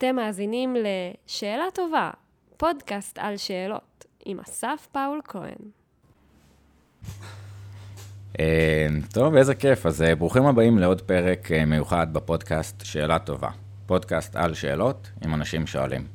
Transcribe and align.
אתם 0.00 0.16
מאזינים 0.16 0.76
ל"שאלה 0.76 1.64
טובה", 1.74 2.10
פודקאסט 2.56 3.18
על 3.18 3.36
שאלות, 3.36 4.04
עם 4.24 4.40
אסף 4.40 4.88
פאול 4.92 5.20
כהן. 5.24 5.70
אה, 8.40 8.86
טוב, 9.12 9.34
איזה 9.34 9.54
כיף. 9.54 9.86
אז 9.86 10.02
אה, 10.02 10.14
ברוכים 10.14 10.46
הבאים 10.46 10.78
לעוד 10.78 11.00
פרק 11.00 11.52
אה, 11.52 11.64
מיוחד 11.64 12.12
בפודקאסט 12.12 12.84
שאלה 12.84 13.18
טובה. 13.18 13.48
פודקאסט 13.86 14.36
על 14.36 14.54
שאלות 14.54 15.10
עם 15.24 15.34
אנשים 15.34 15.66
שואלים. 15.66 16.06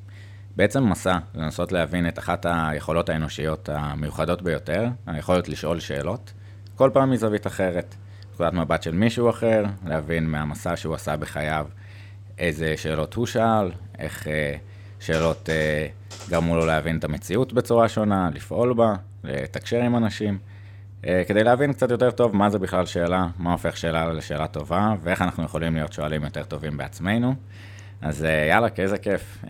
בעצם 0.56 0.90
מסע 0.90 1.18
לנסות 1.36 1.72
להבין 1.72 2.08
את 2.08 2.20
אחת 2.20 2.46
היכולות 2.50 3.10
האנושיות 3.10 3.70
המיוחדות 3.70 4.42
ביותר, 4.42 4.86
היכולת 5.08 5.50
לשאול 5.50 5.80
שאלות, 5.80 6.34
כל 6.76 6.90
פעם 6.94 7.12
מזווית 7.12 7.48
אחרת. 7.48 7.96
נקודת 8.34 8.54
מבט 8.54 8.84
של 8.84 8.96
מישהו 8.96 9.30
אחר, 9.30 9.64
להבין 9.86 10.30
מהמסע 10.30 10.76
שהוא 10.76 10.96
עשה 10.96 11.18
בחייו 11.18 11.66
איזה 12.38 12.74
שאלות 12.78 13.14
הוא 13.14 13.26
שאל, 13.26 13.72
איך 14.00 14.28
אה, 14.28 14.56
שאלות 15.00 15.50
אה, 15.50 15.88
גרמו 16.30 16.56
לו 16.56 16.66
להבין 16.66 16.98
את 16.98 17.04
המציאות 17.04 17.54
בצורה 17.54 17.90
שונה, 17.90 18.30
לפעול 18.34 18.74
בה, 18.74 18.96
לתקשר 19.24 19.82
עם 19.82 19.96
אנשים, 19.96 20.38
אה, 21.06 21.24
כדי 21.28 21.44
להבין 21.44 21.74
קצת 21.74 21.92
יותר 21.92 22.12
טוב 22.12 22.36
מה 22.36 22.50
זה 22.50 22.60
בכלל 22.60 22.86
שאלה, 22.86 23.28
מה 23.38 23.52
הופך 23.52 23.78
שאלה 23.78 24.14
לשאלה 24.14 24.48
טובה, 24.48 24.94
ואיך 25.04 25.22
אנחנו 25.22 25.44
יכולים 25.44 25.76
להיות 25.76 25.94
שואלים 25.94 26.24
יותר 26.24 26.44
טובים 26.44 26.78
בעצמנו. 26.78 27.36
אז 28.02 28.28
יאללה, 28.50 28.68
איזה 28.78 28.98
כיף. 28.98 29.44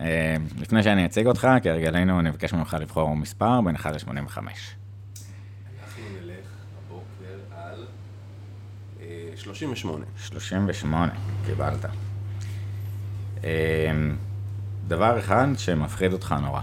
לפני 0.58 0.82
שאני 0.82 1.06
אציג 1.06 1.26
אותך, 1.26 1.48
כהרגלנו, 1.62 2.20
אני 2.20 2.30
מבקש 2.30 2.52
ממך 2.52 2.76
לבחור 2.80 3.16
מספר 3.16 3.60
בין 3.60 3.74
1 3.74 3.92
ל-85. 3.92 4.08
אנחנו 4.08 6.02
נלך 6.20 6.46
הבוקר 6.86 7.56
על 7.56 7.86
אה, 9.00 9.36
38. 9.36 10.04
38, 10.16 11.12
קיבלת. 11.46 12.05
אה, 13.44 13.50
דבר 14.88 15.18
אחד 15.18 15.48
שמפחיד 15.56 16.12
אותך 16.12 16.34
נורא. 16.42 16.60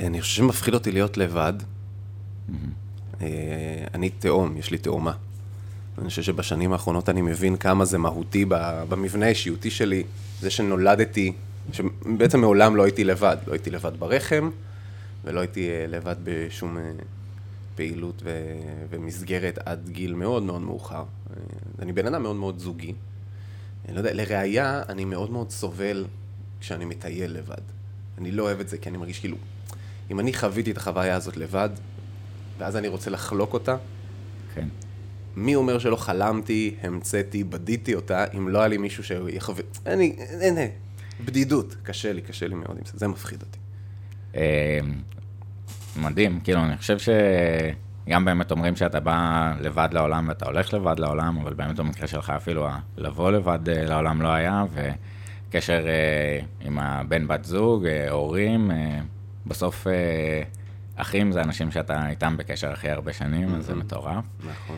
אני 0.00 0.20
חושב 0.20 0.36
שמפחיד 0.36 0.74
אותי 0.74 0.92
להיות 0.92 1.16
לבד. 1.16 1.52
אה, 3.20 3.26
אני 3.94 4.10
תאום, 4.10 4.56
יש 4.56 4.70
לי 4.70 4.78
תאומה. 4.78 5.12
אני 5.98 6.08
חושב 6.08 6.22
שבשנים 6.22 6.72
האחרונות 6.72 7.08
אני 7.08 7.22
מבין 7.22 7.56
כמה 7.56 7.84
זה 7.84 7.98
מהותי 7.98 8.44
במבנה 8.88 9.26
האישיותי 9.26 9.70
שלי, 9.70 10.02
זה 10.40 10.50
שנולדתי, 10.50 11.32
שבעצם 11.72 12.40
מעולם 12.40 12.76
לא 12.76 12.82
הייתי 12.82 13.04
לבד. 13.04 13.36
לא 13.46 13.52
הייתי 13.52 13.70
לבד 13.70 13.92
ברחם, 13.98 14.50
ולא 15.24 15.40
הייתי 15.40 15.70
אה, 15.70 15.86
לבד 15.88 16.16
בשום 16.24 16.78
אה, 16.78 16.92
פעילות 17.74 18.22
ו- 18.24 18.86
ומסגרת 18.90 19.58
עד 19.64 19.88
גיל 19.88 20.14
מאוד 20.14 20.42
מאוד 20.42 20.60
מאוחר. 20.60 21.04
אני 21.78 21.92
בן 21.92 22.06
אדם 22.06 22.22
מאוד 22.22 22.36
מאוד 22.36 22.58
זוגי. 22.58 22.94
אני 23.84 23.94
לא 23.94 23.98
יודע, 24.00 24.12
לראיה, 24.12 24.82
אני 24.88 25.04
מאוד 25.04 25.30
מאוד 25.30 25.50
סובל 25.50 26.06
כשאני 26.60 26.84
מטייל 26.84 27.32
לבד. 27.32 27.62
אני 28.18 28.32
לא 28.32 28.42
אוהב 28.42 28.60
את 28.60 28.68
זה, 28.68 28.78
כי 28.78 28.88
אני 28.88 28.98
מרגיש 28.98 29.20
כאילו, 29.20 29.36
אם 30.10 30.20
אני 30.20 30.34
חוויתי 30.34 30.70
את 30.70 30.76
החוויה 30.76 31.16
הזאת 31.16 31.36
לבד, 31.36 31.70
ואז 32.58 32.76
אני 32.76 32.88
רוצה 32.88 33.10
לחלוק 33.10 33.52
אותה, 33.52 33.76
כן. 34.54 34.68
מי 35.36 35.54
אומר 35.54 35.78
שלא 35.78 35.96
חלמתי, 35.96 36.76
המצאתי, 36.82 37.44
בדיתי 37.44 37.94
אותה, 37.94 38.24
אם 38.36 38.48
לא 38.48 38.58
היה 38.58 38.68
לי 38.68 38.76
מישהו 38.76 39.04
שיחווה... 39.04 39.62
אני... 39.86 40.16
אין, 40.18 40.58
אין. 40.58 40.70
בדידות. 41.24 41.76
קשה 41.82 42.12
לי, 42.12 42.22
קשה 42.22 42.48
לי 42.48 42.54
מאוד 42.54 42.76
עם 42.78 42.84
זה. 42.84 42.92
זה 42.94 43.08
מפחיד 43.08 43.42
אותי. 43.42 43.58
אה, 44.36 44.80
מדהים, 45.96 46.40
כאילו, 46.40 46.64
אני 46.64 46.76
חושב 46.76 46.98
שגם 48.06 48.24
באמת 48.24 48.50
אומרים 48.50 48.76
שאתה 48.76 49.00
בא 49.00 49.52
לבד 49.60 49.88
לעולם 49.92 50.28
ואתה 50.28 50.46
הולך 50.46 50.74
לבד 50.74 50.98
לעולם, 50.98 51.38
אבל 51.42 51.54
באמת 51.54 51.76
במקרה 51.76 52.06
שלך 52.06 52.30
אפילו 52.30 52.68
לבוא 52.96 53.30
לבד 53.30 53.68
אה, 53.68 53.84
לעולם 53.84 54.22
לא 54.22 54.28
היה, 54.28 54.64
וקשר 54.72 55.86
אה, 55.86 56.40
עם 56.60 56.78
הבן 56.78 57.28
בת 57.28 57.44
זוג, 57.44 57.86
אה, 57.86 58.10
הורים, 58.10 58.70
בסוף 59.46 59.86
אחים 60.96 61.32
זה 61.32 61.42
אנשים 61.42 61.70
שאתה 61.70 62.08
איתם 62.08 62.36
בקשר 62.36 62.72
הכי 62.72 62.90
הרבה 62.90 63.12
שנים, 63.12 63.54
אז 63.54 63.66
זה 63.66 63.74
מטורף. 63.74 64.24
נכון. 64.46 64.76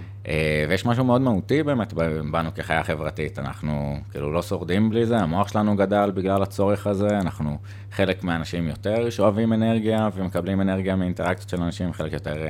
ויש 0.69 0.87
משהו 0.87 1.05
מאוד 1.05 1.21
מהותי 1.21 1.63
באמת 1.63 1.93
בנו 2.31 2.55
כחיה 2.55 2.83
חברתית, 2.83 3.39
אנחנו 3.39 3.99
כאילו 4.11 4.33
לא 4.33 4.43
שורדים 4.43 4.91
בלי 4.91 5.07
זה, 5.07 5.19
המוח 5.19 5.49
שלנו 5.49 5.77
גדל 5.77 6.11
בגלל 6.15 6.43
הצורך 6.43 6.87
הזה, 6.87 7.09
אנחנו 7.09 7.59
חלק 7.93 8.25
מהאנשים 8.25 8.69
יותר 8.69 9.11
שאוהבים 9.11 9.53
אנרגיה 9.53 10.09
ומקבלים 10.15 10.61
אנרגיה 10.61 10.97
מאינטראקציות 10.97 11.49
של 11.49 11.63
אנשים, 11.63 11.93
חלק 11.93 12.13
יותר 12.13 12.47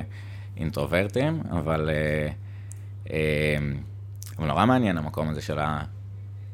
אינטרוברטים, 0.56 1.42
אבל 1.50 1.90
אה, 1.90 2.28
אה, 3.12 3.56
אבל 4.38 4.46
נורא 4.46 4.66
מעניין 4.66 4.98
המקום 4.98 5.28
הזה 5.28 5.42
של 5.42 5.58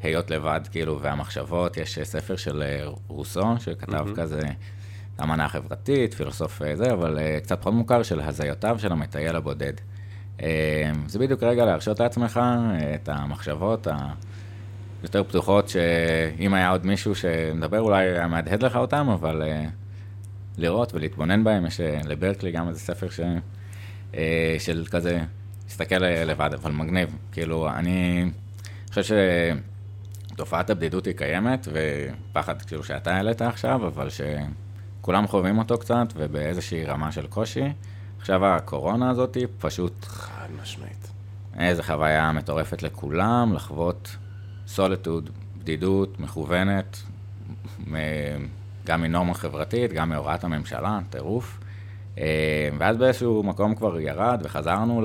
ההיות 0.02 0.30
לבד, 0.30 0.60
כאילו, 0.70 1.00
והמחשבות, 1.00 1.76
יש 1.76 1.98
אה, 1.98 2.04
ספר 2.04 2.36
של 2.36 2.62
רוסו, 3.08 3.54
שכתב 3.58 3.92
מהמם. 3.92 4.14
כזה, 4.14 4.40
אמנה 5.22 5.48
חברתית, 5.48 6.14
פילוסוף 6.14 6.62
זה, 6.74 6.92
אבל 6.92 7.18
אה, 7.18 7.38
קצת 7.42 7.60
פחות 7.60 7.74
מוכר 7.74 8.02
של 8.02 8.20
הזיותיו 8.20 8.78
של 8.78 8.92
המטייל 8.92 9.36
הבודד. 9.36 9.72
אה, 10.42 10.90
זה 11.06 11.18
בדיוק 11.18 11.42
רגע 11.42 11.64
להרשות 11.64 12.00
לעצמך 12.00 12.40
את 12.94 13.08
המחשבות 13.08 13.86
היותר 15.02 15.24
פתוחות, 15.24 15.68
שאם 15.68 16.54
היה 16.54 16.70
עוד 16.70 16.86
מישהו 16.86 17.14
שמדבר, 17.14 17.80
אולי 17.80 18.04
היה 18.04 18.26
מהדהד 18.26 18.62
לך 18.62 18.76
אותם, 18.76 19.08
אבל 19.08 19.42
לראות 20.58 20.94
ולהתבונן 20.94 21.44
בהם, 21.44 21.66
יש 21.66 21.80
לברקלי 21.80 22.52
גם 22.52 22.68
איזה 22.68 22.80
ספר 22.80 23.10
ש... 23.10 23.20
אה, 24.14 24.56
של 24.58 24.84
כזה, 24.90 25.20
להסתכל 25.64 26.04
אה, 26.04 26.24
לבד, 26.24 26.50
אבל 26.54 26.72
מגניב. 26.72 27.16
כאילו, 27.32 27.68
אני 27.68 28.30
חושב 28.88 29.16
שתופעת 30.32 30.70
הבדידות 30.70 31.06
היא 31.06 31.14
קיימת, 31.14 31.68
ופחד 31.72 32.62
כאילו 32.62 32.84
שאתה 32.84 33.14
העלית 33.16 33.42
עכשיו, 33.42 33.86
אבל 33.86 34.08
שכולם 34.10 35.26
חווים 35.26 35.58
אותו 35.58 35.78
קצת, 35.78 36.06
ובאיזושהי 36.16 36.84
רמה 36.84 37.12
של 37.12 37.26
קושי. 37.26 37.72
עכשיו 38.20 38.46
הקורונה 38.46 39.10
הזאת 39.10 39.34
היא 39.34 39.46
פשוט 39.58 40.04
חד 40.04 40.48
משמעית. 40.62 41.10
איזה 41.58 41.82
חוויה 41.82 42.32
מטורפת 42.32 42.82
לכולם, 42.82 43.52
לחוות 43.54 44.16
סוליטוד, 44.66 45.30
בדידות, 45.58 46.20
מכוונת, 46.20 47.02
גם 48.86 49.02
מנורמה 49.02 49.34
חברתית, 49.34 49.92
גם 49.92 50.08
מהוראת 50.08 50.44
הממשלה, 50.44 50.98
טירוף. 51.10 51.58
אה, 52.18 52.68
ואז 52.78 52.96
באיזשהו 52.96 53.42
מקום 53.42 53.74
כבר 53.74 54.00
ירד 54.00 54.40
וחזרנו 54.44 55.02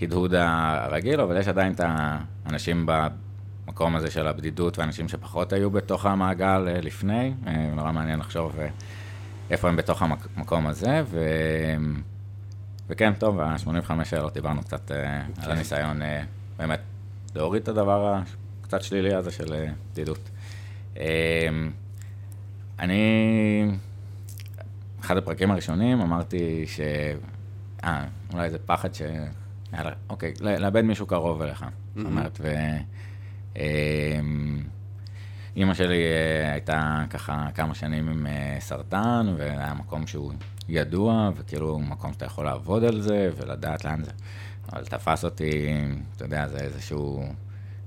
להדהוד 0.00 0.34
הרגיל, 0.34 1.20
אבל 1.20 1.36
יש 1.36 1.48
עדיין 1.48 1.72
את 1.72 1.80
האנשים 1.84 2.86
במקום 2.86 3.96
הזה 3.96 4.10
של 4.10 4.26
הבדידות 4.26 4.78
ואנשים 4.78 5.08
שפחות 5.08 5.52
היו 5.52 5.70
בתוך 5.70 6.06
המעגל 6.06 6.68
אה, 6.68 6.80
לפני. 6.80 7.34
אה, 7.46 7.70
נורא 7.74 7.92
מעניין 7.92 8.18
לחשוב 8.18 8.56
איפה 9.50 9.68
הם 9.68 9.76
בתוך 9.76 10.02
המקום 10.02 10.66
הזה. 10.66 11.02
ו... 11.04 11.24
וכן, 12.88 13.12
טוב, 13.14 13.40
ה-85 13.40 14.04
שאלות 14.04 14.34
דיברנו 14.34 14.62
קצת 14.62 14.92
אה, 14.92 15.22
על 15.42 15.50
הניסיון 15.50 16.02
אה, 16.02 16.22
באמת 16.58 16.80
להוריד 17.34 17.62
את 17.62 17.68
הדבר 17.68 18.14
הקצת 18.62 18.82
שלילי 18.82 19.14
הזה 19.14 19.30
של 19.30 19.64
בדידות. 19.92 20.30
אני, 22.78 23.02
אחד 25.02 25.16
הפרקים 25.16 25.50
הראשונים 25.50 26.00
אמרתי 26.00 26.66
ש... 26.66 26.80
אה, 27.84 28.04
אולי 28.32 28.50
זה 28.50 28.58
פחד 28.58 28.94
ש... 28.94 29.02
יאללה, 29.72 29.92
אוקיי, 30.10 30.32
ל- 30.40 30.58
לאבד 30.58 30.82
מישהו 30.82 31.06
קרוב 31.06 31.42
אליך. 31.42 31.64
זאת 31.96 32.06
אומרת, 32.06 32.38
ו... 32.42 32.54
אה, 33.56 34.20
אימא 35.56 35.74
שלי 35.74 36.02
אה, 36.02 36.52
הייתה 36.52 37.04
ככה 37.10 37.46
כמה 37.54 37.74
שנים 37.74 38.08
עם 38.08 38.26
אה, 38.26 38.56
סרטן, 38.60 39.34
והיה 39.38 39.74
מקום 39.74 40.06
שהוא 40.06 40.32
ידוע, 40.68 41.30
וכאילו 41.36 41.78
מקום 41.78 42.12
שאתה 42.12 42.24
יכול 42.24 42.44
לעבוד 42.44 42.84
על 42.84 43.00
זה 43.00 43.30
ולדעת 43.36 43.84
לאן 43.84 44.04
זה. 44.04 44.10
אבל 44.72 44.84
תפס 44.84 45.24
אותי, 45.24 45.68
אתה 46.16 46.24
יודע, 46.24 46.48
זה 46.48 46.58
איזשהו 46.58 47.24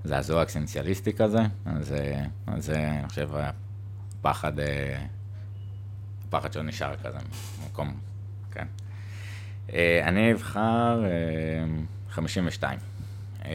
זעזוע 0.03 0.43
אקסנציאליסטי 0.43 1.13
כזה, 1.13 1.39
אז 1.65 1.93
אה, 1.93 2.23
זה, 2.59 2.89
אני 2.99 3.07
חושב, 3.09 3.29
הפחד, 3.35 4.59
אה, 4.59 4.97
הפחד 6.27 6.53
שלו 6.53 6.63
נשאר 6.63 6.95
כזה, 7.03 7.17
מקום, 7.65 7.93
כן. 8.51 8.65
אה, 9.73 10.01
אני 10.07 10.33
אבחר 10.33 11.03
אה, 11.05 11.09
52. 12.09 12.79
אה, 13.45 13.51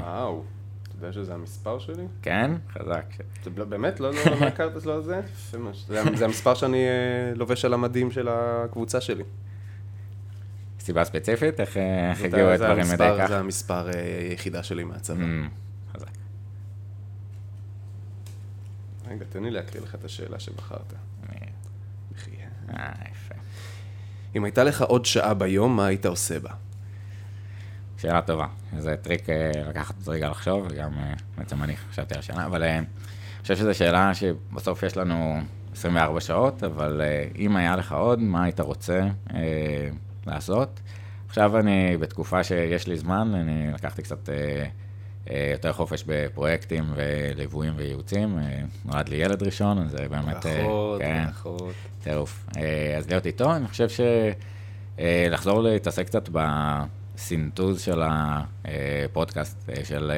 וואו. 0.00 0.42
אתה 0.82 1.06
יודע 1.06 1.12
שזה 1.12 1.34
המספר 1.34 1.78
שלי? 1.78 2.04
כן, 2.22 2.50
חזק. 2.72 3.04
זה 3.44 3.50
לא- 3.56 3.64
באמת? 3.64 4.00
לא 4.00 4.10
לא- 4.14 4.40
לא 4.40 4.46
הכרת 4.46 4.76
את 4.76 4.80
זה? 4.82 5.20
זה 5.88 6.00
זה 6.14 6.24
המספר 6.24 6.54
שאני 6.54 6.84
אה, 6.84 7.34
לובש 7.34 7.64
על 7.64 7.74
המדים 7.74 8.10
של 8.10 8.28
הקבוצה 8.30 9.00
שלי. 9.00 9.24
סיבה 10.80 11.04
ספציפית? 11.04 11.60
איך 11.60 11.76
אה, 11.76 12.12
הגיעו 12.24 12.48
הדברים 12.48 12.84
לידי 12.90 13.08
כך? 13.18 13.26
זה 13.28 13.38
המספר 13.38 13.90
אה, 13.90 13.92
היחידה 14.30 14.62
שלי 14.62 14.84
מהצבא. 14.84 15.24
אמ, 15.24 15.48
חזק. 15.92 16.06
רגע, 19.08 19.24
תן 19.30 19.42
לי 19.42 19.50
להקריא 19.50 19.82
לך 19.82 19.94
את 19.94 20.04
השאלה 20.04 20.38
שבחרת. 20.38 20.92
אני-. 22.76 22.82
אה, 22.82 22.92
יפה. 23.10 23.34
אם 24.36 24.44
הייתה 24.44 24.64
לך 24.64 24.82
עוד 24.82 25.04
שעה 25.04 25.34
ביום, 25.34 25.76
מה 25.76 25.86
היית 25.86 26.06
עושה 26.06 26.38
בה? 26.38 26.50
שאלה 27.98 28.22
טובה. 28.22 28.46
זה 28.78 28.96
טריק 28.96 29.30
אה, 29.30 29.50
לקחת 29.68 29.94
את 29.98 30.04
זה 30.04 30.10
רגע 30.10 30.28
לחשוב, 30.28 30.66
וגם 30.70 30.90
אה, 30.98 31.12
בעצם 31.38 31.62
אני 31.62 31.76
חשבתי 31.76 32.14
על 32.14 32.20
השאלה, 32.20 32.46
אבל 32.46 32.62
אה, 32.62 32.80
חושב 33.40 33.56
שזו 33.56 33.74
שאלה 33.74 34.14
שבסוף 34.14 34.82
יש 34.82 34.96
לנו 34.96 35.40
24 35.72 36.20
שעות, 36.20 36.62
אבל 36.62 37.00
אם 37.38 37.56
היה 37.56 37.76
לך 37.76 37.92
עוד, 37.92 38.20
מה 38.20 38.44
היית 38.44 38.60
רוצה 38.60 39.00
לעשות? 40.26 40.80
עכשיו 41.28 41.58
אני 41.58 41.96
בתקופה 41.96 42.44
שיש 42.44 42.86
לי 42.86 42.96
זמן, 42.96 43.34
אני 43.34 43.72
לקחתי 43.72 44.02
קצת 44.02 44.28
יותר 45.52 45.72
חופש 45.72 46.04
בפרויקטים 46.06 46.84
וליוויים 46.94 47.72
וייעוצים. 47.76 48.38
Uh, 48.38 48.42
נולד 48.92 49.08
לי 49.08 49.16
ילד 49.16 49.42
ראשון, 49.42 49.78
אז 49.78 49.90
זה 49.90 50.08
באמת... 50.10 50.46
ברכות, 50.46 51.00
כן, 51.00 51.24
ברכות. 51.26 51.74
טירוף. 52.02 52.46
Uh, 52.50 52.58
אז 52.98 53.08
להיות 53.08 53.26
איתו, 53.26 53.56
אני 53.56 53.68
חושב 53.68 53.86
שלחזור 54.98 55.62
להתעסק 55.62 56.06
קצת 56.06 56.28
בסינטוז 56.32 57.80
של 57.80 58.02
הפודקאסט, 58.04 59.70
של 59.84 60.12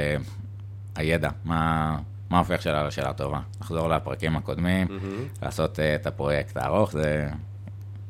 הידע, 0.96 1.30
מה... 1.44 1.96
מה 2.30 2.38
הופך 2.38 2.62
שאלה 2.62 2.86
לשאלה 2.86 3.12
טובה? 3.12 3.40
לחזור 3.60 3.88
לפרקים 3.88 4.36
הקודמים, 4.36 4.86
מהמם. 4.90 5.24
לעשות 5.42 5.80
את 5.80 6.06
הפרויקט 6.06 6.56
הארוך, 6.56 6.92
זה... 6.92 7.28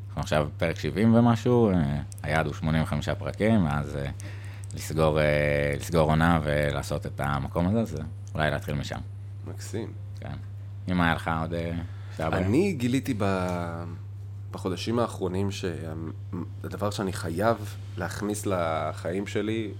אנחנו 0.08 0.20
עכשיו 0.20 0.48
פרק 0.56 0.78
70 0.78 1.14
ומשהו, 1.14 1.70
היעד 2.22 2.46
הוא 2.46 2.54
85 2.54 3.08
פרקים, 3.08 3.66
אז 3.66 3.98
לסגור, 4.74 5.18
uh, 5.18 5.22
לסגור 5.80 6.10
עונה 6.10 6.40
ולעשות 6.44 7.06
את 7.06 7.20
המקום 7.20 7.68
הזה, 7.68 7.80
אז 7.80 7.96
אולי 8.34 8.50
להתחיל 8.50 8.74
משם, 8.74 8.98
מקסים. 9.46 9.92
כן. 10.20 10.36
אם 10.88 11.00
היה 11.00 11.14
לך 11.14 11.30
עוד 11.40 11.54
שעה 12.16 12.28
אני 12.38 12.72
גיליתי 12.72 13.14
ב... 13.18 13.24
בחודשים 14.50 14.98
האחרונים 14.98 15.50
שהדבר 15.50 16.90
שאני 16.90 17.12
חייב 17.12 17.76
להכניס 17.96 18.46
לחיים 18.46 19.26
שלי, 19.26 19.70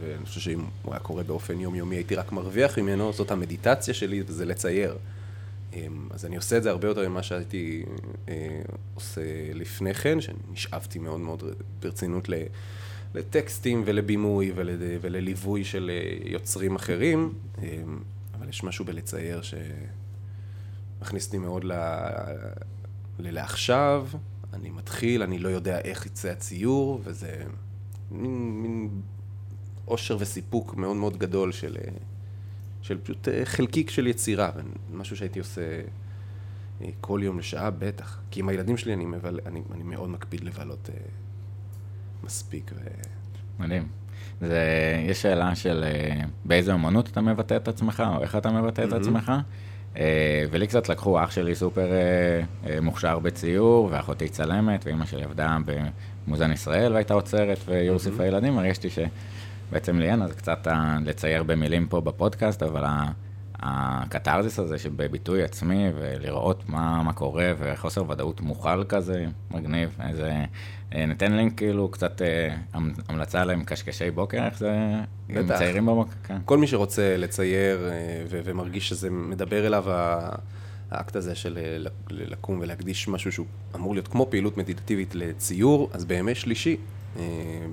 ואני 0.00 0.26
חושב 0.26 0.40
שאם 0.40 0.64
הוא 0.82 0.92
היה 0.94 1.00
קורה 1.00 1.22
באופן 1.22 1.60
יומיומי 1.60 1.96
הייתי 1.96 2.14
רק 2.14 2.32
מרוויח 2.32 2.78
ממנו, 2.78 3.12
זאת 3.12 3.30
המדיטציה 3.30 3.94
שלי, 3.94 4.22
וזה 4.26 4.44
לצייר. 4.44 4.96
אמ, 5.72 6.08
אז 6.10 6.24
אני 6.24 6.36
עושה 6.36 6.56
את 6.56 6.62
זה 6.62 6.70
הרבה 6.70 6.88
יותר 6.88 7.08
ממה 7.08 7.22
שהייתי 7.22 7.84
אה, 8.28 8.62
עושה 8.94 9.20
לפני 9.54 9.94
כן, 9.94 10.18
שנשאבתי 10.20 10.98
מאוד 10.98 11.20
מאוד 11.20 11.42
ברצינות 11.80 12.28
ל- 12.28 12.34
לטקסטים 13.16 13.82
ולבימוי 13.86 14.52
ול, 14.54 14.70
ולליווי 15.00 15.64
של 15.64 15.90
אה, 15.92 16.30
יוצרים 16.30 16.76
אחרים, 16.76 17.32
אמ, 17.58 17.98
אבל 18.34 18.48
יש 18.48 18.64
משהו 18.64 18.84
בלצייר 18.84 19.40
שמכניס 19.42 21.26
אותי 21.26 21.38
מאוד 21.38 21.64
ל... 21.64 21.72
ללעכשיו, 23.18 24.08
אני 24.52 24.70
מתחיל, 24.70 25.22
אני 25.22 25.38
לא 25.38 25.48
יודע 25.48 25.78
איך 25.78 26.06
יצא 26.06 26.28
הציור, 26.28 27.00
וזה 27.04 27.44
מין, 28.10 28.62
מין 28.62 28.90
אושר 29.88 30.16
וסיפוק 30.20 30.74
מאוד 30.74 30.96
מאוד 30.96 31.16
גדול 31.16 31.52
של, 31.52 31.76
אה, 31.84 31.92
של 32.82 32.98
פשוט 33.02 33.28
אה, 33.28 33.44
חלקיק 33.44 33.90
של 33.90 34.06
יצירה, 34.06 34.50
משהו 34.92 35.16
שהייתי 35.16 35.38
עושה 35.38 35.80
כל 37.00 37.20
יום 37.22 37.38
לשעה, 37.38 37.70
בטח. 37.70 38.20
כי 38.30 38.40
עם 38.40 38.48
הילדים 38.48 38.76
שלי 38.76 38.94
אני, 38.94 39.06
מבל... 39.06 39.40
אני, 39.46 39.62
אני 39.72 39.82
מאוד 39.82 40.08
מקפיד 40.08 40.44
לבלות 40.44 40.90
מספיק. 42.26 42.70
ו... 42.74 42.80
מדהים. 43.58 43.86
זה, 44.40 44.60
יש 45.08 45.22
שאלה 45.22 45.54
של 45.54 45.84
אה, 45.86 46.20
באיזה 46.44 46.74
אמנות 46.74 47.08
אתה 47.08 47.20
מבטא 47.20 47.56
את 47.56 47.68
עצמך, 47.68 48.02
או 48.16 48.22
איך 48.22 48.36
אתה 48.36 48.50
מבטא 48.50 48.82
את 48.82 48.88
מהמם. 48.92 49.02
עצמך. 49.02 49.32
אה, 49.96 50.44
ולי 50.50 50.66
קצת 50.66 50.88
לקחו, 50.88 51.24
אח 51.24 51.30
שלי 51.30 51.54
סופר 51.54 51.88
אה, 52.66 52.80
מוכשר 52.80 53.18
בציור, 53.18 53.88
ואחותי 53.92 54.28
צלמת, 54.28 54.86
ואימא 54.86 55.06
שלי 55.06 55.22
עבדה 55.24 55.56
במוזיאון 56.26 56.52
ישראל 56.52 56.92
והייתה 56.92 57.14
עוצרת 57.14 57.58
ויורסיף 57.66 58.12
מהמם. 58.12 58.20
הילדים, 58.24 58.58
הרגשתי 58.58 58.88
שבעצם 58.90 59.98
לי 59.98 60.10
אין, 60.10 60.22
אז 60.22 60.32
קצת 60.32 60.66
לצייר 61.04 61.42
במילים 61.42 61.86
פה 61.86 62.00
בפודקאסט, 62.00 62.62
אבל 62.62 62.84
ה- 62.84 63.10
הקתרזיס 63.60 64.58
הזה 64.58 64.78
שבביטוי 64.78 65.42
עצמי, 65.42 65.88
ולראות 65.94 66.68
מה, 66.68 67.02
מה 67.02 67.12
קורה, 67.12 67.52
וחוסר 67.58 68.10
ודאות 68.10 68.40
מוכל 68.40 68.84
כזה, 68.84 69.24
מגניב. 69.50 69.96
איזה, 70.08 70.32
אה, 70.94 71.06
ניתן 71.06 71.32
לינק 71.32 71.56
כאילו 71.58 71.88
קצת 71.88 72.22
אה, 72.22 72.56
המ- 72.72 72.92
המלצה 73.08 73.44
להם 73.44 73.64
קשקשי 73.64 74.10
בוקר, 74.10 74.44
איך 74.46 74.58
זה, 74.58 74.72
הם 74.72 75.04
בטח. 75.44 75.54
מציירים 75.54 75.86
בבוקר, 75.86 76.12
כן. 76.24 76.38
כל 76.44 76.58
מי 76.58 76.66
שרוצה 76.66 77.16
לצייר 77.16 77.88
אה, 77.88 77.92
ו- 78.30 78.40
ומרגיש 78.44 78.88
שזה 78.88 79.10
מדבר 79.10 79.66
אליו 79.66 79.84
האקט 80.90 81.16
הזה 81.16 81.34
של 81.34 81.58
לקום 82.10 82.58
ולהקדיש 82.60 83.08
משהו 83.08 83.32
שהוא 83.32 83.46
אמור 83.74 83.94
להיות 83.94 84.08
כמו 84.08 84.26
פעילות 84.30 84.56
מדיטטיבית 84.56 85.14
לציור, 85.14 85.90
אז 85.92 86.04
בימי 86.04 86.34
שלישי, 86.34 86.76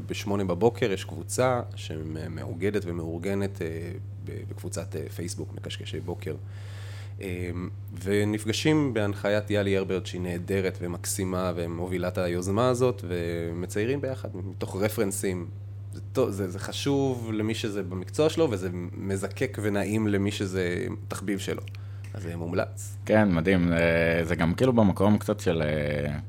בשמונה 0.08 0.44
בבוקר 0.44 0.92
יש 0.92 1.04
קבוצה 1.06 1.62
שמאוגדת 1.76 2.82
ומאורגנת 2.86 3.62
בקבוצת 4.26 4.96
אה, 4.96 5.10
פייסבוק, 5.10 5.54
מקשקשי 5.54 6.00
בוקר. 6.00 6.36
אה, 7.22 7.52
ונפגשים 8.04 8.94
בהנחיית 8.94 9.52
יאלי 9.52 9.78
הרברט 9.78 10.06
שהיא 10.06 10.22
נהדרת 10.22 10.78
ומקסימה 10.82 11.52
ומובילה 11.56 12.08
את 12.08 12.18
היוזמה 12.18 12.68
הזאת 12.68 13.04
ומציירים 13.08 14.02
ביחד 14.02 14.30
מתוך 14.34 14.76
רפרנסים. 14.76 15.48
זה, 15.94 16.02
טוב, 16.14 16.30
זה, 16.30 16.50
זה 16.50 16.60
חשוב 16.60 17.32
למי 17.34 17.56
שזה 17.56 17.84
במקצוע 17.84 18.30
שלו 18.30 18.52
וזה 18.52 18.70
מזקק 18.98 19.58
ונעים 19.62 20.08
למי 20.08 20.32
שזה 20.32 20.86
תחביב 21.08 21.40
שלו. 21.40 21.62
אז 22.14 22.24
זה 22.24 22.36
מומלץ. 22.36 22.98
כן, 23.06 23.32
מדהים. 23.32 23.74
אה, 23.74 24.24
זה 24.24 24.36
גם 24.36 24.54
כאילו 24.54 24.74
במקום 24.74 25.18
קצת 25.18 25.40
של 25.40 25.62
אה, 25.62 26.20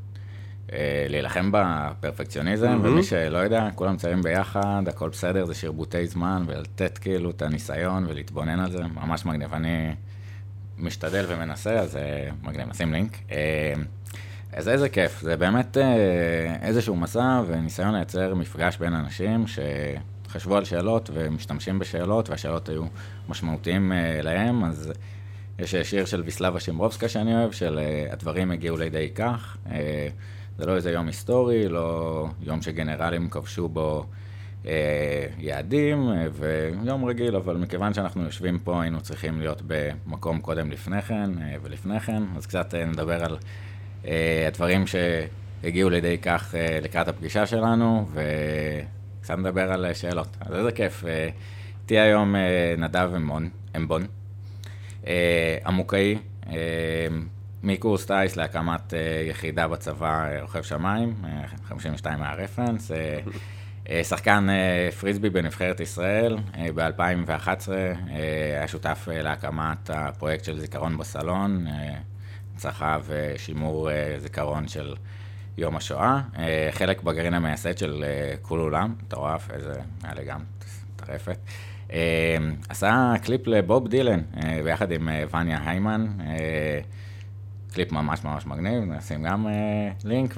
להילחם 1.09 1.51
בפרפקציוניזם, 1.53 2.69
מהמם. 2.69 2.85
ומי 2.85 3.03
שלא 3.03 3.39
יודע, 3.39 3.69
כולם 3.75 3.95
מציירים 3.95 4.23
ביחד, 4.23 4.83
הכל 4.89 5.09
בסדר, 5.09 5.45
זה 5.45 5.55
שרבוטי 5.55 6.07
זמן, 6.07 6.45
ולתת 6.47 6.99
כאילו 6.99 7.31
את 7.31 7.43
הניסיון 7.43 8.07
ולהתבונן 8.09 8.61
על 8.61 8.71
זה, 8.71 8.83
ממש 8.95 9.27
מגניב. 9.27 9.55
אני 9.55 9.95
משתדל 10.79 11.25
ומנסה, 11.29 11.79
אז 11.79 11.97
אה, 11.97 12.29
מגניב, 12.43 12.69
נשים 12.69 12.93
לינק. 12.93 13.17
אה, 13.33 13.75
אז 14.57 14.69
איזה 14.69 14.89
כיף, 14.89 15.21
זה 15.21 15.37
באמת 15.37 15.77
אה, 15.77 16.57
איזשהו 16.63 16.97
מסע 16.97 17.43
וניסיון 17.47 17.95
לייצר 17.95 18.35
מפגש 18.35 18.77
בין 18.77 18.95
אנשים 18.95 19.45
שחשבו 19.47 20.57
על 20.57 20.65
שאלות 20.65 21.11
ומשתמשים 21.15 21.79
בשאלות, 21.79 22.31
והשאלות 22.31 22.69
היו 22.69 22.85
משמעותיים 23.29 23.93
אה, 23.93 24.23
להם, 24.23 24.65
אז 24.65 24.93
יש 25.59 25.75
שיר 25.75 26.05
של 26.05 26.21
ויסלבה 26.21 26.61
שימברובסקה 26.61 27.09
שאני 27.09 27.35
אוהב, 27.35 27.53
של 27.53 27.79
אה, 27.79 28.13
הדברים 28.13 28.51
הגיעו 28.51 28.77
לידי 28.77 29.11
כך. 29.15 29.57
זה 30.59 30.67
לא 30.67 30.77
איזה 30.77 30.91
יום 30.91 31.07
היסטורי, 31.07 31.69
לא 31.69 32.27
יום 32.43 32.63
שגנרלים 32.63 33.31
כבשו 33.31 33.69
בו 33.69 34.07
אה, 34.67 35.27
יעדים, 35.39 36.09
אה, 36.09 36.27
ויום 36.33 37.05
רגיל, 37.05 37.37
אבל 37.37 37.57
מכיוון 37.57 37.95
שאנחנו 37.95 38.23
יושבים 38.23 38.59
פה, 38.59 38.83
היינו 38.83 39.01
צריכים 39.01 39.41
להיות 39.41 39.63
במקום 39.67 40.41
קודם 40.41 40.71
לפני 40.71 41.03
כן 41.03 41.31
אה, 41.43 41.57
ולפני 41.63 42.01
כן, 42.01 42.23
אז 42.37 42.47
קצת 42.47 42.75
אה, 42.75 42.85
נדבר 42.85 43.25
על 43.25 43.37
אה, 44.07 44.45
הדברים 44.49 44.85
שהגיעו 44.87 45.91
לידי 45.91 46.19
כך 46.19 46.55
אה, 46.55 46.79
לקראת 46.83 47.09
הפגישה 47.09 47.47
שלנו, 47.47 48.09
וקצת 48.13 49.39
נדבר 49.39 49.73
על 49.73 49.85
אה, 49.85 49.95
שאלות. 49.95 50.29
אז 50.41 50.55
איזה 50.55 50.73
כיף. 50.73 51.05
אה, 51.05 51.29
היום 51.91 52.37
אה, 52.37 52.75
נדב 52.79 53.11
אמבון, 53.17 53.49
אמבון 53.77 54.07
אה, 55.07 55.59
עמוקאי, 55.67 56.19
אה, 56.47 56.55
מקורס 57.65 58.07
טיס 58.07 58.37
להקמת 58.37 58.95
אה, 58.95 59.25
יחידה 59.29 59.69
בצבא 59.69 60.25
אה, 60.25 60.43
רוכב 60.43 60.63
שמיים, 60.63 61.15
אה, 61.25 61.47
52 61.69 62.19
מהרפרנס, 62.19 62.91
אה, 62.91 63.19
אה, 63.91 64.05
שחקן 64.05 64.47
פריסבי 65.01 65.31
בנבחרת 65.31 65.81
ישראל, 65.81 66.37
אה, 66.59 66.67
ב-2011 66.75 67.69
אה, 67.71 67.95
היה 68.57 68.69
שותף 68.69 69.09
להקמת 69.13 69.91
הפרויקט 69.91 70.45
של 70.45 70.61
זיכרון 70.61 70.99
בסלון, 70.99 71.67
הנצחה 72.53 72.99
ושימור 73.07 73.89
זיכרון 74.19 74.69
של 74.69 74.95
יום 75.59 75.77
השואה, 75.77 76.21
אה, 76.39 76.69
חלק 76.73 77.03
בגרעין 77.03 77.35
המייסד 77.35 77.79
של 77.79 78.05
כול 78.43 78.61
עולם, 78.61 78.95
מטורף, 79.03 79.51
איזה, 79.51 79.73
היה 80.03 80.15
לי 80.15 80.25
גם 80.25 80.41
טרפת. 80.97 81.39
אה, 81.93 82.37
עשה 82.69 83.13
קליפ 83.23 83.47
לבוב 83.47 83.89
דילן, 83.89 84.21
ביחד 84.65 84.93
עם 84.93 85.09
וניה 85.35 85.71
היימן, 85.71 86.07
קליפ 87.75 87.93
ממש 87.93 88.25
ממש 88.25 88.47
מגניב, 88.47 88.85
נשים 88.85 89.23
גם 89.23 89.47
אה, 89.47 89.91
לינק, 90.05 90.35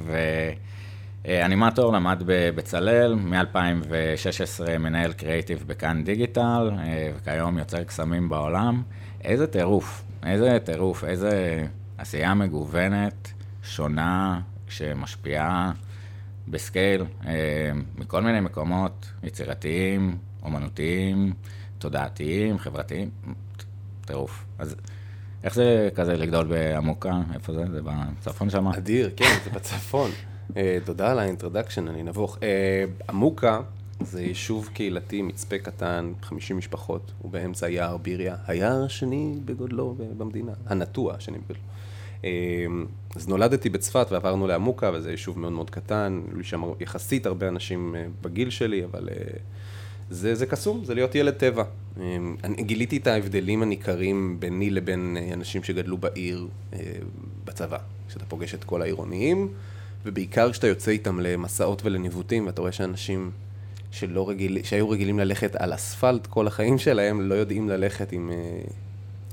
ואנימטור 1.24 1.92
למד 1.92 2.22
בבצלאל, 2.26 3.14
מ-2016 3.14 4.78
מנהל 4.78 5.12
קריאיטיב 5.12 5.64
בכאן 5.66 6.04
דיגיטל, 6.04 6.70
אה, 6.78 7.10
וכיום 7.16 7.58
יוצר 7.58 7.84
קסמים 7.84 8.28
בעולם. 8.28 8.82
איזה 9.24 9.46
טירוף, 9.46 10.04
איזה 10.26 10.58
טירוף, 10.64 11.04
איזה 11.04 11.64
עשייה 11.98 12.34
מגוונת, 12.34 13.32
שונה, 13.62 14.40
שמשפיעה 14.68 15.72
ב 16.48 16.56
scale, 16.56 17.04
אה, 17.26 17.70
מכל 17.98 18.22
מיני 18.22 18.40
מקומות, 18.40 19.10
יצירתיים, 19.22 20.18
אומנותיים, 20.42 21.32
תודעתיים, 21.78 22.58
חברתיים, 22.58 23.10
טירוף. 24.04 24.44
אז 24.58 24.76
איך 25.46 25.54
זה 25.54 25.88
כזה 25.94 26.16
לגדול 26.16 26.46
בעמוקה? 26.46 27.20
איפה 27.34 27.52
זה? 27.52 27.64
זה 27.70 27.80
בצפון 27.82 28.50
שמה? 28.50 28.76
אדיר, 28.76 29.10
כן, 29.16 29.36
זה 29.44 29.50
בצפון. 29.50 30.10
אה, 30.56 30.78
תודה 30.84 31.10
על 31.10 31.18
ה 31.18 31.23
introduction, 31.23 31.88
אני 31.88 32.02
נבוך. 32.02 32.38
אה, 32.42 32.84
עמוקה 33.08 33.60
זה 34.00 34.22
יישוב 34.22 34.68
קהילתי, 34.72 35.22
מצפה 35.22 35.58
קטן, 35.58 36.12
50 36.22 36.56
משפחות, 36.56 37.12
הוא 37.18 37.32
באמצע 37.32 37.68
יער 37.68 37.96
ביריה, 37.96 38.36
היער 38.46 38.84
השני 38.84 39.34
בגודלו 39.44 39.94
במדינה, 40.18 40.52
הנטוע 40.66 41.14
השני 41.14 41.38
בגודלו. 41.38 41.62
אמ, 42.24 42.86
אז 43.16 43.28
נולדתי 43.28 43.68
בצפת 43.68 44.06
ועברנו 44.10 44.46
לעמוקה, 44.46 44.90
וזה 44.94 45.10
יישוב 45.10 45.38
מאוד 45.38 45.52
מאוד 45.52 45.70
קטן, 45.70 46.22
היו 46.34 46.44
שם 46.44 46.62
יחסית 46.80 47.26
הרבה 47.26 47.48
אנשים 47.48 47.96
אה, 47.96 48.06
בגיל 48.22 48.50
שלי, 48.50 48.84
אבל 48.84 49.08
אה, 49.08 49.14
זה, 50.10 50.34
זה 50.34 50.46
קסום, 50.46 50.84
זה 50.84 50.94
להיות 50.94 51.14
ילד 51.14 51.34
טבע. 51.34 51.64
אמ, 52.00 52.36
אני 52.44 52.62
גיליתי 52.62 52.96
את 52.96 53.06
ההבדלים 53.06 53.62
הניכרים 53.62 54.36
ביני 54.40 54.70
לבין 54.70 55.16
אה, 55.20 55.34
אנשים 55.34 55.62
שגדלו 55.62 55.98
בעיר 55.98 56.48
בצבא. 57.44 57.78
כשאתה 58.08 58.24
פוגש 58.24 58.54
את 58.54 58.64
כל 58.64 58.82
העירוניים, 58.82 59.48
ובעיקר 60.04 60.52
כשאתה 60.52 60.66
יוצא 60.66 60.90
איתם 60.90 61.20
למסעות 61.20 61.84
ולניווטים, 61.84 62.46
ואתה 62.46 62.60
רואה 62.60 62.72
שאנשים 62.72 63.30
שלא 63.90 64.28
רגיל, 64.28 64.58
שהיו 64.62 64.90
רגילים 64.90 65.18
ללכת 65.18 65.56
על 65.56 65.74
אספלט 65.74 66.26
כל 66.26 66.46
החיים 66.46 66.78
שלהם, 66.78 67.20
לא 67.20 67.34
יודעים 67.34 67.68
ללכת 67.68 68.12
עם, 68.12 68.30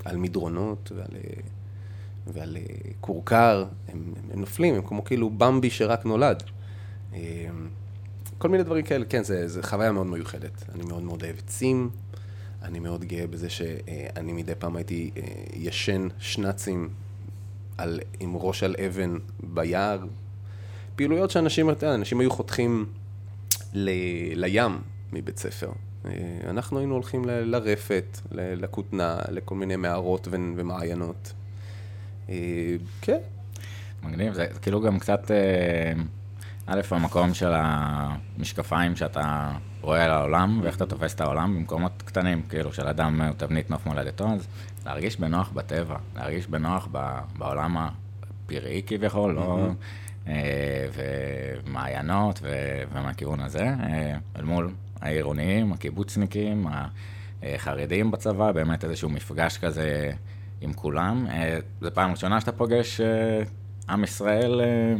על 0.05 0.17
מדרונות 0.17 0.91
ועל... 0.95 1.17
ועל 2.27 2.57
אה, 2.57 2.61
כורכר, 3.01 3.65
הם, 3.87 4.13
הם 4.33 4.39
נופלים, 4.39 4.75
הם 4.75 4.81
כמו 4.81 5.03
כאילו 5.03 5.29
במבי 5.29 5.69
שרק 5.69 6.05
נולד. 6.05 6.43
אה, 8.43 8.47
כל 8.47 8.51
מיני 8.51 8.63
דברים 8.63 8.85
כאלה, 8.85 9.05
כן, 9.05 9.23
זו 9.45 9.61
חוויה 9.61 9.91
מאוד 9.91 10.07
מיוחדת. 10.07 10.63
אני 10.75 10.83
מאוד 10.83 11.03
מאוד 11.03 11.23
אוהב 11.23 11.35
עצים, 11.37 11.89
אני 12.61 12.79
מאוד 12.79 13.05
גאה 13.05 13.27
בזה 13.27 13.49
שאני 13.49 14.33
מדי 14.33 14.55
פעם 14.59 14.75
הייתי 14.75 15.11
אה, 15.17 15.23
ישן 15.53 16.07
שנאצים 16.19 16.89
עם 18.19 18.35
ראש 18.35 18.63
על 18.63 18.75
אבן 18.87 19.17
ביער. 19.43 20.05
פעילויות 20.95 21.31
שאנשים, 21.31 21.69
אנשים 21.83 22.19
היו 22.19 22.31
חותכים 22.31 22.85
ל, 23.73 23.89
לים 24.35 24.81
מבית 25.13 25.37
ספר. 25.37 25.71
אנחנו 26.47 26.79
היינו 26.79 26.93
הולכים 26.93 27.25
ל, 27.25 27.31
לרפת, 27.31 28.19
לכותנה, 28.31 29.19
לכל 29.31 29.55
מיני 29.55 29.75
מערות 29.75 30.27
ומעיינות. 30.31 31.33
אה, 32.29 32.35
כן. 33.01 33.19
מגניב, 34.03 34.33
זה 34.33 34.47
כאילו 34.61 34.81
גם 34.81 34.99
קצת, 34.99 35.31
אה, 35.31 35.93
א', 36.67 36.81
המקום 36.91 37.33
של 37.33 37.51
המשקפיים 37.55 38.95
שאתה 38.95 39.51
רואה 39.81 40.05
על 40.05 40.11
העולם, 40.11 40.59
ואיך 40.63 40.75
אתה 40.75 40.85
תופס 40.85 41.15
את 41.15 41.21
העולם 41.21 41.55
במקומות 41.55 41.91
קטנים, 42.05 42.41
כאילו 42.49 42.73
של 42.73 42.87
אדם 42.87 43.21
הוא 43.21 43.33
תבנית 43.37 43.69
נוף 43.69 43.85
מולדתו, 43.85 44.27
אז 44.27 44.47
להרגיש 44.85 45.19
בנוח 45.19 45.49
בטבע, 45.53 45.97
להרגיש 46.15 46.47
בנוח 46.47 46.87
בעולם 47.37 47.77
הפראי 47.77 48.81
כביכול, 48.87 49.33
לא... 49.33 49.69
אה, 50.27 50.87
ומעיינות 50.93 52.39
ומהכיוון 52.91 53.39
הזה, 53.39 53.73
אל 54.35 54.43
מול 54.43 54.71
העירוניים, 55.01 55.73
הקיבוצניקים, 55.73 56.67
החרדים 57.43 58.11
בצבא, 58.11 58.51
באמת 58.51 58.83
איזשהו 58.83 59.09
מפגש 59.09 59.57
כזה 59.57 60.11
עם 60.61 60.73
כולם. 60.73 61.27
אה, 61.29 61.59
זו 61.81 61.89
פעם 61.93 62.11
ראשונה 62.11 62.41
שאתה 62.41 62.51
פוגש 62.51 63.01
אה, 63.01 63.43
עם 63.89 64.03
ישראל, 64.03 64.61
אה, 64.61 64.95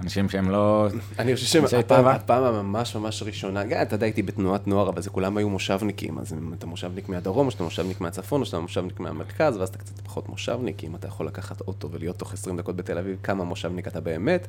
אנשים 0.00 0.28
שהם 0.28 0.50
לא... 0.50 0.88
אני 1.18 1.34
חושב 1.34 1.68
שהפעם 1.68 2.44
הממש 2.44 2.96
ממש 2.96 3.22
ראשונה, 3.22 3.64
גם 3.64 3.82
אתה 3.82 3.94
יודע, 3.94 4.06
הייתי 4.06 4.22
בתנועת 4.22 4.66
נוער, 4.66 4.88
אבל 4.88 5.02
זה 5.02 5.10
כולם 5.10 5.36
היו 5.36 5.50
מושבניקים, 5.50 6.18
אז 6.18 6.32
אם 6.32 6.52
אתה 6.52 6.66
מושבניק 6.66 7.08
מהדרום, 7.08 7.46
או 7.46 7.50
שאתה 7.50 7.64
מושבניק 7.64 8.00
מהצפון, 8.00 8.40
או 8.40 8.46
שאתה 8.46 8.60
מושבניק 8.60 9.00
מהמרכז, 9.00 9.56
ואז 9.56 9.68
אתה 9.68 9.78
קצת 9.78 10.00
פחות 10.00 10.28
מושבניק, 10.28 10.84
אם 10.84 10.94
אתה 10.94 11.08
יכול 11.08 11.26
לקחת 11.26 11.60
אוטו 11.60 11.90
ולהיות 11.90 12.16
תוך 12.18 12.32
20 12.32 12.56
דקות 12.56 12.76
בתל 12.76 12.98
אביב, 12.98 13.16
כמה 13.22 13.44
מושבניק 13.44 13.88
אתה 13.88 14.00
באמת, 14.00 14.46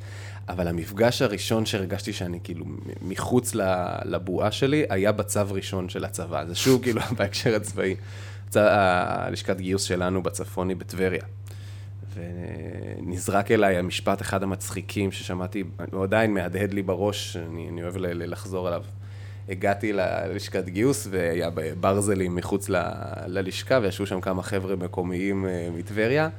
אבל 0.49 0.67
המפגש 0.67 1.21
הראשון 1.21 1.65
שהרגשתי 1.65 2.13
שאני 2.13 2.39
כאילו 2.43 2.65
מחוץ 3.01 3.55
לבועה 4.05 4.51
שלי, 4.51 4.85
היה 4.89 5.11
בצו 5.11 5.41
ראשון 5.49 5.89
של 5.89 6.05
הצבא, 6.05 6.45
זה 6.45 6.55
שוב 6.55 6.83
כאילו 6.83 7.01
בהקשר 7.17 7.55
הצבאי. 7.55 7.95
הלשכת 8.55 9.57
גיוס 9.57 9.83
שלנו 9.83 10.23
בצפון 10.23 10.69
היא 10.69 10.77
בטבריה. 10.77 11.23
ונזרק 12.17 13.51
אליי 13.51 13.77
המשפט 13.77 14.21
אחד 14.21 14.43
המצחיקים 14.43 15.11
ששמעתי, 15.11 15.63
הוא 15.91 16.03
עדיין 16.03 16.33
מהדהד 16.33 16.73
לי 16.73 16.81
בראש, 16.81 17.37
אני, 17.37 17.69
אני 17.69 17.83
אוהב 17.83 17.97
לחזור 17.97 18.67
עליו. 18.67 18.83
הגעתי 19.49 19.93
ללשכת 19.93 20.65
גיוס 20.65 21.07
והיה 21.09 21.49
ברזלים 21.79 22.35
מחוץ 22.35 22.69
ל, 22.69 22.75
ללשכה 23.27 23.79
וישבו 23.81 24.05
שם 24.05 24.21
כמה 24.21 24.43
חבר'ה 24.43 24.75
מקומיים 24.75 25.45
אה, 25.45 25.69
מטבריה 25.77 26.29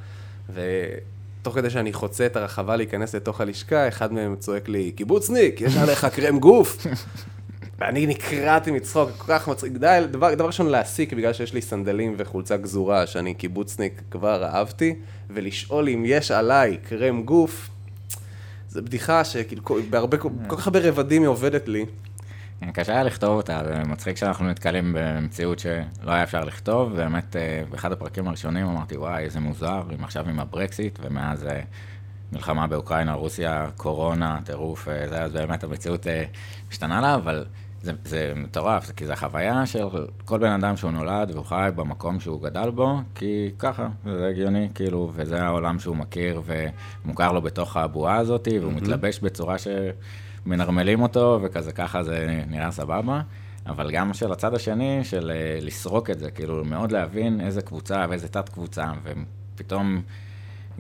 ותוך 0.50 1.54
כדי 1.54 1.70
שאני 1.70 1.92
חוצה 1.92 2.26
את 2.26 2.36
הרחבה 2.36 2.76
להיכנס 2.76 3.14
לתוך 3.14 3.40
הלשכה, 3.40 3.88
אחד 3.88 4.12
מהם 4.12 4.36
צועק 4.36 4.68
לי, 4.68 4.92
קיבוצניק, 4.92 5.60
יש 5.60 5.76
עליך 5.76 6.04
קרם 6.04 6.38
גוף. 6.38 6.76
ואני 7.78 8.06
נקרעתי 8.06 8.70
מצחוק, 8.70 9.10
כל 9.18 9.24
כך 9.28 9.48
מצחיק. 9.48 9.72
די, 9.72 10.00
דבר, 10.10 10.34
דבר 10.34 10.46
ראשון 10.46 10.66
להסיק, 10.66 11.12
בגלל 11.12 11.32
שיש 11.32 11.54
לי 11.54 11.62
סנדלים 11.62 12.14
וחולצה 12.16 12.56
גזורה, 12.56 13.06
שאני 13.06 13.34
קיבוצניק 13.34 14.02
כבר 14.10 14.44
אהבתי, 14.44 14.94
ולשאול 15.30 15.88
אם 15.88 16.02
יש 16.06 16.30
עליי 16.30 16.76
קרם 16.88 17.22
גוף, 17.22 17.68
זו 18.68 18.82
בדיחה 18.82 19.24
שכאילו, 19.24 19.62
בהרבה, 19.90 20.16
כל 20.16 20.30
כך 20.48 20.66
הרבה 20.66 20.80
רבדים 20.82 21.22
היא 21.22 21.28
עובדת 21.28 21.68
לי. 21.68 21.86
קשה 22.72 22.92
היה 22.92 23.02
לכתוב 23.02 23.36
אותה, 23.36 23.60
זה 23.64 23.82
מצחיק 23.88 24.16
שאנחנו 24.16 24.48
נתקלים 24.48 24.96
במציאות 24.98 25.58
שלא 25.58 26.12
היה 26.12 26.22
אפשר 26.22 26.44
לכתוב, 26.44 26.92
ובאמת 26.92 27.36
אה, 27.36 27.62
באחד 27.70 27.92
הפרקים 27.92 28.28
הראשונים 28.28 28.66
אמרתי, 28.66 28.96
וואי, 28.96 29.24
איזה 29.24 29.40
מוזר, 29.40 29.82
אם 29.98 30.04
עכשיו 30.04 30.28
עם 30.28 30.40
הברקסיט, 30.40 30.98
ומאז 31.02 31.46
אה, 31.46 31.60
מלחמה 32.32 32.66
באוקראינה, 32.66 33.12
רוסיה, 33.12 33.66
קורונה, 33.76 34.38
טירוף, 34.44 34.88
אה, 34.88 35.08
זה, 35.08 35.22
אז 35.22 35.32
באמת 35.32 35.64
המציאות 35.64 36.06
השתנה 36.70 37.00
לה, 37.00 37.14
אבל 37.14 37.44
זה, 37.82 37.92
זה 38.04 38.32
מטורף, 38.36 38.90
כי 38.96 39.06
זו 39.06 39.16
חוויה 39.16 39.66
של 39.66 39.86
כל 40.24 40.38
בן 40.38 40.50
אדם 40.50 40.76
שהוא 40.76 40.90
נולד 40.90 41.30
והוא 41.30 41.44
חי 41.44 41.70
במקום 41.76 42.20
שהוא 42.20 42.42
גדל 42.42 42.70
בו, 42.70 42.96
כי 43.14 43.50
ככה, 43.58 43.88
זה 44.04 44.26
הגיוני, 44.26 44.68
כאילו, 44.74 45.10
וזה 45.14 45.42
העולם 45.42 45.78
שהוא 45.78 45.96
מכיר 45.96 46.42
ומוכר 47.04 47.32
לו 47.32 47.42
בתוך 47.42 47.76
הבועה 47.76 48.16
הזאת, 48.16 48.48
והוא 48.60 48.72
mm-hmm. 48.72 48.74
מתלבש 48.74 49.20
בצורה 49.20 49.56
שמנרמלים 49.58 51.02
אותו, 51.02 51.40
וכזה 51.42 51.72
ככה 51.72 52.02
זה 52.02 52.44
נראה 52.48 52.70
סבבה. 52.70 53.20
אבל 53.66 53.90
גם 53.90 54.14
של 54.14 54.32
הצד 54.32 54.54
השני, 54.54 55.04
של 55.04 55.30
אה, 55.34 55.58
לסרוק 55.60 56.10
את 56.10 56.18
זה, 56.18 56.30
כאילו, 56.30 56.64
מאוד 56.64 56.92
להבין 56.92 57.40
איזה 57.40 57.62
קבוצה 57.62 58.06
ואיזה 58.08 58.28
תת-קבוצה, 58.28 58.92
ופתאום... 59.54 60.02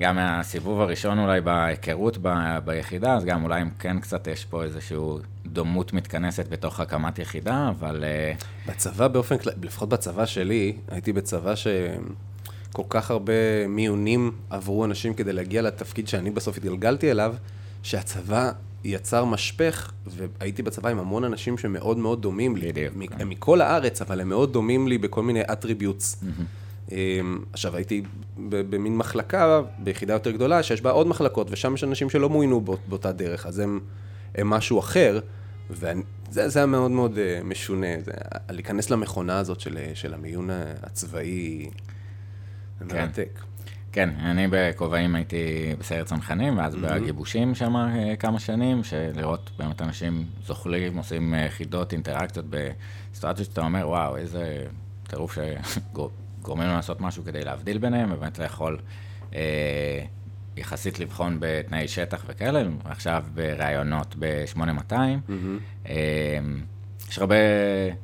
גם 0.00 0.16
מהסיבוב 0.16 0.80
הראשון 0.80 1.18
אולי 1.18 1.40
בהיכרות 1.40 2.18
ב, 2.22 2.58
ביחידה, 2.64 3.14
אז 3.14 3.24
גם 3.24 3.44
אולי 3.44 3.62
אם 3.62 3.68
כן 3.78 4.00
קצת 4.00 4.26
יש 4.26 4.44
פה 4.44 4.64
איזושהי 4.64 4.98
דומות 5.46 5.92
מתכנסת 5.92 6.48
בתוך 6.48 6.80
הקמת 6.80 7.18
יחידה, 7.18 7.68
אבל... 7.68 8.04
אה, 8.04 8.32
בצבא 8.68 9.08
באופן 9.08 9.38
כללי, 9.38 9.56
לפחות 9.62 9.88
בצבא 9.88 10.26
שלי, 10.26 10.76
הייתי 10.88 11.12
בצבא 11.12 11.54
שכל 11.54 12.82
כך 12.88 13.10
הרבה 13.10 13.32
מיונים 13.68 14.32
עברו 14.50 14.84
אנשים 14.84 15.14
כדי 15.14 15.32
להגיע 15.32 15.62
לתפקיד 15.62 16.08
שאני 16.08 16.30
בסוף 16.30 16.56
התגלגלתי 16.56 17.10
אליו, 17.10 17.34
שהצבא 17.82 18.50
יצר 18.84 19.24
משפך, 19.24 19.92
והייתי 20.06 20.62
בצבא 20.62 20.88
עם 20.88 20.98
המון 20.98 21.24
אנשים 21.24 21.58
שמאוד 21.58 21.98
מאוד 21.98 22.22
דומים 22.22 22.56
לי. 22.56 22.72
בדיוק. 22.72 22.94
הם 23.18 23.28
מכל 23.28 23.60
הארץ, 23.60 24.02
אבל 24.02 24.20
הם 24.20 24.28
מאוד 24.28 24.52
דומים 24.52 24.88
לי 24.88 24.98
בכל 24.98 25.22
מיני 25.22 25.40
אטריביוטס. 25.42 26.14
Mm-hmm. 26.22 26.67
אמ, 26.92 27.38
עכשיו, 27.52 27.76
הייתי 27.76 28.02
במין 28.48 28.96
מחלקה, 28.96 29.60
ביחידה 29.78 30.12
יותר 30.12 30.30
גדולה, 30.30 30.62
שיש 30.62 30.80
בה 30.80 30.90
עוד 30.90 31.06
מחלקות, 31.06 31.46
ושם 31.50 31.74
יש 31.74 31.84
אנשים 31.84 32.10
שלא 32.10 32.28
מוינו 32.28 32.60
באות, 32.60 32.80
באותה 32.88 33.12
דרך, 33.12 33.46
אז 33.46 33.58
הם, 33.58 33.80
הם 34.34 34.50
משהו 34.50 34.78
אחר, 34.78 35.20
וזה 35.70 35.92
היה 36.54 36.66
מאוד 36.66 36.90
מאוד 36.90 37.18
אה, 37.18 37.40
משונה, 37.44 37.86
זה, 38.04 38.12
להיכנס 38.50 38.90
למכונה 38.90 39.38
הזאת 39.38 39.60
של, 39.60 39.78
של 39.94 40.14
המיון 40.14 40.50
הצבאי, 40.82 41.70
זה 42.80 42.84
כן. 42.88 42.96
מרתק. 42.96 43.40
כן, 43.92 44.10
אני 44.18 44.46
בכובעים 44.50 45.14
הייתי 45.14 45.74
בסיירת 45.78 46.06
צנחנים, 46.06 46.58
ואז 46.58 46.74
mm-hmm. 46.74 46.78
בגיבושים 46.78 47.54
שם 47.54 47.76
אה, 47.76 48.16
כמה 48.18 48.40
שנים, 48.40 48.84
שלראות 48.84 49.50
באמת 49.58 49.82
אנשים 49.82 50.24
זוכלים, 50.46 50.96
עושים 50.96 51.34
אה, 51.34 51.46
חידות, 51.50 51.92
אינטראקציות 51.92 52.46
בסיטואציות 52.50 53.48
שאתה 53.48 53.60
אומר, 53.60 53.88
וואו, 53.88 54.16
איזה 54.16 54.66
טירוף 55.08 55.38
שגור. 55.74 56.10
גורמים 56.48 56.66
לנו 56.66 56.76
לעשות 56.76 57.00
משהו 57.00 57.24
כדי 57.24 57.44
להבדיל 57.44 57.78
ביניהם, 57.78 58.12
ובאמת 58.12 58.32
אתה 58.32 58.44
יכול 58.44 58.78
אה, 59.34 60.00
יחסית 60.56 61.00
לבחון 61.00 61.36
בתנאי 61.40 61.88
שטח 61.88 62.24
וכאלה, 62.26 62.62
עכשיו 62.84 63.24
בראיונות 63.34 64.14
ב-8200. 64.18 64.92
Mm-hmm. 64.92 65.88
אה, 65.88 66.38
יש 67.10 67.18
הרבה 67.18 67.36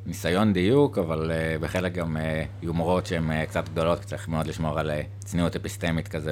ניסיון 0.05 0.53
דיוק, 0.53 0.97
אבל 0.97 1.31
uh, 1.31 1.63
בחלק 1.63 1.93
גם 1.93 2.17
uh, 2.17 2.19
יומרות 2.65 3.05
שהן 3.05 3.29
uh, 3.31 3.45
קצת 3.45 3.69
גדולות, 3.69 3.99
צריך 3.99 4.27
מאוד 4.27 4.47
לשמור 4.47 4.79
על 4.79 4.91
uh, 4.91 5.25
צניעות 5.25 5.55
אפיסטמית 5.55 6.07
כזה 6.07 6.31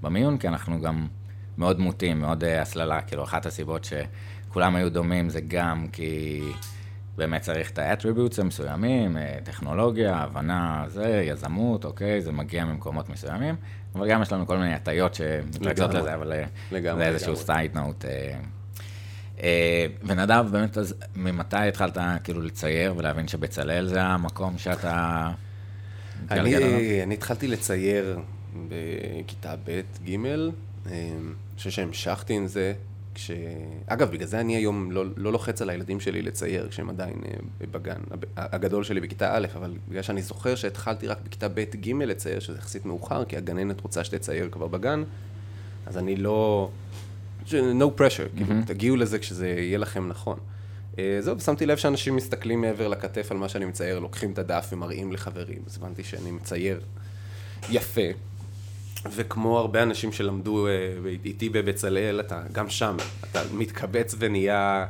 במיון, 0.00 0.38
כי 0.38 0.48
אנחנו 0.48 0.80
גם 0.80 1.06
מאוד 1.58 1.80
מוטים, 1.80 2.20
מאוד 2.20 2.44
uh, 2.44 2.46
הסללה. 2.46 3.00
כאילו, 3.00 3.24
אחת 3.24 3.46
הסיבות 3.46 3.84
שכולם 3.84 4.76
היו 4.76 4.90
דומים 4.90 5.28
זה 5.28 5.40
גם 5.48 5.86
כי 5.92 6.40
באמת 7.16 7.40
צריך 7.40 7.70
את 7.70 7.78
ה 7.78 7.83
attributes 7.83 8.38
המסוימים, 8.38 9.16
אה, 9.16 9.38
טכנולוגיה, 9.44 10.16
הבנה, 10.16 10.84
זה, 10.88 11.22
יזמות, 11.26 11.84
אוקיי, 11.84 12.22
זה 12.22 12.32
מגיע 12.32 12.64
ממקומות 12.64 13.08
מסוימים, 13.08 13.54
אבל 13.94 14.08
גם 14.08 14.22
יש 14.22 14.32
לנו 14.32 14.46
כל 14.46 14.58
מיני 14.58 14.74
הטיות 14.74 15.14
שמתרכזות 15.14 15.94
לזה, 15.94 16.14
אבל 16.14 16.32
אה, 16.32 16.44
לגמרי, 16.72 17.04
זה 17.04 17.08
איזשהו 17.10 17.36
side 17.36 17.74
note. 17.74 18.04
אה, 19.42 19.86
ונדב, 20.02 20.46
באמת, 20.50 20.78
אז 20.78 20.94
ממתי 21.16 21.56
התחלת 21.56 21.98
כאילו 22.24 22.42
לצייר 22.42 22.94
ולהבין 22.96 23.28
שבצלאל 23.28 23.86
זה 23.86 24.02
המקום 24.02 24.58
שאתה... 24.58 25.30
אני, 26.30 27.02
אני 27.02 27.14
התחלתי 27.14 27.48
לצייר 27.48 28.18
בכיתה 28.68 29.54
ב', 29.64 29.80
ג', 30.04 30.26
אני 30.86 31.20
חושב 31.56 31.70
שהמשכתי 31.70 32.34
עם 32.34 32.46
זה. 32.46 32.72
כש... 33.14 33.30
אגב, 33.86 34.10
בגלל 34.10 34.26
זה 34.26 34.40
אני 34.40 34.56
היום 34.56 34.90
לא, 34.90 35.04
לא 35.16 35.32
לוחץ 35.32 35.62
על 35.62 35.70
הילדים 35.70 36.00
שלי 36.00 36.22
לצייר 36.22 36.68
כשהם 36.68 36.88
עדיין 36.88 37.16
אה, 37.24 37.66
בגן. 37.72 38.00
הגדול 38.36 38.84
שלי 38.84 39.00
בכיתה 39.00 39.36
א', 39.36 39.46
אבל 39.56 39.74
בגלל 39.88 40.02
שאני 40.02 40.22
זוכר 40.22 40.54
שהתחלתי 40.54 41.06
רק 41.06 41.18
בכיתה 41.24 41.48
ב', 41.48 41.60
ג' 41.60 41.92
לצייר, 41.94 42.40
שזה 42.40 42.58
יחסית 42.58 42.86
מאוחר, 42.86 43.24
כי 43.24 43.36
הגננת 43.36 43.80
רוצה 43.80 44.04
שתצייר 44.04 44.48
כבר 44.52 44.66
בגן, 44.66 45.02
אז 45.86 45.98
אני 45.98 46.16
לא... 46.16 46.70
no 47.50 47.98
pressure, 47.98 48.36
כאילו, 48.36 48.54
תגיעו 48.66 48.96
לזה 48.96 49.18
כשזה 49.18 49.48
יהיה 49.48 49.78
לכם 49.78 50.08
נכון. 50.08 50.38
אה, 50.98 51.16
זהו, 51.20 51.40
שמתי 51.40 51.66
לב 51.66 51.76
שאנשים 51.76 52.16
מסתכלים 52.16 52.60
מעבר 52.60 52.88
לכתף 52.88 53.28
על 53.30 53.36
מה 53.36 53.48
שאני 53.48 53.64
מצייר, 53.64 53.98
לוקחים 53.98 54.32
את 54.32 54.38
הדף 54.38 54.68
ומראים 54.72 55.12
לחברים, 55.12 55.62
אז 55.66 55.76
הבנתי 55.76 56.04
שאני 56.04 56.30
מצייר 56.30 56.80
יפה. 57.70 58.00
וכמו 59.10 59.58
הרבה 59.58 59.82
אנשים 59.82 60.12
שלמדו 60.12 60.66
אה, 60.66 60.72
איתי 61.24 61.48
בבצלאל, 61.48 62.20
אתה 62.20 62.42
גם 62.52 62.68
שם, 62.68 62.96
אתה 63.30 63.40
מתקבץ 63.54 64.14
ונהיה, 64.18 64.86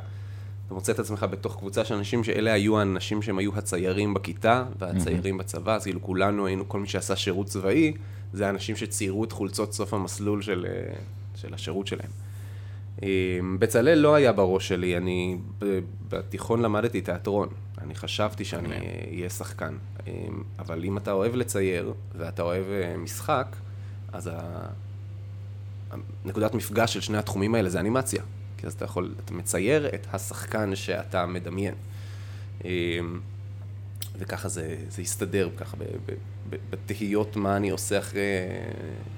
אתה 0.65 0.73
מוצא 0.73 0.91
את 0.91 0.99
עצמך 0.99 1.25
בתוך 1.29 1.57
קבוצה 1.57 1.85
של 1.85 1.95
אנשים 1.95 2.23
שאלה 2.23 2.53
היו 2.53 2.79
האנשים 2.79 3.21
שהם 3.21 3.37
היו 3.37 3.57
הציירים 3.57 4.13
בכיתה 4.13 4.65
והציירים 4.79 5.37
בצבא, 5.37 5.75
אז 5.75 5.83
כאילו 5.83 6.01
כולנו 6.01 6.45
היינו, 6.45 6.69
כל 6.69 6.79
מי 6.79 6.87
שעשה 6.87 7.15
שירות 7.15 7.47
צבאי, 7.47 7.93
זה 8.33 8.47
האנשים 8.47 8.75
שציירו 8.75 9.23
את 9.23 9.31
חולצות 9.31 9.73
סוף 9.73 9.93
המסלול 9.93 10.41
של, 10.41 10.65
אה, 10.69 10.93
של 11.35 11.53
השירות 11.53 11.87
שלהם. 11.87 12.09
אה, 13.03 13.09
בצלאל 13.59 13.97
לא 13.97 14.15
היה 14.15 14.31
בראש 14.31 14.67
שלי, 14.67 14.97
אני 14.97 15.37
בתיכון 16.09 16.61
למדתי 16.61 17.01
תיאטרון, 17.01 17.49
אני 17.81 17.95
חשבתי 17.95 18.45
שאני 18.45 18.75
אהיה 19.11 19.29
שחקן, 19.29 19.73
אבל 20.59 20.83
אם 20.83 20.97
אתה 20.97 21.11
אוהב 21.11 21.35
לצייר 21.35 21.93
ואתה 22.15 22.41
אוהב 22.41 22.65
משחק, 22.97 23.55
אז 24.13 24.29
נקודת 26.25 26.53
מפגש 26.53 26.93
של 26.93 27.01
שני 27.01 27.17
התחומים 27.17 27.55
האלה 27.55 27.69
זה 27.69 27.79
אנימציה. 27.79 28.23
כי 28.57 28.67
אז 28.67 28.73
אתה 28.73 28.85
יכול, 28.85 29.15
אתה 29.25 29.33
מצייר 29.33 29.87
את 29.87 30.07
השחקן 30.13 30.75
שאתה 30.75 31.25
מדמיין. 31.25 31.75
אמ, 32.65 33.19
וככה 34.17 34.49
זה, 34.49 34.75
זה 34.89 35.01
יסתדר, 35.01 35.49
ככה 35.57 35.77
בתהיות 36.69 37.35
מה 37.35 37.57
אני 37.57 37.69
עושה 37.69 37.99
אחרי 37.99 38.21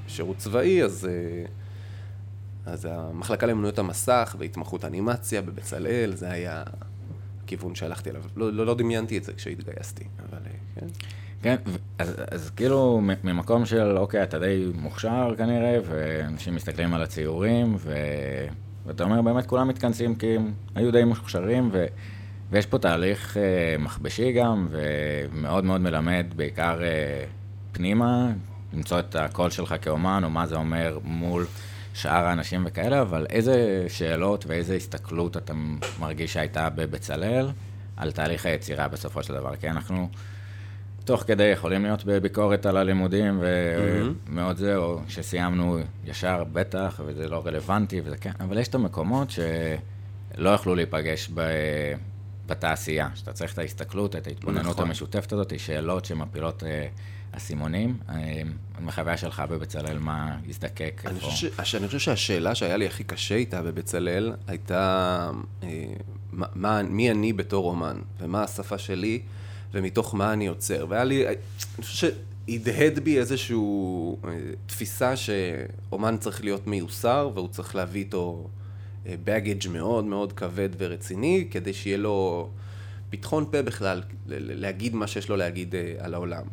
שירות 0.07 0.37
צבאי, 0.37 0.83
אז, 0.83 1.05
אה, 1.05 1.45
אז 2.73 2.87
המחלקה 2.91 3.45
לאמנויות 3.45 3.79
המסך 3.79 4.35
והתמחות 4.39 4.85
אנימציה 4.85 5.41
בבצלאל, 5.41 6.11
זה 6.15 6.31
היה 6.31 6.63
הכיוון 7.45 7.75
שהלכתי 7.75 8.09
אליו. 8.09 8.21
לא, 8.35 8.53
לא, 8.53 8.65
לא 8.65 8.75
דמיינתי 8.75 9.17
את 9.17 9.23
זה 9.23 9.33
כשהתגייסתי, 9.33 10.03
אבל 10.19 10.39
אה, 10.45 10.51
כן. 10.79 10.87
כן, 11.41 11.55
אז, 11.99 12.15
אז 12.31 12.49
כאילו 12.49 13.01
ממקום 13.23 13.65
של, 13.65 13.97
אוקיי, 13.97 14.23
אתה 14.23 14.39
די 14.39 14.71
מוכשר 14.75 15.33
כנראה, 15.37 15.77
ואנשים 15.85 16.55
מסתכלים 16.55 16.93
על 16.93 17.01
הציורים, 17.01 17.75
ו... 17.77 17.93
ואתה 18.85 19.03
אומר, 19.03 19.21
באמת 19.21 19.45
כולם 19.45 19.67
מתכנסים 19.67 20.15
כי 20.15 20.35
הם 20.35 20.51
היו 20.75 20.91
די 20.91 21.03
מוכשרים, 21.03 21.69
ו... 21.71 21.85
ויש 22.49 22.65
פה 22.65 22.77
תהליך 22.77 23.37
אה, 23.37 23.75
מכבשי 23.79 24.31
גם, 24.31 24.67
ומאוד 24.71 25.63
מאוד 25.63 25.81
מלמד, 25.81 26.25
בעיקר 26.35 26.83
אה, 26.83 27.25
פנימה, 27.71 28.31
למצוא 28.73 28.99
את 28.99 29.15
הקול 29.15 29.49
שלך 29.49 29.75
כאומן, 29.81 30.23
או 30.23 30.29
מה 30.29 30.47
זה 30.47 30.55
אומר 30.55 30.99
מול 31.03 31.45
שאר 31.95 32.25
האנשים 32.25 32.63
וכאלה, 32.67 33.01
אבל 33.01 33.25
איזה 33.29 33.85
שאלות 33.87 34.45
ואיזה 34.47 34.75
הסתכלות 34.75 35.37
אתה 35.37 35.53
מרגיש 35.99 36.33
שהייתה 36.33 36.69
בבצלאל 36.69 37.47
על 37.97 38.11
תהליך 38.11 38.45
היצירה 38.45 38.87
בסופו 38.87 39.23
של 39.23 39.33
דבר? 39.33 39.55
כי 39.55 39.69
אנחנו... 39.69 40.09
תוך 41.05 41.23
כדי 41.27 41.43
יכולים 41.43 41.83
להיות 41.83 42.05
בביקורת 42.05 42.65
על 42.65 42.77
הלימודים 42.77 43.43
ומאוד 44.27 44.57
זה, 44.57 44.75
או 44.75 44.99
שסיימנו 45.07 45.79
ישר 46.05 46.43
בטח, 46.53 47.01
וזה 47.05 47.29
לא 47.29 47.41
רלוונטי 47.45 48.01
וזה 48.05 48.17
כן, 48.17 48.31
אבל 48.39 48.57
יש 48.57 48.67
את 48.67 48.75
המקומות 48.75 49.29
שלא 49.29 50.49
יכלו 50.49 50.75
להיפגש 50.75 51.29
ב... 51.33 51.41
בתעשייה, 52.47 53.09
שאתה 53.15 53.33
צריך 53.33 53.53
את 53.53 53.59
ההסתכלות, 53.59 54.15
את 54.15 54.27
ההתבוננות 54.27 54.65
נכון. 54.65 54.87
המשותפת 54.87 55.33
הזאת, 55.33 55.59
שאלות 55.59 56.05
שמפילות 56.05 56.63
אה, 56.63 56.87
אסימונים. 57.37 57.97
אה, 58.09 58.41
מחוויה 58.81 59.17
שלך 59.17 59.43
בבצלאל, 59.49 59.97
מה 59.97 60.37
הזדקק? 60.49 61.01
אני 61.05 61.19
חושב, 61.19 61.63
ש... 61.63 61.75
אני 61.75 61.87
חושב 61.87 61.99
שהשאלה 61.99 62.55
שהיה 62.55 62.77
לי 62.77 62.87
הכי 62.87 63.03
קשה 63.03 63.35
איתה 63.35 63.61
בבצלאל 63.61 64.33
הייתה 64.47 65.29
אה, 65.63 65.85
מה, 66.33 66.83
מי 66.83 67.11
אני 67.11 67.33
בתור 67.33 67.69
אומן, 67.69 67.99
ומה 68.19 68.43
השפה 68.43 68.77
שלי. 68.77 69.21
ומתוך 69.75 70.15
מה 70.15 70.33
אני 70.33 70.45
יוצר. 70.45 70.85
והיה 70.89 71.03
לי, 71.03 71.27
אני 71.27 71.35
חושב 71.81 72.11
שהדהד 72.47 72.99
בי 72.99 73.19
איזושהי 73.19 73.55
אה, 73.55 74.29
תפיסה 74.65 75.13
שאומן 75.15 76.17
צריך 76.19 76.43
להיות 76.43 76.67
מיוסר, 76.67 77.29
והוא 77.33 77.47
צריך 77.47 77.75
להביא 77.75 78.01
איתו 78.01 78.47
בגאג' 79.05 79.67
מאוד 79.69 80.05
מאוד 80.05 80.33
כבד 80.33 80.69
ורציני, 80.77 81.47
כדי 81.51 81.73
שיהיה 81.73 81.97
לו 81.97 82.49
פתחון 83.17 83.45
פה 83.51 83.61
בכלל, 83.61 84.01
להגיד 84.27 84.95
מה 84.95 85.07
שיש 85.07 85.29
לו 85.29 85.35
להגיד 85.35 85.75
אה, 85.75 85.93
על 85.99 86.13
העולם. 86.13 86.43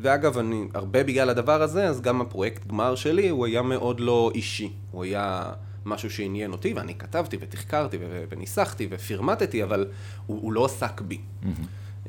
ואגב, 0.00 0.38
אני, 0.38 0.64
הרבה 0.74 1.04
בגלל 1.04 1.30
הדבר 1.30 1.62
הזה, 1.62 1.88
אז 1.88 2.00
גם 2.00 2.20
הפרויקט 2.20 2.66
גמר 2.66 2.94
שלי, 2.94 3.28
הוא 3.28 3.46
היה 3.46 3.62
מאוד 3.62 4.00
לא 4.00 4.30
אישי. 4.34 4.72
הוא 4.90 5.04
היה... 5.04 5.52
משהו 5.84 6.10
שעניין 6.10 6.52
אותי, 6.52 6.72
ואני 6.72 6.94
כתבתי 6.94 7.36
ותחקרתי 7.40 7.98
וניסחתי 8.28 8.88
ופירמטתי, 8.90 9.62
אבל 9.62 9.86
הוא, 10.26 10.42
הוא 10.42 10.52
לא 10.52 10.64
עסק 10.64 11.00
בי. 11.00 11.18
Mm-hmm. 11.18 12.06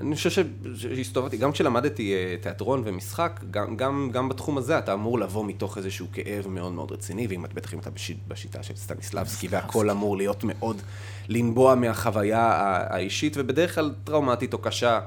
אני 0.00 0.16
חושב 0.16 0.44
שהסתובבתי, 0.74 1.36
גם 1.36 1.52
כשלמדתי 1.52 2.14
אה, 2.14 2.36
תיאטרון 2.40 2.82
ומשחק, 2.84 3.40
גם, 3.50 3.76
גם, 3.76 4.10
גם 4.12 4.28
בתחום 4.28 4.58
הזה 4.58 4.78
אתה 4.78 4.92
אמור 4.92 5.18
לבוא 5.18 5.44
מתוך 5.44 5.78
איזשהו 5.78 6.06
כאב 6.12 6.48
מאוד 6.48 6.72
מאוד 6.72 6.92
רציני, 6.92 7.26
ואם 7.26 7.44
את 7.44 7.54
בטח 7.54 7.74
אם 7.74 7.78
אתה 7.78 7.90
בשיט, 7.90 8.18
בשיטה 8.28 8.62
של 8.62 8.76
סטניסלבסקי, 8.76 9.48
והכל 9.50 9.90
אמור 9.90 10.16
להיות 10.16 10.44
מאוד 10.44 10.82
לנבוע 11.28 11.74
מהחוויה 11.74 12.42
האישית, 12.90 13.36
ובדרך 13.36 13.74
כלל 13.74 13.94
טראומטית 14.04 14.52
או 14.52 14.58
קשה 14.58 15.00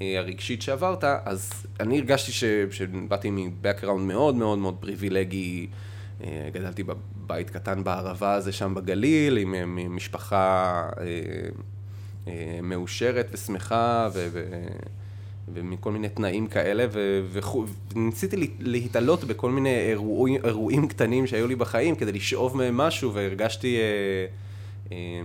אה, 0.00 0.18
הרגשית 0.18 0.62
שעברת, 0.62 1.04
אז 1.04 1.50
אני 1.80 1.98
הרגשתי 1.98 2.32
ש, 2.32 2.44
שבאתי 2.70 3.30
מבקראונד 3.30 4.06
מאוד 4.06 4.34
מאוד 4.34 4.58
מאוד 4.58 4.76
פריבילגי, 4.80 5.66
אה, 6.24 6.48
גדלתי 6.52 6.82
בבית 6.82 7.50
קטן 7.50 7.84
בערבה 7.84 8.34
הזה 8.34 8.52
שם 8.52 8.74
בגליל, 8.74 9.36
עם 9.36 9.78
משפחה... 9.96 10.88
אה, 12.28 12.58
מאושרת 12.62 13.28
ושמחה 13.32 14.08
ו... 14.14 14.28
ו... 14.32 14.66
ומכל 15.54 15.92
מיני 15.92 16.08
תנאים 16.08 16.46
כאלה, 16.46 16.86
ו... 16.92 17.20
וניסיתי 17.94 18.54
להתעלות 18.58 19.24
בכל 19.24 19.50
מיני 19.50 19.78
אירועים, 19.78 20.44
אירועים 20.44 20.88
קטנים 20.88 21.26
שהיו 21.26 21.46
לי 21.46 21.56
בחיים 21.56 21.94
כדי 21.94 22.12
לשאוב 22.12 22.56
מהם 22.56 22.76
משהו, 22.76 23.14
והרגשתי 23.14 23.76
אה, 23.76 24.26
אה, 24.92 25.22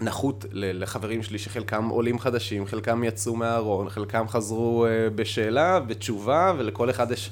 נחות 0.00 0.44
לחברים 0.52 1.22
שלי 1.22 1.38
שחלקם 1.38 1.88
עולים 1.88 2.18
חדשים, 2.18 2.66
חלקם 2.66 3.04
יצאו 3.04 3.36
מהארון, 3.36 3.88
חלקם 3.88 4.28
חזרו 4.28 4.86
אה, 4.86 5.10
בשאלה, 5.10 5.80
בתשובה, 5.80 6.52
ולכל 6.58 6.90
אחד 6.90 7.10
יש 7.10 7.30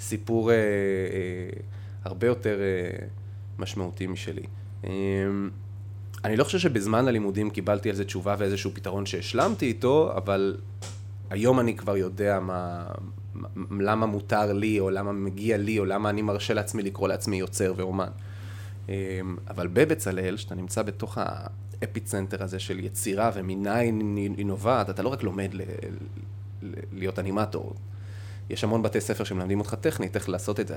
סיפור 0.00 0.50
אה, 0.50 0.56
אה, 0.56 0.60
הרבה 2.04 2.26
יותר 2.26 2.58
אה, 2.60 3.06
משמעותי 3.58 4.06
משלי. 4.06 4.44
אה, 4.84 4.90
אני 6.24 6.36
לא 6.36 6.44
חושב 6.44 6.58
שבזמן 6.58 7.08
הלימודים 7.08 7.50
קיבלתי 7.50 7.90
על 7.90 7.96
זה 7.96 8.04
תשובה 8.04 8.34
ואיזשהו 8.38 8.70
פתרון 8.74 9.06
שהשלמתי 9.06 9.66
איתו, 9.66 10.12
אבל 10.16 10.56
היום 11.30 11.60
אני 11.60 11.76
כבר 11.76 11.96
יודע 11.96 12.40
מה, 12.40 12.84
למה 13.80 14.06
מותר 14.06 14.52
לי, 14.52 14.80
או 14.80 14.90
למה 14.90 15.12
מגיע 15.12 15.56
לי, 15.56 15.78
או 15.78 15.84
למה 15.84 16.10
אני 16.10 16.22
מרשה 16.22 16.54
לעצמי 16.54 16.82
לקרוא 16.82 17.08
לעצמי 17.08 17.36
יוצר 17.36 17.72
ואומן. 17.76 18.08
אמ, 18.88 18.94
אבל 19.50 19.66
בבצלאל, 19.66 20.36
שאתה 20.36 20.54
נמצא 20.54 20.82
בתוך 20.82 21.18
האפיצנטר 21.20 22.42
הזה 22.42 22.58
של 22.58 22.78
יצירה 22.78 23.30
ומניין 23.34 24.16
היא 24.36 24.46
נובעת, 24.46 24.90
אתה 24.90 25.02
לא 25.02 25.08
רק 25.08 25.22
לומד 25.22 25.54
ל- 25.54 25.62
ל- 26.62 26.74
להיות 26.92 27.18
אנימטור. 27.18 27.74
יש 28.50 28.64
המון 28.64 28.82
בתי 28.82 29.00
ספר 29.00 29.24
שמלמדים 29.24 29.58
אותך 29.58 29.74
טכנית 29.80 30.16
איך 30.16 30.28
לעשות 30.28 30.60
את 30.60 30.68
זה. 30.68 30.76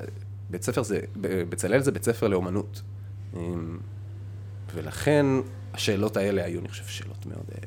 בית 0.50 0.64
ספר 0.64 0.84
זה, 0.84 1.00
בצלאל 1.22 1.82
זה 1.82 1.92
בית 1.92 2.04
ספר 2.04 2.28
לאומנות. 2.28 2.82
ולכן 4.74 5.26
השאלות 5.74 6.18
האלה 6.18 6.46
היו, 6.46 6.60
אני 6.60 6.70
חושב, 6.70 6.86
שאלות 6.86 7.26
מאוד 7.26 7.46
uh, 7.52 7.66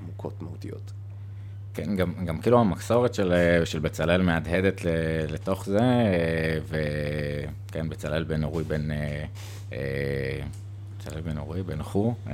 עמוקות, 0.00 0.42
מהותיות. 0.42 0.92
כן, 1.74 1.96
גם, 1.96 2.12
גם 2.24 2.38
כאילו 2.40 2.60
המחסורת 2.60 3.14
של, 3.14 3.32
אה, 3.32 3.66
של 3.66 3.78
בצלאל 3.78 4.22
מהדהדת 4.22 4.80
לתוך 5.28 5.64
זה, 5.66 5.78
אה, 5.78 6.58
וכן, 6.68 7.88
בצלאל 7.88 8.24
בן 8.24 8.44
אורי 8.44 8.64
בן... 8.64 8.88
בצלאל 10.98 11.20
בן 11.20 11.38
אורי 11.38 11.62
בן 11.62 11.82
חו, 11.82 12.14
mm-hmm. 12.26 12.30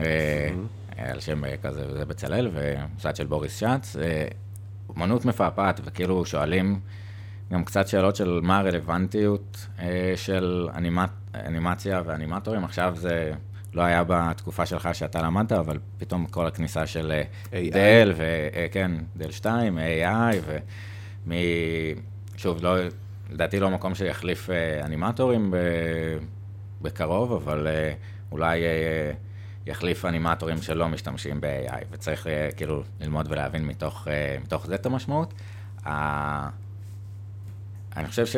על 0.97 1.21
שם 1.21 1.43
כזה, 1.63 1.99
זה 1.99 2.05
בצלאל, 2.05 2.51
ומוסד 2.53 3.17
של 3.17 3.27
בוריס 3.27 3.57
שץ. 3.57 3.97
אומנות 4.89 5.25
מפעפעת, 5.25 5.81
וכאילו 5.85 6.25
שואלים 6.25 6.81
גם 7.53 7.65
קצת 7.65 7.89
שאלות 7.89 8.17
של 8.17 8.41
מה 8.43 8.59
הרלוונטיות 8.59 9.67
של 10.17 10.69
אנימציה 11.35 12.03
ואנימטורים, 12.07 12.65
עכשיו 12.65 12.95
זה 12.97 13.33
לא 13.75 13.83
היה 13.83 14.05
בתקופה 14.07 14.67
שלך 14.67 14.95
שאתה 14.95 15.23
למדת, 15.23 15.53
אבל 15.53 15.79
פתאום 15.99 16.27
כל 16.27 16.47
הכניסה 16.47 16.87
של 16.87 17.13
אה, 17.53 17.61
AI. 17.61 17.73
דל, 17.73 18.13
וכן, 18.17 18.91
דל 19.17 19.31
2, 19.31 19.79
AI, 19.79 20.37
ומ... 21.27 21.33
שוב, 22.37 22.63
לא, 22.63 22.77
לדעתי 23.31 23.61
לא 23.61 23.71
מקום 23.71 23.95
שיחליף 23.95 24.51
אה, 24.51 24.85
אנימטורים 24.85 25.51
ב... 25.51 25.57
בקרוב, 26.83 27.33
אבל 27.33 27.67
אה, 27.67 27.93
אולי 28.33 28.65
אה, 28.65 29.13
יחליף 29.67 30.05
אנימטורים 30.05 30.63
שלא 30.63 30.89
משתמשים 30.89 31.41
ב-AI, 31.41 31.85
וצריך 31.91 32.27
אה, 32.27 32.49
כאילו 32.57 32.83
ללמוד 33.01 33.27
ולהבין 33.31 33.67
מתוך, 33.67 34.09
אה, 34.09 34.37
מתוך 34.43 34.67
זה 34.67 34.75
את 34.75 34.87
המשמעות. 34.87 35.35
אני 37.97 38.09
חושב 38.09 38.27
ש... 38.27 38.37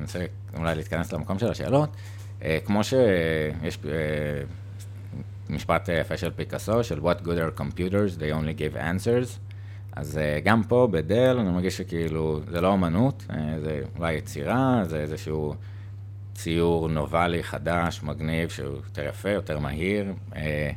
רוצה 0.00 0.24
אולי 0.56 0.74
להתכנס 0.74 1.12
למקום 1.12 1.38
של 1.38 1.50
השאלות, 1.50 1.88
אה, 1.88 1.94
כמו 2.64 2.84
שיש 2.84 3.78
אה, 3.84 3.90
משפט 5.50 5.90
אה, 5.90 5.94
יפה 5.94 6.16
של 6.16 6.30
פיקאסו, 6.30 6.84
של 6.84 6.98
What 6.98 7.22
good 7.24 7.38
are 7.38 7.60
computers, 7.60 8.18
they 8.18 8.34
only 8.40 8.58
give 8.58 8.76
answers. 8.76 9.38
אז 9.96 10.18
אה, 10.18 10.40
גם 10.44 10.62
פה 10.62 10.88
בדל 10.90 11.36
אני 11.40 11.50
מרגיש 11.50 11.76
שכאילו 11.76 12.40
זה 12.50 12.60
לא 12.60 12.74
אמנות, 12.74 13.26
אה, 13.30 13.60
זה 13.60 13.82
אולי 13.98 14.14
יצירה, 14.14 14.82
זה 14.84 15.00
איזשהו 15.00 15.54
ציור 16.34 16.88
נובלי 16.88 17.42
חדש, 17.42 18.02
מגניב, 18.02 18.48
שהוא 18.48 18.76
יותר 18.76 19.06
יפה, 19.08 19.30
יותר 19.30 19.58
מהיר, 19.58 20.12
אה, 20.36 20.70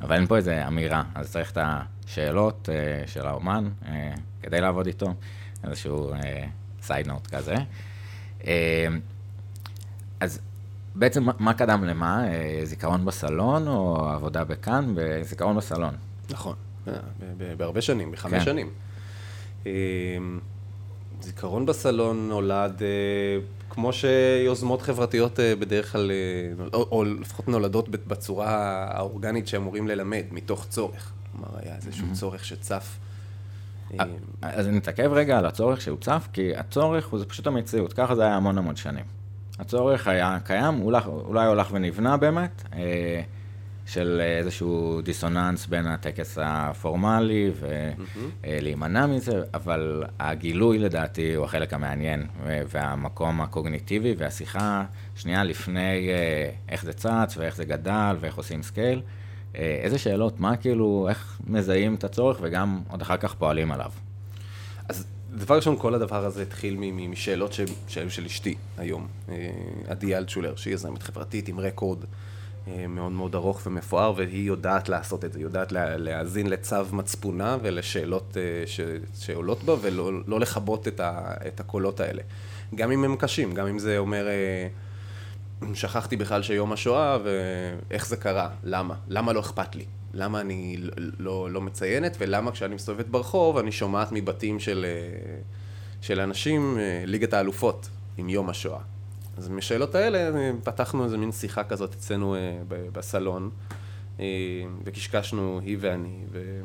אבל 0.00 0.16
אין 0.16 0.26
פה 0.26 0.36
איזה 0.36 0.66
אמירה, 0.66 1.02
אז 1.14 1.32
צריך 1.32 1.52
את 1.52 1.58
השאלות 1.60 2.68
אה, 2.72 3.06
של 3.06 3.26
האומן 3.26 3.70
אה, 3.86 4.12
כדי 4.42 4.60
לעבוד 4.60 4.86
איתו, 4.86 5.14
איזשהו 5.64 6.12
סייד 6.82 7.06
נוט 7.06 7.26
כזה. 7.26 7.54
אה, 8.46 8.86
אז 10.20 10.40
בעצם 10.94 11.26
מה- 11.38 11.54
קדם 11.54 11.84
למה? 11.84 12.24
אה, 12.28 12.60
זיכרון 12.64 13.04
בסלון 13.04 13.68
או 13.68 14.06
עבודה 14.08 14.44
בכאן? 14.44 14.92
בזיכרון 14.94 15.56
בסלון. 15.56 15.94
נכון, 16.30 16.54
אה, 16.88 16.92
בהרבה 17.56 17.80
שנים, 17.80 18.12
בחמש 18.12 18.32
כן. 18.32 18.44
שנים. 18.44 18.70
אה, 19.66 19.72
זיכרון 21.20 21.66
בסלון 21.66 22.28
נולד, 22.28 22.82
כמו 23.70 23.92
שיוזמות 23.92 24.82
חברתיות 24.82 25.38
בדרך 25.58 25.92
כלל, 25.92 26.10
או, 26.72 26.88
או 26.92 27.04
לפחות 27.04 27.48
נולדות 27.48 27.88
בצורה 27.88 28.50
האורגנית 28.90 29.48
שאמורים 29.48 29.88
ללמד, 29.88 30.22
מתוך 30.32 30.66
צורך. 30.68 31.12
כלומר, 31.32 31.48
היה 31.62 31.76
איזשהו 31.76 32.06
צורך 32.12 32.44
שצף. 32.44 32.98
אז 34.42 34.66
נתעכב 34.68 35.10
רגע 35.12 35.38
על 35.38 35.46
הצורך 35.46 35.80
שהוצף, 35.80 36.28
כי 36.32 36.56
הצורך 36.56 37.06
הוא 37.08 37.20
פשוט 37.28 37.46
המציאות, 37.46 37.92
ככה 37.92 38.14
זה 38.14 38.22
היה 38.22 38.36
המון 38.36 38.58
המון 38.58 38.76
שנים. 38.76 39.04
הצורך 39.62 40.08
היה 40.08 40.38
קיים, 40.44 40.80
אולי, 40.82 41.00
אולי 41.06 41.46
הולך 41.46 41.68
ונבנה 41.72 42.16
באמת, 42.16 42.62
אה, 42.74 43.22
של 43.86 44.20
איזשהו 44.38 45.00
דיסוננס 45.04 45.66
בין 45.66 45.86
הטקס 45.86 46.38
הפורמלי 46.42 47.50
ולהימנע 48.44 49.06
מזה, 49.06 49.42
אבל 49.54 50.04
הגילוי 50.18 50.78
לדעתי 50.78 51.34
הוא 51.34 51.44
החלק 51.44 51.74
המעניין, 51.74 52.26
והמקום 52.44 53.40
הקוגניטיבי 53.40 54.14
והשיחה 54.18 54.84
שנייה 55.16 55.44
לפני 55.44 56.08
אה, 56.08 56.50
איך 56.68 56.84
זה 56.84 56.92
צץ 56.92 57.36
ואיך 57.36 57.56
זה 57.56 57.64
גדל 57.64 58.16
ואיך 58.20 58.36
עושים 58.36 58.62
scale. 58.62 59.02
אה, 59.56 59.80
איזה 59.82 59.98
שאלות, 59.98 60.40
מה 60.40 60.56
כאילו, 60.56 61.06
איך 61.08 61.40
מזהים 61.46 61.94
את 61.94 62.04
הצורך 62.04 62.38
וגם 62.40 62.80
עוד 62.88 63.02
אחר 63.02 63.16
כך 63.16 63.34
פועלים 63.34 63.72
עליו. 63.72 63.90
אז 64.88 65.06
דבר 65.36 65.56
ראשון, 65.56 65.76
כל 65.78 65.94
הדבר 65.94 66.24
הזה 66.24 66.42
התחיל 66.42 66.76
משאלות 67.08 67.52
שהיו 67.88 68.10
של 68.10 68.24
אשתי 68.24 68.54
היום, 68.78 69.06
אה, 69.28 69.34
עדי 69.88 70.16
אלטשולר, 70.16 70.56
שהיא 70.56 70.74
יזמת 70.74 71.02
חברתית 71.02 71.48
עם 71.48 71.60
record 71.60 71.98
אה, 72.68 72.86
מאוד 72.88 73.12
מאוד 73.12 73.34
ארוך 73.34 73.62
ומפואר, 73.66 74.12
והיא 74.16 74.46
יודעת 74.46 74.88
לעשות 74.88 75.24
את 75.24 75.32
זה, 75.32 75.40
יודעת 75.40 75.72
לה- 75.72 75.96
להאזין 75.96 76.46
לצו 76.50 76.76
מצפונה 76.92 77.56
ולשאלות 77.62 78.36
אה, 78.36 78.42
שעולות 79.14 79.62
בה, 79.64 79.74
ולא 79.82 80.10
לא 80.26 80.40
לכבות 80.40 80.88
את, 80.88 81.00
ה- 81.00 81.34
את 81.46 81.60
הקולות 81.60 82.00
האלה. 82.00 82.22
גם 82.74 82.90
אם 82.92 83.04
הם 83.04 83.16
קשים, 83.16 83.54
גם 83.54 83.66
אם 83.66 83.78
זה 83.78 83.98
אומר... 83.98 84.26
שכחתי 85.74 86.16
בכלל 86.16 86.42
שיום 86.42 86.72
השואה, 86.72 87.18
ואיך 87.24 88.06
זה 88.06 88.16
קרה, 88.16 88.48
למה? 88.64 88.94
למה 89.08 89.32
לא 89.32 89.40
אכפת 89.40 89.74
לי? 89.74 89.84
למה 90.14 90.40
אני 90.40 90.76
לא, 90.78 90.90
לא, 91.18 91.50
לא 91.50 91.60
מציינת, 91.60 92.16
ולמה 92.20 92.52
כשאני 92.52 92.74
מסתובבת 92.74 93.06
ברחוב 93.06 93.58
אני 93.58 93.72
שומעת 93.72 94.08
מבתים 94.12 94.60
של, 94.60 94.86
אה, 94.88 95.38
של 96.00 96.20
אנשים 96.20 96.78
אה, 96.78 97.02
ליגת 97.06 97.32
האלופות 97.32 97.88
עם 98.16 98.28
יום 98.28 98.50
השואה. 98.50 98.80
אז 99.36 99.48
מהשאלות 99.48 99.94
האלה 99.94 100.18
אה, 100.18 100.50
פתחנו 100.64 101.04
איזה 101.04 101.18
מין 101.18 101.32
שיחה 101.32 101.64
כזאת 101.64 101.94
אצלנו 101.94 102.36
בסלון, 102.68 103.50
וקשקשנו, 104.84 105.60
היא 105.64 105.76
ואני, 105.80 106.24
ו... 106.32 106.60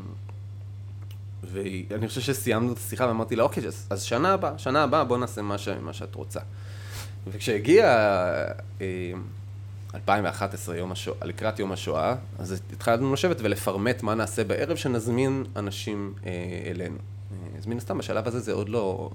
ואני 1.43 2.07
חושב 2.07 2.21
שסיימנו 2.21 2.73
את 2.73 2.77
השיחה 2.77 3.07
ואמרתי 3.07 3.36
לה, 3.36 3.43
אוקיי, 3.43 3.63
אז, 3.89 4.03
שנה 4.03 4.33
הבאה, 4.33 4.57
שנה 4.57 4.83
הבאה 4.83 5.03
בוא 5.03 5.17
נעשה 5.17 5.41
מה, 5.41 5.57
ש, 5.57 5.67
מה 5.67 5.93
שאת 5.93 6.15
רוצה. 6.15 6.39
וכשהגיע 7.27 7.86
2011, 9.97 10.77
יום 10.77 10.91
השואה, 10.91 11.25
לקראת 11.25 11.60
יום 11.60 11.71
השואה, 11.71 12.15
אז 12.39 12.62
התחלנו 12.73 13.13
לשבת 13.13 13.38
ולפרמט 13.41 14.03
מה 14.03 14.15
נעשה 14.15 14.43
בערב 14.43 14.77
שנזמין 14.77 15.43
אנשים 15.55 16.13
אה, 16.25 16.31
אלינו. 16.71 16.97
אה, 17.31 17.57
אז 17.57 17.67
מן 17.67 17.77
הסתם, 17.77 17.97
בשלב 17.97 18.27
הזה 18.27 18.39
זה 18.39 18.53
עוד 18.53 18.69
לא, 18.69 19.10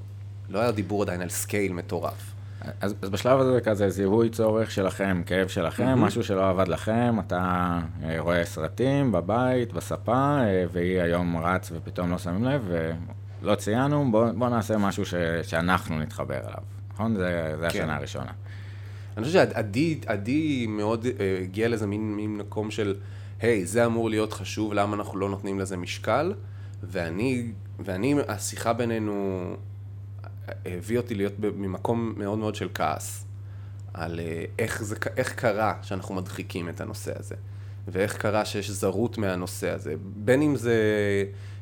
לא 0.49 0.59
היה 0.59 0.73
דיבור 0.73 1.03
עדיין 1.03 1.23
על 1.23 1.29
scale 1.29 1.73
מטורף. 1.73 2.33
אז, 2.81 2.95
אז 3.03 3.11
בשלב 3.11 3.41
הזה 3.41 3.53
זה 3.53 3.61
כזה 3.61 3.91
זיהוי 3.91 4.31
צורך 4.31 4.71
שלכם, 4.71 5.23
כאב 5.27 5.49
שלכם, 5.49 5.85
מהמם. 5.85 6.05
משהו 6.05 6.25
שלא 6.25 6.51
עבד 6.51 6.69
לכם, 6.69 7.21
אתה 7.27 7.79
אה, 8.05 8.21
רואה 8.21 8.45
סרטים 8.45 9.13
בבית, 9.13 9.73
בספה, 9.73 10.39
אה, 10.41 10.65
והיא 10.73 11.01
היום 11.01 11.37
רץ 11.37 11.73
ופתאום 11.75 12.11
לא 12.11 12.19
שמים 12.19 12.45
לב, 12.45 12.71
ולא 13.43 13.55
ציינו, 13.55 14.11
בוא, 14.11 14.31
בוא 14.31 14.49
נעשה 14.49 14.79
משהו 14.79 15.05
ש, 15.05 15.15
שאנחנו 15.43 15.99
נתחבר 15.99 16.39
אליו, 16.39 16.63
נכון? 16.93 17.17
זה, 17.17 17.55
זה 17.61 17.69
כן. 17.71 17.81
השנה 17.81 17.97
הראשונה. 17.97 18.33
אני 19.17 19.25
חושב 19.25 19.39
שעדי 19.39 20.01
עדי 20.07 20.67
מאוד 20.67 21.07
אה, 21.07 21.39
הגיע 21.43 21.69
לאיזה 21.69 21.87
מין, 21.87 22.37
מקום 22.37 22.71
של, 22.71 22.95
היי, 23.41 23.67
זה 23.67 23.87
אמור 23.87 24.11
להיות 24.11 24.33
חשוב, 24.33 24.73
למה 24.73 24.97
אנחנו 24.97 25.19
לא 25.19 25.29
נותנים 25.29 25.61
לזה 25.61 25.77
משקל? 25.77 26.35
ואני, 26.83 27.53
ואני, 27.79 28.15
השיחה 28.29 28.73
בינינו 28.73 29.45
אה, 30.49 30.53
הביא 30.65 30.99
אותי 30.99 31.15
להיות 31.15 31.33
ממקום 31.39 32.15
מאוד 32.17 32.39
מאוד 32.39 32.55
של 32.55 32.69
כעס, 32.75 33.25
על 33.95 34.21
אה, 34.21 34.45
איך, 34.59 34.83
זה, 34.83 34.97
איך 35.17 35.33
קרה 35.35 35.75
שאנחנו 35.83 36.15
מדחיקים 36.15 36.69
את 36.69 36.81
הנושא 36.81 37.13
הזה, 37.19 37.35
ואיך 37.89 38.17
קרה 38.17 38.45
שיש 38.45 38.71
זרות 38.71 39.19
מהנושא 39.19 39.71
הזה, 39.71 39.95
בין 40.17 40.43
אם 40.43 40.57
זה 40.57 40.75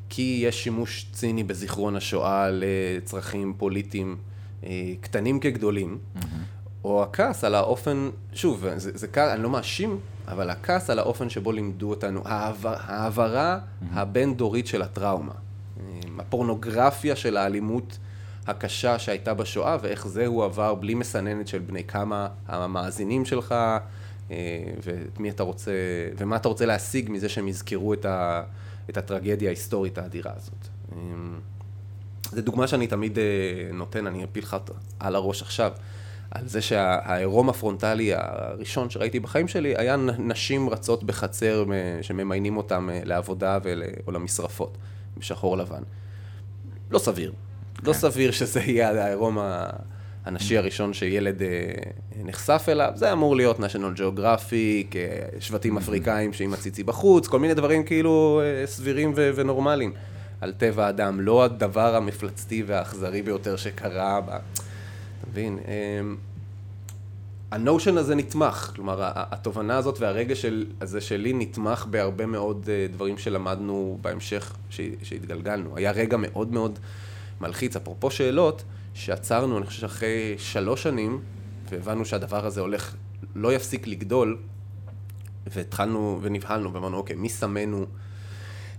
כי 0.09 0.43
יש 0.45 0.65
שימוש 0.65 1.07
ציני 1.13 1.45
בזיכרון 1.45 1.97
השואה 1.97 2.49
לצרכים 2.53 3.55
פוליטיים 3.57 4.17
קטנים 5.01 5.41
כגדולים, 5.41 5.99
או 6.85 7.03
הכעס 7.03 7.45
על 7.45 7.55
האופן, 7.55 8.11
שוב, 8.33 8.65
זה, 8.77 8.91
זה 8.99 9.09
כעס, 9.09 9.33
אני 9.33 9.43
לא 9.43 9.51
מאשים, 9.51 10.01
אבל 10.29 10.51
הכעס 10.51 10.91
על 10.91 10.99
האופן 10.99 11.31
שבו 11.31 11.53
לימדו 11.53 11.91
אותנו, 11.91 12.23
העבר, 12.25 12.75
העברה 12.79 13.59
הבין-דורית 13.93 14.67
של 14.67 14.83
הטראומה, 14.83 15.33
הפורנוגרפיה 16.19 17.17
של 17.17 17.37
האלימות 17.37 17.99
הקשה 18.47 18.99
שהייתה 18.99 19.35
בשואה, 19.35 19.77
ואיך 19.83 20.09
זה 20.09 20.27
הוא 20.27 20.45
עבר 20.45 20.75
בלי 20.75 20.95
מסננת 20.95 21.49
של 21.49 21.59
בני 21.59 21.85
כמה 21.85 22.29
המאזינים 22.49 23.25
שלך, 23.25 23.55
אה, 24.31 24.37
ואת 24.83 25.21
מי 25.21 25.31
אתה 25.31 25.43
רוצה, 25.43 25.73
ומה 26.19 26.37
אתה 26.37 26.49
רוצה 26.49 26.67
להשיג 26.67 27.11
מזה 27.11 27.29
שהם 27.29 27.49
יזכרו 27.49 27.95
את, 27.95 28.05
ה, 28.05 28.43
את 28.91 28.97
הטרגדיה 28.97 29.49
ההיסטורית 29.49 29.99
האדירה 29.99 30.33
הזאת. 30.37 30.69
אה, 30.93 30.99
זו 32.33 32.43
דוגמה 32.43 32.67
שאני 32.67 32.87
תמיד 32.87 33.19
אה, 33.19 33.25
נותן, 33.73 34.07
אני 34.07 34.25
אפיל 34.25 34.45
לך 34.45 34.57
על 35.01 35.15
הראש 35.15 35.43
עכשיו, 35.43 35.73
על 36.31 36.49
זה 36.49 36.61
שהעירום 36.63 37.49
הפרונטלי 37.49 38.13
הראשון 38.15 38.91
שראיתי 38.91 39.21
בחיים 39.21 39.49
שלי 39.49 39.75
היה 39.77 39.97
נשים 40.19 40.69
רצות 40.69 41.05
בחצר 41.05 41.65
שממיינים 42.03 42.57
אותם 42.57 42.91
אה, 42.91 43.01
לעבודה 43.05 43.59
ול, 43.63 43.83
או 44.07 44.13
למשרפות, 44.13 44.79
בשחור 45.19 45.57
לבן. 45.57 45.83
לא 46.91 46.99
סביר. 46.99 47.33
לא 47.83 47.93
סביר 47.93 48.31
שזה 48.31 48.61
יהיה 48.61 49.05
העירום 49.05 49.39
הנשי 50.25 50.59
הראשון 50.59 50.93
שילד 50.93 51.43
אה, 51.43 51.49
נחשף 52.25 52.65
אליו. 52.69 52.93
זה 52.95 53.13
אמור 53.13 53.37
להיות 53.37 53.59
national 53.59 53.99
geographic, 53.99 54.97
אה, 54.97 55.41
שבטים 55.41 55.77
אפריקאים 55.77 56.33
שעם 56.33 56.55
הציצי 56.55 56.83
בחוץ, 56.83 57.27
כל 57.27 57.39
מיני 57.39 57.55
דברים 57.55 57.85
כאילו 57.85 58.43
סבירים 58.65 59.13
ו- 59.17 59.31
ונורמליים. 59.35 59.93
על 60.41 60.53
טבע 60.53 60.87
האדם, 60.87 61.21
לא 61.21 61.45
הדבר 61.45 61.97
המפלצתי 61.97 62.63
והאכזרי 62.67 63.23
ביותר 63.23 63.57
שקרה 63.57 64.21
ב... 64.21 64.31
מבין? 65.29 65.59
אמ, 65.59 66.17
הנושן 67.51 67.99
הזה 67.99 68.15
נתמך, 68.15 68.73
כלומר, 68.75 68.97
התובנה 69.15 69.77
הזאת 69.77 70.01
והרגש 70.01 70.43
של, 70.43 70.67
הזה 70.81 71.01
שלי 71.01 71.33
נתמך 71.33 71.87
בהרבה 71.91 72.27
מאוד 72.27 72.69
אה, 72.69 72.87
דברים 72.93 73.19
שלמדנו 73.19 73.99
בהמשך, 74.03 74.57
שהתגלגלנו. 75.03 75.77
היה 75.77 75.91
רגע 75.91 76.17
מאוד 76.17 76.53
מאוד 76.53 76.79
מלחיץ, 77.41 77.77
אפרופו 77.77 78.11
שאלות, 78.11 78.65
שעצרנו, 78.95 79.59
אני 79.59 79.67
חושב 79.67 79.81
שאחרי 79.81 80.35
שלוש 80.39 80.83
שנים, 80.83 81.21
והבנו 81.71 82.05
שהדבר 82.05 82.47
הזה 82.47 82.61
הולך 82.61 82.95
לא 83.35 83.53
יפסיק 83.53 83.87
לגדול, 83.87 84.39
והתחלנו 85.47 86.19
ונבהלנו 86.23 86.73
ואמרנו, 86.73 86.97
אוקיי, 86.97 87.17
מי 87.17 87.29
שמנו 87.29 87.87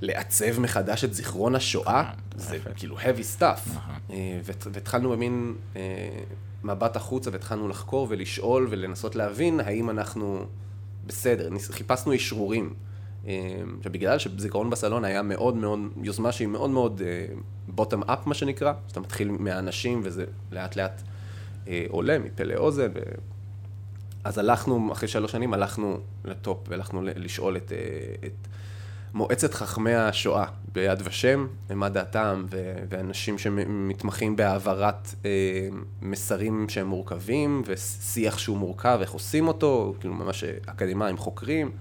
לעצב 0.01 0.59
מחדש 0.59 1.03
את 1.03 1.13
זיכרון 1.13 1.55
השואה? 1.55 2.11
זה 2.35 2.57
כאילו 2.75 2.99
heavy 2.99 3.39
stuff. 3.39 3.69
אה, 4.09 4.39
והתחלנו 4.43 5.09
במין 5.09 5.55
אה, 5.75 5.81
מבט 6.63 6.95
החוצה 6.95 7.29
והתחלנו 7.33 7.67
לחקור 7.67 8.07
ולשאול 8.09 8.67
ולנסות 8.69 9.15
להבין 9.15 9.59
האם 9.59 9.89
אנחנו 9.89 10.45
בסדר. 11.05 11.49
חיפשנו 11.71 12.15
אשרורים. 12.15 12.73
עכשיו, 13.77 13.91
בגלל 13.91 14.19
שזיכרון 14.19 14.69
בסלון 14.69 15.05
היה 15.05 15.21
מאוד 15.21 15.55
מאוד, 15.55 15.79
יוזמה 16.03 16.31
שהיא 16.31 16.47
מאוד 16.47 16.69
מאוד 16.69 17.01
בוטום 17.67 18.03
אפ, 18.03 18.27
מה 18.27 18.33
שנקרא, 18.33 18.73
שאתה 18.87 18.99
מתחיל 18.99 19.31
מהאנשים 19.31 20.01
וזה 20.03 20.25
לאט 20.51 20.75
לאט 20.75 21.01
עולה 21.89 22.19
מפה 22.19 22.43
לאוזן. 22.43 22.91
אז 24.23 24.37
הלכנו, 24.37 24.91
אחרי 24.91 25.07
שלוש 25.07 25.31
שנים, 25.31 25.53
הלכנו 25.53 25.99
לטופ 26.25 26.59
והלכנו 26.67 27.01
לשאול 27.03 27.57
את, 27.57 27.71
את 28.25 28.47
מועצת 29.13 29.53
חכמי 29.53 29.93
השואה 29.95 30.45
ביד 30.73 31.01
ושם, 31.03 31.47
מה 31.69 31.89
דעתם, 31.89 32.45
ואנשים 32.89 33.37
שמתמחים 33.37 34.35
בהעברת 34.35 35.15
אה, 35.25 35.29
מסרים 36.01 36.69
שהם 36.69 36.87
מורכבים, 36.87 37.61
ושיח 37.65 38.37
שהוא 38.37 38.57
מורכב, 38.57 38.97
איך 39.01 39.11
עושים 39.11 39.47
אותו, 39.47 39.93
כאילו 39.99 40.13
ממש 40.13 40.43
אקדמאים 40.43 41.17
חוקרים, 41.17 41.71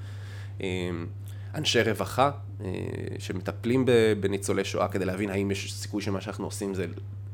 אה, 0.62 0.66
אנשי 1.54 1.82
רווחה 1.82 2.30
אה, 2.64 2.70
שמטפלים 3.18 3.84
בניצולי 4.20 4.64
שואה 4.64 4.88
כדי 4.88 5.04
להבין 5.04 5.30
האם 5.30 5.50
יש 5.50 5.74
סיכוי 5.74 6.02
שמה 6.02 6.20
שאנחנו 6.20 6.44
עושים 6.44 6.74
זה 6.74 6.86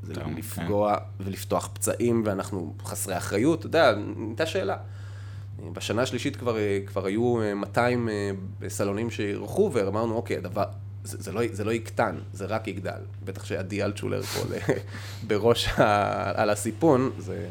זה 0.02 0.14
טוב, 0.14 0.38
לפגוע 0.38 0.96
כן. 0.96 1.24
ולפתוח 1.24 1.70
פצעים, 1.74 2.22
ואנחנו 2.26 2.74
חסרי 2.85 3.16
אחריות, 3.16 3.59
אתה 3.59 3.66
יודע, 3.66 3.94
הייתה 4.28 4.46
שאלה. 4.46 4.76
בשנה 5.73 6.03
השלישית 6.03 6.37
כבר, 6.37 6.57
כבר 6.87 7.07
היו 7.07 7.37
200 7.57 8.09
אה, 8.09 8.69
סלונים 8.69 9.11
שאירחו, 9.11 9.71
ואמרנו, 9.73 10.14
אוקיי, 10.14 10.37
הדבר, 10.37 10.64
זה, 11.05 11.16
זה, 11.21 11.33
לא, 11.33 11.40
זה 11.53 11.64
לא 11.64 11.73
יקטן, 11.73 12.16
זה 12.33 12.47
רק 12.47 12.69
יגדל. 12.69 13.01
בטח 13.25 13.45
שעדי 13.45 13.83
אלטשולר 13.83 14.23
פה 14.23 14.40
בראש 15.27 15.69
ה, 15.69 16.42
על 16.42 16.51
הסיפון, 16.51 17.11
זה... 17.19 17.47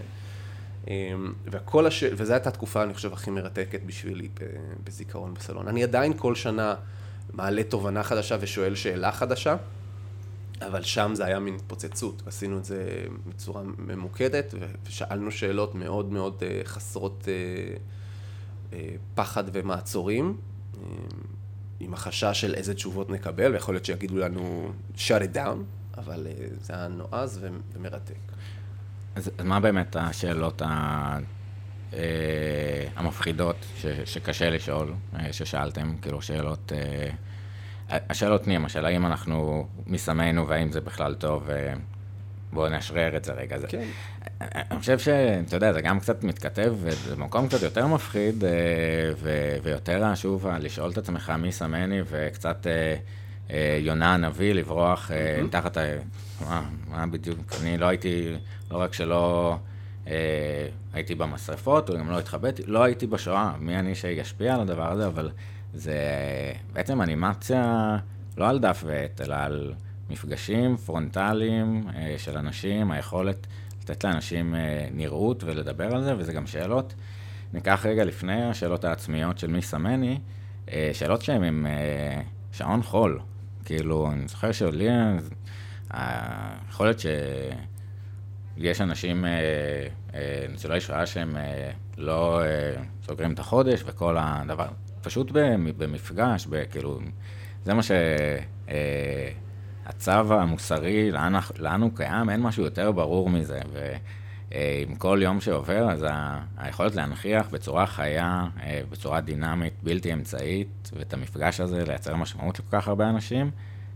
אמ, 0.87 1.33
והכל 1.45 1.87
הש... 1.87 2.03
וזו 2.03 2.33
הייתה 2.33 2.49
התקופה, 2.49 2.83
אני 2.83 2.93
חושב, 2.93 3.13
הכי 3.13 3.31
מרתקת 3.31 3.81
בשבילי 3.85 4.29
בזיכרון 4.83 5.33
בסלון. 5.33 5.67
אני 5.67 5.83
עדיין 5.83 6.13
כל 6.17 6.35
שנה 6.35 6.75
מעלה 7.33 7.63
תובנה 7.63 8.03
חדשה 8.03 8.37
ושואל 8.39 8.75
שאלה 8.75 9.11
חדשה. 9.11 9.55
אבל 10.67 10.83
שם 10.83 11.11
זה 11.15 11.25
היה 11.25 11.39
מין 11.39 11.55
התפוצצות, 11.55 12.23
עשינו 12.25 12.57
את 12.57 12.65
זה 12.65 13.05
בצורה 13.27 13.61
ממוקדת, 13.77 14.53
ושאלנו 14.85 15.31
שאלות 15.31 15.75
מאוד 15.75 16.11
מאוד 16.11 16.43
אה, 16.43 16.61
חסרות 16.63 17.27
אה, 17.27 17.77
אה, 18.73 18.95
פחד 19.15 19.43
ומעצורים, 19.53 20.37
עם 21.79 21.93
החשש 21.93 22.41
של 22.41 22.53
איזה 22.53 22.73
תשובות 22.73 23.09
נקבל, 23.09 23.53
ויכול 23.53 23.75
להיות 23.75 23.85
שיגידו 23.85 24.17
לנו 24.17 24.71
shut 24.95 24.99
it 24.99 25.35
down, 25.35 25.57
אבל 25.97 26.27
זה 26.61 26.73
היה 26.73 26.87
נועז 26.87 27.45
ומרתק. 27.75 28.15
אז 29.15 29.31
מה 29.43 29.59
באמת 29.59 29.95
השאלות 29.95 30.61
ה... 30.61 31.19
המפחידות 32.95 33.55
ש... 33.77 33.85
שקשה 34.05 34.49
לשאול, 34.49 34.93
ששאלתם, 35.31 35.97
כאילו 36.01 36.21
שאלות... 36.21 36.71
השאלות 37.89 38.47
נהיים, 38.47 38.65
השאלה 38.65 38.89
אם 38.89 39.05
אנחנו 39.05 39.67
מסמנו 39.87 40.47
והאם 40.47 40.71
זה 40.71 40.81
בכלל 40.81 41.13
טוב, 41.13 41.49
בואו 42.53 42.69
נאשרר 42.69 43.17
את 43.17 43.25
זה 43.25 43.33
רגע. 43.33 43.57
כן. 43.67 43.83
אני 44.41 44.79
חושב 44.79 44.99
שאתה 44.99 45.55
יודע, 45.55 45.73
זה 45.73 45.81
גם 45.81 45.99
קצת 45.99 46.23
מתכתב, 46.23 46.75
וזה 46.77 47.15
מקום 47.15 47.47
קצת 47.47 47.61
יותר 47.61 47.87
מפחיד, 47.87 48.43
אה, 48.43 48.49
ו- 49.17 49.57
ויותר, 49.63 50.15
שוב, 50.15 50.47
לשאול 50.59 50.91
את 50.91 50.97
עצמך 50.97 51.33
מי 51.37 51.51
סמני, 51.51 51.99
וקצת 52.09 52.67
אה, 52.67 52.95
אה, 53.51 53.77
יונה 53.81 54.13
הנביא, 54.13 54.53
לברוח 54.53 55.11
mm-hmm. 55.11 55.51
תחת 55.51 55.77
ה... 55.77 55.81
מה, 56.41 56.63
מה 56.87 57.05
בדיוק, 57.05 57.37
אני 57.61 57.77
לא 57.77 57.85
הייתי, 57.85 58.33
לא 58.71 58.77
רק 58.77 58.93
שלא... 58.93 59.57
הייתי 60.93 61.15
במשרפות, 61.15 61.89
או 61.89 61.97
גם 61.97 62.09
לא 62.09 62.19
התחבאתי, 62.19 62.63
לא 62.67 62.83
הייתי 62.83 63.07
בשואה, 63.07 63.51
מי 63.59 63.79
אני 63.79 63.95
שישפיע 63.95 64.55
על 64.55 64.61
הדבר 64.61 64.91
הזה, 64.91 65.07
אבל 65.07 65.29
זה 65.75 65.99
בעצם 66.73 67.01
אנימציה 67.01 67.97
לא 68.37 68.49
על 68.49 68.59
דף 68.59 68.83
ועט, 68.85 69.21
אלא 69.21 69.35
על 69.35 69.73
מפגשים 70.09 70.77
פרונטליים 70.77 71.83
אה, 71.95 72.15
של 72.17 72.37
אנשים, 72.37 72.91
היכולת 72.91 73.47
לתת 73.81 74.03
לאנשים 74.03 74.55
אה, 74.55 74.87
נראות 74.91 75.43
ולדבר 75.43 75.95
על 75.95 76.03
זה, 76.03 76.15
וזה 76.17 76.33
גם 76.33 76.47
שאלות. 76.47 76.93
ניקח 77.53 77.85
רגע 77.85 78.03
לפני 78.05 78.43
השאלות 78.43 78.83
העצמיות 78.83 79.37
של 79.37 79.47
מי 79.47 79.61
סמני, 79.61 80.19
אה, 80.71 80.89
שאלות 80.93 81.21
שהן 81.21 81.43
עם 81.43 81.67
שעון 82.51 82.83
חול. 82.83 83.19
כאילו, 83.65 84.11
אני 84.11 84.27
זוכר 84.27 84.51
שלי, 84.51 84.87
יכול 86.69 86.85
להיות 86.85 86.99
שיש 88.59 88.81
אנשים, 88.81 89.25
ניצולי 90.49 90.81
שואה 90.81 91.05
שהם 91.05 91.37
לא 91.97 92.41
סוגרים 93.05 93.33
את 93.33 93.39
החודש 93.39 93.83
וכל 93.85 94.15
הדבר. 94.19 94.67
פשוט 95.05 95.31
במפגש, 95.77 96.47
כאילו, 96.71 96.99
זה 97.65 97.73
מה 97.73 97.81
שהצו 97.83 100.11
אה, 100.11 100.41
המוסרי, 100.41 101.11
לאן, 101.59 101.81
הוא 101.81 101.91
קיים, 101.95 102.29
אין 102.29 102.41
משהו 102.41 102.63
יותר 102.63 102.91
ברור 102.91 103.29
מזה. 103.29 103.59
ועם 104.51 104.95
כל 104.95 105.19
יום 105.21 105.41
שעובר, 105.41 105.91
אז 105.91 106.05
היכולת 106.57 106.95
להנכיח 106.95 107.49
בצורה 107.49 107.85
חיה, 107.85 108.47
אה, 108.63 108.81
בצורה 108.89 109.21
דינמית, 109.21 109.73
בלתי 109.83 110.13
אמצעית, 110.13 110.91
ואת 110.95 111.13
המפגש 111.13 111.59
הזה 111.59 111.83
לייצר 111.87 112.15
משמעות 112.15 112.59
לכל 112.59 112.67
כך 112.71 112.87
הרבה 112.87 113.09
אנשים, 113.09 113.51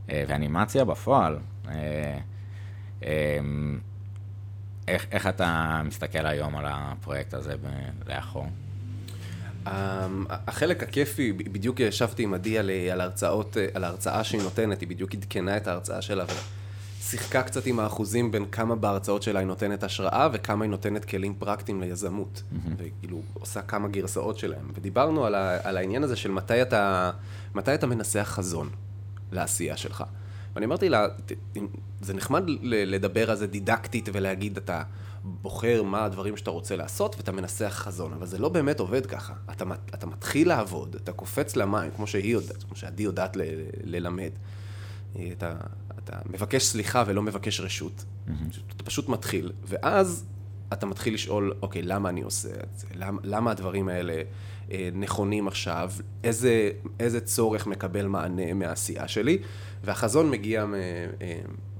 אה, 0.10 0.24
ואנימציה 0.28 0.86
בפועל. 0.86 1.39
איך, 4.88 5.08
איך 5.12 5.28
אתה 5.28 5.82
מסתכל 5.86 6.26
היום 6.26 6.56
על 6.56 6.65
הפרויקט 6.67 7.34
הזה 7.34 7.56
לאחור? 8.08 8.48
אמ, 9.67 10.26
החלק 10.30 10.84
הכיפי, 10.84 11.34
בדיוק 11.34 11.80
ישבתי 11.80 12.24
עם 12.24 12.34
עדי 12.34 12.58
על, 12.58 12.69
על, 12.91 13.02
הרצאות, 13.02 13.58
על 13.74 13.84
ההרצאה 13.84 14.24
שהיא 14.24 14.41
נותנת, 14.41 14.82
היא 14.82 14.89
בדיוק 14.89 15.13
עדכנה 15.13 15.58
את 15.58 15.67
ההרצאה 15.67 16.02
שלה 16.02 16.26
ושיחקה 17.00 17.43
קצת 17.43 17.65
עם 17.65 17.80
האחוזים 17.80 18.32
בין 18.32 18.45
כמה 18.52 18.76
בהרצאות 18.76 19.24
שלה 19.24 19.39
היא 19.39 19.48
נותנת 19.48 19.84
השראה 19.84 20.30
וכמה 20.34 20.65
היא 20.65 20.69
נותנת 20.69 21.06
כלים 21.06 21.36
פרקטיים 21.39 21.82
ליזמות. 21.82 22.41
Mm-hmm. 22.41 22.69
וכאילו, 22.78 23.22
עושה 23.34 23.62
כמה 23.62 23.88
גרסאות 23.88 24.38
שלהם. 24.38 24.72
ודיברנו 24.74 25.26
על, 25.26 25.36
ה, 25.36 25.58
על 25.63 25.78
העניין 25.78 26.04
הזה 26.04 26.15
של 26.15 26.32
מתי 26.32 26.62
אתה, 26.62 27.12
מתי 27.56 27.74
אתה 27.74 27.88
מנסח 27.88 28.32
חזון 28.32 28.69
לעשייה 29.32 29.78
שלך. 29.78 30.04
ואני 30.56 30.65
אמרתי 30.65 30.89
לה, 30.89 31.08
זה 32.02 32.13
נחמד 32.13 32.43
לדבר 32.62 33.32
על 33.32 33.38
זה 33.38 33.48
דידקטית 33.48 34.10
ולהגיד, 34.13 34.58
אתה 34.58 34.84
בוחר 35.23 35.84
מה 35.84 36.05
הדברים 36.05 36.38
שאתה 36.38 36.49
רוצה 36.49 36.75
לעשות 36.75 37.15
ואתה 37.15 37.32
מנסח 37.32 37.73
חזון, 37.75 38.13
אבל 38.13 38.25
זה 38.25 38.38
לא 38.38 38.49
באמת 38.49 38.79
עובד 38.79 39.05
ככה. 39.05 39.34
אתה, 39.51 39.65
אתה 39.93 40.08
מתחיל 40.08 40.47
לעבוד, 40.47 40.95
אתה 40.95 41.12
קופץ 41.12 41.55
למים, 41.55 41.91
כמו 41.95 42.08
שהיא 42.08 42.34
יודעת, 42.34 42.63
כמו 42.63 42.75
שעדי 42.75 43.03
יודעת 43.03 43.36
ל, 43.36 43.41
ללמד. 43.84 44.32
אתה, 45.12 45.55
אתה 45.97 46.19
מבקש 46.25 46.63
סליחה 46.63 47.03
ולא 47.08 47.21
מבקש 47.21 47.60
רשות. 47.60 48.05
Mm-hmm. 48.27 48.32
אתה 48.75 48.84
פשוט 48.84 49.10
מתחיל, 49.10 49.51
ואז 49.65 50.25
אתה 50.73 50.86
מתחיל 50.86 51.13
לשאול, 51.13 51.53
אוקיי, 51.62 51.82
למה 51.82 52.10
אני 52.10 52.21
עושה 52.21 52.49
את 52.49 52.79
זה? 52.79 52.88
למה, 52.95 53.21
למה 53.23 53.51
הדברים 53.51 53.89
האלה 53.89 54.21
אה, 54.71 54.89
נכונים 54.93 55.47
עכשיו? 55.47 55.91
איזה, 56.23 56.71
איזה 56.99 57.21
צורך 57.21 57.67
מקבל 57.67 58.08
מענה 58.08 58.53
מהעשייה 58.53 59.08
שלי? 59.08 59.38
והחזון 59.84 60.29
מגיע 60.29 60.65
מ, 60.65 60.73
אה, 60.73 61.08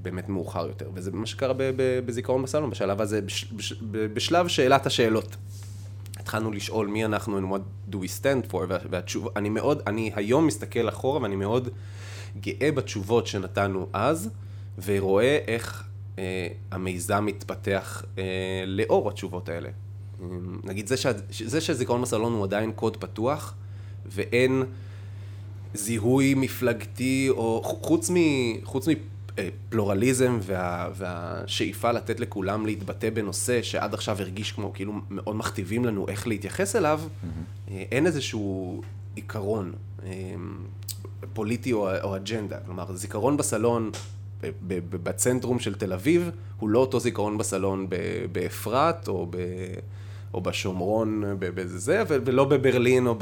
באמת 0.02 0.30
מאוחר 0.30 0.68
יותר, 0.68 0.90
וזה 0.94 1.12
מה 1.12 1.26
שקרה 1.26 1.54
בזיכרון 2.06 2.44
בסלון, 2.44 2.70
בשלב 2.70 3.02
הזה, 3.02 3.22
בש, 3.22 3.54
בשלב 3.92 4.48
שאלת 4.48 4.86
השאלות. 4.86 5.36
התחלנו 6.18 6.52
לשאול 6.52 6.88
מי 6.88 7.06
אנחנו 7.06 7.40
and 7.40 7.54
what 7.54 7.94
do 7.94 7.98
we 7.98 8.22
stand 8.22 8.52
for, 8.52 8.58
והתשובה, 8.90 9.30
אני 9.36 9.50
מאוד, 9.50 9.82
אני 9.88 10.12
היום 10.16 10.48
מסתכל 10.48 10.90
אחורה 10.90 11.22
ואני 11.22 11.36
מאוד 11.36 11.70
גאה 12.40 12.72
בתשובות 12.72 13.28
שנתנו 13.28 13.88
אז, 13.94 14.30
ורואה 14.86 15.40
איך 15.48 15.84
אה, 16.20 16.48
המיזם 16.72 17.26
מתפתח 17.26 18.04
אה, 18.18 18.24
לאור 18.68 19.10
התשובות 19.10 19.50
האלה. 19.50 19.70
נגיד, 20.64 20.88
זה, 20.88 20.98
שה, 20.98 21.12
זה 21.30 21.62
שזיכרון 21.62 22.02
בסלון 22.02 22.34
הוא 22.34 22.44
עדיין 22.44 22.72
קוד 22.72 22.98
פתוח, 22.98 23.54
ואין 24.06 24.64
זיהוי 25.74 26.34
מפלגתי, 26.34 27.28
או 27.30 27.62
חוץ, 27.64 28.10
מ, 28.10 28.16
חוץ 28.64 28.88
פלורליזם 29.70 30.40
וה, 30.42 30.90
והשאיפה 30.96 31.92
לתת 31.92 32.20
לכולם 32.20 32.66
להתבטא 32.66 33.10
בנושא 33.10 33.62
שעד 33.62 33.94
עכשיו 33.94 34.18
הרגיש 34.20 34.52
כמו 34.52 34.74
כאילו 34.74 34.94
מאוד 35.10 35.36
מכתיבים 35.36 35.86
לנו 35.86 36.08
איך 36.08 36.28
להתייחס 36.28 36.76
אליו, 36.76 37.02
mm-hmm. 37.04 37.72
אין 37.92 38.06
איזשהו 38.06 38.82
עיקרון 39.16 39.74
אה, 40.04 40.10
פוליטי 41.34 41.74
או, 41.74 42.02
או 42.02 42.16
אג'נדה. 42.16 42.58
כלומר, 42.66 42.96
זיכרון 42.96 43.38
בסלון 43.38 43.92
בצנטרום 44.90 45.60
של 45.60 45.76
תל 45.76 45.94
אביב 45.94 46.30
הוא 46.60 46.70
לא 46.70 46.80
אותו 46.80 47.00
זיכרון 47.00 47.38
בסלון 47.38 47.88
באפרת 48.32 49.08
או, 49.08 49.28
ב, 49.30 49.38
או 50.34 50.42
בשומרון, 50.42 51.24
בזה, 51.40 52.04
ולא 52.08 52.46
בברלין 52.46 53.08
או 53.08 53.16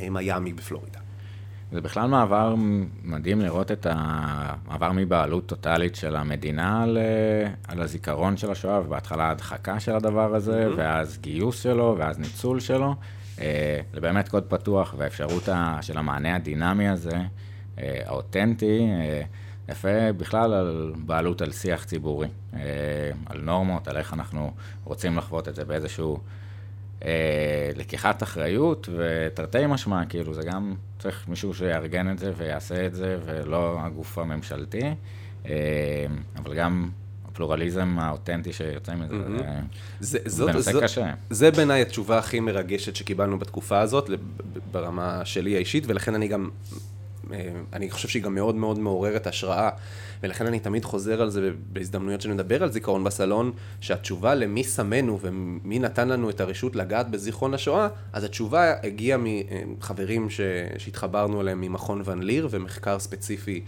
במיאמי 0.00 0.52
בפלורידה. 0.52 1.03
זה 1.74 1.80
בכלל 1.80 2.06
מעבר 2.06 2.54
מדהים 3.04 3.40
לראות 3.40 3.72
את 3.72 3.86
המעבר 3.90 4.92
מבעלות 4.92 5.46
טוטאלית 5.46 5.94
של 5.94 6.16
המדינה 6.16 6.82
על, 6.82 6.98
על 7.68 7.82
הזיכרון 7.82 8.36
של 8.36 8.50
השואה, 8.50 8.80
ובהתחלה 8.80 9.30
הדחקה 9.30 9.80
של 9.80 9.96
הדבר 9.96 10.34
הזה, 10.34 10.66
mm-hmm. 10.66 10.74
ואז 10.76 11.18
גיוס 11.20 11.62
שלו, 11.62 11.96
ואז 11.98 12.18
ניצול 12.18 12.60
שלו. 12.60 12.94
אה, 13.40 13.80
זה 13.94 14.00
באמת 14.00 14.28
קוד 14.28 14.42
פתוח, 14.42 14.94
והאפשרות 14.98 15.48
של 15.80 15.98
המענה 15.98 16.36
הדינמי 16.36 16.88
הזה, 16.88 17.18
אה, 17.78 18.00
האותנטי, 18.06 18.80
אה, 18.80 19.22
יפה 19.68 20.12
בכלל 20.16 20.52
על 20.52 20.92
בעלות 20.96 21.42
על 21.42 21.52
שיח 21.52 21.84
ציבורי, 21.84 22.28
על 23.26 23.40
נורמות, 23.42 23.88
על 23.88 23.96
איך 23.96 24.12
אנחנו 24.12 24.52
רוצים 24.84 25.16
לחוות 25.16 25.48
את 25.48 25.54
זה 25.54 25.64
באיזשהו 25.64 26.18
לקיחת 27.76 28.22
אחריות 28.22 28.88
ותרתי 28.96 29.66
משמע, 29.68 30.04
כאילו 30.04 30.34
זה 30.34 30.42
גם 30.42 30.74
צריך 30.98 31.28
מישהו 31.28 31.54
שיארגן 31.54 32.10
את 32.10 32.18
זה 32.18 32.32
ויעשה 32.36 32.86
את 32.86 32.94
זה, 32.94 33.18
ולא 33.24 33.76
הגוף 33.80 34.18
הממשלתי, 34.18 34.80
אבל 36.36 36.54
גם 36.56 36.90
הפלורליזם 37.34 37.98
האותנטי 37.98 38.52
שיוצא 38.52 38.94
מזה, 38.94 39.14
זה, 40.00 40.18
זה 40.24 40.44
בנושא 40.46 40.72
זאת, 40.72 40.82
קשה. 40.82 41.14
זה 41.30 41.50
בעיניי 41.50 41.82
התשובה 41.82 42.18
הכי 42.18 42.40
מרגשת 42.40 42.96
שקיבלנו 42.96 43.38
בתקופה 43.38 43.80
הזאת, 43.80 44.10
ברמה 44.70 45.24
שלי 45.24 45.56
האישית, 45.56 45.84
ולכן 45.86 46.14
אני 46.14 46.28
גם, 46.28 46.50
אה, 46.72 46.78
אני 47.72 47.90
חושב 47.90 48.08
שהיא 48.08 48.22
גם 48.22 48.34
מאוד 48.34 48.54
מאוד 48.54 48.78
מעוררת 48.78 49.26
השראה, 49.26 49.70
ולכן 50.22 50.46
אני 50.46 50.60
תמיד 50.60 50.84
חוזר 50.84 51.22
על 51.22 51.30
זה 51.30 51.50
בהזדמנויות 51.72 52.20
שנדבר 52.20 52.62
על 52.62 52.72
זיכרון 52.72 53.04
בסלון, 53.04 53.52
שהתשובה 53.80 54.34
למי 54.34 54.64
שמנו 54.64 55.18
ומי 55.20 55.78
נתן 55.78 56.08
לנו 56.08 56.30
את 56.30 56.40
הרשות 56.40 56.76
לגעת 56.76 57.10
בזיכרון 57.10 57.54
השואה, 57.54 57.88
אז 58.12 58.24
התשובה 58.24 58.72
הגיעה 58.82 59.18
מחברים 59.66 60.30
ש... 60.30 60.40
שהתחברנו 60.78 61.40
אליהם 61.40 61.60
ממכון 61.60 62.02
ון 62.04 62.22
ליר, 62.22 62.48
ומחקר 62.50 62.98
ספציפי 62.98 63.64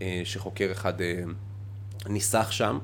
אה, 0.00 0.22
שחוקר 0.24 0.68
אחד 0.72 1.00
אה, 1.00 1.22
ניסח 2.08 2.50
שם. 2.50 2.78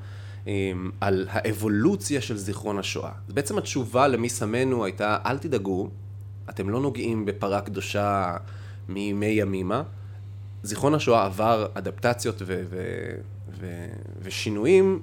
על 1.00 1.26
האבולוציה 1.30 2.20
של 2.20 2.36
זיכרון 2.36 2.78
השואה. 2.78 3.10
בעצם 3.28 3.58
התשובה 3.58 4.08
למי 4.08 4.28
שמנו 4.28 4.84
הייתה, 4.84 5.18
אל 5.26 5.38
תדאגו, 5.38 5.90
אתם 6.50 6.70
לא 6.70 6.80
נוגעים 6.80 7.24
בפרה 7.24 7.60
קדושה 7.60 8.36
מימי 8.88 9.26
ימימה. 9.26 9.82
זיכרון 10.66 10.94
השואה 10.94 11.24
עבר 11.24 11.66
אדפטציות 11.74 12.42
ו- 12.42 12.62
ו- 12.70 13.14
ו- 13.60 13.92
ושינויים 14.22 15.02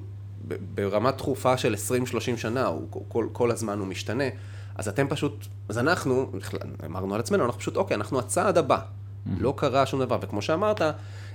ברמה 0.76 1.12
תכופה 1.12 1.58
של 1.58 1.76
20-30 2.34 2.38
שנה, 2.38 2.65
הוא, 2.65 2.88
כל, 3.08 3.28
כל 3.32 3.52
הזמן 3.52 3.80
הוא 3.80 3.88
משתנה. 3.88 4.23
אז 4.76 4.88
אתם 4.88 5.08
פשוט, 5.10 5.47
אז 5.69 5.78
אנחנו, 5.78 6.32
אמרנו 6.86 7.13
על 7.13 7.19
עצמנו, 7.19 7.45
אנחנו 7.45 7.60
פשוט, 7.60 7.78
אוקיי, 7.78 7.95
אנחנו 7.95 8.19
הצעד 8.19 8.58
הבא. 8.58 8.78
Mm-hmm. 8.78 9.30
לא 9.39 9.54
קרה 9.58 9.86
שום 9.86 9.99
דבר, 9.99 10.17
וכמו 10.21 10.41
שאמרת, 10.41 10.82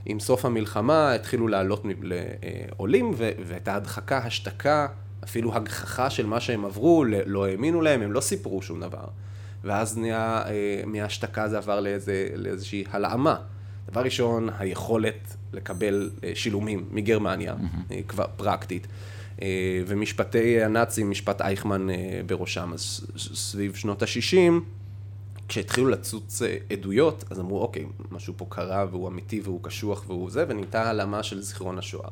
עם 0.06 0.20
סוף 0.20 0.44
המלחמה 0.44 1.12
התחילו 1.12 1.48
לעלות 1.48 1.84
לעולים, 2.02 3.14
והייתה 3.46 3.74
הדחקה, 3.74 4.18
השתקה, 4.18 4.86
אפילו 5.24 5.54
הגחכה 5.54 6.10
של 6.10 6.26
מה 6.26 6.40
שהם 6.40 6.64
עברו, 6.64 7.04
לא 7.26 7.46
האמינו 7.46 7.82
להם, 7.82 8.02
הם 8.02 8.12
לא 8.12 8.20
סיפרו 8.20 8.62
שום 8.62 8.80
דבר. 8.80 9.04
ואז 9.64 9.98
נהיה, 9.98 10.42
אה, 10.46 10.82
מההשתקה 10.86 11.48
זה 11.48 11.58
עבר 11.58 11.80
לאיזה, 11.80 12.28
לאיזושהי 12.34 12.84
הלאמה. 12.90 13.36
דבר 13.90 14.00
ראשון, 14.00 14.48
היכולת 14.58 15.36
לקבל 15.52 16.10
אה, 16.24 16.32
שילומים 16.34 16.88
מגרמניה, 16.90 17.54
mm-hmm. 17.54 17.92
כבר 18.08 18.26
פרקטית. 18.36 18.86
ומשפטי 19.86 20.62
הנאצים, 20.62 21.10
משפט 21.10 21.40
אייכמן 21.40 21.86
בראשם, 22.26 22.72
אז 22.72 23.06
סביב 23.16 23.74
שנות 23.74 24.02
ה-60, 24.02 24.52
כשהתחילו 25.48 25.88
לצוץ 25.88 26.42
אה, 26.42 26.56
עדויות, 26.72 27.24
אז 27.30 27.40
אמרו, 27.40 27.62
אוקיי, 27.62 27.86
משהו 28.10 28.34
פה 28.36 28.46
קרה 28.48 28.86
והוא 28.90 29.08
אמיתי 29.08 29.40
והוא 29.40 29.62
קשוח 29.62 30.04
והוא 30.06 30.30
זה, 30.30 30.44
ונהייתה 30.48 30.82
העלמה 30.82 31.22
של 31.22 31.40
זיכרון 31.40 31.78
השואה. 31.78 32.08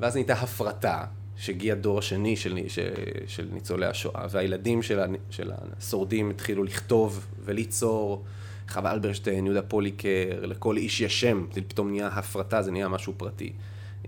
ואז 0.00 0.14
נהייתה 0.14 0.34
הפרטה, 0.34 1.04
שהגיע 1.36 1.74
דור 1.74 1.98
השני 1.98 2.36
של, 2.36 2.58
של, 2.68 2.92
של 3.26 3.48
ניצולי 3.52 3.86
השואה, 3.86 4.26
והילדים 4.30 4.82
של, 4.82 5.00
של 5.30 5.52
השורדים 5.78 6.30
התחילו 6.30 6.64
לכתוב 6.64 7.26
וליצור. 7.44 8.24
חווה 8.68 8.92
אלברשטיין, 8.92 9.46
יהודה 9.46 9.62
פוליקר, 9.62 10.08
לכל 10.42 10.76
איש 10.76 11.00
יש 11.00 11.20
שם, 11.20 11.46
זה 11.52 11.60
פתאום 11.68 11.90
נהיה 11.90 12.06
הפרטה, 12.06 12.62
זה 12.62 12.70
נהיה 12.70 12.88
משהו 12.88 13.12
פרטי. 13.16 13.52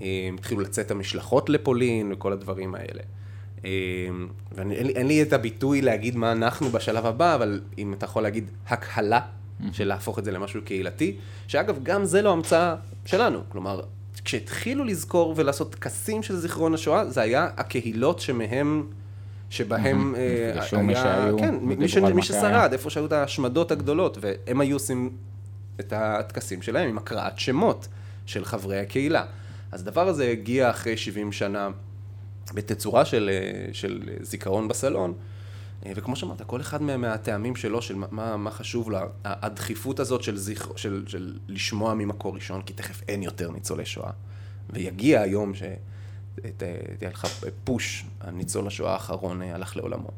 אה, 0.00 0.30
התחילו 0.38 0.60
לצאת 0.60 0.90
המשלחות 0.90 1.48
לפולין 1.48 2.12
וכל 2.12 2.32
הדברים 2.32 2.74
האלה. 2.74 3.02
אמ, 3.64 4.28
ואין 4.52 5.06
לי 5.06 5.22
את 5.22 5.32
הביטוי 5.32 5.82
להגיד 5.82 6.16
מה 6.16 6.32
אנחנו 6.32 6.68
בשלב 6.68 7.06
הבא, 7.06 7.34
אבל 7.34 7.60
אם 7.78 7.92
אתה 7.92 8.04
יכול 8.04 8.22
להגיד 8.22 8.50
הקהלה 8.68 9.20
של 9.72 9.88
להפוך 9.88 10.18
את 10.18 10.24
זה 10.24 10.32
למשהו 10.32 10.62
קהילתי, 10.64 11.16
שאגב, 11.48 11.78
גם 11.82 12.04
זה 12.04 12.22
לא 12.22 12.32
המצאה 12.32 12.74
שלנו. 13.06 13.40
כלומר, 13.48 13.80
כשהתחילו 14.24 14.84
לזכור 14.84 15.34
ולעשות 15.36 15.72
טקסים 15.72 16.22
של 16.22 16.36
זיכרון 16.36 16.74
השואה, 16.74 17.04
זה 17.04 17.20
היה 17.20 17.48
הקהילות 17.56 18.20
שמהם... 18.20 18.86
שבהם 19.50 20.14
אה, 20.14 20.20
היה, 20.72 20.82
מי 20.82 20.94
שהיו, 20.94 21.38
כן, 21.38 21.54
מי, 21.62 21.88
ש, 21.88 21.98
ששרד, 22.22 22.68
איפה 22.72 22.90
שהיו 22.90 23.06
את 23.06 23.12
ההשמדות 23.12 23.70
הגדולות, 23.70 24.18
והם 24.20 24.60
היו 24.60 24.76
עושים 24.76 25.10
את 25.80 25.92
הטקסים 25.96 26.62
שלהם 26.62 26.88
עם 26.88 26.98
הקראת 26.98 27.38
שמות 27.38 27.88
של 28.26 28.44
חברי 28.44 28.78
הקהילה. 28.78 29.24
אז 29.72 29.80
הדבר 29.80 30.08
הזה 30.08 30.28
הגיע 30.28 30.70
אחרי 30.70 30.96
70 30.96 31.32
שנה 31.32 31.68
בתצורה 32.54 33.04
של, 33.04 33.30
אה, 33.32 33.74
של 33.74 34.02
זיכרון 34.20 34.68
בסלון. 34.68 35.14
אה, 35.86 35.92
וכמו 35.96 36.16
שאמרת, 36.16 36.42
כל 36.42 36.60
אחד 36.60 36.82
מהטעמים 36.82 37.56
שלו, 37.56 37.82
של 37.82 37.94
מה, 38.10 38.36
מה 38.36 38.50
חשוב 38.50 38.90
לו, 38.90 38.98
הדחיפות 39.24 40.00
הזאת 40.00 40.22
של, 40.22 40.36
זיכ... 40.36 40.68
של, 40.76 41.04
של 41.06 41.38
לשמוע 41.48 41.94
ממקור 41.94 42.34
ראשון, 42.34 42.62
כי 42.62 42.72
תכף 42.72 43.02
אין 43.08 43.22
יותר 43.22 43.50
ניצולי 43.50 43.86
שואה. 43.86 44.10
ויגיע 44.70 45.20
היום 45.20 45.52
שתהיה 46.44 47.10
לך 47.10 47.26
פוש, 47.64 48.06
הניצול 48.20 48.66
השואה 48.66 48.92
האחרון 48.92 49.42
אה, 49.42 49.54
הלך 49.54 49.76
לעולמו. 49.76 50.10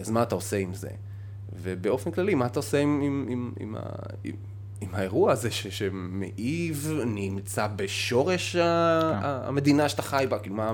אז 0.00 0.10
מה 0.10 0.22
אתה 0.22 0.34
עושה 0.34 0.56
עם 0.56 0.74
זה? 0.74 0.88
ובאופן 1.62 2.10
כללי, 2.10 2.34
מה 2.34 2.46
אתה 2.46 2.58
עושה 2.58 2.78
עם, 2.78 3.00
עם, 3.04 3.26
עם, 3.28 3.52
עם, 3.60 3.76
עם, 4.24 4.34
עם 4.80 4.88
האירוע 4.92 5.32
הזה 5.32 5.50
ש, 5.50 5.66
שמעיב, 5.66 6.90
נמצא 7.06 7.66
בשורש 7.76 8.56
כן. 8.56 8.62
המדינה 9.22 9.88
שאתה 9.88 10.02
חי 10.02 10.26
בה, 10.28 10.38
כאילו 10.38 10.54
מה... 10.56 10.72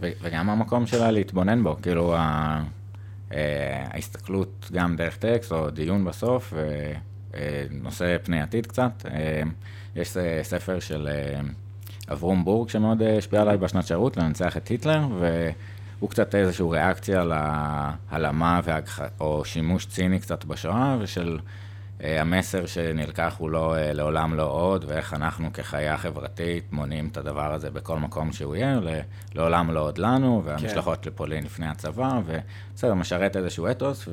וגם 0.00 0.50
המקום 0.50 0.86
שלה 0.86 1.10
להתבונן 1.10 1.62
בו, 1.62 1.76
כאילו 1.82 2.16
ה... 2.16 2.62
אה, 3.32 3.86
ההסתכלות 3.90 4.70
גם 4.72 4.96
דרך 4.96 5.16
טקסט 5.16 5.52
או 5.52 5.70
דיון 5.70 6.04
בסוף, 6.04 6.54
ונושא 7.32 8.04
אה, 8.04 8.18
פני 8.18 8.40
עתיד 8.40 8.66
קצת. 8.66 9.06
אה, 9.10 9.42
יש 9.96 10.16
ספר 10.42 10.80
של 10.80 11.08
אברום 12.12 12.44
בורג 12.44 12.68
שמאוד 12.68 13.02
השפיע 13.02 13.42
עליי 13.42 13.56
בשנת 13.56 13.86
שירות, 13.86 14.16
לנצח 14.16 14.56
את 14.56 14.68
היטלר, 14.68 15.00
והוא 15.18 16.10
קצת 16.10 16.34
איזושהי 16.34 16.66
ריאקציה 16.70 17.24
להעלמה 17.24 18.60
או 19.20 19.44
שימוש 19.44 19.86
ציני 19.86 20.20
קצת 20.20 20.44
בשואה, 20.44 20.96
ושל 21.00 21.38
אה, 22.02 22.20
המסר 22.20 22.66
שנלקח 22.66 23.36
הוא 23.38 23.50
לא, 23.50 23.76
אה, 23.76 23.92
לעולם 23.92 24.34
לא 24.34 24.50
עוד, 24.50 24.84
ואיך 24.88 25.14
אנחנו 25.14 25.52
כחיה 25.52 25.96
חברתית 25.96 26.72
מונעים 26.72 27.08
את 27.12 27.16
הדבר 27.16 27.52
הזה 27.52 27.70
בכל 27.70 27.98
מקום 27.98 28.32
שהוא 28.32 28.56
יהיה, 28.56 28.80
לעולם 29.34 29.70
לא 29.70 29.80
עוד 29.80 29.98
לנו, 29.98 30.42
והמשלחות 30.44 30.98
כן. 31.02 31.10
לפולין 31.10 31.44
לפני 31.44 31.66
הצבא, 31.66 32.20
ובסדר, 32.26 32.94
משרת 32.94 33.36
איזשהו 33.36 33.70
אתוס, 33.70 34.08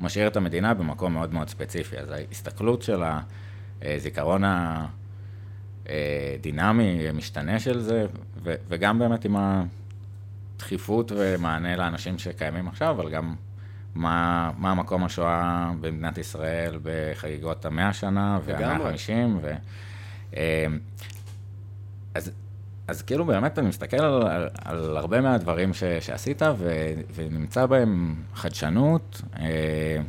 ומשאיר 0.00 0.26
את 0.26 0.36
המדינה 0.36 0.74
במקום 0.74 1.12
מאוד 1.12 1.34
מאוד 1.34 1.48
ספציפי. 1.48 1.98
אז 1.98 2.10
ההסתכלות 2.10 2.82
של 2.82 3.02
הזיכרון 3.82 4.42
הדינמי, 5.88 7.12
משתנה 7.14 7.58
של 7.58 7.80
זה, 7.80 8.06
וגם 8.42 8.98
באמת 8.98 9.24
עם 9.24 9.36
הדחיפות 10.56 11.12
ומענה 11.16 11.76
לאנשים 11.76 12.18
שקיימים 12.18 12.68
עכשיו, 12.68 12.90
אבל 12.90 13.10
גם 13.10 13.34
מה, 13.94 14.50
מה 14.58 14.70
המקום 14.70 15.04
השואה 15.04 15.70
במדינת 15.80 16.18
ישראל 16.18 16.78
בחגיגות 16.82 17.64
המאה 17.64 17.92
שנה 17.92 18.38
והמאה 18.44 18.76
החמישים. 18.76 19.38
ו... 19.42 19.52
אמ, 20.36 20.78
אז, 22.14 22.30
אז 22.88 23.02
כאילו 23.02 23.24
באמת 23.24 23.58
אני 23.58 23.68
מסתכל 23.68 23.96
על, 23.96 24.22
על, 24.22 24.48
על 24.64 24.96
הרבה 24.96 25.20
מהדברים 25.20 25.74
ש, 25.74 25.84
שעשית 25.84 26.42
ו, 26.42 26.92
ונמצא 27.14 27.66
בהם 27.66 28.14
חדשנות, 28.34 29.22
אה, 29.38 30.00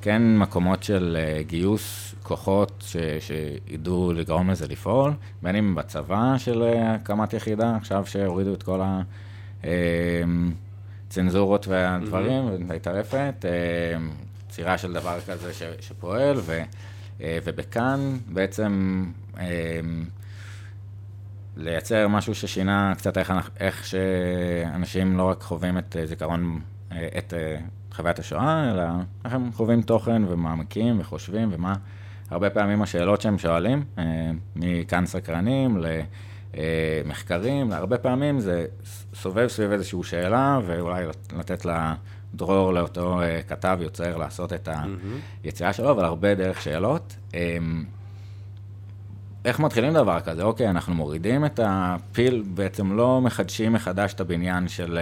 כן 0.00 0.38
מקומות 0.38 0.82
של 0.82 1.16
אה, 1.20 1.42
גיוס 1.42 2.14
כוחות 2.22 2.84
ש, 2.86 2.96
שידעו 3.20 4.12
לגרום 4.12 4.50
לזה 4.50 4.66
לפעול, 4.68 5.12
בין 5.42 5.56
אם 5.56 5.74
בצבא 5.74 6.38
של 6.38 6.62
אה, 6.62 6.94
הקמת 6.94 7.32
יחידה, 7.32 7.76
עכשיו 7.76 8.06
שהורידו 8.06 8.54
את 8.54 8.62
כל. 8.62 8.80
הצנזורות 11.08 11.68
והדברים, 11.68 12.48
mm-hmm. 12.48 12.72
של 14.78 14.92
דבר 14.92 15.20
כזה 15.20 15.52
ש, 15.52 15.62
שפועל, 15.80 16.36
ו, 16.40 16.62
ובכאן 17.20 18.18
בעצם 18.26 19.04
אה, 19.38 19.44
לייצר 21.56 22.08
משהו 22.08 22.34
ששינה 22.34 22.92
קצת 22.98 23.18
איך, 23.18 23.32
איך 23.60 23.86
שאנשים 23.86 25.16
לא 25.16 25.22
רק 25.22 25.42
חווים 25.42 25.78
את 25.78 25.96
זיכרון 26.04 26.60
את 27.18 27.34
חוויית 27.96 28.18
השואה, 28.18 28.70
אלא 28.70 28.82
איך 29.24 29.34
הם 29.34 29.52
חווים 29.52 29.82
תוכן 29.82 30.22
ומעמקים 30.28 31.00
וחושבים 31.00 31.48
ומה, 31.52 31.74
הרבה 32.30 32.50
פעמים 32.50 32.82
השאלות 32.82 33.20
שהם 33.20 33.38
שואלים, 33.38 33.84
אה, 33.98 34.30
מכאן 34.56 35.06
סקרנים 35.06 35.78
למחקרים, 37.04 37.72
הרבה 37.72 37.98
פעמים 37.98 38.40
זה 38.40 38.66
סובב 39.14 39.48
סביב 39.48 39.72
איזושהי 39.72 40.02
שאלה, 40.02 40.60
ואולי 40.66 41.06
לתת 41.38 41.64
לה 41.64 41.94
דרור 42.34 42.72
לאותו 42.72 43.20
כתב, 43.48 43.78
יוצר, 43.80 44.16
לעשות 44.16 44.52
את 44.52 44.68
היציאה 45.44 45.72
שלו, 45.72 45.90
אבל 45.90 46.04
הרבה 46.04 46.34
דרך 46.34 46.62
שאלות. 46.62 47.16
איך 49.44 49.60
מתחילים 49.60 49.94
דבר 49.94 50.20
כזה? 50.20 50.42
אוקיי, 50.42 50.70
אנחנו 50.70 50.94
מורידים 50.94 51.44
את 51.44 51.60
הפיל, 51.62 52.44
בעצם 52.54 52.96
לא 52.96 53.20
מחדשים 53.20 53.72
מחדש 53.72 54.14
את 54.14 54.20
הבניין 54.20 54.68
של 54.68 54.98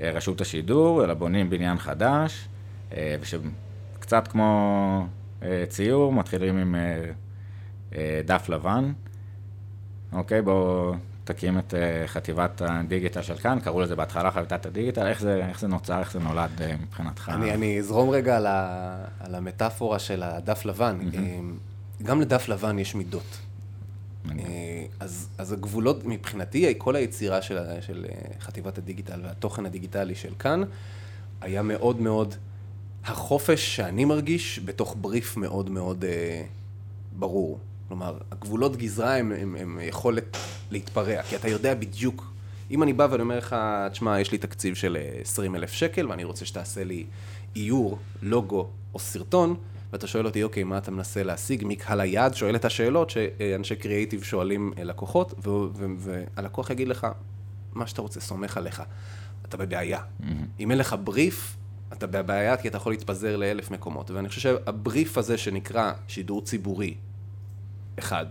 רשות 0.00 0.40
השידור, 0.40 1.04
אלא 1.04 1.14
בונים 1.14 1.50
בניין 1.50 1.78
חדש, 1.78 2.48
uh, 2.90 2.94
ושקצת 3.20 4.28
כמו 4.28 5.06
uh, 5.40 5.44
ציור, 5.68 6.12
מתחילים 6.12 6.56
עם 6.56 6.74
דף 8.24 8.48
לבן. 8.48 8.92
אוקיי, 10.12 10.42
בואו 10.42 10.94
תקים 11.24 11.58
את 11.58 11.74
חטיבת 12.06 12.62
הדיגיטל 12.64 13.22
של 13.22 13.36
כאן, 13.36 13.58
קראו 13.60 13.80
לזה 13.80 13.96
בהתחלה 13.96 14.30
חטיבת 14.30 14.66
הדיגיטל, 14.66 15.06
איך 15.06 15.20
זה, 15.20 15.46
איך 15.48 15.60
זה 15.60 15.68
נוצר, 15.68 15.98
איך 16.00 16.12
זה 16.12 16.18
נולד 16.18 16.50
מבחינתך? 16.82 17.30
אני, 17.34 17.54
אני 17.54 17.78
אזרום 17.78 18.10
רגע 18.10 18.36
על, 18.36 18.46
ה, 18.46 18.96
על 19.20 19.34
המטאפורה 19.34 19.98
של 19.98 20.22
הדף 20.22 20.64
לבן. 20.64 20.98
Mm-hmm. 21.00 22.02
גם 22.02 22.20
לדף 22.20 22.48
לבן 22.48 22.78
יש 22.78 22.94
מידות. 22.94 23.38
אה, 24.28 24.84
אז, 25.00 25.28
אז 25.38 25.52
הגבולות, 25.52 26.04
מבחינתי, 26.04 26.74
כל 26.78 26.96
היצירה 26.96 27.42
של, 27.42 27.58
של 27.80 28.06
אה, 28.08 28.40
חטיבת 28.40 28.78
הדיגיטל 28.78 29.20
והתוכן 29.24 29.66
הדיגיטלי 29.66 30.14
של 30.14 30.32
כאן, 30.38 30.62
היה 31.40 31.62
מאוד 31.62 32.00
מאוד 32.00 32.34
החופש 33.04 33.76
שאני 33.76 34.04
מרגיש 34.04 34.60
בתוך 34.64 34.96
בריף 35.00 35.36
מאוד 35.36 35.70
מאוד 35.70 36.04
אה, 36.04 36.42
ברור. 37.18 37.58
כלומר, 37.88 38.18
הגבולות 38.30 38.76
גזרה 38.76 39.16
הם, 39.16 39.32
הם, 39.32 39.56
הם 39.56 39.78
יכולת 39.82 40.36
להתפרע, 40.70 41.22
כי 41.22 41.36
אתה 41.36 41.48
יודע 41.48 41.74
בדיוק. 41.74 42.32
אם 42.70 42.82
אני 42.82 42.92
בא 42.92 43.08
ואני 43.10 43.22
אומר 43.22 43.38
לך, 43.38 43.56
תשמע, 43.92 44.20
יש 44.20 44.32
לי 44.32 44.38
תקציב 44.38 44.74
של 44.74 44.96
20 45.20 45.54
אלף 45.54 45.72
שקל 45.72 46.08
ואני 46.08 46.24
רוצה 46.24 46.44
שתעשה 46.44 46.84
לי 46.84 47.04
איור, 47.56 47.98
לוגו 48.22 48.68
או 48.94 48.98
סרטון, 48.98 49.56
ואתה 49.92 50.06
שואל 50.06 50.26
אותי, 50.26 50.42
אוקיי, 50.42 50.64
מה 50.64 50.78
אתה 50.78 50.90
מנסה 50.90 51.22
להשיג? 51.22 51.64
מי 51.64 51.76
קהל 51.76 52.00
היעד 52.00 52.34
שואל 52.34 52.56
את 52.56 52.64
השאלות 52.64 53.10
שאנשי 53.10 53.76
קריאיטיב 53.76 54.22
שואלים 54.22 54.72
אה, 54.78 54.84
לקוחות, 54.84 55.34
והלקוח 55.98 56.70
יגיד 56.70 56.88
לך, 56.88 57.06
מה 57.72 57.86
שאתה 57.86 58.02
רוצה, 58.02 58.20
סומך 58.20 58.56
עליך. 58.56 58.82
אתה 59.48 59.56
בבעיה. 59.56 59.98
Mm-hmm. 59.98 60.24
אם 60.60 60.70
אין 60.70 60.78
לך 60.78 60.96
בריף, 61.04 61.56
אתה 61.92 62.06
בבעיה 62.06 62.56
כי 62.56 62.68
אתה 62.68 62.76
יכול 62.76 62.92
להתפזר 62.92 63.36
לאלף 63.36 63.70
מקומות. 63.70 64.10
ואני 64.10 64.28
חושב 64.28 64.40
שהבריף 64.40 65.18
הזה 65.18 65.38
שנקרא 65.38 65.92
שידור 66.08 66.42
ציבורי, 66.42 66.94
אחד, 67.98 68.26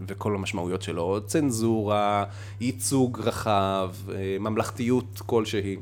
וכל 0.00 0.34
המשמעויות 0.34 0.82
שלו, 0.82 1.20
צנזורה, 1.26 2.24
ייצוג 2.60 3.20
רחב, 3.20 3.94
אה, 4.14 4.36
ממלכתיות 4.40 5.22
כלשהי. 5.26 5.76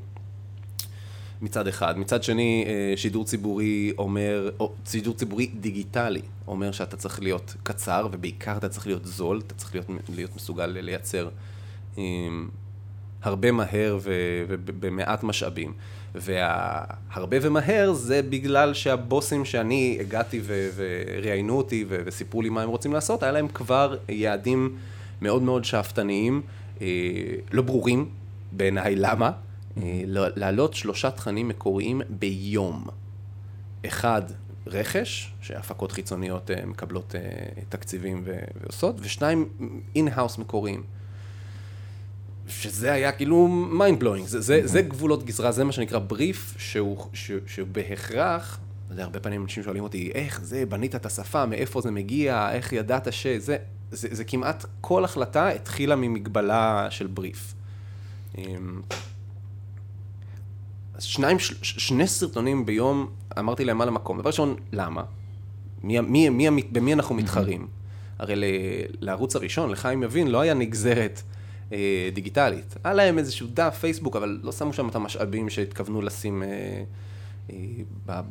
מצד 1.41 1.68
אחד. 1.68 1.99
מצד 1.99 2.22
שני, 2.22 2.64
אה, 2.66 2.97
שידור 2.97 3.24
ציבורי 3.24 3.93
אומר, 3.99 4.51
או 4.61 4.72
שידור 4.87 5.14
ציבורי 5.14 5.47
דיגיטלי, 5.47 6.22
אומר 6.49 6.72
שאתה 6.72 6.97
צריך 6.97 7.22
להיות 7.22 7.55
קצר, 7.62 8.09
ובעיקר 8.12 8.57
אתה 8.57 8.68
צריך 8.68 8.87
להיות 8.87 9.07
זול, 9.07 9.43
אתה 9.47 9.55
צריך 9.55 9.74
להיות, 9.74 9.87
להיות 10.14 10.37
מסוגל 10.37 10.66
לייצר 10.66 11.28
um, 11.97 11.99
הרבה 13.22 13.53
מהר 13.53 13.99
ובמעט 14.05 15.22
משאבים. 15.22 15.72
והרבה 16.14 17.37
ומהר 17.43 17.93
זה 17.93 18.22
בגלל 18.22 18.74
שהבוסים 18.74 19.45
שאני 19.45 19.99
הגעתי 20.01 20.41
וראיינו 20.45 21.57
אותי 21.57 21.84
וסיפרו 21.89 22.43
לי 22.43 22.49
מה 22.49 22.62
הם 22.62 22.68
רוצים 22.68 22.93
לעשות, 22.93 23.22
היה 23.22 23.32
להם 23.32 23.49
כבר 23.49 23.97
יעדים 24.09 24.76
מאוד 25.22 25.43
מאוד 25.43 25.64
שאפתניים, 25.64 26.43
אה, 26.80 26.87
לא 27.53 27.62
ברורים 27.62 28.09
בעיניי 28.53 28.97
למה. 28.97 29.30
אה, 29.83 30.03
להעלות 30.37 30.74
שלושה 30.74 31.11
תכנים 31.11 31.49
מקוריים 31.49 32.03
ביום. 32.11 32.87
אחד, 33.87 34.22
רכש, 34.66 35.33
שהפקות 35.41 35.93
חיצוניות 35.93 36.51
אה, 36.51 36.66
מקבלות 36.66 37.14
אה, 37.14 37.20
תקציבים 37.68 38.24
ועושות, 38.24 38.97
ושניים, 39.01 39.49
in-house 39.97 40.39
מקוריים. 40.39 40.83
שזה 42.49 42.93
היה 42.93 43.12
כאילו 43.12 43.49
mind 43.79 44.03
blowing, 44.03 44.27
זה, 44.27 44.41
זה, 44.41 44.61
זה 44.64 44.83
גבולות 44.83 45.24
גזרה, 45.24 45.53
זה 45.53 45.64
מה 45.64 45.72
שנקרא 45.72 45.99
בריף, 45.99 46.55
שהוא, 46.59 47.07
שהוא, 47.12 47.41
שהוא 47.47 47.68
בהכרח, 47.72 48.61
זה 48.91 49.03
הרבה 49.03 49.20
פעמים 49.20 49.43
אנשים 49.43 49.62
שואלים 49.62 49.83
אותי, 49.83 50.11
איך 50.14 50.41
זה, 50.43 50.66
בנית 50.66 50.95
את 50.95 51.07
השפה, 51.07 51.47
מאיפה 51.47 51.81
זה 51.81 51.91
מגיע, 51.91 52.53
איך 52.53 52.72
ידעת 52.72 53.12
שזה, 53.12 53.39
זה, 53.39 53.57
זה, 53.91 54.09
זה 54.14 54.24
כמעט 54.24 54.64
כל 54.81 55.05
החלטה 55.05 55.49
התחילה 55.49 55.97
ממגבלה 55.97 56.87
של 56.91 57.07
בריף. 57.07 57.55
שניים, 60.99 61.36
שני 61.62 62.07
סרטונים 62.07 62.66
ביום, 62.66 63.07
אמרתי 63.38 63.64
להם 63.64 63.80
על 63.80 63.88
המקום. 63.88 64.18
דבר 64.18 64.28
ראשון, 64.28 64.57
למה? 64.72 65.03
מי, 65.82 66.01
מי, 66.01 66.28
מי, 66.28 66.51
מי, 66.51 66.62
במי 66.72 66.92
אנחנו 66.92 67.14
מתחרים? 67.14 67.66
הרי 68.18 68.36
ל, 68.36 68.44
לערוץ 69.01 69.36
הראשון, 69.36 69.70
לחיים 69.70 70.03
יבין, 70.03 70.28
לא 70.28 70.40
היה 70.40 70.55
נגזרת 70.55 71.22
אה, 71.72 72.09
דיגיטלית. 72.14 72.76
היה 72.84 72.94
להם 72.94 73.18
איזשהו 73.18 73.49
דף, 73.55 73.76
פייסבוק, 73.80 74.16
אבל 74.16 74.40
לא 74.42 74.53
שמו 74.53 74.72
שם 74.72 74.88
את 74.88 74.94
המשאבים 74.94 75.51
שהתכוונו 75.51 76.03
לשים 76.03 76.42
אה, 76.42 76.49
אה, 77.51 77.57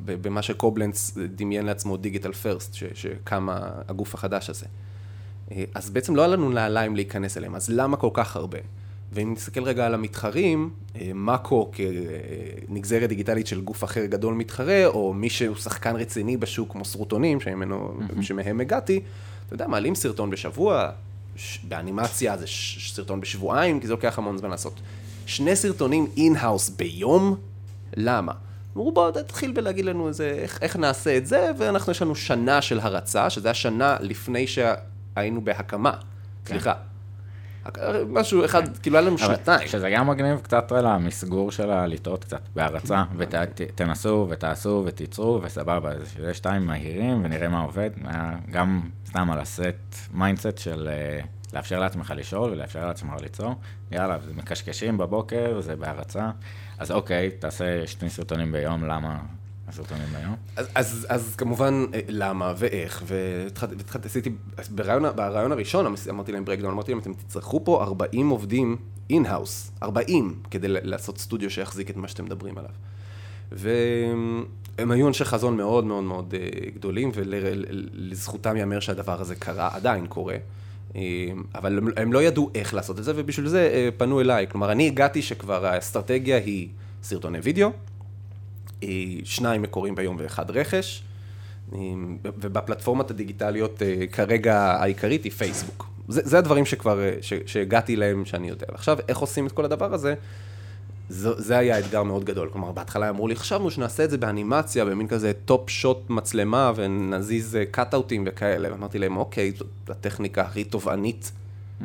במה 0.06 0.42
שקובלנץ 0.42 1.18
דמיין 1.36 1.66
לעצמו 1.66 1.98
דיגיטל 1.98 2.32
פרסט, 2.32 2.74
שקם 2.94 3.48
הגוף 3.88 4.14
החדש 4.14 4.50
הזה. 4.50 4.66
אה, 5.52 5.64
אז 5.76 5.90
בעצם 5.90 6.16
לא 6.16 6.22
היה 6.22 6.28
לנו 6.28 6.50
נעליים 6.50 6.96
להיכנס 6.96 7.38
אליהם, 7.38 7.56
אז 7.56 7.70
למה 7.70 7.98
כל 7.98 8.10
כך 8.14 8.36
הרבה? 8.36 8.60
ואם 9.16 9.34
נסתכל 9.34 9.64
רגע 9.64 9.86
על 9.86 9.94
המתחרים, 9.94 10.70
אה, 10.96 11.12
מאקו 11.14 11.72
כנגזרת 12.68 13.10
דיגיטלית 13.10 13.48
של 13.48 13.62
גוף 13.62 13.84
אחר 13.84 14.06
גדול 14.06 14.34
מתחרה, 14.34 14.86
או 14.86 15.14
מי 15.14 15.30
שהוא 15.30 15.56
שחקן 15.56 15.96
רציני 15.96 16.38
בשוק 16.38 16.72
כמו 16.72 16.86
סרוטונים, 16.86 17.42
שממנו, 17.42 17.94
mm-hmm. 18.00 18.22
שמהם 18.22 18.60
הגעתי, 18.60 19.02
אתה 19.46 19.54
יודע, 19.54 19.68
מעלים 19.68 19.96
סרטון 19.96 20.30
בשבוע, 20.30 20.90
באנימציה 21.68 22.38
זה 22.38 22.46
סרטון 22.94 23.22
בשבועיים, 23.22 23.80
כי 23.80 23.88
זה 23.88 23.94
לוקח 23.94 24.18
המון 24.18 24.38
זמן 24.38 24.50
לעשות. 24.50 24.80
שני 25.26 25.56
סרטונים 25.56 26.08
in-house 26.18 26.70
ביום, 26.70 27.36
למה? 27.98 28.32
אמרו 28.76 28.92
בוא 28.92 29.12
תתחיל 29.12 29.52
בלהגיד 29.52 29.86
לנו 29.86 30.08
איזה, 30.08 30.30
איך, 30.42 30.60
איך 30.62 30.76
נעשה 30.76 31.18
את 31.18 31.28
זה, 31.28 31.52
ואנחנו 31.58 31.92
יש 31.92 32.02
לנו 32.02 32.16
שנה 32.16 32.62
של 32.62 32.80
הרצה, 32.80 33.30
שזה 33.30 33.50
השנה 33.50 33.98
לפני 34.00 34.46
שהיינו 34.48 35.42
בהקמה. 35.42 35.92
כן. 36.46 36.54
סליחה. 36.54 36.74
משהו 38.08 38.46
אחד, 38.46 38.78
כאילו 38.78 38.98
היה 38.98 39.08
לנו 39.08 39.18
שנתיים. 39.18 39.68
שזה 39.68 39.90
גם 39.90 40.10
מגניב 40.10 40.40
קצת 40.40 40.72
למסגור 40.72 41.52
של 41.52 41.70
ה 41.70 41.79
לטעות 41.79 42.24
קצת, 42.24 42.42
בהרצה, 42.56 43.04
ותנסו 43.18 44.28
ותעשו 44.30 44.84
ותיצרו 44.86 45.40
וסבבה, 45.44 45.92
זה 46.22 46.34
שתיים 46.34 46.66
מהירים 46.66 47.26
ונראה 47.26 47.48
מה 47.48 47.60
עובד, 47.60 47.90
גם 48.52 48.82
סתם 49.08 49.32
על 49.32 49.40
הסט 49.40 49.96
mindset 50.14 50.58
של 50.58 50.90
אה, 50.92 51.20
לאפשר 51.54 51.80
לעצמך 51.80 52.14
לשאול 52.16 52.52
ולאפשר 52.52 52.88
לעצמך 52.88 53.14
ליצור, 53.22 53.56
יאללה, 53.92 54.18
זה 54.28 54.34
מקשקשים 54.34 54.98
בבוקר, 54.98 55.62
זה 55.62 55.76
בהרצה, 55.76 56.30
אז 56.80 56.92
אוקיי, 56.92 57.32
תעשה 57.32 57.88
שני 57.88 58.10
סרטונים 58.10 58.52
ביום, 58.52 58.84
למה? 58.84 59.18
הסרטונים 59.68 60.16
היום? 60.16 60.36
אז, 60.56 60.68
אז, 60.76 61.08
אז 61.10 61.36
כמובן, 61.36 61.86
אה, 61.94 62.00
למה 62.08 62.54
ואיך, 62.58 63.04
והתחלתי, 63.06 64.08
עשיתי, 64.08 64.30
ברעיון 64.76 65.52
הראשון 65.52 65.96
אמרתי 66.10 66.32
להם 66.32 66.46
breakdown, 66.46 66.74
אמרתי 66.74 66.92
להם, 66.92 67.00
אתם 67.00 67.14
תצטרכו 67.14 67.66
פה 67.66 67.84
40 67.84 68.30
עובדים 68.30 68.78
in-house, 69.10 69.72
40, 69.84 70.36
כדי 70.52 70.68
לעשות 70.70 71.18
סטודיו 71.18 71.50
שיחזיק 71.50 71.90
את 71.90 71.98
מה 71.98 72.08
שאתם 72.08 72.26
מדברים 72.26 72.58
עליו. 72.58 72.72
והם 73.52 74.92
היו 74.92 75.08
אנשי 75.08 75.26
חזון 75.26 75.58
מאוד 75.58 75.86
מאוד 75.86 76.04
מאוד 76.04 76.34
אה, 76.34 76.70
גדולים, 76.76 77.12
ולזכותם 77.14 78.58
ייאמר 78.58 78.80
שהדבר 78.80 79.22
הזה 79.22 79.36
קרה, 79.36 79.70
עדיין 79.74 80.08
קורה. 80.08 80.38
אה, 80.96 81.02
אבל 81.56 81.78
הם, 81.78 81.88
הם 81.98 82.14
לא 82.14 82.24
ידעו 82.24 82.50
איך 82.56 82.74
לעשות 82.74 83.00
את 83.00 83.04
זה, 83.04 83.14
ובשביל 83.16 83.48
זה 83.48 83.90
פנו 83.98 84.22
אליי. 84.22 84.48
כלומר, 84.50 84.72
אני 84.72 84.88
הגעתי 84.88 85.22
שכבר 85.22 85.66
האסטרטגיה 85.66 86.38
היא 86.38 86.70
סרטוני 87.04 87.40
וידאו, 87.40 87.72
שניים 89.24 89.62
מקוריים 89.62 89.96
ביום 89.96 90.16
ואחד 90.20 90.52
רכש, 90.52 91.04
ובפלטפורמות 92.42 93.12
הדיגיטליות 93.12 93.82
אה, 93.82 94.08
כרגע 94.12 94.58
העיקרית 94.58 95.24
היא 95.24 95.32
פייסבוק. 95.32 95.88
זה, 96.08 96.22
זה 96.24 96.38
הדברים 96.38 96.66
שכבר, 96.66 97.00
אה, 97.00 97.18
ש, 97.22 97.34
שהגעתי 97.46 97.96
להם 97.96 98.26
שאני 98.26 98.50
יודע. 98.50 98.66
ועכשיו, 98.72 98.98
איך 99.08 99.18
עושים 99.18 99.48
את 99.48 99.52
כל 99.52 99.66
הדבר 99.66 99.94
הזה? 99.94 100.14
זה, 101.10 101.42
זה 101.42 101.58
היה 101.58 101.80
אתגר 101.80 102.04
מאוד 102.04 102.24
גדול. 102.24 102.50
כלומר, 102.50 102.72
בהתחלה 102.72 103.10
אמרו 103.10 103.28
לי, 103.28 103.36
חשבנו 103.36 103.72
שנעשה 103.72 104.04
את 104.04 104.10
זה 104.10 104.18
באנימציה, 104.18 104.86
במין 104.86 105.08
כזה 105.08 105.32
top 105.46 105.70
shot 105.70 106.10
מצלמה, 106.10 106.72
ונזיז 106.76 107.58
cut-out 107.72 108.16
ים 108.16 108.28
אה, 108.28 108.32
וכאלה. 108.32 108.72
ואמרתי 108.72 109.00
להם, 109.00 109.18
אוקיי, 109.18 109.52
זאת 109.52 109.90
הטכניקה 109.90 110.42
הכי 110.42 110.64
תובענית 110.64 111.32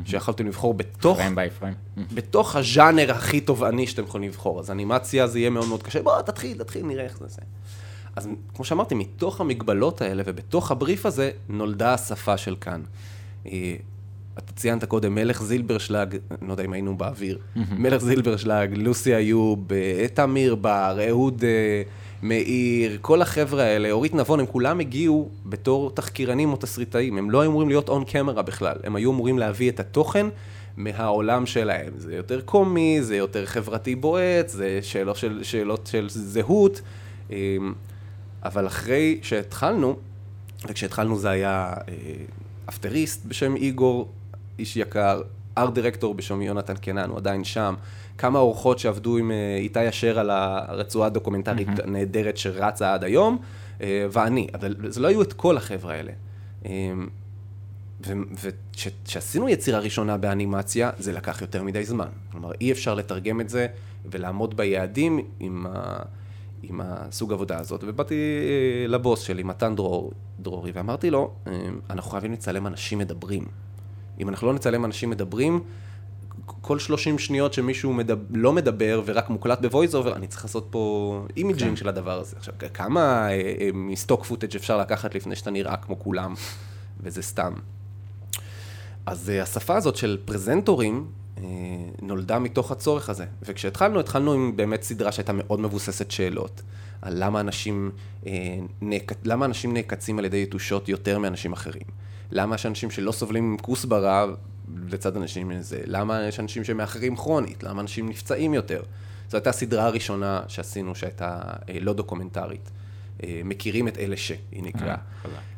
שיכולתם 0.04 0.46
לבחור 0.46 0.74
בתוך, 0.74 1.18
frame 1.18 1.34
by 1.34 1.50
frame. 1.50 1.74
בתוך 2.14 2.56
הז'אנר 2.56 3.10
הכי 3.10 3.40
תובעני 3.40 3.86
שאתם 3.86 4.02
יכולים 4.02 4.28
לבחור. 4.28 4.60
אז 4.60 4.70
אנימציה 4.70 5.26
זה 5.26 5.38
יהיה 5.38 5.50
מאוד 5.50 5.68
מאוד 5.68 5.82
קשה, 5.82 6.02
בוא, 6.02 6.22
תתחיל, 6.22 6.58
תתחיל, 6.58 6.86
נראה 6.86 7.04
איך 7.04 7.18
זה 7.18 7.28
זה. 7.28 7.42
אז 8.16 8.28
כמו 8.54 8.64
שאמרתי, 8.64 8.94
מתוך 8.94 9.40
המגבלות 9.40 10.02
האלה 10.02 10.22
ובתוך 10.26 10.70
הבריף 10.70 11.06
הזה, 11.06 11.30
נולדה 11.48 11.94
השפה 11.94 12.36
של 12.36 12.56
כאן. 12.60 12.82
אה, 13.46 13.76
אתה 14.38 14.52
ציינת 14.52 14.84
קודם, 14.84 15.14
מלך 15.14 15.42
זילברשלג, 15.42 16.16
אני 16.30 16.48
לא 16.48 16.52
יודע 16.52 16.64
אם 16.64 16.72
היינו 16.72 16.96
באוויר, 16.96 17.38
מלך 17.78 18.02
זילברשלג, 18.02 18.72
לוסי 18.76 19.16
איוב, 19.16 19.72
אה, 19.72 20.06
תמיר 20.14 20.54
בר, 20.54 20.98
אהוד 21.08 21.44
אה, 21.44 21.82
מאיר, 22.22 22.98
כל 23.00 23.22
החבר'ה 23.22 23.62
האלה, 23.62 23.90
אורית 23.90 24.14
נבון, 24.14 24.40
הם 24.40 24.46
כולם 24.46 24.80
הגיעו 24.80 25.28
בתור 25.46 25.90
תחקירנים 25.90 26.52
או 26.52 26.56
תסריטאים, 26.56 27.18
הם 27.18 27.30
לא 27.30 27.40
היו 27.40 27.50
אמורים 27.50 27.68
להיות 27.68 27.88
און 27.88 28.04
קמרה 28.04 28.42
בכלל, 28.42 28.76
הם 28.84 28.96
היו 28.96 29.10
אמורים 29.10 29.38
להביא 29.38 29.70
את 29.70 29.80
התוכן 29.80 30.26
מהעולם 30.76 31.46
שלהם. 31.46 31.92
זה 31.96 32.14
יותר 32.14 32.40
קומי, 32.40 32.98
זה 33.02 33.16
יותר 33.16 33.46
חברתי 33.46 33.94
בועט, 33.94 34.48
זה 34.48 34.78
שאלות 34.82 35.16
של, 35.16 35.42
שאלות 35.42 35.86
של 35.92 36.06
זהות, 36.08 36.80
אה, 37.32 37.56
אבל 38.44 38.66
אחרי 38.66 39.18
שהתחלנו, 39.22 39.96
וכשהתחלנו 40.68 41.18
זה 41.18 41.30
היה 41.30 41.74
אפטריסט 42.68 43.24
בשם 43.24 43.56
איגור, 43.56 44.08
איש 44.58 44.76
יקר, 44.76 45.22
ארט 45.58 45.74
דירקטור 45.74 46.14
בשם 46.14 46.42
יונתן 46.42 46.76
קנן, 46.76 47.10
הוא 47.10 47.16
עדיין 47.16 47.44
שם. 47.44 47.74
כמה 48.20 48.38
אורחות 48.38 48.78
שעבדו 48.78 49.16
עם 49.16 49.30
אה, 49.30 49.56
איתי 49.56 49.88
אשר 49.88 50.18
על 50.18 50.30
הרצועה 50.30 51.06
הדוקומנטרית 51.06 51.68
mm-hmm. 51.68 51.86
נהדרת 51.86 52.36
שרצה 52.36 52.94
עד 52.94 53.04
היום, 53.04 53.38
אה, 53.80 54.06
ואני, 54.12 54.46
אבל 54.54 54.76
זה 54.88 55.00
לא 55.00 55.08
היו 55.08 55.22
את 55.22 55.32
כל 55.32 55.56
החבר'ה 55.56 55.94
האלה. 55.94 56.12
אה, 56.66 56.92
וכשעשינו 58.42 59.48
יצירה 59.48 59.78
ראשונה 59.78 60.16
באנימציה, 60.16 60.90
זה 60.98 61.12
לקח 61.12 61.40
יותר 61.42 61.62
מדי 61.62 61.84
זמן. 61.84 62.08
כלומר, 62.32 62.52
אי 62.60 62.72
אפשר 62.72 62.94
לתרגם 62.94 63.40
את 63.40 63.48
זה 63.48 63.66
ולעמוד 64.10 64.56
ביעדים 64.56 65.20
עם, 65.40 65.66
ה... 65.70 65.98
עם 66.62 66.80
הסוג 66.84 67.32
עבודה 67.32 67.58
הזאת. 67.58 67.84
ובאתי 67.86 68.14
לבוס 68.88 69.20
שלי, 69.20 69.42
מתן 69.42 69.76
דרור, 69.76 70.12
דרורי, 70.40 70.70
ואמרתי 70.74 71.10
לו, 71.10 71.30
אנחנו 71.90 72.10
חייבים 72.10 72.32
לצלם 72.32 72.66
אנשים 72.66 72.98
מדברים. 72.98 73.44
אם 74.20 74.28
אנחנו 74.28 74.46
לא 74.46 74.52
נצלם 74.52 74.84
אנשים 74.84 75.10
מדברים, 75.10 75.60
כל 76.46 76.78
30 76.78 77.18
שניות 77.18 77.52
שמישהו 77.52 77.92
מדבר, 77.92 78.24
לא 78.30 78.52
מדבר 78.52 79.02
ורק 79.04 79.30
מוקלט 79.30 79.60
ב 79.60 79.66
voice 79.66 79.94
over, 79.94 80.16
אני 80.16 80.26
צריך 80.26 80.44
לעשות 80.44 80.66
פה 80.70 81.26
imaging 81.36 81.70
כן. 81.70 81.76
של 81.76 81.88
הדבר 81.88 82.20
הזה. 82.20 82.36
עכשיו, 82.36 82.54
כמה 82.74 83.28
מ 83.74 83.82
stock 83.82 84.20
אה, 84.20 84.26
footage 84.26 84.56
אפשר 84.56 84.78
לקחת 84.78 85.14
לפני 85.14 85.36
שאתה 85.36 85.50
נראה 85.50 85.76
כמו 85.76 85.98
כולם, 85.98 86.34
וזה 87.00 87.22
סתם. 87.22 87.52
אז 89.06 89.30
אה, 89.30 89.42
השפה 89.42 89.76
הזאת 89.76 89.96
של 89.96 90.18
פרזנטורים 90.24 91.06
אה, 91.38 91.44
נולדה 92.02 92.38
מתוך 92.38 92.70
הצורך 92.70 93.10
הזה. 93.10 93.24
וכשהתחלנו, 93.42 94.00
התחלנו 94.00 94.32
עם 94.32 94.56
באמת 94.56 94.82
סדרה 94.82 95.12
שהייתה 95.12 95.32
מאוד 95.32 95.60
מבוססת 95.60 96.10
שאלות. 96.10 96.62
על 97.02 97.24
למה 97.24 97.40
אנשים, 97.40 97.90
נעק... 98.80 99.12
למה 99.24 99.46
אנשים 99.46 99.74
נעקצים 99.74 100.18
על 100.18 100.24
ידי 100.24 100.42
יתושות 100.42 100.88
יותר 100.88 101.18
מאנשים 101.18 101.52
אחרים. 101.52 101.82
למה 102.30 102.54
יש 102.54 102.66
אנשים 102.66 102.90
שלא 102.90 103.12
סובלים 103.12 103.56
כוסברה 103.62 104.26
לצד 104.88 105.16
אנשים 105.16 105.48
מזה? 105.48 105.80
למה 105.86 106.22
יש 106.22 106.40
אנשים 106.40 106.64
שמאחרים 106.64 107.16
כרונית? 107.16 107.62
למה 107.62 107.80
אנשים 107.80 108.08
נפצעים 108.08 108.54
יותר? 108.54 108.82
זו 109.30 109.36
הייתה 109.36 109.50
הסדרה 109.50 109.86
הראשונה 109.86 110.42
שעשינו 110.48 110.94
שהייתה 110.94 111.40
אה, 111.68 111.78
לא 111.80 111.92
דוקומנטרית. 111.92 112.70
אה, 113.22 113.40
מכירים 113.44 113.88
את 113.88 113.98
אלה 113.98 114.16
ש, 114.16 114.32
היא 114.52 114.62
נקראה. 114.62 114.96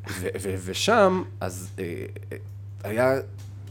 אה, 0.07 0.57
ושם, 0.65 1.23
אז 1.41 1.71
אה, 1.79 1.85
אה, 2.33 2.37
היה 2.85 3.21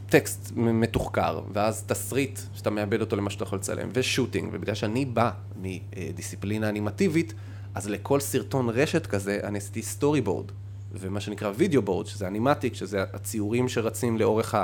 טקסט 0.09 0.51
מתוחקר, 0.55 1.41
ואז 1.53 1.83
תסריט 1.83 2.39
שאתה 2.53 2.69
מעבד 2.69 3.01
אותו 3.01 3.15
למה 3.15 3.29
שאתה 3.29 3.43
יכול 3.43 3.57
לצלם, 3.57 3.89
ו 3.93 3.99
shooting, 3.99 4.49
ובגלל 4.53 4.75
שאני 4.75 5.05
בא 5.05 5.31
מדיסציפלינה 5.61 6.69
אנימטיבית, 6.69 7.33
אז 7.75 7.89
לכל 7.89 8.19
סרטון 8.19 8.69
רשת 8.69 9.05
כזה 9.05 9.39
אני 9.43 9.57
עשיתי 9.57 9.81
storyboard. 9.81 10.45
ומה 10.93 11.19
שנקרא 11.19 11.51
video 11.55 11.81
board, 11.81 12.07
שזה 12.07 12.27
animatic, 12.27 12.73
שזה 12.73 13.03
הציורים 13.13 13.69
שרצים 13.69 14.17
לאורך 14.17 14.55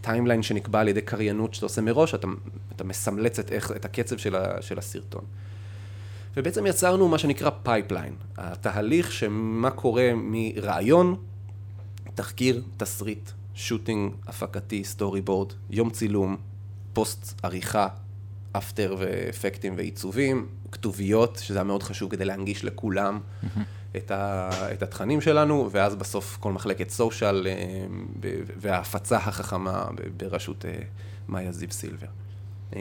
ה 0.00 0.05
timeline 0.05 0.42
שנקבע 0.42 0.80
על 0.80 0.88
ידי 0.88 1.00
קריינות 1.00 1.54
שאתה 1.54 1.66
עושה 1.66 1.80
מראש, 1.80 2.14
אתה, 2.14 2.26
אתה 2.76 2.84
מסמלץ 2.84 3.38
את, 3.38 3.52
את 3.76 3.84
הקצב 3.84 4.16
של, 4.16 4.36
ה, 4.36 4.62
של 4.62 4.78
הסרטון. 4.78 5.24
ובעצם 6.36 6.66
יצרנו 6.66 7.08
מה 7.08 7.18
שנקרא 7.18 7.50
pipeline, 7.62 8.14
התהליך 8.36 9.12
שמה 9.12 9.70
קורה 9.70 10.10
מרעיון, 10.16 11.16
תחקיר, 12.14 12.62
תסריט, 12.76 13.30
shooting, 13.54 14.12
הפקתי, 14.26 14.84
storyboard, 14.84 15.52
יום 15.70 15.90
צילום, 15.90 16.36
פוסט 16.92 17.40
עריכה, 17.42 17.88
After 18.52 18.96
ואפקטים 18.98 19.74
ועיצובים, 19.76 20.46
כתוביות, 20.72 21.38
שזה 21.42 21.58
היה 21.58 21.64
מאוד 21.64 21.82
חשוב 21.82 22.10
כדי 22.10 22.24
להנגיש 22.24 22.64
לכולם. 22.64 23.20
את, 23.96 24.10
ה, 24.10 24.50
את 24.72 24.82
התכנים 24.82 25.20
שלנו, 25.20 25.68
ואז 25.72 25.96
בסוף 25.96 26.36
כל 26.40 26.52
מחלקת 26.52 26.90
social 26.90 27.46
אה, 27.46 27.86
וההפצה 28.56 29.16
החכמה 29.16 29.84
בראשות 30.16 30.64
אה, 30.64 30.72
מאיה 31.28 31.52
זיו 31.52 31.70
סילבר. 31.70 32.06
אה, 32.76 32.80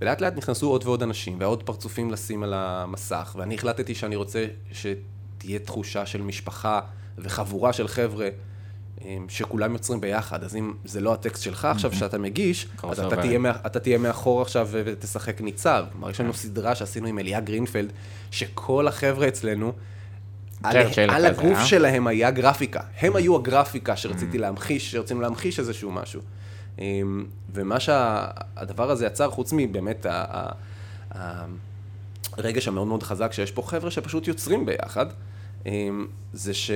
ולאט 0.00 0.20
לאט 0.20 0.36
נכנסו 0.36 0.70
עוד 0.70 0.84
ועוד 0.84 1.02
אנשים, 1.02 1.36
ועוד 1.40 1.62
פרצופים 1.62 2.10
לשים 2.10 2.42
על 2.42 2.54
המסך, 2.54 3.36
ואני 3.38 3.54
החלטתי 3.54 3.94
שאני 3.94 4.16
רוצה 4.16 4.46
שתהיה 4.72 5.58
תחושה 5.58 6.06
של 6.06 6.22
משפחה 6.22 6.80
וחבורה 7.18 7.72
של 7.72 7.88
חבר'ה. 7.88 8.28
שכולם 9.28 9.72
יוצרים 9.72 10.00
ביחד, 10.00 10.44
אז 10.44 10.56
אם 10.56 10.72
זה 10.84 11.00
לא 11.00 11.12
הטקסט 11.12 11.42
שלך 11.42 11.64
עכשיו 11.64 11.92
שאתה 11.92 12.18
מגיש, 12.18 12.68
אז 12.82 13.00
אתה 13.00 13.16
תהיה, 13.16 13.38
אתה 13.66 13.80
תהיה 13.80 13.98
מאחור 13.98 14.42
עכשיו 14.42 14.68
ותשחק 14.72 15.40
ניצב. 15.40 15.84
כלומר, 15.92 16.10
יש 16.10 16.20
לנו 16.20 16.32
כן. 16.32 16.38
סדרה 16.38 16.74
שעשינו 16.74 17.06
עם 17.06 17.18
אליה 17.18 17.40
גרינפלד, 17.40 17.92
שכל 18.30 18.88
החבר'ה 18.88 19.28
אצלנו, 19.28 19.72
על, 20.62 20.76
על 21.08 21.26
הגוף 21.26 21.58
אה? 21.58 21.64
שלהם 21.64 22.06
היה 22.06 22.30
גרפיקה. 22.30 22.80
הם 23.00 23.16
היו 23.16 23.36
הגרפיקה 23.36 23.96
שרציתי 23.96 24.38
להמחיש, 24.38 24.90
שרצינו 24.90 25.20
להמחיש 25.20 25.58
איזשהו 25.58 25.92
משהו. 25.92 26.20
ומה 27.52 27.80
שהדבר 27.80 28.90
הזה 28.90 29.06
יצר, 29.06 29.30
חוץ 29.30 29.52
מבאמת 29.56 30.06
הרגש 32.32 32.68
המאוד 32.68 32.86
מאוד 32.86 33.02
חזק 33.02 33.32
שיש 33.32 33.50
פה 33.50 33.62
חבר'ה 33.62 33.90
שפשוט 33.90 34.28
יוצרים 34.28 34.66
ביחד, 34.66 35.06
זה 36.32 36.54
ש... 36.54 36.70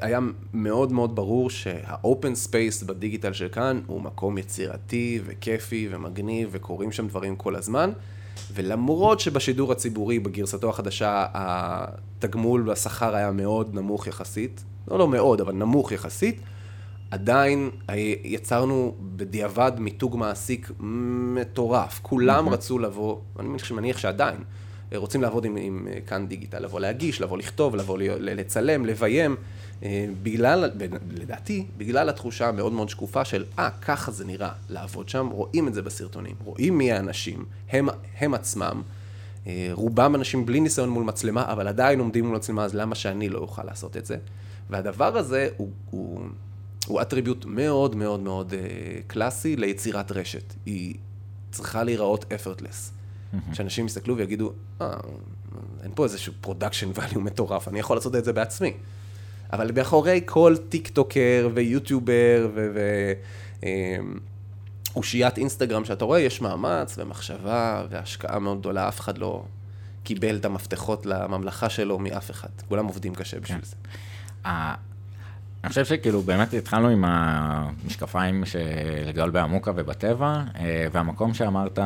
היה 0.00 0.20
מאוד 0.54 0.92
מאוד 0.92 1.16
ברור 1.16 1.50
שה 1.50 1.86
open 1.86 2.34
space 2.34 2.82
בדיגיטל 2.82 3.32
של 3.32 3.48
כאן 3.48 3.80
הוא 3.86 4.02
מקום 4.02 4.38
יצירתי 4.38 5.20
וכיפי 5.24 5.88
ומגניב 5.90 6.48
וקורים 6.52 6.92
שם 6.92 7.08
דברים 7.08 7.36
כל 7.36 7.56
הזמן. 7.56 7.90
ולמרות 8.54 9.20
שבשידור 9.20 9.72
הציבורי 9.72 10.18
בגרסתו 10.18 10.70
החדשה 10.70 11.26
התגמול 11.34 12.68
והשכר 12.68 13.14
היה 13.14 13.32
מאוד 13.32 13.74
נמוך 13.74 14.06
יחסית, 14.06 14.64
לא 14.88 14.98
לא 14.98 15.08
מאוד, 15.08 15.40
אבל 15.40 15.52
נמוך 15.52 15.92
יחסית, 15.92 16.40
עדיין 17.10 17.70
יצרנו 18.24 18.94
בדיעבד 19.00 19.72
מיתוג 19.78 20.16
מעסיק 20.16 20.70
מטורף. 21.34 22.00
כולם 22.02 22.48
רצו 22.48 22.78
לבוא, 22.78 23.16
אני 23.38 23.48
מניח 23.70 23.98
שעדיין, 23.98 24.36
רוצים 24.94 25.22
לעבוד 25.22 25.44
עם, 25.44 25.56
עם 25.56 25.88
כאן 26.06 26.26
דיגיטל, 26.26 26.58
לבוא 26.58 26.80
להגיש, 26.80 27.20
לבוא 27.20 27.38
לכתוב, 27.38 27.76
לבוא 27.76 27.98
לצלם, 28.20 28.86
לביים. 28.86 29.36
אה, 29.82 30.06
בגלל, 30.22 30.70
לדעתי, 31.10 31.66
בגלל 31.76 32.08
התחושה 32.08 32.48
המאוד 32.48 32.72
מאוד 32.72 32.88
שקופה 32.88 33.24
של, 33.24 33.44
אה, 33.58 33.68
ah, 33.68 33.70
ככה 33.84 34.10
זה 34.12 34.24
נראה 34.24 34.52
לעבוד 34.68 35.08
שם, 35.08 35.28
רואים 35.32 35.68
את 35.68 35.74
זה 35.74 35.82
בסרטונים, 35.82 36.36
רואים 36.44 36.78
מי 36.78 36.92
האנשים, 36.92 37.44
הם, 37.70 37.88
הם 38.18 38.34
עצמם, 38.34 38.82
אה, 39.46 39.70
רובם 39.72 40.14
אנשים 40.14 40.46
בלי 40.46 40.60
ניסיון 40.60 40.88
מול 40.88 41.04
מצלמה, 41.04 41.52
אבל 41.52 41.68
עדיין 41.68 42.00
עומדים 42.00 42.26
מול 42.26 42.36
מצלמה, 42.36 42.64
אז 42.64 42.74
למה 42.74 42.94
שאני 42.94 43.28
לא 43.28 43.38
אוכל 43.38 43.64
לעשות 43.64 43.96
את 43.96 44.06
זה? 44.06 44.16
והדבר 44.70 45.16
הזה 45.16 45.48
הוא, 45.56 45.70
הוא, 45.90 46.20
הוא 46.86 47.02
attribute 47.02 47.44
מאוד 47.44 47.96
מאוד 47.96 48.20
מאוד 48.20 48.52
אה, 48.52 48.54
קלאסי 49.06 49.56
ליצירת 49.56 50.12
רשת. 50.12 50.54
היא 50.66 50.94
צריכה 51.50 51.82
להיראות 51.82 52.24
effortless. 52.24 52.98
שאנשים 53.52 53.86
יסתכלו 53.86 54.16
ויגידו, 54.16 54.52
אה, 54.80 54.96
אין 55.82 55.90
פה 55.94 56.04
איזשהו 56.04 56.32
production 56.40 56.90
value 56.92 57.18
מטורף, 57.18 57.68
אני 57.68 57.78
יכול 57.78 57.96
לעשות 57.96 58.16
את 58.16 58.24
זה 58.24 58.32
בעצמי. 58.32 58.72
אבל 59.52 59.70
מאחורי 59.72 60.20
כל 60.24 60.56
טיק 60.68 60.88
טוקר 60.88 61.48
ויוטיובר 61.54 62.50
ואושיית 64.94 65.38
אמ, 65.38 65.40
אינסטגרם 65.40 65.84
שאתה 65.84 66.04
רואה, 66.04 66.20
יש 66.20 66.40
מאמץ 66.40 66.98
ומחשבה 66.98 67.84
והשקעה 67.90 68.38
מאוד 68.38 68.60
גדולה, 68.60 68.88
אף 68.88 69.00
אחד 69.00 69.18
לא 69.18 69.44
קיבל 70.04 70.36
את 70.36 70.44
המפתחות 70.44 71.06
לממלכה 71.06 71.68
שלו 71.68 71.98
מאף 71.98 72.30
אחד. 72.30 72.48
כולם 72.68 72.86
עובדים 72.86 73.14
קשה 73.14 73.40
בשביל 73.40 73.58
כן. 73.58 73.64
זה. 73.64 73.76
אני 75.64 75.68
חושב 75.68 75.84
שכאילו 75.84 76.22
באמת 76.22 76.54
התחלנו 76.54 76.88
עם 76.88 77.04
המשקפיים 77.06 78.44
של 78.44 79.10
גדול 79.12 79.30
בעמוקה 79.30 79.72
ובטבע, 79.76 80.42
אה, 80.56 80.86
והמקום 80.92 81.34
שאמרת, 81.34 81.78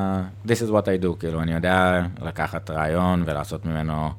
This 0.46 0.68
is 0.68 0.70
what 0.70 0.84
I 0.84 1.04
do, 1.04 1.16
כאילו 1.20 1.42
אני 1.42 1.54
יודע 1.54 2.02
לקחת 2.22 2.70
רעיון 2.70 3.22
ולעשות 3.26 3.66
ממנו 3.66 3.92
אה, 3.92 4.10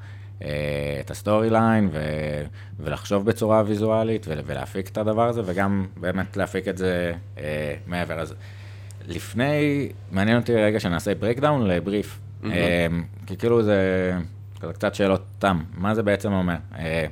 את 1.01 1.11
ה 1.11 1.49
storyline, 1.49 1.89
ו, 1.91 1.99
ולחשוב 2.79 3.25
בצורה 3.25 3.63
ויזואלית, 3.65 4.25
ו, 4.29 4.33
ולהפיק 4.45 4.89
את 4.89 4.97
הדבר 4.97 5.27
הזה, 5.27 5.41
וגם 5.45 5.85
באמת 5.97 6.37
להפיק 6.37 6.67
את 6.67 6.77
זה 6.77 7.13
אה, 7.37 7.75
מעבר. 7.87 8.19
אז 8.19 8.35
לפני, 9.07 9.89
מעניין 10.11 10.37
אותי 10.37 10.55
רגע 10.55 10.79
שנעשה 10.79 11.15
breakdown 11.15 11.67
לבריף, 11.67 12.19
mm-hmm. 12.19 12.47
אה, 12.51 12.87
כי 13.27 13.37
כאילו 13.37 13.63
זה, 13.63 14.13
זה 14.61 14.73
קצת 14.73 14.95
שאלות 14.95 15.23
תם, 15.39 15.63
מה 15.73 15.95
זה 15.95 16.03
בעצם 16.03 16.33
אומר? 16.33 16.55
אה, 16.77 17.05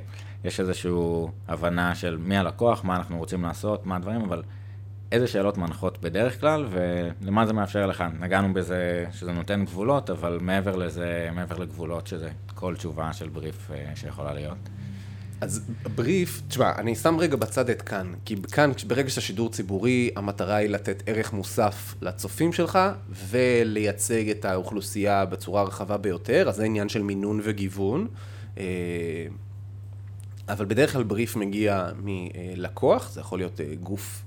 יש 0.44 0.60
איזושהי 0.60 0.92
הבנה 1.48 1.94
של 1.94 2.16
מי 2.20 2.36
הלקוח, 2.36 2.84
מה 2.84 2.96
אנחנו 2.96 3.18
רוצים 3.18 3.42
לעשות, 3.42 3.86
מה 3.86 3.96
הדברים, 3.96 4.20
אבל 4.20 4.42
איזה 5.12 5.26
שאלות 5.26 5.58
מנחות 5.58 5.98
בדרך 6.02 6.40
כלל, 6.40 6.66
ולמה 6.70 7.46
זה 7.46 7.52
מאפשר 7.52 7.86
לך. 7.86 8.04
נגענו 8.20 8.54
בזה 8.54 9.06
שזה 9.12 9.32
נותן 9.32 9.64
גבולות, 9.64 10.10
אבל 10.10 10.38
מעבר 10.40 10.76
לזה, 10.76 11.28
מעבר 11.34 11.58
לגבולות, 11.58 12.06
שזה 12.06 12.30
כל 12.54 12.76
תשובה 12.76 13.12
של 13.12 13.28
בריף 13.28 13.70
אה, 13.70 13.92
שיכולה 13.94 14.34
להיות. 14.34 14.58
אז 15.40 15.70
בריף, 15.94 16.42
תשמע, 16.48 16.72
אני 16.78 16.94
שם 16.94 17.16
רגע 17.18 17.36
בצד 17.36 17.70
את 17.70 17.82
כאן, 17.82 18.12
כי 18.24 18.36
כאן, 18.52 18.70
ברגע 18.86 19.10
שאתה 19.10 19.20
שידור 19.20 19.50
ציבורי, 19.50 20.10
המטרה 20.16 20.56
היא 20.56 20.68
לתת 20.68 21.02
ערך 21.06 21.32
מוסף 21.32 21.94
לצופים 22.02 22.52
שלך, 22.52 22.78
ולייצג 23.30 24.30
את 24.30 24.44
האוכלוסייה 24.44 25.24
בצורה 25.24 25.60
הרחבה 25.60 25.96
ביותר, 25.96 26.48
אז 26.48 26.56
זה 26.56 26.64
עניין 26.64 26.88
של 26.88 27.02
מינון 27.02 27.40
וגיוון. 27.42 28.06
אה, 28.58 28.64
אבל 30.48 30.64
בדרך 30.64 30.92
כלל 30.92 31.02
בריף 31.02 31.36
מגיע 31.36 31.88
מלקוח, 32.02 33.10
זה 33.10 33.20
יכול 33.20 33.38
להיות 33.38 33.60
אה, 33.60 33.74
גוף 33.82 34.22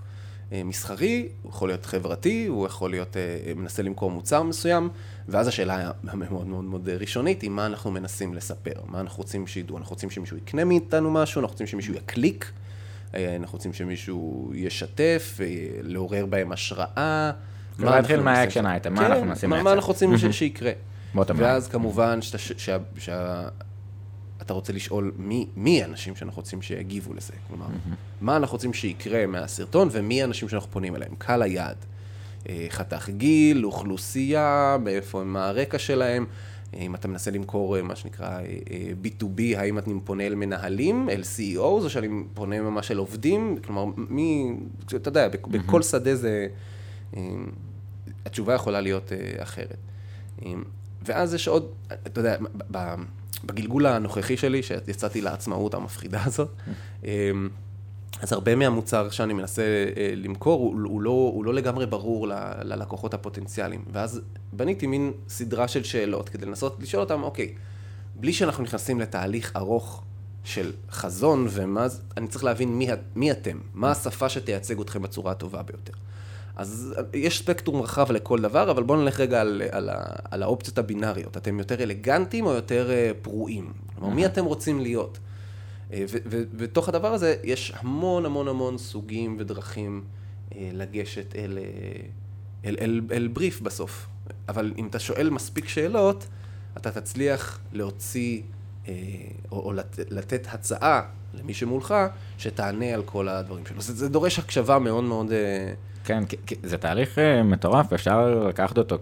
מסחרי, 0.52 1.28
הוא 1.42 1.50
יכול 1.50 1.70
להיות 1.70 1.86
חברתי, 1.86 2.46
הוא 2.46 2.66
יכול 2.66 2.90
להיות, 2.90 3.18
אה, 3.18 3.54
מנסה 3.56 3.84
למכור 3.84 4.12
מוצר 4.12 4.44
מסוים, 4.44 4.90
ואז 5.28 5.48
השאלה 5.48 5.92
המאוד 6.08 6.48
מאוד 6.48 6.64
מאוד 6.64 6.90
ראשונית 6.90 7.42
היא 7.42 7.50
מה 7.50 7.66
אנחנו 7.66 7.92
מנסים 7.92 8.34
לספר, 8.34 8.82
מה 8.86 9.00
אנחנו 9.00 9.18
רוצים 9.18 9.48
שידעו, 9.48 9.78
אנחנו 9.78 9.94
רוצים 9.94 10.10
שמישהו 10.10 10.38
יקנה 10.38 10.64
מאיתנו 10.64 11.12
משהו, 11.12 11.42
אנחנו 11.42 11.54
רוצים 11.54 11.68
שמישהו 11.68 11.94
יקליק, 11.94 12.52
אנחנו 13.14 13.56
רוצים 13.58 13.74
שמישהו 13.74 14.52
ישתף, 14.56 15.40
לעורר 15.82 16.26
בהם 16.26 16.52
השראה. 16.52 17.32
מה 17.78 17.96
להתחיל 17.96 18.20
מהאקשן 18.20 18.66
אייטם, 18.66 18.94
מה 18.94 19.06
אנחנו 19.06 19.26
מנסים 19.26 19.50
לייצר. 19.50 19.64
מה 19.64 19.74
אנחנו 19.74 19.88
רוצים 19.88 20.18
שיקרה. 20.32 20.72
ואז 21.36 21.68
כמובן 21.68 22.20
אתה 24.46 24.54
רוצה 24.54 24.74
לשאול 24.74 25.12
מי, 25.18 25.48
מי 25.56 25.84
האנשים 25.84 26.16
שאנחנו 26.16 26.40
רוצים 26.40 26.62
שיגיבו 26.62 27.14
לזה. 27.14 27.34
כלומר, 27.48 27.66
mm-hmm. 27.66 27.96
מה 28.22 28.38
אנחנו 28.38 28.56
רוצים 28.56 28.74
שיקרה 28.74 29.26
מהסרטון 29.26 29.88
ומי 29.92 30.22
האנשים 30.22 30.50
שאנחנו 30.50 30.72
פונים 30.72 30.96
אליהם. 30.96 31.16
קהל 31.18 31.42
היעד. 31.42 31.78
אה, 32.50 32.68
חתך 32.70 33.10
גיל, 33.10 33.66
אוכלוסייה, 33.66 34.78
מאיפה, 34.84 35.24
מה 35.24 35.48
הרקע 35.48 35.80
שלהם. 35.80 36.26
אה, 36.74 36.80
אם 36.80 36.96
אתה 36.96 37.08
מנסה 37.08 37.32
למכור 37.32 37.78
אה, 37.78 37.82
מה 37.82 37.96
שנקרא 37.96 38.40
B2B, 39.04 39.42
האם 39.58 39.78
אני 39.78 40.00
פונה 40.04 40.28
אל 40.28 40.36
מנהלים, 40.36 41.10
אל 41.10 41.22
CEOs, 41.22 41.60
או 41.60 41.90
שאני 41.90 42.08
פונה 42.34 42.62
ממש 42.62 42.92
אל 42.92 42.98
עובדים? 42.98 43.58
כלומר, 43.66 43.86
מי, 43.98 44.54
אתה 44.96 45.10
יודע, 45.10 45.28
mm-hmm. 45.28 45.50
בכל 45.50 45.82
שדה 45.82 46.16
זה, 46.16 46.48
התשובה 48.26 48.54
יכולה 48.54 48.82
להיות 48.82 49.12
אחרת. 49.38 49.78
ואז 51.02 51.34
יש 51.34 51.48
עוד, 51.48 51.72
אתה 51.88 52.20
יודע, 52.20 52.38
בגלגול 53.44 53.86
הנוכחי 53.86 54.38
שלי, 54.38 54.64
שיצאתי 54.64 55.22
לעצמאות 55.22 55.74
המפחידה 55.74 56.24
הזאת, 56.24 56.50
אמ, 57.04 57.50
אז 58.22 58.34
הרבה 58.34 58.56
מהמוצר 58.56 59.10
שאני 59.10 59.34
מנסה 59.34 59.62
אה, 59.98 60.14
למכור, 60.16 60.60
הוא, 60.62 60.82
הוא, 60.84 61.02
לא, 61.02 61.10
הוא 61.10 61.46
לא 61.46 61.54
לגמרי 61.54 61.86
ברור 61.86 62.28
ל, 62.28 62.34
ללקוחות 62.64 63.14
הפוטנציאליים. 63.14 63.86
ואז 63.92 64.22
בניתי 64.54 64.88
מין 64.88 65.12
סדרה 65.30 65.68
של 65.68 65.84
שאלות 65.84 66.30
כדי 66.30 66.46
לנסות 66.46 66.78
לשאול 66.82 67.04
אותם, 67.04 67.24
אוקיי, 67.24 67.54
בלי 68.16 68.34
שאנחנו 68.34 68.64
נכנסים 68.64 69.00
לתהליך 69.00 69.52
ארוך 69.56 70.04
של 70.44 70.72
חזון 70.92 71.48
ומה, 71.50 71.88
אני 72.18 72.28
צריך 72.28 72.44
להבין 72.44 72.78
מי, 72.78 72.88
מי 73.16 73.32
אתם, 73.32 73.58
מה 73.74 73.92
השפה 73.92 74.30
שתייצג 74.30 74.80
אתכם 74.80 75.02
בצורה 75.02 75.32
הטובה 75.32 75.62
ביותר. 75.62 75.94
אז 76.56 76.96
יש 77.14 77.40
ספקטרום 77.40 77.82
רחב 77.82 78.12
לכל 78.12 78.42
דבר, 78.42 78.72
אבל 78.72 78.84
בואו 78.84 79.02
נלך 79.02 79.20
רגע 79.20 79.42
על, 79.42 79.62
על, 79.72 79.90
על 80.32 80.44
האופציות 80.44 80.78
הבינאריות. 80.78 81.38
אתם 81.38 81.60
יותר 81.60 81.84
אלגנטיים 81.84 82.46
או 82.46 82.52
יותר 82.52 82.92
אה, 82.92 83.12
פרועים? 83.22 83.74
כלומר, 83.96 84.14
מי 84.14 84.26
אתם 84.26 84.46
רוצים 84.46 84.80
להיות? 84.80 85.20
אה, 85.94 86.06
ובתוך 86.10 86.90
הדבר 86.90 87.14
הזה 87.14 87.36
יש 87.44 87.74
המון 87.76 88.26
המון 88.26 88.48
המון 88.48 88.78
סוגים 88.78 89.36
ודרכים 89.40 90.04
אה, 90.56 90.70
לגשת 90.74 91.36
אל, 91.36 91.58
אל, 92.66 92.76
אל, 92.82 93.02
אל 93.12 93.28
בריף 93.28 93.62
בסוף. 93.62 94.08
אבל 94.50 94.74
אם 94.78 94.88
אתה 94.88 95.00
שואל 95.00 95.30
מספיק 95.30 95.68
שאלות, 95.68 96.28
אתה 96.78 96.92
תצליח 96.92 97.60
להוציא 97.74 98.42
או, 99.52 99.60
או 99.60 99.74
לת, 99.74 100.00
לתת 100.10 100.48
הצעה 100.52 101.02
למי 101.34 101.54
שמולך, 101.54 101.96
שתענה 102.38 102.94
על 102.94 103.04
כל 103.04 103.30
הדברים 103.30 103.66
שלו. 103.66 103.82
זה, 103.82 103.94
זה 103.94 104.10
דורש 104.10 104.40
הקשבה 104.40 104.80
מאוד 104.80 105.04
מאוד... 105.04 105.32
כן, 106.06 106.24
זה 106.64 106.78
תהליך 106.78 107.20
אה, 107.20 107.44
מטורף, 107.44 107.94
אפשר 107.94 108.46
לקחת 108.50 108.78
אותו 108.78 108.98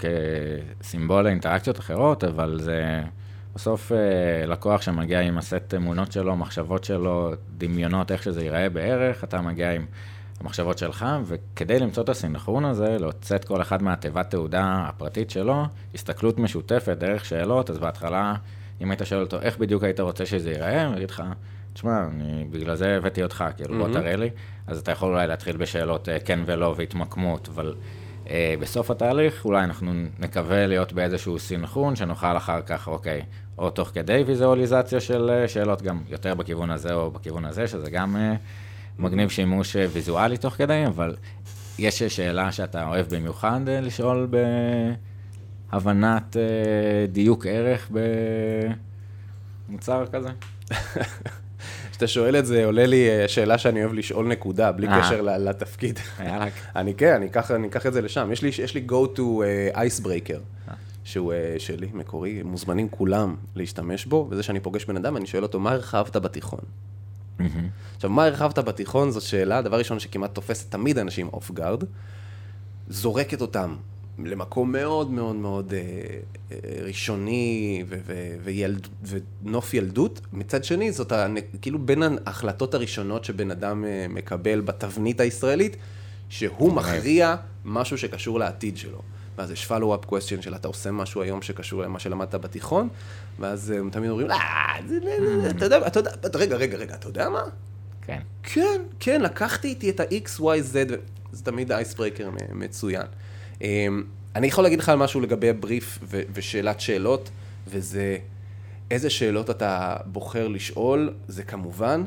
כסימבול 0.80 1.24
לאינטראקציות 1.24 1.80
אחרות, 1.80 2.24
אבל 2.24 2.60
זה 2.62 3.04
בסוף 3.56 3.91
אה, 3.91 4.45
לקוח 4.45 4.82
שמגיע 4.82 5.20
עם 5.20 5.38
הסט 5.38 5.74
אמונות 5.78 6.12
שלו, 6.12 6.36
מחשבות 6.36 6.84
שלו, 6.84 7.32
דמיונות, 7.58 8.12
איך 8.12 8.24
שזה 8.24 8.43
ייראה 8.43 8.70
בערך, 8.70 9.24
אתה 9.24 9.41
מגיע 9.41 9.72
עם 9.72 9.86
המחשבות 10.41 10.78
שלך, 10.78 11.06
וכדי 11.26 11.80
למצוא 11.80 12.04
את 12.04 12.10
הסינכרון 12.10 12.66
הזה, 12.66 12.97
להוצאת 12.99 13.45
כל 13.45 13.62
אחד 13.62 13.84
מהתיבת 13.84 14.30
תעודה 14.30 14.86
הפרטית 14.88 15.30
שלו, 15.30 15.66
הסתכלות 15.95 16.39
משותפת, 16.39 16.97
דרך 16.97 17.26
שאלות, 17.26 17.70
אז 17.70 17.78
בהתחלה, 17.78 18.36
אם 18.82 18.91
היית 18.91 19.01
שואל 19.06 19.22
אותו 19.22 19.41
איך 19.41 19.58
בדיוק 19.58 19.84
היית 19.84 19.99
רוצה 19.99 20.26
שזה 20.26 20.51
ייראה, 20.51 20.86
הוא 20.86 20.95
יגיד 20.95 21.12
לך, 21.12 21.24
תשמע, 21.74 22.07
אני 22.07 22.45
בגלל 22.51 22.76
זה 22.76 22.97
הבאתי 22.97 23.24
אותך, 23.24 23.43
כאילו, 23.57 23.78
בוא 23.78 23.93
תראה 23.93 24.15
לי. 24.15 24.30
אז 24.67 24.80
אתה 24.80 24.91
יכול 24.91 25.09
אולי 25.09 25.28
להתחיל 25.28 25.57
בשאלות 25.57 26.09
אה, 26.09 26.19
כן 26.19 26.39
ולא 26.45 26.74
והתמקמות, 26.78 27.49
אבל 27.53 27.76
אה, 28.30 28.55
בסוף 28.59 28.91
התהליך 28.91 29.45
אולי 29.45 29.63
אנחנו 29.63 29.91
נקווה 30.19 30.67
להיות 30.67 30.93
באיזשהו 30.93 31.39
סינכרון, 31.39 31.95
שנוכל 31.95 32.38
אחר 32.38 32.61
כך, 32.61 32.88
אוקיי, 32.88 33.21
או 33.57 33.69
תוך 33.69 33.91
כדי 33.93 34.24
ויזואליזציה 34.28 34.99
של 34.99 35.30
אה, 35.30 35.47
שאלות, 35.47 35.82
גם 35.82 36.01
יותר 36.09 36.36
בכיוון 36.36 36.71
הזה 36.71 36.93
או 36.93 37.11
בכיוון 37.11 37.45
הזה, 37.45 37.67
שזה 37.67 37.89
גם 37.89 38.15
אה, 38.15 38.36
מגניב 38.99 39.30
שימוש 39.30 39.76
אה, 39.76 39.86
ויזואלי 39.91 40.38
תוך 40.38 40.53
כדי, 40.53 40.84
אבל 40.88 41.15
יש 41.80 42.03
שאלה 42.03 42.51
שאתה 42.51 42.88
אוהב 42.88 43.15
במיוחד 43.15 43.69
אה, 43.69 43.82
לשאול 43.82 44.28
בהבנת 45.71 46.38
אה, 46.38 47.05
דיוק 47.07 47.45
ערך 47.45 47.91
במוצר 49.69 50.05
כזה? 50.11 50.30
כשאתה 51.93 52.07
שואל 52.07 52.35
את 52.35 52.45
זה, 52.45 52.65
עולה 52.65 52.85
לי 52.85 53.09
אה, 53.09 53.27
שאלה 53.27 53.57
שאני 53.57 53.83
אוהב 53.83 53.93
לשאול 53.93 54.27
נקודה, 54.27 54.71
בלי 54.71 54.87
אה. 54.87 55.01
קשר 55.01 55.21
לתפקיד. 55.21 55.99
אני 56.75 56.93
כן, 56.93 57.15
אני 57.49 57.67
אקח 57.67 57.85
את 57.85 57.93
זה 57.93 58.01
לשם. 58.01 58.29
יש 58.31 58.41
לי, 58.41 58.51
יש 58.63 58.75
לי 58.75 58.87
go 58.89 59.17
to 59.17 59.21
icebreaker, 59.75 60.71
שהוא 61.03 61.33
שלי, 61.57 61.87
מקורי, 61.93 62.43
מוזמנים 62.43 62.89
כולם 62.89 63.35
להשתמש 63.55 64.05
בו, 64.05 64.27
וזה 64.31 64.43
שאני 64.43 64.59
פוגש 64.59 64.85
בן 64.85 64.97
אדם, 64.97 65.17
אני 65.17 65.25
שואל 65.25 65.43
אותו, 65.43 65.59
מה 65.59 65.71
הרחבת 65.71 66.15
בתיכון? 66.15 66.59
עכשיו, 67.95 68.09
מה 68.09 68.25
הרחבת 68.25 68.59
בתיכון 68.59 69.11
זאת 69.11 69.23
שאלה, 69.23 69.61
דבר 69.61 69.77
ראשון 69.77 69.99
שכמעט 69.99 70.33
תופסת 70.33 70.71
תמיד 70.71 70.97
אנשים 70.97 71.29
off 71.34 71.51
guard, 71.51 71.84
זורקת 72.89 73.41
אותם 73.41 73.75
למקום 74.20 74.72
מאוד 74.72 75.11
מאוד 75.11 75.36
מאוד 75.36 75.74
אה, 75.74 75.80
אה, 76.51 76.57
ראשוני 76.84 77.84
ו- 77.88 77.95
ו- 78.05 78.36
וילד, 78.43 78.88
ונוף 79.43 79.74
ילדות. 79.74 80.22
מצד 80.34 80.64
שני, 80.64 80.91
זאת 80.91 81.11
ה- 81.11 81.28
כאילו 81.61 81.80
בין 81.80 82.03
ההחלטות 82.26 82.74
הראשונות 82.74 83.26
שבן 83.26 83.51
אדם 83.51 83.86
אה, 83.86 84.05
מקבל 84.09 84.61
בתבנית 84.61 85.20
הישראלית, 85.20 85.78
שהוא 86.30 86.74
מכריע 86.74 87.36
משהו 87.66 87.97
שקשור 87.97 88.39
לעתיד 88.39 88.78
שלו. 88.78 89.01
ואז 89.38 89.51
יש 89.51 89.72
follow-up 89.72 90.05
question 90.09 90.41
של 90.41 90.55
אתה 90.55 90.68
עושה 90.68 90.91
משהו 90.91 91.22
היום 91.22 91.41
שקשור 91.41 91.82
למה 91.84 91.99
שלמדת 91.99 92.36
בתיכון, 92.36 92.88
ואז 93.39 93.70
הם 93.70 93.89
תמיד 93.89 94.09
אומרים, 94.09 94.32
אה, 94.32 94.80
אתה 95.49 95.66
יודע, 95.66 95.88
אתה 95.88 95.99
יודע, 95.99 96.11
רגע, 96.38 96.55
רגע, 96.55 96.78
רגע, 96.78 96.93
אתה 96.95 97.07
יודע 97.07 97.30
מה? 97.30 97.41
כן. 98.01 98.20
כן, 98.43 98.82
כן, 98.99 99.22
לקחתי 99.22 99.68
איתי 99.68 99.89
את 99.89 99.99
ה-X, 99.99 100.39
Y, 100.39 100.43
Z, 100.74 100.93
זה 101.32 101.43
תמיד 101.43 101.72
אייסברייקר 101.72 102.30
מצוין. 102.53 103.05
אמ, 103.64 104.03
אני 104.36 104.47
יכול 104.47 104.64
להגיד 104.64 104.80
לך 104.80 104.89
על 104.89 104.97
משהו 104.97 105.22
לגבי 105.22 105.49
הבריף 105.49 105.99
ו- 106.03 106.22
ושאלת 106.34 106.80
שאלות, 106.80 107.30
וזה 107.68 108.18
איזה 108.91 109.09
שאלות 109.09 109.49
אתה 109.49 109.97
בוחר 110.05 110.47
לשאול, 110.47 111.14
זה 111.28 111.43
כמובן, 111.43 112.03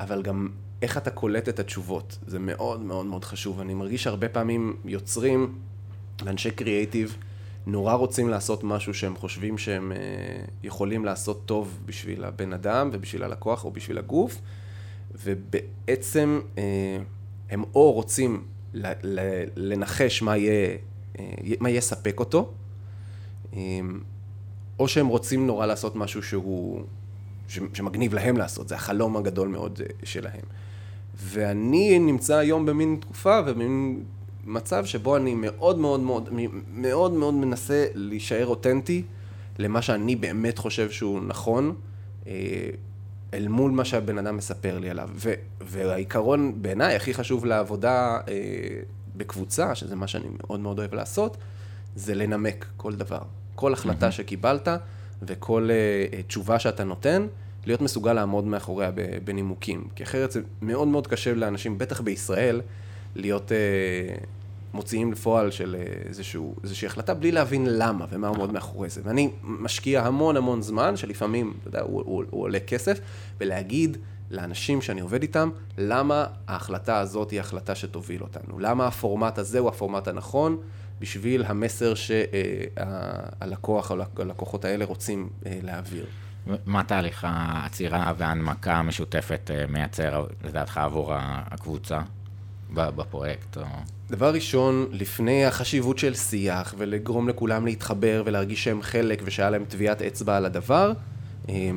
אבל 0.00 0.22
גם 0.22 0.48
איך 0.82 0.98
אתה 0.98 1.10
קולט 1.10 1.48
את 1.48 1.58
התשובות. 1.58 2.18
זה 2.26 2.38
מאוד 2.38 2.80
מאוד 2.80 3.06
מאוד 3.06 3.24
חשוב. 3.24 3.60
אני 3.60 3.74
מרגיש 3.74 4.02
שהרבה 4.02 4.28
פעמים 4.28 4.76
יוצרים 4.84 5.58
ואנשי 6.24 6.50
קריאייטיב 6.50 7.16
נורא 7.66 7.94
רוצים 7.94 8.28
לעשות 8.28 8.64
משהו 8.64 8.94
שהם 8.94 9.16
חושבים 9.16 9.58
שהם 9.58 9.92
אה, 9.92 9.98
יכולים 10.62 11.04
לעשות 11.04 11.42
טוב 11.46 11.78
בשביל 11.86 12.24
הבן 12.24 12.52
אדם 12.52 12.90
ובשביל 12.92 13.22
הלקוח 13.22 13.64
או 13.64 13.70
בשביל 13.70 13.98
הגוף, 13.98 14.40
ובעצם 15.24 16.40
אה, 16.58 16.62
הם 17.50 17.64
או 17.74 17.92
רוצים 17.92 18.44
לנחש 19.56 20.22
מה 20.22 20.36
יהיה 20.36 20.76
מה 21.60 21.70
יספק 21.70 22.20
אותו, 22.20 22.50
אה, 23.54 23.60
או 24.78 24.88
שהם 24.88 25.06
רוצים 25.06 25.46
נורא 25.46 25.66
לעשות 25.66 25.96
משהו 25.96 26.22
שהוא 26.22 26.82
שמגניב 27.48 28.14
להם 28.14 28.36
לעשות, 28.36 28.68
זה 28.68 28.74
החלום 28.74 29.16
הגדול 29.16 29.48
מאוד 29.48 29.80
אה, 29.84 29.86
שלהם. 30.04 30.44
ואני 31.22 31.98
נמצא 31.98 32.36
היום 32.36 32.66
במין 32.66 32.96
תקופה 33.00 33.40
ובמין 33.46 34.02
מצב 34.44 34.84
שבו 34.84 35.16
אני 35.16 35.34
מאוד 35.34 35.78
מאוד 35.78 36.00
מאוד 36.00 36.28
מאוד 36.74 37.12
מאוד 37.12 37.34
מנסה 37.34 37.86
להישאר 37.94 38.46
אותנטי 38.46 39.02
למה 39.58 39.82
שאני 39.82 40.16
באמת 40.16 40.58
חושב 40.58 40.90
שהוא 40.90 41.20
נכון, 41.26 41.74
אה, 42.26 42.70
אל 43.34 43.48
מול 43.48 43.70
מה 43.70 43.84
שהבן 43.84 44.18
אדם 44.18 44.36
מספר 44.36 44.78
לי 44.78 44.90
עליו. 44.90 45.10
ו, 45.14 45.32
והעיקרון 45.60 46.62
בעיניי 46.62 46.96
הכי 46.96 47.14
חשוב 47.14 47.44
לעבודה 47.44 48.18
אה, 48.28 48.34
בקבוצה, 49.18 49.74
שזה 49.74 49.96
מה 49.96 50.06
שאני 50.06 50.28
מאוד 50.40 50.60
מאוד 50.60 50.78
אוהב 50.78 50.94
לעשות, 50.94 51.36
זה 51.96 52.14
לנמק 52.14 52.66
כל 52.76 52.92
דבר. 52.94 53.20
כל 53.54 53.72
החלטה 53.72 54.12
שקיבלת 54.12 54.68
וכל 55.22 55.68
uh, 55.68 56.22
תשובה 56.26 56.58
שאתה 56.58 56.84
נותן, 56.84 57.26
להיות 57.66 57.80
מסוגל 57.80 58.12
לעמוד 58.12 58.44
מאחוריה 58.44 58.90
בנימוקים. 59.24 59.88
כי 59.94 60.02
אחרת 60.02 60.30
זה 60.30 60.40
מאוד 60.62 60.88
מאוד 60.88 61.06
קשה 61.06 61.34
לאנשים, 61.34 61.78
בטח 61.78 62.00
בישראל, 62.00 62.60
להיות 63.16 63.50
uh, 63.50 64.24
מוציאים 64.74 65.12
לפועל 65.12 65.50
של 65.50 65.76
uh, 65.78 66.08
איזשהו, 66.08 66.54
איזושהי 66.62 66.86
החלטה 66.86 67.14
בלי 67.14 67.32
להבין 67.32 67.66
למה 67.68 68.06
ומה 68.10 68.28
עומד 68.28 68.52
מאחורי 68.52 68.88
זה. 68.88 69.00
ואני 69.04 69.30
משקיע 69.42 70.06
המון 70.06 70.36
המון 70.36 70.62
זמן, 70.62 70.96
שלפעמים, 70.96 71.54
אתה 71.60 71.68
יודע, 71.68 71.80
הוא, 71.80 72.02
הוא, 72.06 72.24
הוא 72.30 72.42
עולה 72.42 72.60
כסף, 72.60 73.00
ולהגיד 73.40 73.96
לאנשים 74.30 74.82
שאני 74.82 75.00
עובד 75.00 75.22
איתם, 75.22 75.50
למה 75.78 76.26
ההחלטה 76.48 76.98
הזאת 76.98 77.30
היא 77.30 77.40
החלטה 77.40 77.74
שתוביל 77.74 78.22
אותנו. 78.22 78.58
למה 78.58 78.86
הפורמט 78.86 79.38
הזה 79.38 79.58
הוא 79.58 79.68
הפורמט 79.68 80.08
הנכון. 80.08 80.58
בשביל 81.00 81.44
המסר 81.46 81.94
שהלקוח 81.94 83.90
או 83.90 83.96
הלקוחות 84.18 84.64
האלה 84.64 84.84
רוצים 84.84 85.28
אה, 85.46 85.58
להעביר. 85.62 86.06
מה 86.66 86.84
תהליך 86.84 87.26
העצירה 87.28 88.12
וההנמקה 88.16 88.74
המשותפת 88.74 89.50
אה, 89.54 89.66
מייצר, 89.66 90.26
לדעתך, 90.44 90.78
עבור 90.78 91.12
הקבוצה 91.16 92.00
בפרויקט? 92.74 93.56
או... 93.56 93.62
דבר 94.10 94.34
ראשון, 94.34 94.86
לפני 94.90 95.44
החשיבות 95.44 95.98
של 95.98 96.14
שיח 96.14 96.74
ולגרום 96.78 97.28
לכולם 97.28 97.64
להתחבר 97.64 98.22
ולהרגיש 98.26 98.64
שהם 98.64 98.82
חלק 98.82 99.22
ושהיה 99.24 99.50
להם 99.50 99.64
טביעת 99.64 100.02
אצבע 100.02 100.36
על 100.36 100.46
הדבר, 100.46 100.92
אה, 101.48 101.70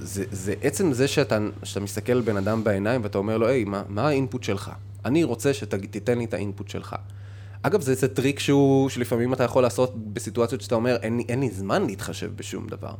זה, 0.00 0.24
זה 0.30 0.54
עצם 0.62 0.92
זה 0.92 1.08
שאתה, 1.08 1.38
שאתה 1.62 1.80
מסתכל 1.80 2.12
על 2.12 2.20
בן 2.20 2.36
אדם 2.36 2.64
בעיניים 2.64 3.02
ואתה 3.02 3.18
אומר 3.18 3.38
לו, 3.38 3.46
היי, 3.46 3.64
מה, 3.64 3.82
מה 3.88 4.08
ה 4.08 4.14
input 4.14 4.42
שלך? 4.42 4.70
אני 5.04 5.24
רוצה 5.24 5.54
שתיתן 5.54 6.18
לי 6.18 6.24
את 6.24 6.34
ה 6.34 6.40
input 6.40 6.68
שלך. 6.68 6.96
אגב, 7.62 7.80
זה 7.80 7.90
איזה 7.90 8.08
טריק 8.08 8.38
שהוא, 8.38 8.88
שלפעמים 8.88 9.32
אתה 9.32 9.44
יכול 9.44 9.62
לעשות 9.62 10.12
בסיטואציות 10.12 10.60
שאתה 10.60 10.74
אומר, 10.74 10.96
אין, 10.96 11.20
אין 11.28 11.40
לי 11.40 11.50
זמן 11.50 11.86
להתחשב 11.86 12.36
בשום 12.36 12.66
דבר. 12.66 12.94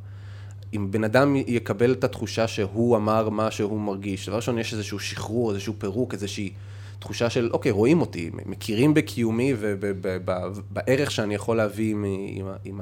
אם 0.75 0.91
בן 0.91 1.05
אדם 1.05 1.37
יקבל 1.37 1.93
את 1.93 2.05
התחושה 2.05 2.49
שהוא 2.49 2.97
אמר 2.97 3.29
מה 3.29 3.51
שהוא 3.51 3.81
מרגיש, 3.81 4.29
דבר 4.29 4.37
ראשון, 4.37 4.59
יש 4.59 4.73
איזשהו 4.73 4.99
שחרור, 4.99 5.51
איזשהו 5.51 5.75
פירוק, 5.79 6.15
איזושהי 6.15 6.53
תחושה 6.99 7.31
של, 7.31 7.51
אוקיי, 7.53 7.71
רואים 7.71 8.01
אותי, 8.01 8.31
מכירים 8.47 8.95
בקיומי 8.95 9.55
ובערך 9.59 11.11
שאני 11.11 11.35
יכול 11.35 11.57
להביא 11.57 11.91
עם, 11.91 12.05
עם, 12.29 12.47
עם, 12.65 12.81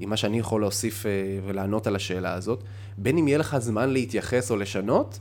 עם 0.00 0.10
מה 0.10 0.16
שאני 0.16 0.38
יכול 0.38 0.60
להוסיף 0.60 1.06
אה, 1.06 1.10
ולענות 1.46 1.86
על 1.86 1.96
השאלה 1.96 2.34
הזאת. 2.34 2.64
בין 3.02 3.18
אם 3.18 3.28
יהיה 3.28 3.38
לך 3.38 3.58
זמן 3.58 3.90
להתייחס 3.90 4.50
או 4.50 4.56
לשנות, 4.56 5.18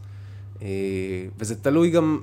אה, 0.61 0.67
וזה 1.37 1.55
תלוי 1.55 1.89
גם, 1.89 2.19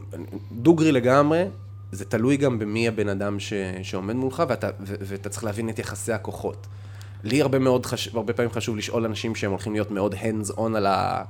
דוגרי 0.52 0.92
לגמרי, 0.92 1.44
זה 1.92 2.04
תלוי 2.04 2.36
גם 2.36 2.58
במי 2.58 2.88
הבן 2.88 3.08
אדם 3.08 3.40
ש, 3.40 3.52
שעומד 3.82 4.14
מולך, 4.14 4.42
ואתה, 4.48 4.68
ו, 4.80 4.94
ואתה 5.00 5.28
צריך 5.28 5.44
להבין 5.44 5.68
את 5.68 5.78
יחסי 5.78 6.12
הכוחות. 6.12 6.66
לי 7.24 7.42
הרבה 7.42 7.58
מאוד, 7.58 7.86
חש, 7.86 8.08
הרבה 8.08 8.32
פעמים 8.32 8.50
חשוב 8.50 8.76
לשאול 8.76 9.04
אנשים 9.04 9.34
שהם 9.34 9.50
הולכים 9.50 9.72
להיות 9.72 9.90
מאוד 9.90 10.14
hands 10.14 10.52
on 10.56 10.76
על, 10.76 10.86
ה, 10.86 11.24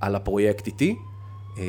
על 0.00 0.14
הפרויקט 0.14 0.66
איתי. 0.66 0.96
אה, 1.60 1.64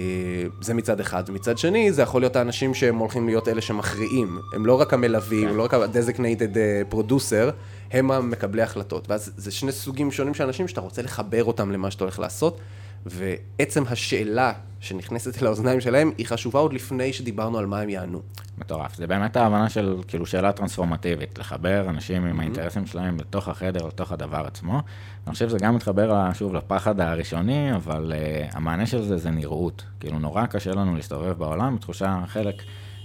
זה 0.62 0.74
מצד 0.74 1.00
אחד. 1.00 1.32
מצד 1.32 1.58
שני, 1.58 1.92
זה 1.92 2.02
יכול 2.02 2.22
להיות 2.22 2.36
האנשים 2.36 2.74
שהם 2.74 2.98
הולכים 2.98 3.28
להיות 3.28 3.48
אלה 3.48 3.62
שמכריעים. 3.62 4.40
הם 4.54 4.66
לא 4.66 4.82
רק 4.82 4.94
המלווים, 4.94 5.50
כן. 5.50 5.56
לא 5.56 5.64
רק 5.64 5.74
ה-designated 5.74 6.58
אה, 6.58 6.82
producer, 6.92 7.52
הם 7.92 8.12
המקבלי 8.12 8.62
החלטות. 8.62 9.10
ואז 9.10 9.32
זה 9.38 9.52
שני 9.52 9.72
סוגים 9.72 10.12
שונים 10.12 10.34
של 10.34 10.44
אנשים 10.44 10.68
שאתה 10.68 10.82
רוצה 10.82 11.02
לחבר 11.02 11.44
אותם 11.44 11.72
למה 11.72 11.92
שאתה 11.92 12.04
הולך 12.04 12.20
לעשות. 12.20 12.60
ועצם 13.06 13.84
השאלה 13.90 14.54
שנכנסת 14.82 15.42
אל 15.42 15.48
האוזניים 15.48 15.82
שלהם, 15.82 16.12
היא 16.18 16.26
חשובה 16.26 16.60
עוד 16.60 16.74
לפני 16.74 17.14
שדיברנו 17.14 17.58
על 17.58 17.66
מה 17.66 17.80
הם 17.80 17.90
יענו. 17.90 18.22
מטורף. 18.58 18.96
זה 18.96 19.08
באמת 19.08 19.38
ההבנה 19.38 19.70
של 19.70 19.96
כאילו 20.08 20.26
שאלה 20.26 20.52
טרנספורמטיבית, 20.52 21.38
לחבר 21.38 21.86
אנשים 21.90 22.26
עם 22.26 22.40
האינטרסים 22.40 22.86
שלהם 22.86 23.18
בתוך 23.18 23.48
החדר, 23.48 23.88
לתוך 23.88 24.12
הדבר 24.12 24.44
עצמו. 24.48 24.82
אני 25.28 25.34
חושב 25.34 25.50
שזה 25.50 25.58
גם 25.58 25.76
מתחבר, 25.76 26.34
שוב, 26.34 26.54
לפחד 26.54 27.00
הראשוני, 27.00 27.76
אבל 27.76 28.14
אה, 28.14 28.56
המענה 28.58 28.86
של 28.86 29.04
זה 29.04 29.18
זה 29.18 29.32
נראות. 29.32 29.84
כאילו, 30.00 30.20
נורא 30.20 30.46
קשה 30.46 30.72
לנו 30.72 30.96
להסתובב 30.96 31.32
בעולם 31.38 31.76
בתחושה 31.76 32.24
חלק 32.28 32.56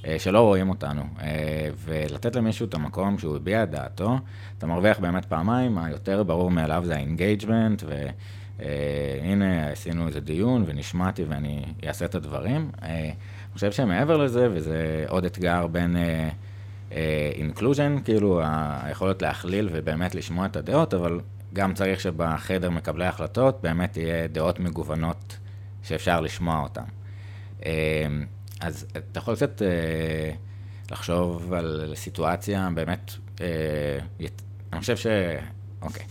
אה, 0.02 0.06
שלא 0.18 0.40
רואים 0.40 0.68
אותנו. 0.68 1.02
אה, 1.18 1.22
ולתת 1.84 2.36
למישהו 2.36 2.66
את 2.66 2.74
המקום 2.74 3.18
שהוא 3.18 3.36
הביע 3.36 3.62
את 3.62 3.70
דעתו, 3.70 4.18
אתה 4.58 4.66
מרוויח 4.66 4.98
באמת 4.98 5.24
פעמיים, 5.24 5.78
היותר 5.78 6.22
ברור 6.22 6.50
מאליו 6.50 6.82
זה 6.86 6.96
ה 6.96 7.03
engagement, 7.03 7.82
ו... 7.86 8.06
אה, 8.58 8.62
הנה, 9.22 9.68
עשינו 9.68 10.06
איזה 10.08 10.20
דיון 10.20 10.64
ונשמעתי 10.66 11.24
ואני 11.24 11.64
אעשה 11.86 12.04
את 12.04 12.14
הדברים. 12.14 12.70
אה, 12.74 12.82
אני 12.84 13.14
חושב 13.54 13.72
שמעבר 13.72 14.16
לזה, 14.16 14.48
וזה 14.52 15.04
עוד 15.08 15.24
אתגר 15.24 15.66
בין 15.66 15.96
אינקלוז'ן, 17.34 17.96
uh, 17.96 18.00
uh, 18.00 18.04
כאילו 18.04 18.40
היכולת 18.82 19.22
להכליל 19.22 19.68
ובאמת 19.72 20.14
לשמוע 20.14 20.46
את 20.46 20.56
הדעות, 20.56 20.94
אבל 20.94 21.20
גם 21.52 21.74
צריך 21.74 22.00
שבחדר 22.00 22.70
מקבלי 22.70 23.06
החלטות 23.06 23.58
באמת 23.62 23.96
יהיה 23.96 24.26
דעות 24.26 24.60
מגוונות 24.60 25.36
שאפשר 25.82 26.20
לשמוע 26.20 26.62
אותן. 26.62 26.84
Uh, 27.60 27.64
אז 28.60 28.86
אתה 28.96 29.18
יכול 29.18 29.34
קצת 29.36 29.62
uh, 29.62 30.92
לחשוב 30.92 31.52
על 31.52 31.92
סיטואציה 31.96 32.68
באמת, 32.74 33.12
uh, 33.36 33.40
אני 34.72 34.80
חושב 34.80 34.96
ש... 34.96 35.06
אוקיי. 35.82 36.06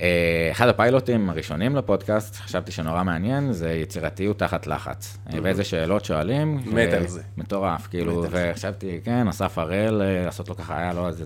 אה, 0.00 0.48
אחד 0.52 0.68
הפיילוטים 0.68 1.30
הראשונים 1.30 1.76
לפודקאסט, 1.76 2.36
חשבתי 2.36 2.72
שנורא 2.72 3.02
מעניין, 3.02 3.52
זה 3.52 3.72
יצירתיות 3.72 4.38
תחת 4.38 4.66
לחץ. 4.66 5.16
Mm-hmm. 5.16 5.36
ואיזה 5.42 5.64
שאלות 5.64 6.04
שואלים. 6.04 6.60
מת 6.66 6.92
על 6.92 7.06
זה. 7.06 7.22
מטורף, 7.36 7.86
כאילו, 7.86 8.24
וחשבתי, 8.30 9.00
כן, 9.04 9.28
אסף 9.28 9.58
הראל, 9.58 10.02
אה, 10.02 10.24
לעשות 10.24 10.48
לו 10.48 10.56
ככה, 10.56 10.78
היה 10.78 10.92
לו 10.92 11.08
איזה 11.08 11.24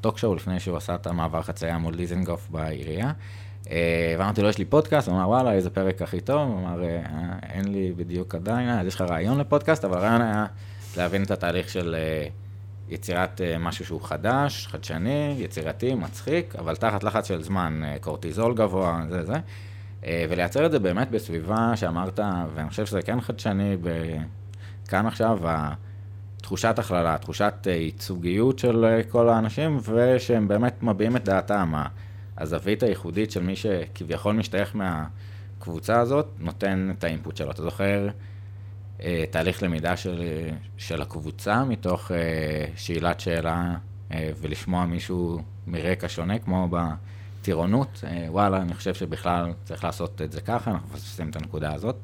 טוק 0.00 0.18
שואו 0.18 0.34
לפני 0.34 0.60
שהוא 0.60 0.76
עשה 0.76 0.94
את 0.94 1.06
המעבר 1.06 1.42
חצייה 1.42 1.78
מול 1.78 1.94
דיזנגוף 1.94 2.48
בעירייה. 2.50 3.12
ואמרתי 4.18 4.42
לו, 4.42 4.48
יש 4.48 4.58
לי 4.58 4.64
פודקאסט, 4.64 5.08
הוא 5.08 5.16
אמר, 5.16 5.28
וואלה, 5.28 5.52
איזה 5.52 5.70
פרק 5.70 6.02
הכי 6.02 6.20
טוב, 6.20 6.48
הוא 6.48 6.58
אמר, 6.58 6.82
אין 7.42 7.72
לי 7.72 7.92
בדיוק 7.96 8.34
עדיין, 8.34 8.68
אז 8.68 8.86
יש 8.86 8.94
לך 8.94 9.00
רעיון 9.00 9.38
לפודקאסט, 9.38 9.84
אבל 9.84 9.98
הרעיון 9.98 10.22
היה 10.22 10.46
להבין 10.96 11.22
את 11.22 11.30
התהליך 11.30 11.68
של... 11.68 11.96
יצירת 12.88 13.40
אה, 13.40 13.58
משהו 13.58 13.84
שהוא 13.84 14.00
חדש, 14.02 14.66
חדשני, 14.66 15.34
יצירתי, 15.38 15.94
מצחיק, 15.94 16.56
אבל 16.56 16.76
תחת 16.76 17.04
לחץ 17.04 17.28
של 17.28 17.42
זמן, 17.42 17.82
אה, 17.84 17.96
קורטיזול 18.00 18.54
גבוה, 18.54 19.02
זה 19.10 19.24
זה. 19.24 19.34
אה, 20.04 20.24
ולייצר 20.28 20.66
את 20.66 20.70
זה 20.70 20.78
באמת 20.78 21.10
בסביבה 21.10 21.72
שאמרת, 21.76 22.20
ואני 22.54 22.68
חושב 22.68 22.86
שזה 22.86 23.02
כן 23.02 23.20
חדשני, 23.20 23.76
כאן 24.88 25.06
עכשיו, 25.06 25.38
תחושת 26.42 26.78
הכללה, 26.78 27.18
תחושת 27.18 27.54
ייצוגיות 27.70 28.58
של 28.58 29.00
כל 29.08 29.28
האנשים, 29.28 29.78
ושהם 29.82 30.48
באמת 30.48 30.82
מביעים 30.82 31.16
את 31.16 31.24
דעתם. 31.24 31.72
הזווית 32.38 32.82
הייחודית 32.82 33.30
של 33.30 33.42
מי 33.42 33.56
שכביכול 33.56 34.34
משתייך 34.34 34.76
מהקבוצה 34.76 36.00
הזאת, 36.00 36.26
נותן 36.38 36.92
את 36.98 37.04
האינפוט 37.04 37.36
שלו. 37.36 37.50
אתה 37.50 37.62
זוכר? 37.62 38.08
אה, 39.02 39.24
תהליך 39.30 39.62
למידה 39.62 39.96
של, 39.96 40.22
של 40.76 41.02
הקבוצה 41.02 41.64
מתוך 41.64 42.10
אה, 42.10 42.16
שאלת 42.76 43.20
שאלה 43.20 43.74
אה, 44.12 44.30
ולשמוע 44.40 44.86
מישהו 44.86 45.42
מרקע 45.66 46.08
שונה, 46.08 46.38
כמו 46.38 46.68
בטירונות. 46.70 48.04
וואלה, 48.28 48.56
אני 48.62 48.74
חושב 48.74 48.94
שבכלל 48.94 49.52
צריך 49.64 49.84
לעשות 49.84 50.22
את 50.22 50.32
זה 50.32 50.40
ככה, 50.40 50.70
אנחנו 50.70 50.88
מפספסים 50.94 51.30
את 51.30 51.36
הנקודה 51.36 51.74
הזאת. 51.74 51.96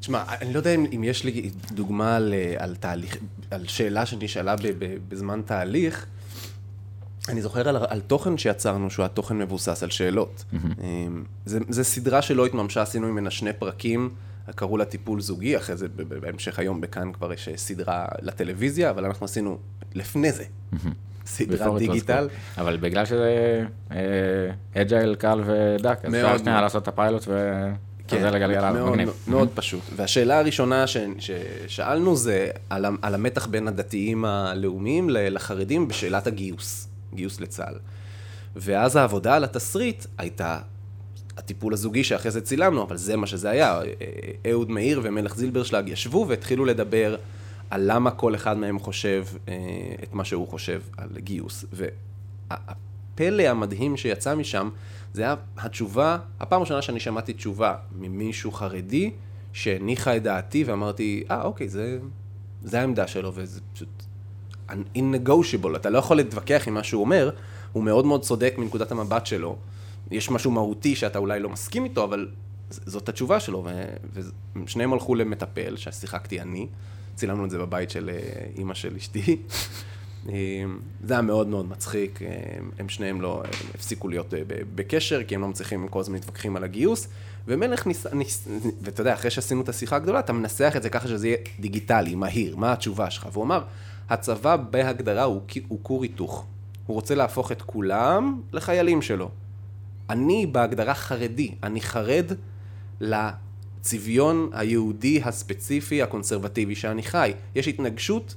תשמע, 0.00 0.24
אני 0.40 0.52
לא 0.52 0.58
יודע 0.58 0.74
אם, 0.74 0.86
אם 0.96 1.04
יש 1.04 1.24
לי 1.24 1.50
דוגמה 1.72 2.16
על, 2.16 2.34
על 2.58 2.76
תהליך, 2.76 3.16
על 3.50 3.66
שאלה 3.66 4.06
שנשאלה 4.06 4.56
ב, 4.56 4.66
ב, 4.78 4.96
בזמן 5.08 5.42
תהליך. 5.44 6.06
אני 7.28 7.42
זוכר 7.42 7.68
על, 7.68 7.76
על 7.88 8.00
תוכן 8.00 8.38
שיצרנו, 8.38 8.90
שהוא 8.90 9.04
התוכן 9.04 9.38
מבוסס 9.38 9.82
על 9.82 9.90
שאלות. 9.90 10.44
Mm-hmm. 10.52 10.82
זה, 11.46 11.58
זה 11.68 11.84
סדרה 11.84 12.22
שלא 12.22 12.46
התממשה, 12.46 12.82
עשינו 12.82 13.08
ממנה 13.08 13.30
שני 13.30 13.52
פרקים. 13.52 14.10
קראו 14.54 14.76
לה 14.76 14.84
טיפול 14.84 15.20
זוגי, 15.20 15.56
אחרי 15.56 15.76
זה 15.76 15.86
בהמשך 16.20 16.58
היום 16.58 16.80
בכאן 16.80 17.12
כבר 17.12 17.32
יש 17.32 17.48
סדרה 17.56 18.06
לטלוויזיה, 18.22 18.90
אבל 18.90 19.04
אנחנו 19.04 19.24
עשינו 19.24 19.58
לפני 19.94 20.32
זה 20.32 20.44
סדרת 21.26 21.78
דיגיטל. 21.78 22.28
אבל 22.58 22.76
בגלל 22.76 23.04
שזה 23.04 23.64
agile, 24.76 25.14
קל 25.14 25.42
ודק, 25.46 25.98
אז 26.04 26.14
אפשר 26.14 26.38
שנייה 26.38 26.60
לעשות 26.60 26.82
את 26.82 26.88
הפיילוט 26.88 27.24
ו... 27.28 27.66
כן, 28.08 28.16
מגניב. 28.86 29.12
מאוד 29.28 29.48
פשוט. 29.54 29.82
והשאלה 29.96 30.38
הראשונה 30.38 30.84
ששאלנו 31.18 32.16
זה 32.16 32.50
על, 32.70 32.84
על 33.02 33.14
המתח 33.14 33.46
בין 33.46 33.68
הדתיים 33.68 34.24
הלאומיים 34.24 35.10
לחרדים 35.10 35.88
בשאלת 35.88 36.26
הגיוס, 36.26 36.88
גיוס 37.14 37.40
לצה"ל. 37.40 37.74
ואז 38.56 38.96
העבודה 38.96 39.36
על 39.36 39.44
התסריט 39.44 40.06
הייתה 40.18 40.58
הטיפול 41.40 41.72
הזוגי 41.72 42.04
שאחרי 42.04 42.30
זה 42.30 42.40
צילמנו, 42.40 42.82
אבל 42.82 42.96
זה 42.96 43.16
מה 43.16 43.26
שזה 43.26 43.50
היה. 43.50 43.80
אהוד 44.50 44.70
מאיר 44.70 45.00
ומלך 45.02 45.36
זילברשלג 45.36 45.88
ישבו 45.88 46.26
והתחילו 46.28 46.64
לדבר 46.64 47.16
על 47.70 47.92
למה 47.92 48.10
כל 48.10 48.34
אחד 48.34 48.56
מהם 48.58 48.78
חושב 48.78 49.24
את 50.02 50.12
מה 50.12 50.24
שהוא 50.24 50.48
חושב 50.48 50.82
על 50.96 51.08
גיוס. 51.18 51.64
והפלא 51.72 53.42
המדהים 53.42 53.96
שיצא 53.96 54.34
משם, 54.34 54.68
זה 55.12 55.22
היה 55.22 55.34
התשובה, 55.58 56.18
הפעם 56.40 56.60
הראשונה 56.60 56.82
שאני 56.82 57.00
שמעתי 57.00 57.32
תשובה 57.32 57.74
ממישהו 57.98 58.52
חרדי, 58.52 59.10
שהניחה 59.52 60.16
את 60.16 60.22
דעתי 60.22 60.64
ואמרתי, 60.64 61.24
אה, 61.30 61.42
אוקיי, 61.42 61.68
זה, 61.68 61.98
זה 62.62 62.80
העמדה 62.80 63.06
שלו, 63.06 63.32
וזה 63.34 63.60
פשוט 63.72 64.02
in-negotiable, 64.70 65.76
אתה 65.76 65.90
לא 65.90 65.98
יכול 65.98 66.16
להתווכח 66.16 66.68
עם 66.68 66.74
מה 66.74 66.82
שהוא 66.82 67.00
אומר, 67.00 67.30
הוא 67.72 67.84
מאוד 67.84 68.06
מאוד 68.06 68.22
צודק 68.22 68.54
מנקודת 68.58 68.92
המבט 68.92 69.26
שלו. 69.26 69.56
יש 70.10 70.30
משהו 70.30 70.50
מהותי 70.50 70.96
שאתה 70.96 71.18
אולי 71.18 71.40
לא 71.40 71.48
מסכים 71.48 71.84
איתו, 71.84 72.04
אבל 72.04 72.28
זאת 72.70 73.08
התשובה 73.08 73.40
שלו, 73.40 73.66
ושניהם 74.64 74.92
הלכו 74.92 75.14
למטפל, 75.14 75.76
ששיחקתי 75.76 76.40
אני, 76.40 76.66
צילמנו 77.14 77.44
את 77.44 77.50
זה 77.50 77.58
בבית 77.58 77.90
של 77.90 78.10
אה, 78.12 78.46
אימא 78.58 78.74
של 78.74 78.96
אשתי. 78.96 79.36
אה, 80.28 80.34
זה 81.04 81.14
היה 81.14 81.22
מאוד 81.22 81.48
מאוד 81.48 81.68
מצחיק, 81.68 82.22
אה, 82.22 82.28
הם 82.78 82.88
שניהם 82.88 83.20
לא 83.20 83.42
הפסיקו 83.74 84.08
להיות 84.08 84.34
בקשר, 84.74 85.22
כי 85.24 85.34
הם 85.34 85.40
לא 85.40 85.48
מצליחים, 85.48 85.82
הם 85.82 85.88
כל 85.88 86.00
הזמן 86.00 86.16
מתווכחים 86.16 86.56
על 86.56 86.64
הגיוס. 86.64 87.08
ומלך 87.46 87.86
ניס... 87.86 88.06
ניס... 88.06 88.48
ואתה 88.80 89.00
יודע, 89.00 89.14
אחרי 89.14 89.30
שעשינו 89.30 89.60
את 89.60 89.68
השיחה 89.68 89.96
הגדולה, 89.96 90.20
אתה 90.20 90.32
מנסח 90.32 90.72
את 90.76 90.82
זה 90.82 90.90
ככה 90.90 91.08
שזה 91.08 91.28
יהיה 91.28 91.38
דיגיטלי, 91.60 92.14
מהיר, 92.14 92.56
מה 92.56 92.72
התשובה 92.72 93.10
שלך? 93.10 93.28
והוא 93.32 93.44
אמר, 93.44 93.62
הצבא 94.08 94.56
בהגדרה 94.56 95.22
הוא 95.22 95.42
כור 95.82 96.02
היתוך. 96.02 96.46
הוא 96.86 96.94
רוצה 96.94 97.14
להפוך 97.14 97.52
את 97.52 97.62
כולם 97.62 98.40
לחיילים 98.52 99.02
שלו. 99.02 99.30
אני 100.10 100.46
בהגדרה 100.46 100.94
חרדי, 100.94 101.54
אני 101.62 101.80
חרד 101.80 102.32
לצביון 103.00 104.50
היהודי 104.52 105.20
הספציפי 105.24 106.02
הקונסרבטיבי 106.02 106.74
שאני 106.74 107.02
חי. 107.02 107.32
יש 107.54 107.68
התנגשות 107.68 108.34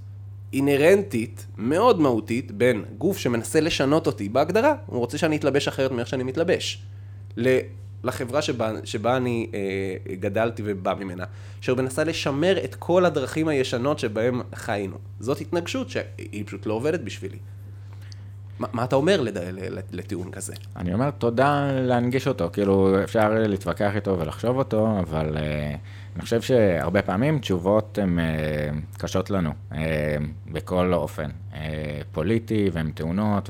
אינהרנטית, 0.53 1.45
מאוד 1.57 1.99
מהותית, 1.99 2.51
בין 2.51 2.83
גוף 2.97 3.17
שמנסה 3.17 3.59
לשנות 3.59 4.07
אותי 4.07 4.29
בהגדרה, 4.29 4.75
הוא 4.85 4.99
רוצה 4.99 5.17
שאני 5.17 5.35
אתלבש 5.35 5.67
אחרת 5.67 5.91
מאיך 5.91 6.07
שאני 6.07 6.23
מתלבש. 6.23 6.83
לחברה 8.03 8.41
שבה, 8.41 8.71
שבה 8.83 9.17
אני 9.17 9.49
אה, 9.53 10.15
גדלתי 10.15 10.61
ובא 10.65 10.93
ממנה, 10.99 11.23
אשר 11.61 11.75
מנסה 11.75 12.03
לשמר 12.03 12.63
את 12.63 12.75
כל 12.75 13.05
הדרכים 13.05 13.47
הישנות 13.47 13.99
שבהם 13.99 14.41
חיינו. 14.55 14.97
זאת 15.19 15.41
התנגשות 15.41 15.89
שהיא 15.89 16.45
פשוט 16.45 16.65
לא 16.65 16.73
עובדת 16.73 16.99
בשבילי. 16.99 17.37
מה, 18.59 18.67
מה 18.73 18.83
אתה 18.83 18.95
אומר 18.95 19.21
לד... 19.21 19.37
לטיעון 19.91 20.31
כזה? 20.31 20.53
אני 20.75 20.93
אומר 20.93 21.11
תודה 21.11 21.67
להנגיש 21.71 22.27
אותו, 22.27 22.49
כאילו 22.53 23.03
אפשר 23.03 23.29
להתווכח 23.29 23.95
איתו 23.95 24.19
ולחשוב 24.19 24.57
אותו, 24.57 24.99
אבל 24.99 25.37
אה, 25.37 25.75
אני 26.15 26.21
חושב 26.21 26.41
שהרבה 26.41 27.01
פעמים 27.01 27.39
תשובות 27.39 27.97
הן 28.01 28.19
אה, 28.19 28.25
קשות 28.97 29.29
לנו, 29.29 29.51
אה, 29.73 30.15
בכל 30.51 30.93
אופן, 30.93 31.29
אה, 31.53 32.01
פוליטי 32.11 32.69
והן 32.73 32.91
טעונות, 32.91 33.49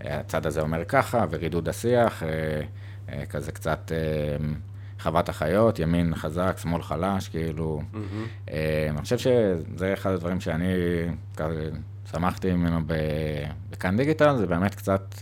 והצד 0.00 0.46
הזה 0.46 0.60
אומר 0.60 0.84
ככה, 0.84 1.24
ורידוד 1.30 1.68
השיח. 1.68 2.22
אה, 2.22 2.28
אה, 3.08 3.26
כזה 3.26 3.52
קצת 3.52 3.92
אה, 3.94 4.46
חוות 5.00 5.28
החיות, 5.28 5.78
ימין 5.78 6.14
חזק, 6.14 6.56
שמאל 6.62 6.82
חלש, 6.82 7.28
כאילו. 7.28 7.82
Mm-hmm. 7.92 8.48
אני 8.90 9.00
חושב 9.02 9.18
שזה 9.18 9.92
אחד 9.92 10.10
הדברים 10.10 10.40
שאני 10.40 10.72
כזה 11.36 11.70
שמחתי 12.10 12.52
ממנו 12.52 12.80
בכאן 13.70 13.96
דיגיטל, 13.96 14.36
זה 14.36 14.46
באמת 14.46 14.74
קצת 14.74 15.14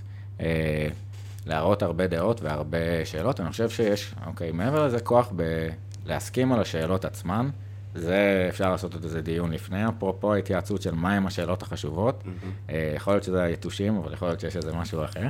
להראות 1.47 1.83
הרבה 1.83 2.07
דעות 2.07 2.43
והרבה 2.43 3.05
שאלות. 3.05 3.41
אני 3.41 3.51
חושב 3.51 3.71
שיש, 3.71 4.15
אוקיי, 4.27 4.53
מעבר 4.53 4.87
לזה 4.87 5.01
כוח 5.01 5.33
בלהסכים 6.07 6.53
על 6.53 6.61
השאלות 6.61 7.05
עצמן. 7.05 7.51
זה, 7.95 8.47
אפשר 8.49 8.71
לעשות 8.71 8.95
עוד 8.95 9.05
איזה 9.05 9.23
דיון 9.23 9.53
לפני, 9.53 9.89
אפרופו 9.89 10.35
ההתייעצות 10.35 10.83
של 10.83 10.95
מהם 10.95 11.27
השאלות 11.27 11.63
החשובות. 11.63 12.23
Mm-hmm. 12.25 12.73
יכול 12.97 13.13
להיות 13.13 13.25
שזה 13.25 13.43
היתושים, 13.43 13.97
אבל 13.97 14.13
יכול 14.13 14.29
להיות 14.29 14.41
שיש 14.41 14.57
איזה 14.57 14.73
משהו 14.73 15.05
אחר. 15.05 15.29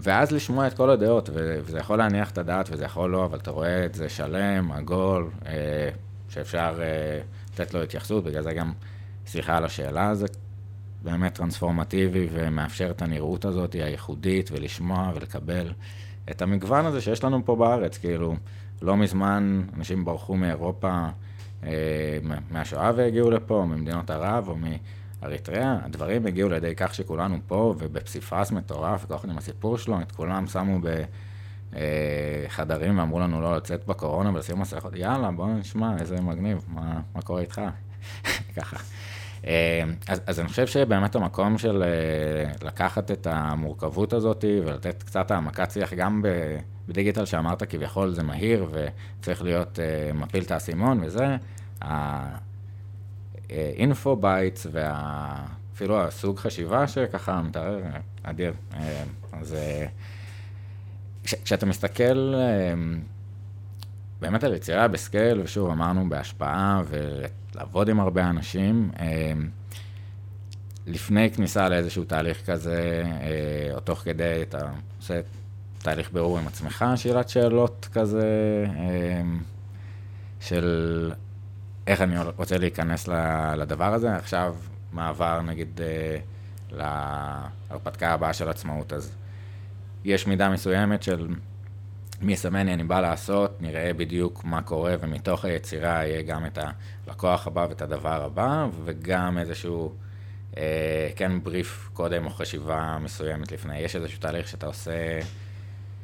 ואז 0.00 0.32
לשמוע 0.32 0.66
את 0.66 0.74
כל 0.74 0.90
הדעות, 0.90 1.30
וזה 1.32 1.78
יכול 1.78 1.98
להניח 1.98 2.30
את 2.30 2.38
הדעת 2.38 2.68
וזה 2.72 2.84
יכול 2.84 3.10
לא, 3.10 3.24
אבל 3.24 3.38
אתה 3.38 3.50
רואה 3.50 3.84
את 3.84 3.94
זה 3.94 4.08
שלם, 4.08 4.72
עגול, 4.72 5.30
אה, 5.46 5.88
שאפשר 6.28 6.78
אה, 6.82 7.20
לתת 7.52 7.74
לו 7.74 7.82
התייחסות, 7.82 8.24
בגלל 8.24 8.42
זה 8.42 8.52
גם, 8.52 8.72
סליחה 9.26 9.56
על 9.56 9.64
השאלה, 9.64 10.14
זה 10.14 10.26
באמת 11.02 11.34
טרנספורמטיבי 11.34 12.28
ומאפשר 12.32 12.90
את 12.90 13.02
הנראות 13.02 13.44
הזאת 13.44 13.72
הייחודית, 13.72 14.50
ולשמוע 14.52 15.12
ולקבל 15.14 15.72
את 16.30 16.42
המגוון 16.42 16.86
הזה 16.86 17.00
שיש 17.00 17.24
לנו 17.24 17.44
פה 17.44 17.56
בארץ, 17.56 17.98
כאילו, 17.98 18.36
לא 18.82 18.96
מזמן 18.96 19.62
אנשים 19.76 20.04
ברחו 20.04 20.36
מאירופה, 20.36 21.06
אה, 21.64 22.18
מהשואה 22.50 22.90
והגיעו 22.96 23.30
לפה, 23.30 23.64
ממדינות 23.68 24.10
ערב 24.10 24.48
או 24.48 24.56
מ... 24.56 24.64
אריתריאה, 25.24 25.78
הדברים 25.84 26.26
הגיעו 26.26 26.48
לידי 26.48 26.74
כך 26.76 26.94
שכולנו 26.94 27.36
פה, 27.46 27.74
ובפסיפס 27.78 28.52
מטורף, 28.52 29.04
כל 29.04 29.14
אחד 29.14 29.30
עם 29.30 29.38
הסיפור 29.38 29.78
שלו, 29.78 30.00
את 30.00 30.12
כולם 30.12 30.46
שמו 30.46 30.78
בחדרים 31.70 32.98
ואמרו 32.98 33.20
לנו 33.20 33.40
לא 33.40 33.56
לצאת 33.56 33.86
בקורונה 33.86 34.30
ולשים 34.34 34.58
מסכות, 34.58 34.96
יאללה, 34.96 35.30
בוא 35.30 35.46
נשמע, 35.46 35.96
איזה 36.00 36.20
מגניב, 36.20 36.64
מה, 36.68 37.00
מה 37.14 37.22
קורה 37.22 37.40
איתך? 37.40 37.60
ככה. 38.56 38.76
אה, 39.46 39.82
אז, 40.08 40.20
אז 40.26 40.40
אני 40.40 40.48
חושב 40.48 40.66
שבאמת 40.66 41.14
המקום 41.14 41.58
של 41.58 41.82
אה, 41.82 42.66
לקחת 42.66 43.10
את 43.10 43.26
המורכבות 43.26 44.12
הזאת 44.12 44.44
ולתת 44.66 45.02
קצת 45.02 45.30
העמקת 45.30 45.70
שיח 45.70 45.92
גם 45.92 46.24
בדיגיטל 46.88 47.24
שאמרת 47.24 47.62
כביכול 47.62 48.14
זה 48.14 48.22
מהיר 48.22 48.66
וצריך 48.70 49.42
להיות 49.42 49.78
אה, 49.78 50.12
מפיל 50.14 50.42
את 50.42 50.50
האסימון 50.50 51.00
וזה, 51.04 51.36
info 53.50 54.16
bites 54.16 54.66
ואפילו 54.72 56.00
הסוג 56.00 56.38
חשיבה 56.38 56.88
שככה 56.88 57.42
מתאר, 57.42 57.80
אדיר. 58.22 58.52
אז 59.32 59.56
כשאתה 61.44 61.66
מסתכל 61.66 62.34
באמת 64.20 64.44
על 64.44 64.54
יצירה 64.54 64.88
ב 64.88 64.95
scale, 64.95 65.40
ושוב 65.40 65.70
אמרנו 65.70 66.08
בהשפעה 66.08 66.82
ולעבוד 67.54 67.88
עם 67.88 68.00
הרבה 68.00 68.30
אנשים, 68.30 68.90
לפני 70.86 71.30
כניסה 71.30 71.68
לאיזשהו 71.68 72.04
תהליך 72.04 72.50
כזה, 72.50 73.04
או 73.74 73.80
תוך 73.80 73.98
כדי 73.98 74.42
אתה 74.42 74.70
עושה 74.98 75.20
תהליך 75.78 76.12
בירור 76.12 76.38
עם 76.38 76.46
עצמך, 76.46 76.84
שאלת 76.96 77.28
שאלות 77.28 77.88
כזה, 77.92 78.66
של 80.40 81.12
איך 81.86 82.00
אני 82.00 82.14
רוצה 82.36 82.58
להיכנס 82.58 83.08
לדבר 83.56 83.94
הזה. 83.94 84.16
עכשיו, 84.16 84.56
מעבר 84.92 85.40
נגיד 85.42 85.80
אה, 85.80 86.18
להרפתקה 87.70 88.12
הבאה 88.12 88.32
של 88.32 88.48
עצמאות, 88.48 88.92
אז 88.92 89.16
יש 90.04 90.26
מידה 90.26 90.50
מסוימת 90.50 91.02
של 91.02 91.28
מי 92.22 92.32
יסמן 92.32 92.68
אני 92.68 92.84
בא 92.84 93.00
לעשות, 93.00 93.62
נראה 93.62 93.92
בדיוק 93.92 94.44
מה 94.44 94.62
קורה, 94.62 94.94
ומתוך 95.00 95.44
היצירה 95.44 96.06
יהיה 96.06 96.22
גם 96.22 96.46
את 96.46 96.58
הלקוח 97.06 97.46
הבא 97.46 97.66
ואת 97.68 97.82
הדבר 97.82 98.24
הבא, 98.24 98.66
וגם 98.84 99.38
איזשהו, 99.38 99.92
אה, 100.56 101.10
כן, 101.16 101.42
בריף 101.42 101.90
קודם 101.92 102.26
או 102.26 102.30
חשיבה 102.30 102.98
מסוימת 103.00 103.52
לפני. 103.52 103.78
יש 103.78 103.96
איזשהו 103.96 104.20
תהליך 104.20 104.48
שאתה 104.48 104.66
עושה 104.66 105.20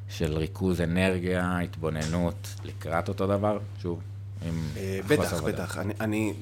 של 0.08 0.38
ריכוז 0.38 0.80
אנרגיה, 0.80 1.58
התבוננות 1.58 2.54
לקראת 2.64 3.08
אותו 3.08 3.26
דבר, 3.26 3.58
שוב, 3.82 4.00
אה, 4.76 5.00
בטח, 5.08 5.42
בטח. 5.42 5.78
אני, 5.78 5.94
אני 6.00 6.32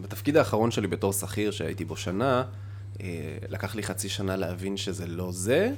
בתפקיד 0.00 0.36
האחרון 0.36 0.70
שלי 0.70 0.86
בתור 0.86 1.12
שכיר, 1.12 1.50
שהייתי 1.50 1.84
בו 1.84 1.96
שנה, 1.96 2.44
אה, 3.00 3.36
לקח 3.48 3.74
לי 3.74 3.82
חצי 3.82 4.08
שנה 4.08 4.36
להבין 4.36 4.76
שזה 4.76 5.06
לא 5.06 5.32
זה, 5.32 5.72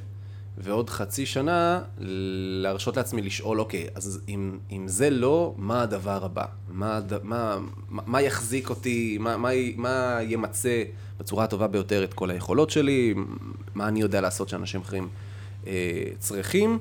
ועוד 0.59 0.91
חצי 0.91 1.27
שנה 1.27 1.83
להרשות 1.99 2.97
לעצמי 2.97 3.23
לשאול, 3.23 3.61
אוקיי, 3.61 3.87
אז 3.95 4.21
אם, 4.29 4.59
אם 4.71 4.89
זה 4.89 5.11
לא, 5.11 5.55
מה 5.57 5.83
הדבר 5.83 6.25
הבא? 6.25 6.45
מה, 6.69 7.01
מה, 7.23 7.59
מה 7.89 8.23
יחזיק 8.23 8.71
אותי? 8.71 9.19
מה, 9.21 9.37
מה, 9.37 9.49
מה 9.77 10.19
ימצה 10.23 10.85
בצורה 11.19 11.45
הטובה 11.45 11.67
ביותר 11.67 12.05
את 12.05 12.15
כל 12.15 12.31
היכולות 12.31 12.71
שלי? 12.71 13.15
מה 13.75 13.89
אני 13.89 14.01
יודע 14.01 14.21
לעשות 14.21 14.49
שאנשים 14.49 14.81
אחרים 14.81 15.09
אה, 15.67 16.03
צריכים? 16.19 16.79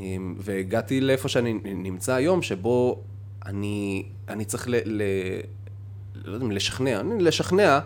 אה, 0.00 0.16
והגעתי 0.38 1.00
לאיפה 1.00 1.28
שאני 1.28 1.58
נמצא 1.64 2.14
היום, 2.14 2.42
שבו 2.42 3.02
אני, 3.46 4.04
אני 4.28 4.44
צריך 4.44 4.68
ל, 4.68 4.74
ל, 4.84 5.02
לא 6.24 6.34
יודע, 6.34 6.46
לשכנע, 6.46 7.02
לשכנע 7.18 7.78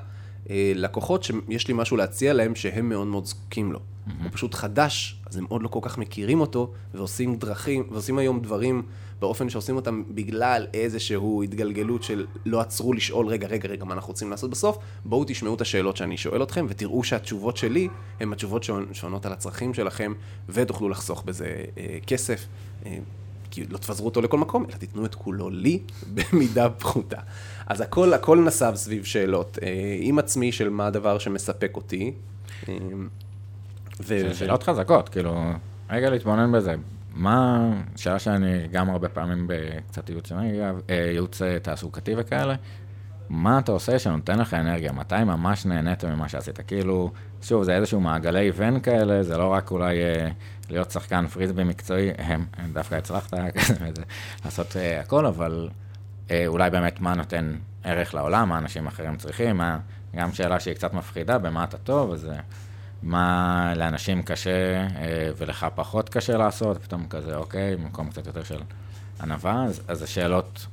אה, 0.51 0.73
לקוחות 0.75 1.23
שיש 1.23 1.69
לי 1.69 1.75
משהו 1.75 1.97
להציע 1.97 2.33
להם 2.33 2.55
שהם 2.55 2.89
מאוד 2.89 3.07
מאוד 3.07 3.27
זקוקים 3.27 3.73
לו. 3.73 3.81
הוא 4.23 4.31
פשוט 4.33 4.55
חדש, 4.55 5.21
אז 5.27 5.37
הם 5.37 5.47
עוד 5.49 5.63
לא 5.63 5.69
כל 5.69 5.79
כך 5.83 5.99
מכירים 5.99 6.41
אותו, 6.41 6.73
ועושים 6.95 7.37
דרכים, 7.37 7.85
ועושים 7.91 8.19
היום 8.19 8.41
דברים 8.41 8.83
באופן 9.21 9.49
שעושים 9.49 9.77
אותם 9.77 10.03
בגלל 10.09 10.67
איזשהו 10.75 11.43
התגלגלות 11.43 12.03
של 12.03 12.27
לא 12.47 12.61
עצרו 12.61 12.93
לשאול, 12.93 13.27
רגע, 13.27 13.47
רגע, 13.49 13.69
רגע, 13.69 13.85
מה 13.85 13.95
אנחנו 13.95 14.09
רוצים 14.09 14.31
לעשות 14.31 14.51
בסוף? 14.51 14.79
בואו 15.05 15.25
תשמעו 15.27 15.55
את 15.55 15.61
השאלות 15.61 15.97
שאני 15.97 16.17
שואל 16.17 16.43
אתכם, 16.43 16.67
ותראו 16.69 17.05
שהתשובות 17.05 17.57
שלי 17.57 17.89
הן 18.21 18.33
התשובות 18.33 18.65
שעונות 18.93 19.27
על 19.27 19.33
הצרכים 19.33 19.75
שלכם, 19.75 20.13
ותוכלו 20.49 20.89
לחסוך 20.89 21.23
בזה 21.25 21.65
אה, 21.79 21.99
כסף. 22.07 22.47
אה, 22.87 22.99
כי 23.51 23.65
לא 23.71 23.79
תפזרו 23.79 24.07
אותו 24.07 24.21
לכל 24.21 24.39
מקום, 24.39 24.65
אלא 24.71 24.77
תיתנו 24.77 25.05
את 25.05 25.15
כולו 25.15 25.51
לי 25.51 25.79
במידה 26.15 26.71
פחותה. 26.71 27.21
אז 27.67 27.81
הכל, 27.81 28.15
הכל 28.15 28.39
נסב 28.39 28.73
סביב 28.75 29.05
שאלות 29.05 29.59
אה, 29.63 29.97
עם 30.01 30.19
עצמי 30.19 30.53
של 30.53 30.69
מה 30.69 30.87
הדבר 30.87 31.19
שמספק 31.19 31.73
אותי. 31.77 32.13
אה, 32.69 32.75
ו... 34.01 34.35
שאלות 34.35 34.63
חזקות, 34.63 35.09
כאילו, 35.09 35.53
רגע 35.91 36.11
להתבונן 36.11 36.53
בזה. 36.53 36.75
מה, 37.15 37.71
שאלה 37.97 38.19
שאני 38.19 38.69
גם 38.73 38.91
הרבה 38.91 39.09
פעמים 39.09 39.47
בקצת 39.49 40.09
ייעוץ, 40.09 40.33
אה, 40.33 40.95
ייעוץ 40.95 41.43
תעסוקתי 41.63 42.15
וכאלה, 42.17 42.55
מה 43.31 43.59
אתה 43.59 43.73
עושה 43.73 43.99
שנותן 43.99 44.39
לך 44.39 44.55
אנרגיה? 44.55 44.93
מתי 44.93 45.25
ממש 45.25 45.67
נהנית 45.67 46.05
ממה 46.05 46.29
שעשית? 46.29 46.61
כאילו, 46.67 47.11
שוב, 47.43 47.63
זה 47.63 47.77
איזשהו 47.77 48.01
מעגלי 48.01 48.53
ון 48.55 48.81
כאלה, 48.81 49.23
זה 49.23 49.37
לא 49.37 49.47
רק 49.47 49.71
אולי 49.71 50.03
אה, 50.03 50.29
להיות 50.71 50.91
שחקן 50.91 51.27
פריסבי 51.27 51.65
מקצועי, 51.65 52.11
הם, 52.19 52.47
דווקא 52.73 52.95
הצלחת 52.95 53.35
לעשות 54.45 54.77
אה, 54.77 55.01
הכל, 55.01 55.27
אבל 55.27 55.69
אה, 56.31 56.45
אולי 56.47 56.71
באמת 56.71 57.01
מה 57.01 57.15
נותן 57.15 57.55
ערך 57.85 58.15
לעולם, 58.15 58.49
מה 58.49 58.59
אנשים 58.59 58.87
אחרים 58.87 59.17
צריכים, 59.17 59.57
מה, 59.57 59.79
גם 60.17 60.33
שאלה 60.33 60.61
שהיא 60.61 60.75
קצת 60.75 60.95
מפחידה, 60.95 61.39
במה 61.39 61.65
אתה 61.65 61.79
טוב, 61.79 62.13
אז 62.13 62.29
מה 63.03 63.73
לאנשים 63.77 64.23
קשה 64.23 64.87
ולך 65.37 65.67
פחות 65.75 66.09
קשה 66.09 66.37
לעשות, 66.37 66.83
פתאום 66.83 67.07
כזה, 67.11 67.37
אוקיי, 67.37 67.77
מקום 67.77 68.11
קצת 68.11 68.27
יותר 68.27 68.45
של 68.45 68.61
ענווה, 69.21 69.65
אז, 69.65 69.81
אז 69.89 70.03
השאלות 70.03 70.67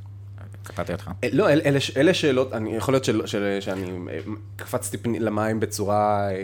קטעתי 0.67 0.91
אותך. 0.91 1.11
אה, 1.23 1.29
לא, 1.31 1.49
אל, 1.49 1.61
אלה, 1.65 1.79
אלה 1.97 2.13
שאלות, 2.13 2.53
אני, 2.53 2.75
יכול 2.75 2.93
להיות 2.93 3.05
של, 3.05 3.21
של, 3.25 3.57
שאני 3.59 3.91
אה, 4.11 4.19
קפצתי 4.55 4.97
למים 5.19 5.59
בצורה, 5.59 6.29
אה, 6.31 6.35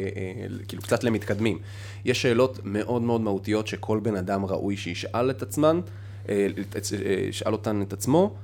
כאילו 0.67 0.81
קצת 0.81 1.03
למתקדמים. 1.03 1.59
יש 2.05 2.21
שאלות 2.21 2.59
מאוד 2.63 3.01
מאוד 3.01 3.21
מהותיות 3.21 3.67
שכל 3.67 3.99
בן 4.03 4.15
אדם 4.15 4.45
ראוי 4.45 4.77
שישאל 4.77 5.29
את 5.29 5.41
עצמן, 5.41 5.79
ישאל 7.29 7.53
אותן 7.53 7.81
את 7.81 7.93
עצמו. 7.93 8.35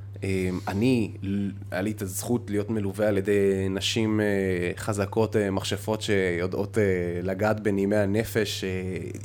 אני, 0.67 1.11
היה 1.71 1.81
לי 1.81 1.91
את 1.91 2.01
הזכות 2.01 2.49
להיות 2.49 2.69
מלווה 2.69 3.07
על 3.07 3.17
ידי 3.17 3.67
נשים 3.69 4.19
חזקות, 4.77 5.35
מכשפות 5.51 6.01
שיודעות 6.01 6.77
לגעת 7.23 7.59
בנימי 7.59 7.95
הנפש, 7.95 8.63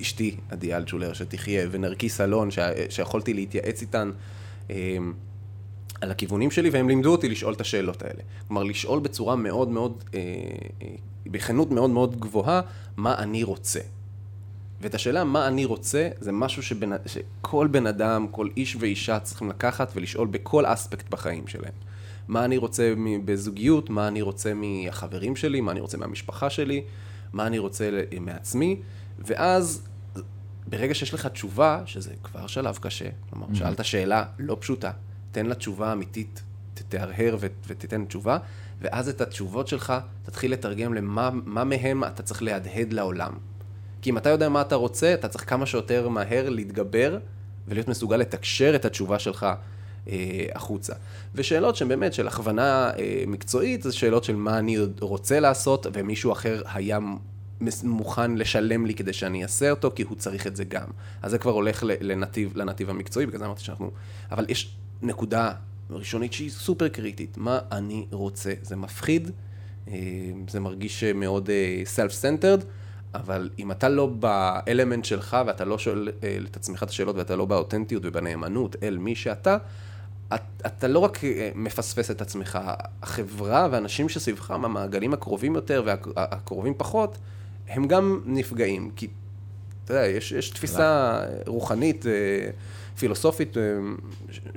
אשתי, 0.01 0.37
עדי 0.51 0.75
אלג'ולר, 0.75 1.13
שתחיה, 1.13 1.67
ונרקיס 1.71 2.21
אלון, 2.21 2.49
שיכולתי 2.89 3.35
להתייעץ 3.35 3.83
איתן. 3.83 4.11
על 6.05 6.11
הכיוונים 6.11 6.51
שלי, 6.51 6.71
והם 6.71 6.89
לימדו 6.89 7.13
אותי 7.13 7.29
לשאול 7.29 7.55
את 7.55 7.61
השאלות 7.61 8.03
האלה. 8.03 8.23
כלומר, 8.49 8.63
לשאול 8.63 9.01
בצורה 9.01 9.37
מאוד 9.37 9.69
מאוד, 9.69 10.05
אה, 10.15 10.21
אה, 10.83 10.89
בכנות 11.27 11.71
מאוד 11.71 11.91
מאוד 11.91 12.21
גבוהה, 12.21 12.61
מה 12.97 13.15
אני 13.19 13.43
רוצה. 13.43 13.81
ואת 14.85 14.95
השאלה 14.95 15.25
מה 15.25 15.49
אני 15.49 15.65
רוצה, 15.65 16.09
זה 16.21 16.33
משהו 16.33 16.63
שבנ... 16.63 16.91
שכל 17.07 17.69
בן 17.71 17.87
אדם, 17.87 18.27
כל 18.31 18.49
איש 18.57 18.77
ואישה 18.81 19.21
צריכים 19.21 19.49
לקחת 19.49 19.93
ולשאול 19.95 20.29
בכל 20.29 20.65
אספקט 20.67 21.11
בחיים 21.11 21.47
שלהם. 21.47 21.73
מה 22.29 22.45
אני 22.45 22.57
רוצה 22.57 22.95
בזוגיות, 23.25 23.91
מה 23.91 24.09
אני 24.09 24.23
רוצה 24.23 24.53
מהחברים 24.55 25.37
שלי, 25.37 25.61
מה 25.61 25.73
אני 25.73 25.81
רוצה 25.81 25.99
מהמשפחה 25.99 26.51
שלי, 26.51 26.85
מה 27.33 27.47
אני 27.47 27.59
רוצה 27.59 27.91
מעצמי, 28.21 28.81
ואז 29.19 29.87
ברגע 30.67 30.95
שיש 30.95 31.15
לך 31.15 31.27
תשובה, 31.27 31.83
שזה 31.87 32.13
כבר 32.23 32.47
שלב 32.47 32.79
קשה, 32.81 33.09
כלומר, 33.31 33.47
mm-hmm. 33.47 33.59
שאלת 33.59 33.85
שאלה 33.85 34.25
לא 34.39 34.57
פשוטה, 34.61 34.91
תן 35.33 35.47
לה 35.47 35.55
תשובה 35.55 35.93
אמיתית, 35.93 36.43
תהרהר 36.89 37.37
ותיתן 37.41 38.05
תשובה, 38.05 38.39
ואז 38.81 39.09
את 39.09 39.21
התשובות 39.21 39.69
שלך 39.69 39.93
תתחיל 40.23 40.53
לתרגם 40.53 40.95
למה 40.95 41.65
מהם 41.65 42.05
אתה 42.05 42.23
צריך 42.23 42.43
להדהד 42.43 42.93
לעולם. 42.93 43.33
כי 44.05 44.11
אם 44.11 44.19
אתה 44.19 44.29
יודע 44.29 44.49
מה 44.49 44.61
אתה 44.61 44.75
רוצה, 44.75 45.15
אתה 45.15 45.29
צריך 45.29 45.51
כמה 45.51 45.67
שיותר 45.67 46.09
מהר 46.09 46.49
להתגבר 46.49 47.19
ולהיות 47.69 47.89
מסוגל 47.89 48.17
לתקשר 48.17 48.75
את 48.75 48.85
התשובה 48.85 49.19
שלך 49.19 49.47
אה, 50.09 50.47
החוצה. 50.55 50.95
ושאלות 51.35 51.77
שהן 51.77 51.89
באמת 51.89 52.15
של 52.15 52.27
הכוונה 52.27 52.91
אה, 52.99 53.25
מקצועית, 53.27 53.83
זה 53.83 53.93
שאלות 53.93 54.25
של 54.25 54.37
מה 54.37 54.59
אני 54.59 54.77
רוצה 55.01 55.41
לעשות, 55.41 55.87
ומישהו 55.93 56.33
אחר 56.33 56.63
היה 56.73 56.99
מוכן 57.83 58.35
לשלם 58.35 58.87
לי 58.87 58.95
כדי 58.95 59.13
שאני 59.13 59.43
אעשה 59.43 59.71
אותו, 59.71 59.91
כי 59.95 60.03
הוא 60.03 60.17
צריך 60.17 60.47
את 60.47 60.57
זה 60.57 60.65
גם. 60.65 60.87
אז 61.23 61.31
זה 61.31 61.39
כבר 61.39 61.53
הולך 61.53 61.85
לנתיב, 62.01 62.57
לנתיב 62.57 62.91
המקצועי, 62.91 63.27
בגלל 63.27 63.39
זה 63.39 63.47
אמרתי 63.47 63.65
שאנחנו... 63.65 63.91
אבל 64.31 64.47
יש 64.49 64.77
נקודה 65.03 65.53
ראשונית 65.91 66.33
שהיא 66.33 66.51
סופר 66.51 66.89
קריטית, 66.89 67.37
מה 67.37 67.59
אני 67.73 68.07
רוצה. 68.11 68.53
זה 68.63 68.77
מפחיד, 68.77 69.31
אה, 69.89 69.95
זה 70.49 70.61
מרגיש 70.61 71.05
מאוד 71.05 71.51
אה, 71.51 71.83
אבל 73.15 73.51
אם 73.59 73.71
אתה 73.73 73.89
לא 73.89 74.07
באלמנט 74.07 75.05
שלך 75.05 75.37
ואתה 75.47 75.65
לא 75.65 75.79
שואל 75.79 76.09
אה, 76.23 76.39
את 76.51 76.57
עצמך 76.57 76.83
את 76.83 76.89
השאלות 76.89 77.17
ואתה 77.17 77.37
לא 77.37 77.45
באותנטיות 77.45 78.03
ובנאמנות 78.07 78.77
אל 78.83 78.99
מי 78.99 79.15
שאתה, 79.15 79.57
אתה 80.67 80.89
לא 80.89 80.99
רק 80.99 81.21
מפספס 81.55 82.11
את 82.11 82.21
עצמך, 82.21 82.59
החברה 83.03 83.69
ואנשים 83.71 84.09
שסביבך, 84.09 84.51
מהמעגלים 84.51 85.15
הקרובים 85.15 85.55
יותר 85.55 85.83
והקרובים 85.85 86.75
פחות, 86.77 87.19
הם 87.69 87.89
גם 87.89 88.21
נפגעים. 88.27 88.91
כי, 88.97 89.09
אתה 89.85 89.93
יודע, 89.93 90.07
יש, 90.07 90.33
יש 90.33 90.51
תפיסה 90.51 91.21
רוחנית 91.47 92.05
פילוסופית 92.99 93.57
אה, 93.57 93.63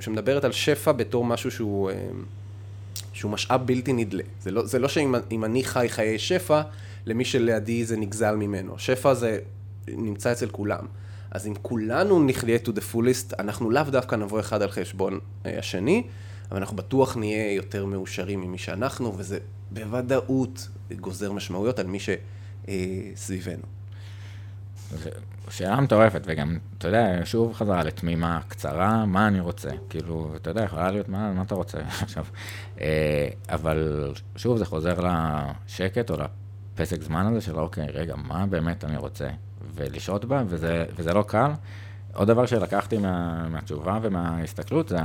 שמדברת 0.00 0.44
על 0.44 0.52
שפע 0.52 0.92
בתור 0.92 1.24
משהו 1.24 1.50
שהוא, 1.50 1.90
אה, 1.90 2.08
שהוא 3.12 3.30
משאב 3.30 3.66
בלתי 3.66 3.92
נדלה. 3.92 4.22
זה 4.42 4.50
לא, 4.50 4.66
זה 4.66 4.78
לא 4.78 4.88
שאם 4.88 5.44
אני 5.44 5.64
חי 5.64 5.86
חיי 5.88 6.18
שפע, 6.18 6.62
למי 7.06 7.24
שלידי 7.24 7.84
זה 7.84 7.96
נגזל 7.96 8.36
ממנו. 8.36 8.78
שפע 8.78 9.14
זה 9.14 9.38
נמצא 9.88 10.32
אצל 10.32 10.48
כולם. 10.48 10.86
אז 11.30 11.46
אם 11.46 11.54
כולנו 11.62 12.26
נחיה 12.26 12.58
to 12.64 12.68
the 12.68 12.94
fullest, 12.94 13.34
אנחנו 13.38 13.70
לאו 13.70 13.82
דווקא 13.82 14.16
נבוא 14.16 14.40
אחד 14.40 14.62
על 14.62 14.70
חשבון 14.70 15.18
אה, 15.46 15.58
השני, 15.58 16.02
אבל 16.50 16.58
אנחנו 16.58 16.76
בטוח 16.76 17.16
נהיה 17.16 17.52
יותר 17.52 17.84
מאושרים 17.84 18.40
ממי 18.40 18.58
שאנחנו, 18.58 19.18
וזה 19.18 19.38
בוודאות 19.70 20.68
גוזר 21.00 21.32
משמעויות 21.32 21.78
על 21.78 21.86
מי 21.86 21.98
שסביבנו. 23.18 23.62
שאלה 25.50 25.80
מטורפת, 25.80 26.22
וגם, 26.24 26.58
אתה 26.78 26.88
יודע, 26.88 27.20
שוב 27.24 27.54
חזרה 27.54 27.84
לתמימה 27.84 28.40
קצרה, 28.48 29.06
מה 29.06 29.28
אני 29.28 29.40
רוצה? 29.40 29.70
כאילו, 29.90 30.32
אתה 30.36 30.50
יודע, 30.50 30.62
יכולה 30.64 30.90
להיות, 30.90 31.08
מה, 31.08 31.32
מה 31.32 31.42
אתה 31.42 31.54
רוצה 31.54 31.78
עכשיו? 32.02 32.24
אה, 32.80 33.28
אבל 33.48 34.12
שוב, 34.36 34.58
זה 34.58 34.64
חוזר 34.64 34.94
לשקט 35.00 36.10
או 36.10 36.16
לפסק 36.78 37.02
זמן 37.02 37.26
הזה 37.26 37.40
של, 37.40 37.58
אוקיי, 37.58 37.86
רגע, 37.94 38.14
מה 38.16 38.46
באמת 38.46 38.84
אני 38.84 38.96
רוצה? 38.96 39.28
ולשהות 39.74 40.24
בה, 40.24 40.42
וזה, 40.46 40.84
וזה 40.96 41.14
לא 41.14 41.22
קל. 41.22 41.50
עוד 42.14 42.28
דבר 42.28 42.46
שלקחתי 42.46 42.98
מה, 42.98 43.48
מהתשובה 43.48 43.98
ומההסתכלות, 44.02 44.88
זה 44.88 44.96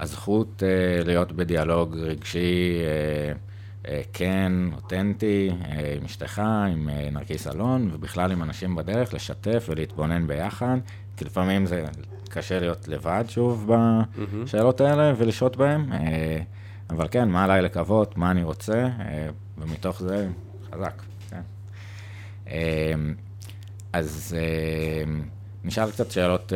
הזכות 0.00 0.62
אה, 0.62 1.04
להיות 1.04 1.32
בדיאלוג 1.32 1.96
רגשי, 1.96 2.80
אה, 2.82 3.32
אה, 3.88 4.00
כן, 4.12 4.52
אותנטי, 4.74 5.50
אה, 5.64 5.94
עם 5.96 6.04
אשתך, 6.04 6.38
עם 6.72 6.88
אה, 6.88 7.08
נרקיס 7.12 7.46
אלון, 7.46 7.90
ובכלל 7.92 8.32
עם 8.32 8.42
אנשים 8.42 8.74
בדרך, 8.76 9.14
לשתף 9.14 9.66
ולהתבונן 9.68 10.26
ביחד, 10.26 10.76
כי 11.16 11.24
לפעמים 11.24 11.66
זה 11.66 11.84
קשה 12.28 12.60
להיות 12.60 12.88
לבד, 12.88 13.24
שוב, 13.28 13.70
בשאלות 14.44 14.80
האלה 14.80 15.12
ולשהות 15.16 15.56
בהן, 15.56 15.90
אבל 16.90 17.08
כן, 17.10 17.28
מה 17.28 17.44
עליי 17.44 17.62
לקוות, 17.62 18.16
מה 18.16 18.30
אני 18.30 18.42
רוצה, 18.42 18.88
ומתוך 19.60 20.02
זה 20.02 20.28
חזק, 20.72 21.02
כן. 21.30 21.40
אז 23.92 24.36
נשאל 25.64 25.90
קצת 25.90 26.10
שאלות, 26.10 26.52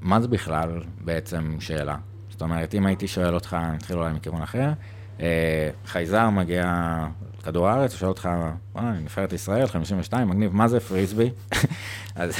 מה 0.00 0.20
זה 0.20 0.28
בכלל 0.28 0.82
בעצם 1.00 1.56
שאלה? 1.60 1.96
זאת 2.30 2.42
אומרת, 2.42 2.74
אם 2.74 2.86
הייתי 2.86 3.08
שואל 3.08 3.34
אותך, 3.34 3.56
נתחיל 3.74 3.98
אולי 3.98 4.12
מכיוון 4.12 4.42
אחר, 4.42 4.72
אה, 5.20 5.70
חייזר 5.86 6.30
מגיע 6.30 6.96
לכדור 7.38 7.68
הארץ, 7.68 7.94
שואל 7.94 8.08
אותך, 8.08 8.28
וואי, 8.74 8.98
נבחרת 9.02 9.32
ישראל, 9.32 9.66
52, 9.66 10.28
מגניב, 10.28 10.54
מה 10.54 10.68
זה 10.68 10.80
פריסבי? 10.80 11.30
אז 12.14 12.34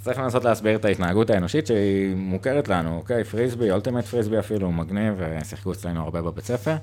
צריך 0.00 0.18
לנסות 0.18 0.44
להסביר 0.44 0.76
את 0.76 0.84
ההתנהגות 0.84 1.30
האנושית 1.30 1.66
שהיא 1.66 2.14
מוכרת 2.16 2.68
לנו, 2.68 2.96
אוקיי, 2.96 3.24
פריסבי, 3.24 3.70
אולטימט 3.70 4.04
פריסבי 4.04 4.38
אפילו, 4.38 4.72
מגניב, 4.72 5.20
שיחקו 5.44 5.72
אצלנו 5.72 6.02
הרבה 6.02 6.22
בבית 6.22 6.44
ספר. 6.44 6.76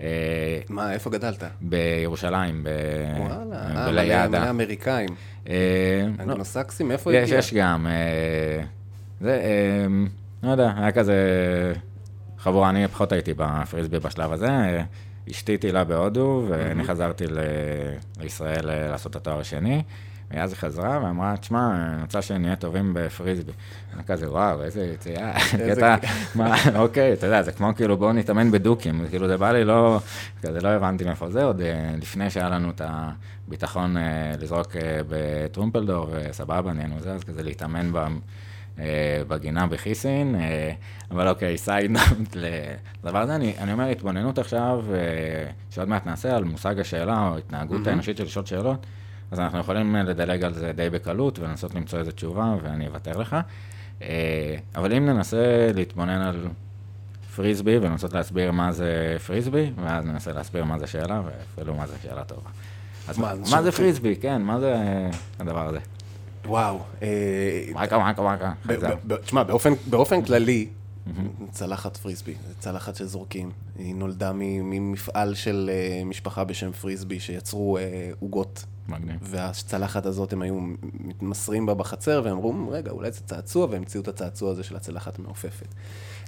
אה, 0.00 0.60
מה, 0.68 0.92
איפה 0.92 1.10
גדלת? 1.10 1.44
בירושלים, 1.60 2.64
ב... 2.64 2.68
וואלה, 3.18 4.34
אה, 4.34 4.50
אמריקאים. 4.50 5.08
אנגלוסקסים, 6.20 6.90
איפה 6.90 7.10
הגיע? 7.10 7.22
יש, 7.22 7.30
יש 7.30 7.54
גם. 7.54 7.86
זה, 9.20 9.40
לא 10.42 10.50
יודע, 10.50 10.72
היה 10.76 10.92
כזה... 10.92 11.14
חבורה, 12.42 12.70
אני 12.70 12.88
פחות 12.88 13.12
הייתי 13.12 13.34
בפריסבי 13.36 13.98
בשלב 13.98 14.32
הזה. 14.32 14.82
אשתי 15.30 15.58
טילה 15.58 15.84
בהודו, 15.84 16.46
ואני 16.48 16.84
חזרתי. 16.84 17.24
לישראל 18.20 18.70
אה, 18.70 18.88
לעשות 18.88 19.10
את 19.10 19.16
התואר 19.16 19.40
השני. 19.40 19.82
ואז 20.32 20.52
היא 20.52 20.58
חזרה 20.58 21.00
ואמרה, 21.04 21.36
תשמע, 21.36 21.86
אני 21.94 22.02
רוצה 22.02 22.22
שנהיה 22.22 22.56
טובים 22.56 22.94
בפריסבי. 22.94 23.52
אני 23.94 24.04
כזה, 24.04 24.30
וואו, 24.30 24.62
איזה 24.62 24.84
יציאה, 24.94 25.32
קטע, 25.68 25.96
מה, 26.34 26.54
אוקיי, 26.74 27.12
אתה 27.12 27.26
יודע, 27.26 27.42
זה 27.42 27.52
כמו 27.52 27.74
כאילו, 27.76 27.96
בואו 27.96 28.12
נתאמן 28.12 28.50
בדוקים, 28.50 29.06
כאילו, 29.10 29.28
זה 29.28 29.36
בא 29.36 29.52
לי 29.52 29.64
לא, 29.64 30.00
כזה 30.42 30.60
לא 30.60 30.68
הבנתי 30.68 31.04
מאיפה 31.04 31.30
זה, 31.30 31.44
עוד 31.44 31.60
אה, 31.60 31.94
לפני 32.00 32.30
שהיה 32.30 32.48
לנו 32.48 32.70
את 32.70 32.80
הביטחון 32.84 33.96
אה, 33.96 34.32
לזרוק 34.40 34.76
אה, 34.76 35.00
בטרומפלדור, 35.08 36.08
וסבבה, 36.12 36.72
נהיינו 36.72 37.00
זה, 37.00 37.12
אז 37.12 37.24
כזה 37.24 37.42
להתאמן 37.42 37.92
ב... 37.92 38.06
בגינה 39.28 39.66
בכיסין, 39.66 40.36
אבל 41.10 41.28
אוקיי, 41.28 41.58
side 41.58 41.97
note 41.97 42.36
לדבר 43.02 43.18
הזה, 43.18 43.34
אני, 43.34 43.54
אני 43.58 43.72
אומר 43.72 43.88
התבוננות 43.88 44.38
עכשיו, 44.38 44.84
שעוד 45.70 45.88
מעט 45.88 46.06
נעשה 46.06 46.36
על 46.36 46.44
מושג 46.44 46.78
השאלה 46.80 47.28
או 47.28 47.38
התנהגות 47.38 47.86
האנושית 47.86 48.16
של 48.16 48.24
לשאול 48.24 48.44
שאלות. 48.44 48.86
אז 49.32 49.40
אנחנו 49.40 49.58
יכולים 49.58 49.96
לדלג 49.96 50.44
על 50.44 50.54
זה 50.54 50.72
די 50.72 50.90
בקלות 50.90 51.38
ולנסות 51.38 51.74
למצוא 51.74 51.98
איזו 51.98 52.10
תשובה, 52.10 52.54
ואני 52.62 52.86
אוותר 52.86 53.16
לך. 53.16 53.36
אה, 54.02 54.56
אבל 54.74 54.94
אם 54.94 55.06
ננסה 55.06 55.70
להתבונן 55.74 56.20
על 56.20 56.48
פריסבי 57.36 57.78
ולנסות 57.78 58.12
להסביר 58.12 58.52
מה 58.52 58.72
זה 58.72 59.16
פריסבי, 59.26 59.70
ואז 59.82 60.04
ננסה 60.04 60.32
להסביר 60.32 60.64
מה 60.64 60.78
זה 60.78 60.86
שאלה, 60.86 61.22
ואפילו 61.26 61.74
מה 61.74 61.86
זה 61.86 61.94
שאלה 62.02 62.24
טובה. 62.24 62.50
אז 63.08 63.18
מה, 63.18 63.32
מה 63.50 63.62
זה 63.62 63.72
פריסבי? 63.72 64.16
כן, 64.16 64.42
מה 64.42 64.60
זה 64.60 64.76
הדבר 65.38 65.68
הזה? 65.68 65.78
וואו. 66.44 66.78
וואקה, 67.72 67.96
וואקה, 67.96 68.22
וואקה. 68.22 68.52
תשמע, 69.24 69.42
באופן 69.86 70.22
כללי, 70.22 70.68
צלחת 71.50 71.96
פריסבי, 71.96 72.34
צלחת 72.58 72.96
של 72.96 73.06
זורקים. 73.06 73.50
היא 73.78 73.94
נולדה 73.94 74.32
ממפעל 74.34 75.34
של 75.34 75.70
אה, 75.72 76.04
משפחה 76.04 76.44
בשם 76.44 76.72
פריסבי, 76.72 77.20
שיצרו 77.20 77.78
אה, 77.78 78.10
עוגות 78.20 78.64
מגניב. 78.88 79.18
והצלחת 79.22 80.06
הזאת, 80.06 80.32
הם 80.32 80.42
היו 80.42 80.58
מתמסרים 81.00 81.66
בה 81.66 81.74
בחצר, 81.74 82.22
והם 82.24 82.36
אמרו, 82.36 82.70
רגע, 82.70 82.90
אולי 82.90 83.12
זה 83.12 83.20
צעצוע, 83.20 83.66
והמציאו 83.70 84.02
את 84.02 84.08
הצעצוע 84.08 84.50
הזה 84.50 84.62
של 84.62 84.76
הצלחת 84.76 85.18
המעופפת. 85.18 85.68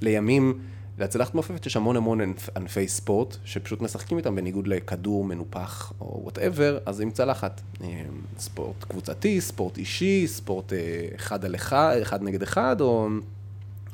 לימים, 0.00 0.58
לצלחת 0.98 1.34
מעופפת 1.34 1.66
יש 1.66 1.76
המון 1.76 1.96
המון 1.96 2.20
ענפי 2.56 2.88
ספורט, 2.88 3.36
שפשוט 3.44 3.80
משחקים 3.80 4.18
איתם 4.18 4.36
בניגוד 4.36 4.66
לכדור 4.66 5.24
מנופח 5.24 5.92
או 6.00 6.20
whatever, 6.22 6.78
אז 6.86 7.00
עם 7.00 7.10
צלחת. 7.10 7.60
אה, 7.82 8.02
ספורט 8.38 8.84
קבוצתי, 8.84 9.40
ספורט 9.40 9.78
אישי, 9.78 10.26
ספורט 10.26 10.72
אה, 10.72 10.78
אחד 11.14 11.44
על 11.44 11.54
אחד, 11.54 11.96
אחד 12.02 12.22
נגד 12.22 12.42
אחד, 12.42 12.80
או, 12.80 13.08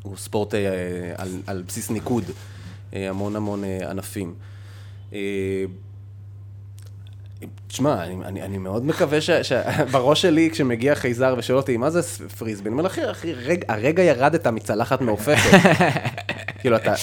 או 0.05 0.17
ספורט 0.17 0.55
אה, 0.55 1.13
על, 1.17 1.29
על 1.47 1.63
בסיס 1.67 1.91
ניקוד. 1.91 2.25
המון 2.93 3.37
המון 3.37 3.65
ענפים. 3.65 4.35
תשמע, 7.66 8.05
אני, 8.05 8.24
אני, 8.24 8.43
אני 8.43 8.59
מאוד 8.59 8.86
מקווה 8.86 9.18
שבראש 9.20 10.22
שלי, 10.22 10.51
כשמגיע 10.53 10.95
חייזר 10.95 11.34
ושואל 11.38 11.59
אותי, 11.59 11.76
מה 11.76 11.91
זה 11.91 12.03
פריסבי? 12.28 12.68
אני 12.68 12.72
אומר, 12.72 12.86
אחי, 12.86 13.11
אחי, 13.11 13.34
רג, 13.34 13.64
הרגע 13.68 14.03
ירדת 14.03 14.47
מצלחת 14.47 15.01
מעופפת. 15.01 15.59
כאילו, 16.61 16.76
אתה, 16.76 16.95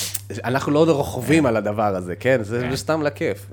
אנחנו 0.43 0.71
לא 0.71 0.91
רוכבים 0.91 1.45
על 1.45 1.57
הדבר 1.57 1.95
הזה, 1.95 2.15
כן? 2.15 2.43
זה, 2.43 2.69
סתם 2.75 3.01
לכיף. 3.03 3.49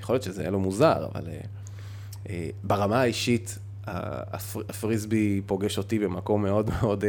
יכול 0.00 0.14
להיות 0.14 0.22
שזה 0.22 0.42
יהיה 0.42 0.50
לו 0.50 0.60
מוזר, 0.60 1.06
אבל 1.14 1.22
uh, 1.22 2.26
uh, 2.26 2.30
ברמה 2.62 3.00
האישית, 3.00 3.58
הפר, 3.86 4.60
הפריסבי 4.68 5.40
פוגש 5.46 5.78
אותי 5.78 5.98
במקום 5.98 6.42
מאוד 6.42 6.70
מאוד... 6.82 7.04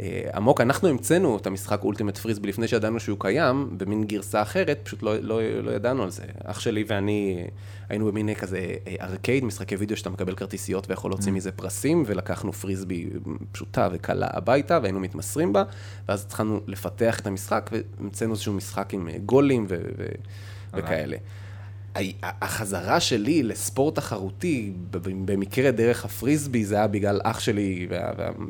אה, 0.00 0.30
עמוק. 0.34 0.60
אנחנו 0.60 0.88
המצאנו 0.88 1.36
את 1.36 1.46
המשחק 1.46 1.84
אולטימט 1.84 2.18
פריסבי 2.18 2.48
לפני 2.48 2.68
שידענו 2.68 3.00
שהוא 3.00 3.18
קיים, 3.20 3.78
במין 3.78 4.04
גרסה 4.04 4.42
אחרת, 4.42 4.80
פשוט 4.82 5.02
לא, 5.02 5.16
לא, 5.18 5.40
לא 5.62 5.70
ידענו 5.70 6.02
על 6.02 6.10
זה. 6.10 6.22
אח 6.44 6.60
שלי 6.60 6.84
ואני 6.86 7.46
היינו 7.88 8.06
במין 8.06 8.34
כזה 8.34 8.58
אה, 8.58 8.94
ארקייד, 9.00 9.44
משחקי 9.44 9.76
וידאו 9.76 9.96
שאתה 9.96 10.10
מקבל 10.10 10.34
כרטיסיות 10.34 10.90
ויכול 10.90 11.10
להוציא 11.10 11.32
mm. 11.32 11.34
מזה 11.34 11.52
פרסים, 11.52 12.04
ולקחנו 12.06 12.52
פריסבי 12.52 13.10
פשוטה 13.52 13.88
וקלה 13.92 14.26
הביתה, 14.30 14.78
והיינו 14.82 15.00
מתמסרים 15.00 15.52
בה, 15.52 15.62
ואז 16.08 16.24
התחלנו 16.24 16.60
לפתח 16.66 17.20
את 17.20 17.26
המשחק, 17.26 17.70
והמצאנו 17.72 18.32
איזשהו 18.32 18.52
משחק 18.52 18.94
עם 18.94 19.08
אה, 19.08 19.18
גולים 19.26 19.66
ו- 19.68 19.76
ו- 19.98 20.06
וכאלה. 20.74 21.16
החזרה 22.22 23.00
שלי 23.00 23.42
לספורט 23.42 23.94
תחרותי, 23.94 24.72
במקרה 25.24 25.70
דרך 25.70 26.04
הפריסבי, 26.04 26.64
זה 26.64 26.74
היה 26.74 26.86
בגלל 26.86 27.20
אח 27.24 27.40
שלי 27.40 27.88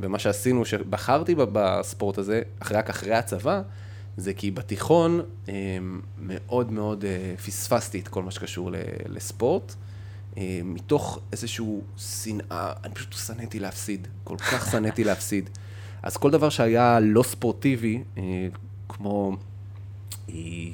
ומה 0.01 0.19
שעשינו, 0.19 0.65
שבחרתי 0.65 1.35
בספורט 1.53 2.19
הזה, 2.19 2.43
רק 2.71 2.91
אחרי 2.91 3.15
הצבא, 3.15 3.63
זה 4.17 4.35
כי 4.35 4.51
בתיכון 4.51 5.21
אמ, 5.49 6.01
מאוד 6.19 6.73
מאוד 6.73 7.05
אה, 7.05 7.35
פספסתי 7.37 8.01
את 8.01 8.09
כל 8.09 8.23
מה 8.23 8.31
שקשור 8.31 8.71
לספורט. 9.09 9.75
אה, 10.37 10.61
מתוך 10.65 11.19
איזושהי 11.33 11.67
שנאה, 11.97 12.73
אני 12.85 12.95
פשוט 12.95 13.13
שנאתי 13.13 13.61
להפסיד, 13.61 14.09
כל 14.25 14.37
כך 14.37 14.69
שנאתי 14.73 15.05
להפסיד. 15.05 15.51
אז 16.03 16.17
כל 16.17 16.31
דבר 16.31 16.49
שהיה 16.49 17.01
לא 17.01 17.23
ספורטיבי, 17.23 18.03
אה, 18.19 18.23
כמו 18.89 19.37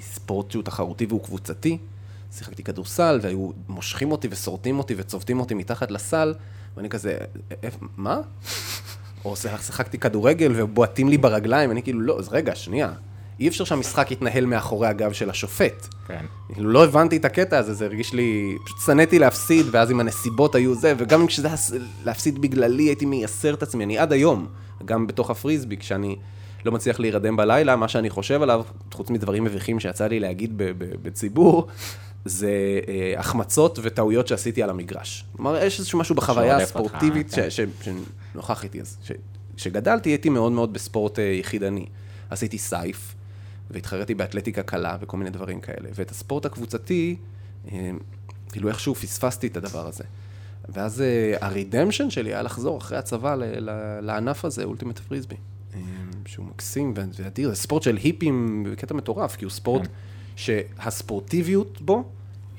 ספורט 0.01 0.51
שהוא 0.51 0.63
תחרותי 0.63 1.07
והוא 1.07 1.25
קבוצתי, 1.25 1.79
שיחקתי 2.39 2.63
כדורסל, 2.63 3.19
והיו 3.23 3.51
מושכים 3.69 4.13
אותי 4.13 4.29
ושורטים 4.31 4.79
אותי 4.79 4.95
וצובטים 4.97 5.41
אותי 5.41 5.55
מתחת 5.55 5.91
לסל, 5.91 6.35
ואני 6.77 6.89
כזה, 6.89 7.17
מה? 7.97 8.21
או 9.25 9.37
שיחקתי 9.37 9.99
כדורגל 9.99 10.53
ובועטים 10.57 11.09
לי 11.09 11.19
ברגליים, 11.19 11.71
אני 11.71 11.83
כאילו, 11.83 12.01
לא, 12.01 12.19
אז 12.19 12.29
רגע, 12.29 12.55
שנייה. 12.55 12.93
אי 13.41 13.49
אפשר 13.49 13.65
שהמשחק 13.65 14.11
יתנהל 14.11 14.47
מאחורי 14.47 14.89
הגב 14.89 15.13
של 15.13 15.31
השופט. 15.31 15.87
כן. 16.07 16.25
כאילו, 16.53 16.71
לא 16.71 16.85
הבנתי 16.85 17.17
את 17.17 17.25
הקטע 17.25 17.59
הזה, 17.59 17.75
זה 17.75 17.85
הרגיש 17.85 18.13
לי, 18.13 18.57
פשוט 18.65 18.79
שנאתי 18.87 19.19
להפסיד, 19.19 19.67
ואז 19.71 19.91
אם 19.91 20.01
הנסיבות 20.01 20.55
היו 20.55 20.75
זה, 20.75 20.95
וגם 20.99 21.27
כשזה 21.27 21.47
היה 21.47 21.57
להפסיד 22.05 22.39
בגללי, 22.39 22.83
הייתי 22.83 23.07
מייסר 23.07 23.55
את 23.55 23.63
עצמי, 23.63 23.85
אני 23.85 23.99
עד 23.99 24.13
היום, 24.13 24.47
גם 24.85 25.07
בתוך 25.07 25.31
הפריסבי, 25.31 25.77
כשאני 25.77 26.17
לא 26.65 26.73
מצליח 26.73 27.01
להירדם 27.01 27.37
בלילה, 27.37 27.77
מה 27.77 27.89
שאני 27.89 28.11
חושב 28.11 28.43
עליו, 28.43 28.63
חוץ 28.93 29.11
מדברים 29.11 29.45
מביכים 29.45 29.81
שיצא 29.81 30.07
לי 30.07 30.21
להגיד 30.21 30.53
בציבור, 31.03 31.67
זה 32.25 32.81
אה, 32.89 33.15
החמצות 33.19 33.79
וטעויות 33.83 34.29
שעשיתי 34.29 34.63
על 34.63 34.71
המגרש. 34.71 35.25
כלומר, 35.37 35.57
יש 35.63 35.79
איזשהו 35.79 35.99
משהו 35.99 36.15
בחוויה 36.15 36.57
הספורטיבית 36.57 37.35
כן. 37.35 37.49
שנוכח 38.33 38.65
איתי 38.65 38.81
אז. 38.81 38.99
כשגדלתי 39.57 40.11
הייתי 40.11 40.29
מאוד 40.29 40.53
מאוד 40.53 40.73
בספורט 40.73 41.19
אה, 41.19 41.25
יחידני. 41.25 41.87
עשיתי 42.31 42.59
סייף, 42.59 43.15
והתחרתי 43.71 44.15
באתלטיקה 44.15 44.63
קלה 44.63 44.97
וכל 45.01 45.17
מיני 45.17 45.31
דברים 45.31 45.61
כאלה. 45.61 45.89
ואת 45.95 46.11
הספורט 46.11 46.47
הקבוצתי, 46.47 47.17
אה, 47.73 47.91
כאילו 48.53 48.69
איכשהו 48.69 48.95
פספסתי 48.95 49.47
את 49.47 49.57
הדבר 49.57 49.87
הזה. 49.87 50.05
ואז 50.69 51.01
אה, 51.01 51.35
ה 51.41 51.47
redemption 51.47 52.11
שלי 52.11 52.31
היה 52.31 52.43
לחזור 52.43 52.79
אחרי 52.79 52.99
הצבא 52.99 53.37
לענף 54.01 54.45
הזה, 54.45 54.65
ultimate 54.65 54.99
frisbee. 54.99 55.37
שהוא 56.27 56.47
מקסים 56.47 56.95
ואדיר, 56.97 57.49
זה 57.49 57.55
ספורט 57.55 57.83
של 57.83 57.97
היפים 57.97 58.67
בקטע 58.71 58.95
מטורף, 58.95 59.37
כי 59.37 59.45
הוא 59.45 59.51
ספורט 59.51 59.83
כן. 59.83 59.89
שהספורטיביות 60.37 61.81
בו 61.81 62.05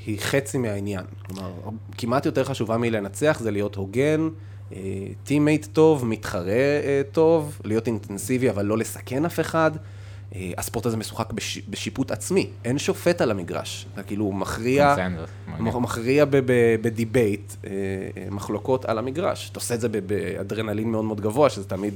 היא 0.06 0.20
חצי 0.20 0.58
מהעניין. 0.58 1.04
כלומר, 1.26 1.54
כמעט 1.98 2.26
יותר 2.26 2.44
חשובה 2.44 2.78
מלנצח 2.78 3.40
זה 3.42 3.52
להיות 3.52 3.76
הוגן, 3.76 4.30
teammate 5.24 5.68
טוב, 5.74 6.06
מתחרה 6.06 6.54
טוב, 7.12 7.60
להיות 7.64 7.88
אינטנסיבי 7.88 8.50
אבל 8.50 8.66
לא 8.66 8.78
לסכן 8.78 9.26
אף 9.26 9.40
אחד. 9.40 9.72
הספורט 10.58 10.86
הזה 10.86 10.98
משוחק 10.98 11.34
בש, 11.34 11.58
בשיפוט 11.70 12.12
עצמי, 12.12 12.50
אין 12.66 12.78
שופט 12.78 13.22
על 13.22 13.32
המגרש. 13.32 13.86
אתה 13.94 14.04
כאילו 14.04 14.32
מכריע, 14.32 14.96
מכריע 15.60 16.26
ב 16.82 16.91
debate, 16.91 17.54
מחלוקות 18.32 18.86
על 18.86 18.98
המגרש. 18.98 19.50
אתה 19.50 19.60
עושה 19.60 19.76
את 19.76 19.82
זה 19.82 19.90
באדרנלין 19.90 20.92
מאוד 20.92 21.06
מאוד 21.06 21.22
גבוה, 21.22 21.50
שזה 21.50 21.66
תמיד 21.66 21.94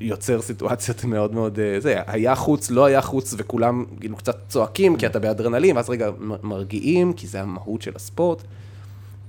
יוצר 0.00 0.42
סיטואציות 0.42 1.04
מאוד 1.04 1.34
מאוד, 1.34 1.58
זה, 1.78 1.96
היה 2.06 2.34
חוץ, 2.34 2.70
לא 2.70 2.84
היה 2.84 3.00
חוץ, 3.00 3.34
וכולם 3.38 3.84
כאילו 4.00 4.16
קצת 4.16 4.36
צועקים, 4.48 4.96
כי 4.96 5.06
אתה 5.06 5.18
באדרנלין, 5.18 5.76
ואז 5.76 5.90
רגע 5.90 6.10
מרגיעים, 6.42 7.12
כי 7.12 7.26
זה 7.26 7.40
המהות 7.40 7.82
של 7.82 7.92
הספורט. 7.96 8.42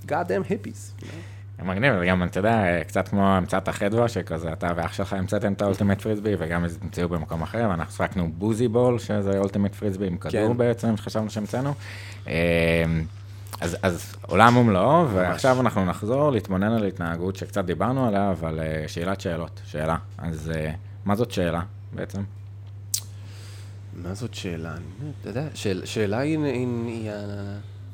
God 0.07 0.09
damn 0.09 0.51
hippies. 0.51 1.05
מגניב, 1.63 1.93
וגם, 2.01 2.23
אתה 2.23 2.39
יודע, 2.39 2.83
קצת 2.87 3.07
כמו 3.07 3.27
המצאת 3.27 3.67
החדווה, 3.67 4.07
שכזה 4.07 4.53
אתה 4.53 4.67
ואח 4.75 4.93
שלך 4.93 5.13
המצאתם 5.13 5.53
את 5.53 5.61
ה 5.61 5.66
ultimate 5.66 6.01
frisbee, 6.01 6.35
וגם 6.39 6.65
המציאו 6.81 7.09
במקום 7.09 7.41
אחר, 7.41 7.67
ואנחנו 7.69 7.93
שחקנו 7.93 8.29
בוזי 8.37 8.67
בול, 8.67 8.99
שזה 8.99 9.39
ultimate 9.39 9.75
frisbee 9.75 10.07
עם 10.07 10.17
כדור 10.17 10.47
כן. 10.47 10.57
בעצם, 10.57 10.97
שחשבנו 10.97 11.29
שהמצאנו. 11.29 11.73
אז, 13.61 13.77
אז 13.81 14.15
עולם 14.27 14.57
ומלואו, 14.57 15.09
ועכשיו 15.09 15.61
אנחנו 15.61 15.85
נחזור 15.85 16.31
להתמונן 16.31 16.71
על 16.71 16.85
התנהגות 16.85 17.35
שקצת 17.35 17.65
דיברנו 17.65 18.07
עליה, 18.07 18.31
אבל 18.31 18.59
אה, 18.59 18.87
שאלת 18.87 19.21
שאלות, 19.21 19.61
שאלה. 19.65 19.97
אז 20.17 20.51
אה, 20.55 20.71
מה 21.05 21.15
זאת 21.15 21.31
שאלה 21.31 21.61
בעצם? 21.93 22.21
מה 23.93 24.13
זאת 24.13 24.33
שאלה? 24.33 24.75
אתה 25.21 25.29
יודע, 25.29 25.47
שאלה 25.85 26.19
היא... 26.19 26.39
היא 26.39 27.11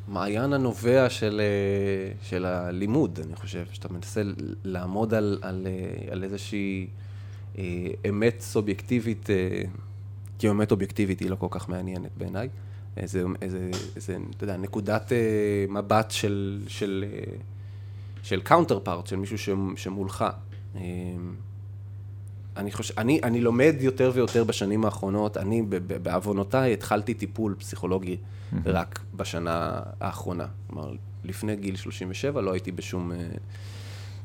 המעיין 0.08 0.54
הנובע 0.54 1.10
של, 1.10 1.42
אה, 1.44 2.12
של 2.22 2.46
הלימוד, 2.46 3.20
אני 3.28 3.36
חושב, 3.36 3.66
שאתה 3.72 3.94
מנסה 3.94 4.22
לעמוד 4.64 5.14
על, 5.14 5.40
על, 5.42 5.68
על 6.12 6.24
איזושהי 6.24 6.88
אמת 8.10 8.42
סובייקטיבית, 8.42 9.30
כי 10.40 10.50
אמת 10.50 10.72
אובייקטיבית 10.72 11.20
היא 11.20 11.30
לא 11.30 11.36
כל 11.36 11.48
כך 11.50 11.70
מעניינת 11.70 12.12
בעיניי, 12.18 12.50
איזה, 12.98 13.24
איזה, 13.42 13.70
איזה, 13.96 14.18
אתה 14.38 14.44
יודע, 14.44 14.58
נקודת 14.58 15.12
אה, 15.12 15.18
מבט 15.70 16.12
של, 16.12 16.64
של, 16.68 17.06
אה, 17.08 17.34
של 18.24 18.42
counterpart, 18.42 19.08
של 19.08 19.16
מישהו 19.16 19.38
שמולך. 19.76 20.26
אה, 20.76 20.82
אני 22.58 22.72
חושב, 22.72 23.00
אני, 23.00 23.20
אני 23.24 23.42
לומד 23.42 23.76
יותר 23.80 24.12
ויותר 24.14 24.44
בשנים 24.44 24.86
האחרונות, 24.86 25.38
אני 25.38 25.62
בעוונותיי 26.04 26.74
התחלתי 26.74 27.14
טיפול 27.14 27.56
פסיכולוגי 27.60 28.18
mm-hmm. 28.18 28.56
רק 28.66 29.00
בשנה 29.14 29.80
האחרונה. 30.00 30.48
כלומר, 30.68 30.94
לפני 31.24 31.56
גיל 31.56 31.76
37 31.76 32.42
לא 32.42 32.52
הייתי 32.52 32.72
בשום 32.72 33.12
אה, 33.12 33.18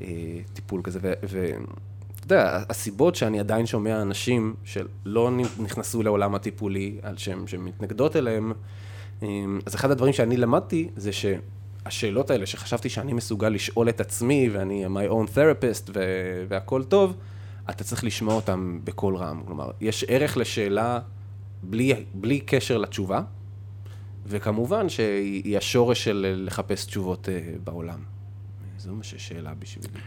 אה, 0.01 0.39
טיפול 0.53 0.81
כזה, 0.83 0.99
ואתה 2.21 2.35
יודע, 2.35 2.63
הסיבות 2.69 3.15
שאני 3.15 3.39
עדיין 3.39 3.65
שומע 3.65 4.01
אנשים 4.01 4.55
שלא 4.63 5.31
נכנסו 5.59 6.03
לעולם 6.03 6.35
הטיפולי, 6.35 6.97
על 7.01 7.17
שהן 7.17 7.45
מתנגדות 7.57 8.15
אליהם, 8.15 8.51
אה, 9.23 9.27
אז 9.65 9.75
אחד 9.75 9.91
הדברים 9.91 10.13
שאני 10.13 10.37
למדתי 10.37 10.89
זה 10.95 11.11
ש... 11.11 11.25
השאלות 11.85 12.29
האלה 12.29 12.45
שחשבתי 12.45 12.89
שאני 12.89 13.13
מסוגל 13.13 13.49
לשאול 13.49 13.89
את 13.89 14.01
עצמי, 14.01 14.49
ואני 14.51 14.85
my 14.85 15.09
own 15.09 15.35
therapist 15.35 15.91
והכל 16.47 16.83
טוב, 16.83 17.17
אתה 17.69 17.83
צריך 17.83 18.03
לשמוע 18.03 18.35
אותם 18.35 18.79
בקול 18.83 19.15
רם. 19.15 19.41
כלומר, 19.45 19.71
יש 19.81 20.05
ערך 20.07 20.37
לשאלה 20.37 20.99
בלי, 21.63 22.05
בלי 22.13 22.39
קשר 22.39 22.77
לתשובה, 22.77 23.21
וכמובן 24.27 24.89
שהיא 24.89 25.57
השורש 25.57 26.03
של 26.03 26.43
לחפש 26.45 26.85
תשובות 26.85 27.27
uh, 27.27 27.59
בעולם. 27.63 27.99
זו 28.77 28.93
מה 28.93 29.03
ששאלה 29.03 29.53
בשבילי. 29.53 29.99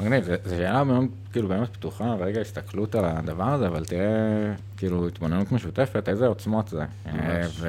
מגניב, 0.00 0.24
זו 0.24 0.56
שאלה 0.56 0.84
מאוד, 0.84 1.04
כאילו, 1.32 1.48
באמת 1.48 1.68
פתוחה, 1.68 2.14
רגע 2.14 2.40
הסתכלות 2.40 2.94
על 2.94 3.04
הדבר 3.04 3.48
הזה, 3.48 3.66
אבל 3.66 3.84
תראה, 3.84 4.52
כאילו, 4.76 5.06
התבוננות 5.06 5.52
משותפת, 5.52 6.08
איזה 6.08 6.26
עוצמות 6.26 6.68
זה. 6.68 6.84
ממש. 7.06 7.62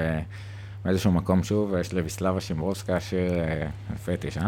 ובאיזשהו 0.83 1.11
מקום, 1.11 1.43
שוב, 1.43 1.75
יש 1.79 1.93
לויסלבה 1.93 2.41
שימברוסקה, 2.41 2.99
שיר 2.99 3.31
פטיש, 4.05 4.37
אה? 4.37 4.47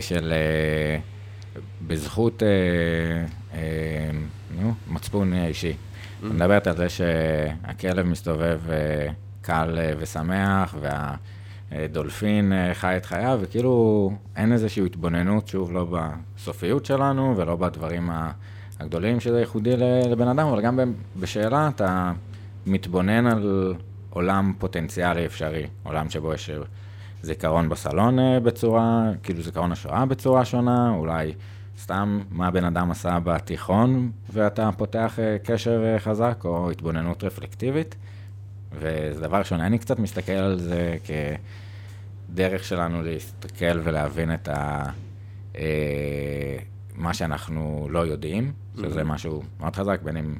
של... 0.00 0.32
בזכות, 1.86 2.42
אה, 2.42 2.48
אה, 3.54 4.10
נו, 4.60 4.74
מצפון 4.86 5.32
אישי. 5.32 5.72
Mm-hmm. 5.72 6.26
מדברת 6.26 6.66
על 6.66 6.76
זה 6.76 6.88
שהכלב 6.88 8.06
מסתובב 8.06 8.60
אה, 8.70 9.08
קל 9.42 9.78
אה, 9.78 9.92
ושמח, 9.98 10.74
והדולפין 10.80 11.18
אה, 11.72 11.86
חי 12.74 12.96
את 12.96 13.06
חייו, 13.06 13.38
וכאילו 13.42 14.12
אין 14.36 14.52
איזושהי 14.52 14.86
התבוננות, 14.86 15.48
שוב, 15.48 15.72
לא 15.72 15.86
בסופיות 16.36 16.84
שלנו 16.84 17.34
ולא 17.36 17.56
בדברים 17.56 18.10
הגדולים 18.80 19.20
שזה 19.20 19.40
ייחודי 19.40 19.76
לבן 20.10 20.28
אדם, 20.28 20.46
אבל 20.46 20.60
גם 20.60 20.80
בשאלה 21.20 21.68
אתה 21.68 22.12
מתבונן 22.66 23.26
על 23.26 23.74
עולם 24.10 24.52
פוטנציאלי 24.58 25.26
אפשרי, 25.26 25.66
עולם 25.82 26.10
שבו 26.10 26.34
יש 26.34 26.50
זיכרון 27.22 27.68
בסלון 27.68 28.18
אה, 28.18 28.40
בצורה, 28.40 29.10
כאילו 29.22 29.42
זיכרון 29.42 29.72
השואה 29.72 30.06
בצורה 30.06 30.44
שונה, 30.44 30.90
אולי 30.90 31.32
סתם 31.82 32.20
מה 32.30 32.50
בן 32.50 32.64
אדם 32.64 32.90
עשה 32.90 33.18
בתיכון 33.24 34.10
ואתה 34.32 34.70
פותח 34.76 35.18
אה, 35.18 35.36
קשר 35.44 35.84
אה, 35.84 35.98
חזק 35.98 36.42
או 36.44 36.70
התבוננות 36.70 37.24
רפלקטיבית, 37.24 37.96
וזה 38.72 39.20
דבר 39.20 39.42
שונה. 39.42 39.66
אני 39.66 39.78
קצת 39.78 39.98
מסתכל 39.98 40.32
על 40.32 40.58
זה 40.58 40.96
כדרך 42.28 42.64
שלנו 42.64 43.02
להסתכל 43.02 43.80
ולהבין 43.84 44.34
את 44.34 44.48
ה... 44.48 44.90
מה 46.94 47.14
שאנחנו 47.14 47.88
לא 47.90 48.06
יודעים, 48.06 48.52
שזה. 48.76 49.04
משהו 49.04 49.42
מאוד 49.60 49.76
חזק, 49.76 50.00
בין 50.02 50.16
אם 50.16 50.34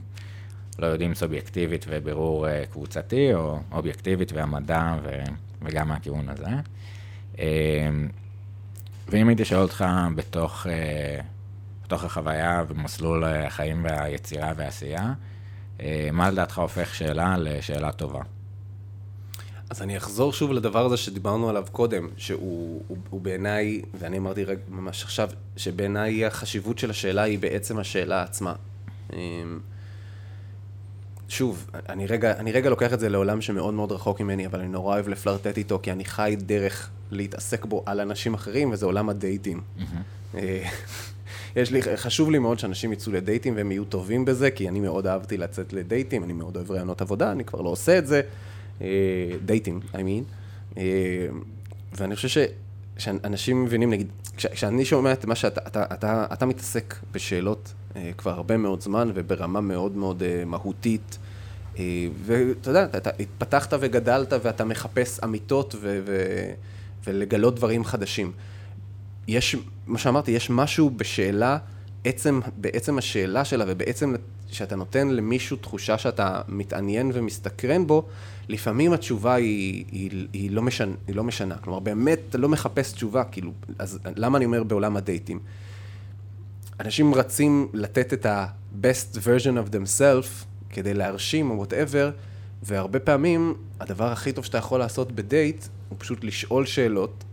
לא 0.78 0.86
יודעים 0.86 1.14
סובייקטיבית 1.14 1.86
ובירור 1.88 2.46
קבוצתי, 2.70 3.34
או 3.34 3.60
אובייקטיבית 3.72 4.32
והמדע 4.32 4.96
ו... 5.02 5.22
וגם 5.62 5.88
מהכיוון 5.88 6.28
הזה. 6.28 6.46
אמ, 7.38 8.08
ואם 9.08 9.28
הייתי 9.28 9.44
שואל 9.44 9.60
אותך 9.60 9.84
בתוך, 10.14 10.66
אה, 10.66 11.20
בתוך 11.84 12.04
החוויה 12.04 12.62
ומסלול 12.68 13.24
החיים 13.24 13.84
והיצירה 13.84 14.52
והעשייה, 14.56 15.02
אה, 15.02 15.12
מה 16.12 16.30
לדעתך 16.30 16.58
הופך 16.58 16.94
שאלה 16.94 17.38
לשאלה 17.38 17.92
טובה? 17.92 18.20
אז 19.70 19.82
אני 19.82 19.96
אחזור 19.96 20.32
שוב 20.32 20.52
לדבר 20.52 20.86
הזה 20.86 20.96
שדיברנו 20.96 21.48
עליו 21.48 21.66
קודם, 21.72 22.08
שהוא 22.16 22.82
הוא, 22.88 22.98
הוא 23.10 23.20
בעיניי, 23.20 23.82
ואני 23.98 24.18
אמרתי 24.18 24.44
רק 24.44 24.58
ממש 24.68 25.04
עכשיו, 25.04 25.30
שבעיניי 25.56 26.26
החשיבות 26.26 26.78
של 26.78 26.90
השאלה 26.90 27.22
היא 27.22 27.38
בעצם 27.38 27.78
השאלה 27.78 28.22
עצמה. 28.22 28.52
אמ, 29.12 29.18
שוב, 31.28 31.70
אני 31.88 32.06
רגע, 32.06 32.38
אני 32.38 32.52
רגע 32.52 32.70
לוקח 32.70 32.92
את 32.92 33.00
זה 33.00 33.08
לעולם 33.08 33.40
שמאוד 33.40 33.74
מאוד 33.74 33.92
רחוק 33.92 34.20
ממני, 34.20 34.46
אבל 34.46 34.60
אני 34.60 34.68
נורא 34.68 34.94
אוהב 34.94 35.08
לפלרטט 35.08 35.58
איתו, 35.58 35.78
כי 35.82 35.92
אני 35.92 36.04
חי 36.04 36.36
דרך 36.38 36.90
להתעסק 37.10 37.64
בו 37.64 37.82
על 37.86 38.00
אנשים 38.00 38.34
אחרים, 38.34 38.72
וזה 38.72 38.86
עולם 38.86 39.08
הדייטים. 39.08 39.60
יש 41.56 41.70
לי, 41.70 41.82
חשוב 41.96 42.30
לי 42.30 42.38
מאוד 42.38 42.58
שאנשים 42.58 42.92
יצאו 42.92 43.12
לדייטים 43.12 43.56
והם 43.56 43.72
יהיו 43.72 43.84
טובים 43.84 44.24
בזה, 44.24 44.50
כי 44.50 44.68
אני 44.68 44.80
מאוד 44.80 45.06
אהבתי 45.06 45.36
לצאת 45.36 45.72
לדייטים, 45.72 46.24
אני 46.24 46.32
מאוד 46.32 46.56
אוהב 46.56 46.70
רעיונות 46.70 47.00
עבודה, 47.00 47.32
אני 47.32 47.44
כבר 47.44 47.60
לא 47.60 47.68
עושה 47.68 47.98
את 47.98 48.06
זה. 48.06 48.20
אה, 48.80 48.86
דייטים, 49.44 49.80
I 49.92 49.96
mean. 49.96 50.24
אה, 50.78 50.82
ואני 51.92 52.16
חושב 52.16 52.28
ש... 52.28 52.38
שאנשים 52.98 53.64
מבינים, 53.64 53.90
נגיד, 53.90 54.06
כשאני 54.36 54.84
שומע 54.84 55.12
את 55.12 55.24
מה 55.24 55.34
שאתה, 55.34 55.60
אתה, 55.66 55.84
אתה, 55.94 56.26
אתה 56.32 56.46
מתעסק 56.46 56.94
בשאלות 57.12 57.72
אה, 57.96 58.10
כבר 58.18 58.30
הרבה 58.30 58.56
מאוד 58.56 58.80
זמן 58.80 59.10
וברמה 59.14 59.60
מאוד 59.60 59.96
מאוד 59.96 60.22
אה, 60.22 60.44
מהותית, 60.44 61.18
אה, 61.78 61.84
ואתה 62.24 62.70
יודע, 62.70 62.84
אתה 62.84 63.10
התפתחת 63.20 63.72
וגדלת 63.80 64.32
ואתה 64.42 64.64
מחפש 64.64 65.20
אמיתות 65.24 65.74
ו, 65.80 66.00
ו, 66.06 66.22
ולגלות 67.06 67.56
דברים 67.56 67.84
חדשים. 67.84 68.32
יש, 69.28 69.56
מה 69.86 69.98
שאמרתי, 69.98 70.30
יש 70.30 70.50
משהו 70.50 70.90
בשאלה, 70.90 71.58
עצם, 72.04 72.40
בעצם 72.56 72.98
השאלה 72.98 73.44
שלה 73.44 73.64
ובעצם 73.68 74.14
שאתה 74.50 74.76
נותן 74.76 75.08
למישהו 75.08 75.56
תחושה 75.56 75.98
שאתה 75.98 76.40
מתעניין 76.48 77.10
ומסתקרן 77.14 77.86
בו, 77.86 78.06
לפעמים 78.48 78.92
התשובה 78.92 79.34
היא, 79.34 79.84
היא, 79.92 80.26
היא, 80.32 80.50
לא, 80.50 80.62
משנה, 80.62 80.92
היא 81.06 81.16
לא 81.16 81.24
משנה. 81.24 81.56
כלומר, 81.56 81.78
באמת 81.78 82.18
אתה 82.30 82.38
לא 82.38 82.48
מחפש 82.48 82.92
תשובה, 82.92 83.24
כאילו, 83.24 83.52
אז 83.78 83.98
למה 84.16 84.38
אני 84.38 84.44
אומר 84.44 84.62
בעולם 84.62 84.96
הדייטים? 84.96 85.38
אנשים 86.80 87.14
רצים 87.14 87.68
לתת 87.72 88.12
את 88.12 88.26
ה-best 88.26 89.16
version 89.16 89.68
of 89.68 89.74
themselves 89.74 90.44
כדי 90.70 90.94
להרשים 90.94 91.50
או 91.50 91.64
whatever, 91.64 92.10
והרבה 92.62 92.98
פעמים 92.98 93.54
הדבר 93.80 94.12
הכי 94.12 94.32
טוב 94.32 94.44
שאתה 94.44 94.58
יכול 94.58 94.78
לעשות 94.78 95.12
בדייט 95.12 95.64
הוא 95.88 95.96
פשוט 95.98 96.24
לשאול 96.24 96.66
שאלות. 96.66 97.24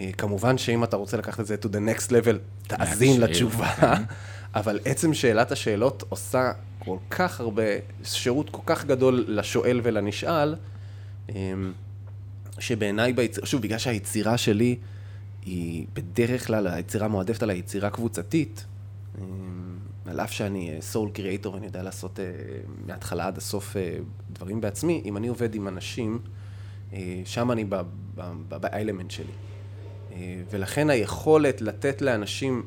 אה, 0.00 0.10
כמובן 0.18 0.58
שאם 0.58 0.84
אתה 0.84 0.96
רוצה 0.96 1.16
לקחת 1.16 1.40
את 1.40 1.46
זה 1.46 1.56
to 1.62 1.66
the 1.66 1.98
next 1.98 2.08
level, 2.08 2.36
תאזין 2.66 3.20
לתשובה, 3.20 3.74
כן. 3.74 4.02
אבל 4.54 4.80
עצם 4.84 5.14
שאלת 5.14 5.52
השאלות 5.52 6.04
עושה 6.08 6.52
כל 6.78 6.96
כך 7.10 7.40
הרבה, 7.40 7.62
שירות 8.04 8.50
כל 8.50 8.62
כך 8.66 8.84
גדול 8.84 9.24
לשואל 9.28 9.80
ולנשאל, 9.82 10.54
אמ, 11.28 11.72
שבעיניי. 12.58 13.14
שוב, 13.44 13.62
בגלל 13.62 13.78
שהיצירה 13.78 14.38
שלי 14.38 14.76
היא 15.44 15.86
בדרך 15.92 16.46
כלל, 16.46 16.66
היצירה 16.66 17.08
מועדפת 17.08 17.42
על 17.42 17.50
היצירה 17.50 17.90
קבוצתית, 17.90 18.64
אמ, 19.18 19.24
על 20.06 20.20
אף 20.20 20.32
שאני 20.32 20.76
סול 20.80 21.10
קריאייטור 21.10 21.54
ואני 21.54 21.66
יודע 21.66 21.82
לעשות 21.82 22.20
אה, 22.20 22.24
מההתחלה 22.86 23.26
עד 23.26 23.38
הסוף 23.38 23.76
אה, 23.76 23.96
דברים 24.32 24.60
בעצמי, 24.60 25.02
אם 25.04 25.16
אני 25.16 25.28
עובד 25.28 25.54
עם 25.54 25.68
אנשים, 25.68 26.18
שם 27.24 27.50
אני 27.50 27.64
באלמנט 28.48 29.10
שלי. 29.10 29.32
ולכן 30.50 30.90
היכולת 30.90 31.60
לתת 31.60 32.02
לאנשים 32.02 32.62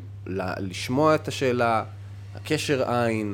לשמוע 0.57 1.15
את 1.15 1.27
השאלה, 1.27 1.83
הקשר 2.35 2.91
עין, 2.91 3.33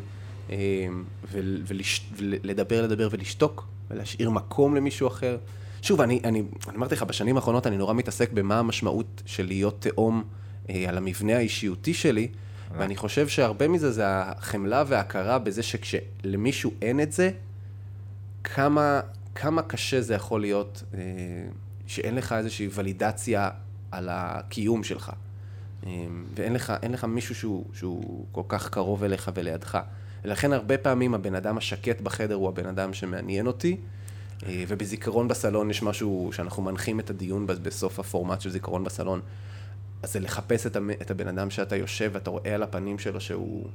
ולדבר, 1.32 2.82
לדבר 2.82 3.08
ולשתוק, 3.12 3.68
ולהשאיר 3.90 4.30
מקום 4.30 4.76
למישהו 4.76 5.08
אחר. 5.08 5.38
שוב, 5.82 6.02
אני, 6.02 6.20
אני, 6.24 6.44
אני 6.68 6.78
אמרתי 6.78 6.96
לך, 6.96 7.04
בשנים 7.04 7.36
האחרונות 7.36 7.68
אני 7.68 7.78
נורא 7.78 7.94
מתעסק 7.94 8.32
במה 8.32 8.60
המשמעות 8.60 9.22
של 9.26 9.46
להיות 9.46 9.82
תאום 9.82 10.24
אה, 10.70 10.86
על 10.90 10.98
המבנה 10.98 11.38
האישיותי 11.38 11.94
שלי, 11.94 12.28
ואני 12.78 12.96
חושב 12.96 13.28
שהרבה 13.28 13.68
מזה 13.68 13.92
זה 13.92 14.04
החמלה 14.08 14.84
וההכרה 14.88 15.40
בזה 15.40 15.64
שכשלמישהו 15.64 16.72
אין 16.82 17.00
את 17.00 17.12
זה, 17.12 17.32
כמה, 18.44 19.02
כמה 19.36 19.62
קשה 19.62 20.02
זה 20.02 20.14
יכול 20.14 20.42
להיות 20.42 20.84
אה, 20.94 21.00
שאין 21.88 22.16
לך 22.16 22.32
איזושהי 22.34 22.70
ולידציה 22.74 23.50
על 23.96 24.10
הקיום 24.12 24.84
שלך. 24.84 25.12
אה, 25.86 26.06
ואין 26.36 26.54
לך, 26.54 26.74
לך 26.90 27.04
מישהו 27.04 27.36
שהוא, 27.36 27.66
שהוא 27.74 28.26
כל 28.32 28.42
כך 28.48 28.70
קרוב 28.70 29.04
אליך 29.04 29.32
ולידך. 29.36 29.80
ולכן 30.24 30.54
הרבה 30.54 30.78
פעמים 30.78 31.14
הבן 31.14 31.36
אדם 31.36 31.58
השקט 31.58 32.02
בחדר 32.02 32.36
הוא 32.36 32.48
הבן 32.48 32.66
אדם 32.66 32.94
שמעניין 32.94 33.48
אותי, 33.48 33.78
אה, 34.46 34.64
ובזיכרון 34.68 35.28
בסלון 35.28 35.70
יש 35.70 35.84
משהו 35.84 36.30
שאנחנו 36.34 36.64
מנחים 36.64 37.00
את 37.00 37.10
הדיון 37.10 37.48
בסוף 37.48 38.00
הפורמט 38.00 38.42
של 38.42 38.50
זיכרון 38.50 38.84
בסלון. 38.84 39.22
אז 40.04 40.14
זה 40.14 40.20
לחפש 40.20 40.68
את 41.02 41.12
הבן 41.12 41.28
אדם 41.28 41.50
שאתה 41.50 41.76
יושב 41.76 42.12
ואתה 42.14 42.30
רואה 42.30 42.56
על 42.56 42.64
הפנים 42.64 43.00
שלו 43.00 43.22
שהוא... 43.22 43.68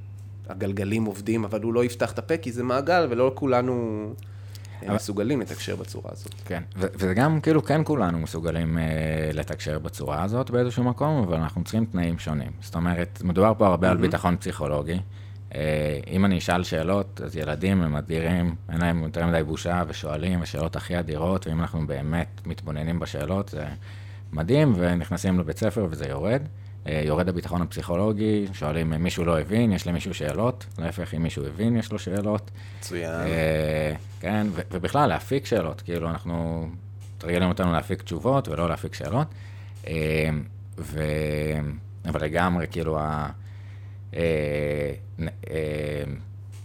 הגלגלים 0.51 1.05
עובדים, 1.05 1.44
אבל 1.44 1.62
הוא 1.62 1.74
לא 1.74 1.84
יפתח 1.84 2.12
את 2.12 2.18
הפה 2.18 2.36
כי 2.36 2.52
זה 2.52 2.62
מעגל 2.62 3.06
ולא 3.10 3.32
כולנו... 3.34 4.14
הם 4.82 4.94
מסוגלים 4.94 5.40
לתקשר 5.40 5.77
בצורה 5.77 6.11
הזאת. 6.12 6.35
כן, 6.44 6.62
ו- 6.77 6.86
וזה 6.94 7.15
גם 7.15 7.40
כאילו 7.40 7.65
כן 7.65 7.81
כולנו 7.85 8.19
מסוגלים 8.19 8.78
אה, 8.78 8.85
לתקשר 9.32 9.78
בצורה 9.78 10.23
הזאת 10.23 10.51
באיזשהו 10.51 10.85
מקום, 10.85 11.23
אבל 11.23 11.36
אנחנו 11.36 11.65
צריכים 11.65 11.85
תנאים 11.85 12.19
שונים. 12.19 12.52
זאת 12.61 12.74
אומרת, 12.74 13.23
מדובר 13.24 13.52
פה 13.59 13.66
הרבה 13.66 13.90
על 13.90 13.97
ביטחון 13.97 14.36
פסיכולוגי. 14.36 14.98
אה, 15.55 15.98
אם 16.11 16.24
אני 16.24 16.39
אשאל 16.39 16.62
שאלות, 16.62 17.20
אז 17.24 17.36
ילדים 17.36 17.82
הם 17.82 17.97
אדירים, 17.97 18.55
אין 18.69 18.81
להם 18.81 19.02
יותר 19.02 19.27
מדי 19.27 19.43
בושה 19.43 19.82
ושואלים, 19.89 20.43
ושאלות 20.43 20.77
הכי 20.77 20.98
אדירות, 20.98 21.47
ואם 21.47 21.61
אנחנו 21.61 21.86
באמת 21.86 22.40
מתבוננים 22.47 22.98
בשאלות, 22.98 23.48
זה 23.48 23.65
מדהים, 24.32 24.74
ונכנסים 24.77 25.40
לבית 25.40 25.59
ספר 25.59 25.86
וזה 25.90 26.07
יורד. 26.09 26.43
אה, 26.91 27.03
יורד 27.05 27.29
הביטחון 27.29 27.62
הפסיכולוגי, 27.62 28.47
שואלים 28.53 28.93
אם 28.93 29.03
מישהו 29.03 29.25
לא 29.25 29.41
הבין, 29.41 29.73
יש 29.73 29.87
למישהו 29.87 30.15
שאלות, 30.15 30.67
להפך, 30.79 31.15
אם 31.15 31.23
מישהו 31.23 31.47
הבין, 31.47 31.77
יש 31.77 31.93
לו 31.93 31.99
שאלות. 31.99 32.51
מצוין. 32.79 33.11
אה, 33.11 33.95
כן, 34.21 34.47
ו- 34.51 34.61
ובכלל, 34.71 35.09
להפיק 35.09 35.47
שאלות, 35.47 35.81
כאילו, 35.81 36.11
אנחנו, 36.11 36.67
תרגלים 37.19 37.49
אותנו 37.49 37.73
להפיק 37.73 38.03
תשובות 38.03 38.49
ולא 38.49 38.69
להפיק 38.69 38.95
שאלות. 38.95 39.27
אה, 39.87 40.29
ו... 40.79 41.03
אבל 42.09 42.25
לגמרי, 42.25 42.67
כאילו, 42.71 42.99
ה... 43.01 43.31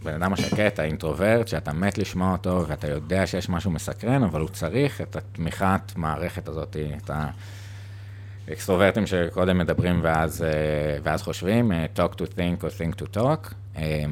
בן 0.04 0.14
אדם 0.14 0.34
השקט, 0.34 0.80
האינטרוברט, 0.80 1.48
שאתה 1.48 1.74
מת 1.74 1.98
לשמוע 1.98 2.32
אותו 2.32 2.66
ואתה 2.68 2.88
יודע 2.88 3.28
שיש 3.28 3.50
משהו 3.50 3.72
מסקרן, 3.72 4.24
אבל 4.24 4.42
הוא 4.42 4.50
צריך 4.50 5.02
את 5.02 5.16
התמיכת 5.16 5.92
מערכת 5.96 6.48
הזאת, 6.48 6.78
את 6.98 7.10
ה... 7.10 7.30
אקסטרוברטים 8.54 9.06
שקודם 9.06 9.58
מדברים 9.58 10.00
ואז, 10.04 10.44
אה, 10.44 10.50
ואז 11.04 11.22
חושבים, 11.22 11.72
אה, 11.72 11.86
talk 11.96 12.14
to 12.16 12.22
think 12.22 12.64
or 12.64 12.68
think 12.80 13.02
to 13.02 13.18
talk, 13.18 13.54
אה, 13.78 14.04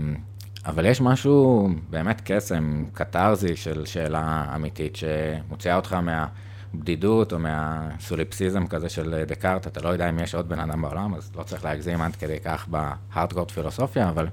אבל 0.65 0.85
יש 0.85 1.01
משהו 1.01 1.69
באמת 1.89 2.21
קסם, 2.25 2.85
קתרזי 2.93 3.55
של 3.55 3.85
שאלה 3.85 4.45
אמיתית, 4.55 4.95
שמוציאה 4.95 5.75
אותך 5.75 5.93
מהבדידות 6.73 7.33
או 7.33 7.39
מהסוליפסיזם 7.39 8.67
כזה 8.67 8.89
של 8.89 9.23
דקארט, 9.27 9.67
אתה 9.67 9.81
לא 9.81 9.89
יודע 9.89 10.09
אם 10.09 10.19
יש 10.19 10.35
עוד 10.35 10.49
בן 10.49 10.59
אדם 10.59 10.81
בעולם, 10.81 11.15
אז 11.15 11.31
לא 11.35 11.43
צריך 11.43 11.65
להגזים 11.65 12.01
עד 12.01 12.15
כדי 12.15 12.39
כך 12.39 12.67
בהארדקורט 12.67 13.51
פילוסופיה, 13.51 14.09
אבל 14.09 14.27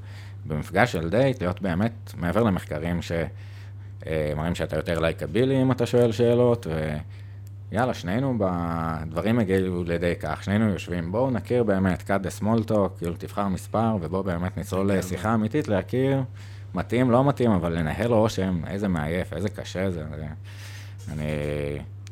במפגש 0.47 0.93
של 0.93 1.11
דייט, 1.11 1.43
להיות 1.43 1.63
באמת 1.63 2.13
מעבר 2.17 2.43
למחקרים 2.43 3.01
שמראים 3.03 4.55
שאתה 4.55 4.77
יותר 4.77 4.99
likeable 4.99 5.63
אם 5.63 5.73
אתה 5.73 5.87
שואל 5.87 6.13
שאלות, 6.13 6.67
ו... 6.71 6.97
יאללה, 7.73 7.95
שנינו 7.95 8.39
בדברים 8.39 9.39
הגיעו 9.39 9.85
לידי 9.85 10.15
כך, 10.21 10.45
שנינו 10.45 10.69
יושבים, 10.69 11.13
בואו 11.13 11.31
נכיר 11.31 11.63
באמת, 11.65 12.11
cut 12.11 12.25
the 12.25 12.43
small 12.43 12.71
talk, 12.71 12.99
כאילו 12.99 13.15
תבחר 13.19 13.49
מספר, 13.49 13.97
ובואו 14.01 14.23
באמת 14.23 14.59
נצלול 14.59 14.93
לשיחה 14.93 15.35
אמיתית, 15.35 15.69
להכיר, 15.69 16.23
מתאים, 16.75 17.11
לא 17.11 17.25
מתאים, 17.25 17.51
אבל 17.51 17.79
לנהל 17.79 18.13
רושם, 18.13 18.61
איזה 18.67 18.89
מעייף, 18.89 19.33
איזה 19.33 19.49
קשה 19.49 19.91
זה. 19.91 20.05
אני 21.13 21.25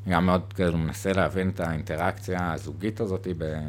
גם 0.09 0.26
מאוד 0.26 0.52
כאילו 0.55 0.78
מנסה 0.78 1.12
להבין 1.12 1.48
את 1.48 1.60
האינטראקציה 1.60 2.52
הזוגית 2.52 3.01
הזאת 3.01 3.26
ב, 3.39 3.60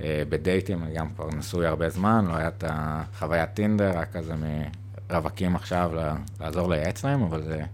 אה, 0.00 0.22
בדייטים, 0.28 0.82
אני 0.82 0.94
גם 0.94 1.08
כבר 1.08 1.28
נשוי 1.30 1.66
הרבה 1.66 1.88
זמן, 1.88 2.24
לא 2.28 2.36
היה 2.36 2.48
את 2.48 2.64
החוויית 2.66 3.50
טינדר, 3.54 3.98
רק 3.98 4.12
כזה 4.12 4.34
מרווקים 5.10 5.56
עכשיו 5.56 5.90
לעזור 6.40 6.70
לייעץ 6.70 7.04
להם, 7.04 7.22
אבל 7.22 7.42
זה... 7.42 7.64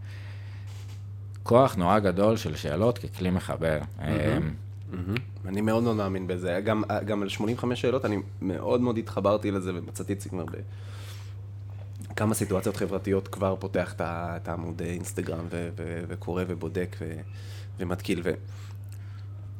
כוח 1.43 1.75
נורא 1.75 1.99
גדול 1.99 2.37
של 2.37 2.57
שאלות 2.57 2.99
ככלי 2.99 3.31
מחבר. 3.31 3.79
אמ. 4.01 4.55
אני 5.47 5.61
מאוד 5.61 5.83
מאוד 5.83 5.97
מאמין 5.97 6.27
בזה. 6.27 6.61
גם, 6.65 6.83
גם 7.07 7.23
על 7.23 7.29
85 7.29 7.81
שאלות, 7.81 8.05
אני 8.05 8.17
מאוד 8.43 8.81
מאוד 8.81 8.99
התחברתי 8.99 9.51
לזה 9.51 9.71
ומצאתי 9.75 10.13
את 10.13 10.21
זה 10.21 10.29
כבר 10.29 10.45
בכמה 12.11 12.35
סיטואציות 12.35 12.77
חברתיות 12.77 13.29
כבר 13.29 13.57
פותח 13.59 13.95
את 14.01 14.49
העמוד 14.49 14.83
אינסטגרם 14.83 15.45
ו- 15.51 15.69
ו- 15.77 16.03
וקורא 16.09 16.43
ובודק 16.49 16.97
ו- 17.01 17.21
ומתקיל. 17.79 18.23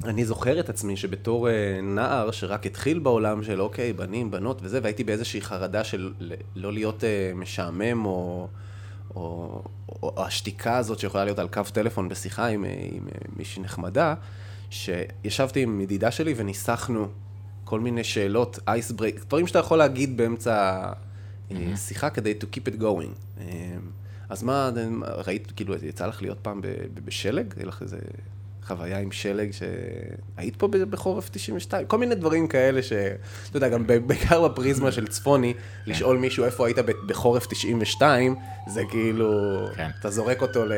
ואני 0.01 0.25
זוכר 0.25 0.61
את 0.61 0.69
עצמי 0.69 0.97
שבתור 0.97 1.49
אה, 1.49 1.81
נער 1.83 2.31
שרק 2.31 2.67
התחיל 2.67 2.99
בעולם 2.99 3.43
של 3.43 3.61
אוקיי, 3.61 3.93
בנים, 3.93 4.31
בנות 4.31 4.61
וזה, 4.63 4.81
והייתי 4.83 5.05
באיזושהי 5.05 5.41
חרדה 5.41 5.85
של 5.85 6.13
לא 6.57 6.73
להיות 6.73 7.05
אה, 7.05 7.33
משעמם 7.35 8.05
או... 8.05 8.49
או, 9.15 9.63
או, 9.89 10.25
השתיקה 10.25 10.77
הזאת 10.77 10.99
שיכולה 10.99 11.25
להיות 11.25 11.39
על 11.39 11.49
קו 11.49 11.63
טלפון 11.73 12.09
בשיחה 12.09 12.47
עם, 12.47 12.65
אה, 12.65 12.71
עם 12.93 13.09
אה, 13.09 13.13
מישהי 13.37 13.63
נחמדה, 13.63 14.15
שישבתי 14.71 15.63
עם 15.63 15.81
ידידה 15.81 16.11
שלי 16.11 16.35
וניסחנו 16.37 17.09
כל 17.65 17.81
מיני 17.81 18.05
שאלות, 18.05 18.59
אייס 18.69 18.91
ברייק, 18.91 19.25
דברים 19.27 19.47
שאתה 19.47 19.59
יכול 19.59 19.79
להגיד 19.79 20.17
באמצע 20.17 20.83
mm-hmm. 21.51 21.77
שיחה 21.77 22.11
כדי 22.11 22.35
to 22.41 22.45
keep 22.45 22.75
it 22.75 22.81
going. 22.81 23.41
אה, 23.41 23.77
אז 24.29 24.43
מה, 24.43 24.71
ראית, 25.27 25.53
כאילו, 25.57 25.75
יצא 25.75 26.07
לך 26.07 26.23
להיות 26.23 26.39
פעם 26.43 26.61
בשלג? 27.05 27.55
היה 27.57 27.67
לך 27.67 27.83
איזה 27.83 27.99
חוויה 28.67 28.99
עם 28.99 29.13
שלג 29.13 29.51
שהיית 29.53 30.57
פה 30.57 30.69
בחורף 30.69 31.29
92? 31.33 31.87
כל 31.87 31.99
מיני 31.99 32.15
דברים 32.15 32.47
כאלה 32.47 32.83
ש... 32.83 32.93
אתה 33.51 33.57
יודע, 33.57 33.69
גם 33.69 33.87
בעיקר 34.07 34.49
בפריזמה 34.49 34.93
של 34.93 35.07
צפוני, 35.07 35.55
לשאול 35.87 36.19
מישהו 36.19 36.45
איפה 36.45 36.67
היית 36.67 36.79
בחורף 37.07 37.47
92, 37.47 38.35
זה 38.67 38.83
כאילו... 38.91 39.31
כן. 39.77 39.91
אתה 40.01 40.11
זורק 40.11 40.43
אותו 40.43 40.67
ל... 40.67 40.73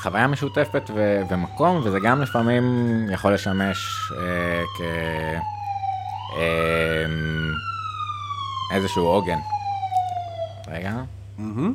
חוויה 0.00 0.26
משותפת 0.26 0.90
ו- 0.94 1.22
ומקום, 1.30 1.80
וזה 1.84 1.98
גם 2.02 2.22
לפעמים 2.22 2.64
יכול 3.12 3.34
לשמש 3.34 4.10
אה, 4.12 4.62
כ... 4.76 4.80
אה, 6.36 7.06
איזשהו 8.74 9.06
עוגן. 9.06 9.38
רגע. 10.68 10.92
מהמם. 11.38 11.74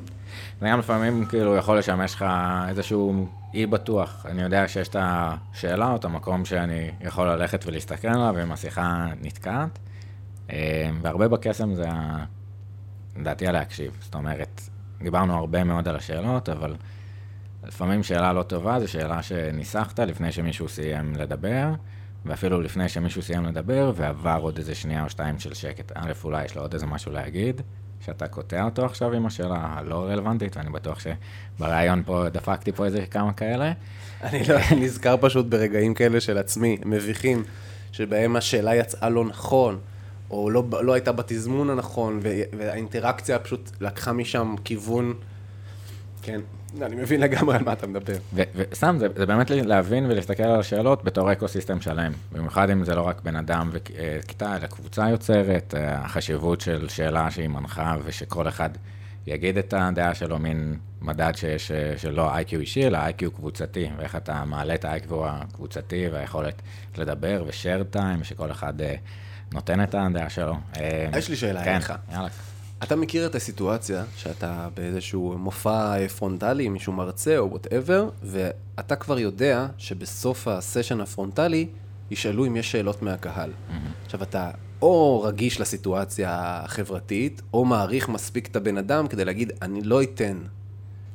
זה 0.61 0.67
גם 0.67 0.79
לפעמים 0.79 1.25
כאילו 1.25 1.55
יכול 1.55 1.77
לשמש 1.77 2.13
לך 2.13 2.25
איזשהו 2.69 3.27
אי 3.53 3.65
בטוח. 3.65 4.25
אני 4.25 4.41
יודע 4.41 4.67
שיש 4.67 4.87
את 4.87 4.95
השאלה 4.99 5.91
או 5.91 5.95
את 5.95 6.05
המקום 6.05 6.45
שאני 6.45 6.91
יכול 7.01 7.27
ללכת 7.27 7.65
ולהסתכל 7.65 8.07
עליו, 8.07 8.43
אם 8.43 8.51
השיחה 8.51 9.07
נתקעת. 9.21 9.79
אה, 10.51 10.89
והרבה 11.01 11.27
בקסם 11.27 11.75
זה, 11.75 11.89
לדעתי, 13.17 13.47
הלהקשיב. 13.47 13.97
זאת 14.01 14.15
אומרת, 14.15 14.61
דיברנו 15.01 15.37
הרבה 15.37 15.63
מאוד 15.63 15.87
על 15.87 15.95
השאלות, 15.95 16.49
אבל 16.49 16.75
לפעמים 17.63 18.03
שאלה 18.03 18.33
לא 18.33 18.43
טובה 18.43 18.79
זו 18.79 18.87
שאלה 18.87 19.23
שניסחת 19.23 19.99
לפני 19.99 20.31
שמישהו 20.31 20.69
סיים 20.69 21.15
לדבר, 21.15 21.67
ואפילו 22.25 22.61
לפני 22.61 22.89
שמישהו 22.89 23.21
סיים 23.21 23.45
לדבר, 23.45 23.91
ועבר 23.95 24.39
עוד 24.41 24.57
איזה 24.57 24.75
שנייה 24.75 25.03
או 25.03 25.09
שתיים 25.09 25.39
של 25.39 25.53
שקט. 25.53 25.91
א', 25.95 26.11
אולי 26.23 26.45
יש 26.45 26.55
לו 26.55 26.61
עוד 26.61 26.73
איזה 26.73 26.85
משהו 26.85 27.11
להגיד, 27.11 27.61
שאתה 28.05 28.27
קוטע 28.27 28.63
אותו 28.63 28.85
עכשיו 28.85 29.13
עם 29.13 29.25
השאלה 29.25 29.55
הלא 29.59 30.05
רלוונטית, 30.05 30.57
ואני 30.57 30.69
בטוח 30.69 30.99
שבריאיון 30.99 32.03
פה 32.05 32.29
דפקתי 32.29 32.71
פה 32.71 32.85
איזה 32.85 33.05
כמה 33.11 33.33
כאלה. 33.33 33.71
אני 34.23 34.43
לא 34.47 34.55
נזכר 34.81 35.15
פשוט 35.21 35.45
ברגעים 35.45 35.93
כאלה 35.93 36.21
של 36.21 36.37
עצמי, 36.37 36.77
מביכים, 36.85 37.43
שבהם 37.91 38.35
השאלה 38.35 38.75
יצאה 38.75 39.09
לא 39.09 39.25
נכון, 39.25 39.79
או 40.31 40.49
לא, 40.49 40.63
לא 40.81 40.93
הייתה 40.93 41.11
בתזמון 41.11 41.69
הנכון, 41.69 42.19
והאינטראקציה 42.57 43.39
פשוט 43.39 43.71
לקחה 43.81 44.13
משם 44.13 44.55
כיוון, 44.63 45.13
כן, 46.21 46.41
אני 46.81 46.95
מבין 46.95 47.21
לגמרי 47.21 47.55
על 47.55 47.63
מה 47.63 47.73
אתה 47.73 47.87
מדבר. 47.87 48.13
וסתם, 48.33 48.95
זה, 48.99 49.07
זה 49.15 49.25
באמת 49.25 49.49
להבין 49.49 50.05
ולהסתכל 50.05 50.43
על 50.43 50.59
השאלות 50.59 51.03
בתור 51.03 51.31
ecosystem 51.31 51.81
שלם. 51.81 52.11
במיוחד 52.31 52.69
אם 52.69 52.83
זה 52.83 52.95
לא 52.95 53.01
רק 53.01 53.21
בן 53.21 53.35
אדם 53.35 53.69
וכיתה, 53.73 54.55
אלא 54.55 54.67
קבוצה 54.67 55.09
יוצרת, 55.09 55.73
אה, 55.77 55.99
החשיבות 55.99 56.61
של 56.61 56.89
שאלה 56.89 57.31
שהיא 57.31 57.47
מנחה 57.47 57.95
ושכל 58.05 58.47
אחד 58.47 58.69
יגיד 59.27 59.57
את 59.57 59.73
הדעה 59.77 60.15
שלו, 60.15 60.39
מין 60.39 60.77
מדד 61.01 61.31
שיש, 61.35 61.71
אה, 61.71 61.93
שלא 61.97 62.35
IQ 62.35 62.59
אישי, 62.59 62.87
אלא 62.87 62.97
IQ 62.97 63.31
קבוצתי, 63.31 63.89
ואיך 63.97 64.15
אתה 64.15 64.45
מעלה 64.45 64.75
את 64.75 64.85
ה 64.85 64.99
IQ 64.99 65.27
הקבוצתי 65.27 66.07
והיכולת 66.11 66.61
לדבר 66.97 67.43
ו-share 67.47 67.95
time, 67.95 68.23
שכל 68.23 68.51
אחד 68.51 68.81
אה, 68.81 68.95
נותן 69.53 69.83
את 69.83 69.95
הדעה 69.95 70.29
שלו. 70.29 70.55
אה, 70.77 71.09
יש 71.17 71.29
לי 71.29 71.35
שאלה 71.35 71.63
כן, 71.63 71.73
אליך. 71.73 71.93
יאללה. 72.11 72.27
אתה 72.83 72.95
מכיר 72.95 73.25
את 73.25 73.35
הסיטואציה 73.35 74.03
שאתה 74.15 74.69
באיזשהו 74.73 75.35
מופע 75.37 76.07
פרונטלי 76.07 76.63
עם 76.63 76.73
מישהו 76.73 76.93
מרצה 76.93 77.37
או 77.37 77.49
whatever, 77.49 78.09
ואתה 78.23 78.95
כבר 78.95 79.19
יודע 79.19 79.67
שבסוף 79.77 80.47
הסשן 80.47 81.01
הפרונטלי 81.01 81.67
ישאלו 82.11 82.45
אם 82.45 82.55
יש 82.55 82.71
שאלות 82.71 83.01
מהקהל. 83.01 83.51
עכשיו, 84.05 84.23
אתה 84.23 84.51
או 84.81 85.21
רגיש 85.21 85.61
לסיטואציה 85.61 86.29
החברתית, 86.63 87.41
או 87.53 87.65
מעריך 87.65 88.09
מספיק 88.09 88.47
את 88.47 88.55
הבן 88.55 88.77
אדם 88.77 89.07
כדי 89.07 89.25
להגיד, 89.25 89.51
אני 89.61 89.81
לא 89.81 90.03
אתן 90.03 90.37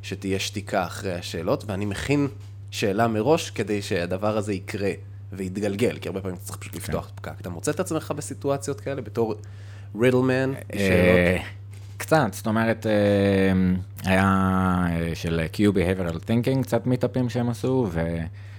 שתהיה 0.02 0.38
שתיקה 0.38 0.84
אחרי 0.84 1.14
השאלות, 1.14 1.64
ואני 1.66 1.84
מכין 1.84 2.28
שאלה 2.70 3.08
מראש 3.08 3.50
כדי 3.50 3.82
שהדבר 3.82 4.36
הזה 4.36 4.52
יקרה 4.52 4.90
ויתגלגל, 5.32 5.98
כי 5.98 6.08
הרבה 6.08 6.20
פעמים 6.20 6.36
אתה 6.36 6.44
צריך 6.44 6.58
פשוט 6.58 6.74
לפתוח 6.74 7.10
פקק. 7.14 7.32
אתה 7.40 7.50
מוצא 7.50 7.70
את 7.70 7.80
עצמך 7.80 8.12
בסיטואציות 8.16 8.80
כאלה 8.80 9.02
בתור 9.02 9.34
רידלמן, 10.01 10.52
אה, 10.74 11.36
קצת, 11.97 12.28
זאת 12.32 12.47
אומרת, 12.47 12.86
אה, 12.86 12.93
היה 14.05 14.27
אה, 14.90 15.10
של 15.15 15.40
Q 15.52 15.56
Behavioral 15.56 16.16
Thinking, 16.16 16.62
קצת 16.62 16.86
מיטאפים 16.86 17.28
שהם 17.28 17.48
עשו, 17.48 17.90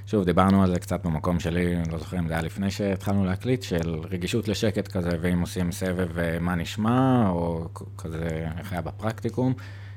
ושוב, 0.05 0.23
דיברנו 0.25 0.63
על 0.63 0.73
זה 0.73 0.79
קצת 0.79 1.05
במקום 1.05 1.39
שלי, 1.39 1.75
לא 1.91 1.97
זוכר 1.97 2.19
אם 2.19 2.27
זה 2.27 2.33
היה 2.33 2.41
לפני 2.43 2.71
שהתחלנו 2.71 3.25
להקליט, 3.25 3.63
של 3.63 3.99
רגישות 4.11 4.47
לשקט 4.47 4.87
כזה, 4.87 5.09
ואם 5.21 5.41
עושים 5.41 5.71
סבב 5.71 6.39
מה 6.39 6.55
נשמע, 6.55 7.29
או 7.29 7.67
כזה, 7.97 8.47
איך 8.59 8.71
היה 8.71 8.81
בפרקטיקום. 8.81 9.53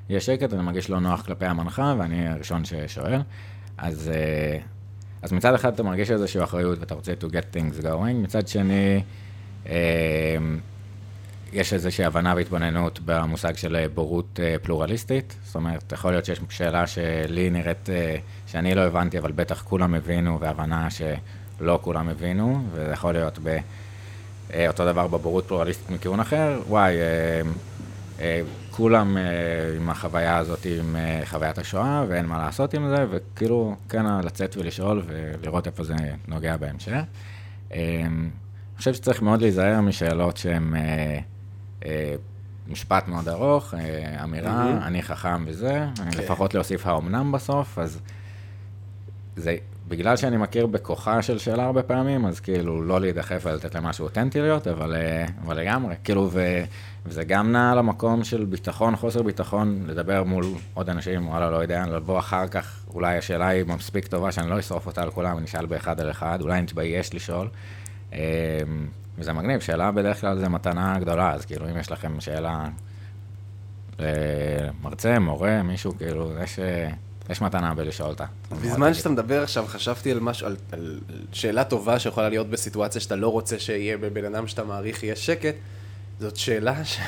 יש 0.08 0.26
שקט, 0.26 0.52
אני 0.52 0.62
מרגיש 0.62 0.90
לא 0.90 1.00
נוח 1.00 1.22
כלפי 1.22 1.46
המנחה, 1.46 1.94
ואני 1.98 2.28
הראשון 2.28 2.64
ששואל. 2.64 3.20
אז, 3.78 4.10
אז 5.22 5.32
מצד 5.32 5.54
אחד 5.54 5.72
אתה 5.72 5.82
מרגיש 5.82 6.10
איזושהי 6.10 6.44
אחריות 6.44 6.78
ואתה 6.78 6.94
רוצה 6.94 7.12
to 7.20 7.24
get 7.24 7.56
things 7.56 7.84
going, 7.84 8.14
מצד 8.14 8.48
שני, 8.48 9.02
יש 11.52 11.72
איזושהי 11.72 12.04
הבנה 12.04 12.34
והתבוננות 12.36 13.00
במושג 13.04 13.56
של 13.56 13.86
בורות 13.94 14.40
אה, 14.42 14.56
פלורליסטית. 14.62 15.36
זאת 15.44 15.54
אומרת, 15.54 15.92
יכול 15.92 16.10
להיות 16.10 16.24
שיש 16.24 16.40
שאלה 16.48 16.86
שלי 16.86 17.50
נראית, 17.50 17.88
שאני 18.46 18.74
לא 18.74 18.80
הבנתי, 18.80 19.18
אבל 19.18 19.32
בטח 19.32 19.62
כולם 19.62 19.94
הבינו, 19.94 20.40
והבנה 20.40 20.88
שלא 20.90 21.78
כולם 21.82 22.08
הבינו, 22.08 22.64
וזה 22.72 22.90
יכול 22.92 23.12
להיות 23.12 23.38
ב... 23.42 23.58
אותו 24.68 24.86
דבר 24.86 25.06
בבורות 25.06 25.44
פלורליסטית 25.44 25.90
מכיוון 25.90 26.20
אחר, 26.20 26.60
וואי, 26.68 26.96
אה, 28.22 28.40
כולם 28.70 29.16
אה, 29.16 29.22
עם 29.76 29.90
החוויה 29.90 30.36
הזאת, 30.36 30.66
עם 30.80 30.96
אה, 30.96 31.20
חוויית 31.24 31.58
השואה, 31.58 32.04
ואין 32.08 32.26
מה 32.26 32.38
לעשות 32.38 32.74
עם 32.74 32.88
זה, 32.88 33.06
וכאילו, 33.10 33.76
כן, 33.88 34.06
לצאת 34.24 34.56
ולשאול 34.56 35.02
ולראות 35.06 35.66
איפה 35.66 35.84
זה 35.84 35.94
נוגע 36.28 36.56
בהמשך. 36.56 37.00
אני 37.72 37.78
חושב 38.76 38.94
שצריך 38.94 39.22
מאוד 39.22 39.42
להיזהר 39.42 39.80
משאלות 39.80 40.36
שהן 40.36 40.74
משפט 42.68 43.08
מאוד 43.08 43.28
ארוך, 43.28 43.74
אמירה, 44.24 44.64
mm-hmm. 44.64 44.86
אני 44.86 45.02
חכם 45.02 45.44
וזה, 45.46 45.86
okay. 45.94 46.12
כן. 46.12 46.22
לפחות 46.22 46.54
להוסיף 46.54 46.86
האומנם 46.86 47.32
בסוף, 47.32 47.78
אז 47.78 48.00
זה, 49.36 49.56
בגלל 49.88 50.16
שאני 50.16 50.36
מכיר 50.36 50.66
בכוחה 50.66 51.22
של 51.22 51.38
שאלה 51.38 51.64
הרבה 51.64 51.82
פעמים, 51.82 52.26
אז 52.26 52.40
כאילו 52.40 52.82
לא 52.82 53.00
להידחף 53.00 53.42
ולתת 53.46 53.74
למשהו 53.74 54.04
אותנטי 54.04 54.40
להיות, 54.40 54.68
אבל, 54.68 54.94
אבל 55.44 55.60
לגמרי, 55.60 55.94
כאילו, 56.04 56.28
ו... 56.32 56.64
וזה 57.06 57.24
גם 57.24 57.52
נע 57.52 57.74
למקום 57.74 58.24
של 58.24 58.44
ביטחון, 58.44 58.96
חוסר 58.96 59.22
ביטחון, 59.22 59.84
לדבר 59.86 60.24
מול 60.24 60.44
עוד 60.74 60.90
אנשים, 60.90 61.28
וואלה, 61.28 61.50
לא 61.50 61.56
יודע, 61.56 61.86
לבוא 61.86 62.18
אחר 62.18 62.48
כך, 62.48 62.84
אולי 62.94 63.18
השאלה 63.18 63.48
היא 63.48 63.64
מספיק 63.66 64.06
טובה 64.06 64.32
שאני 64.32 64.50
לא 64.50 64.58
אשרוף 64.58 64.86
אותה 64.86 65.02
על 65.02 65.10
כולם, 65.10 65.38
אני 65.38 65.46
אשאל 65.46 65.66
באחד 65.66 66.00
על 66.00 66.10
אחד, 66.10 66.38
אולי 66.40 66.58
אני 66.58 66.66
אתבייש 66.66 67.14
לשאול. 67.14 67.48
וזה 69.18 69.32
מגניב, 69.32 69.60
שאלה 69.60 69.90
בדרך 69.90 70.20
כלל 70.20 70.38
זה 70.38 70.48
מתנה 70.48 70.98
גדולה, 71.00 71.32
אז 71.32 71.44
כאילו, 71.44 71.70
אם 71.70 71.78
יש 71.78 71.90
לכם 71.90 72.20
שאלה 72.20 72.68
למרצה, 73.98 75.18
מורה, 75.18 75.62
מישהו, 75.62 75.98
כאילו, 75.98 76.32
יש, 76.42 76.58
יש 77.30 77.40
מתנה 77.40 77.74
בלשאול 77.74 78.08
אותה. 78.08 78.24
בזמן 78.62 78.94
שאתה 78.94 79.08
מדבר 79.08 79.42
עכשיו, 79.42 79.64
חשבתי 79.66 80.10
על 80.10 80.20
משהו, 80.20 80.46
על, 80.46 80.56
על 80.72 81.00
שאלה 81.32 81.64
טובה 81.64 81.98
שיכולה 81.98 82.28
להיות 82.28 82.50
בסיטואציה 82.50 83.00
שאתה 83.00 83.16
לא 83.16 83.28
רוצה 83.28 83.58
שיהיה 83.58 83.98
בבן 83.98 84.24
אדם 84.24 84.46
שאתה 84.46 84.64
מעריך 84.64 85.02
יהיה 85.02 85.16
שקט. 85.16 85.54
זאת 86.20 86.36
שאלה 86.36 86.84
ש... 86.84 86.98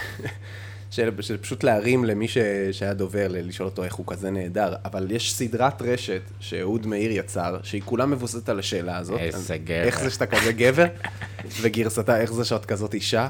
של, 0.90 1.10
של 1.20 1.36
פשוט 1.36 1.64
להרים 1.64 2.04
למי 2.04 2.28
ש... 2.28 2.38
שהיה 2.72 2.94
דובר, 2.94 3.26
לשאול 3.30 3.68
אותו 3.68 3.84
איך 3.84 3.94
הוא 3.94 4.06
כזה 4.06 4.30
נהדר. 4.30 4.74
אבל 4.84 5.10
יש 5.10 5.34
סדרת 5.34 5.82
רשת 5.82 6.22
שאהוד 6.40 6.86
מאיר 6.86 7.10
יצר, 7.12 7.58
שהיא 7.62 7.82
כולה 7.84 8.06
מבוססת 8.06 8.48
על 8.48 8.58
השאלה 8.58 8.98
הזאת. 8.98 9.20
איזה 9.20 9.56
גבר. 9.56 9.82
איך 9.82 10.00
זה 10.00 10.10
שאתה 10.10 10.26
כזה 10.26 10.52
גבר, 10.52 10.86
וגרסתה 11.62 12.20
איך 12.20 12.32
זה 12.32 12.44
שאת 12.44 12.66
כזאת 12.66 12.94
אישה. 12.94 13.28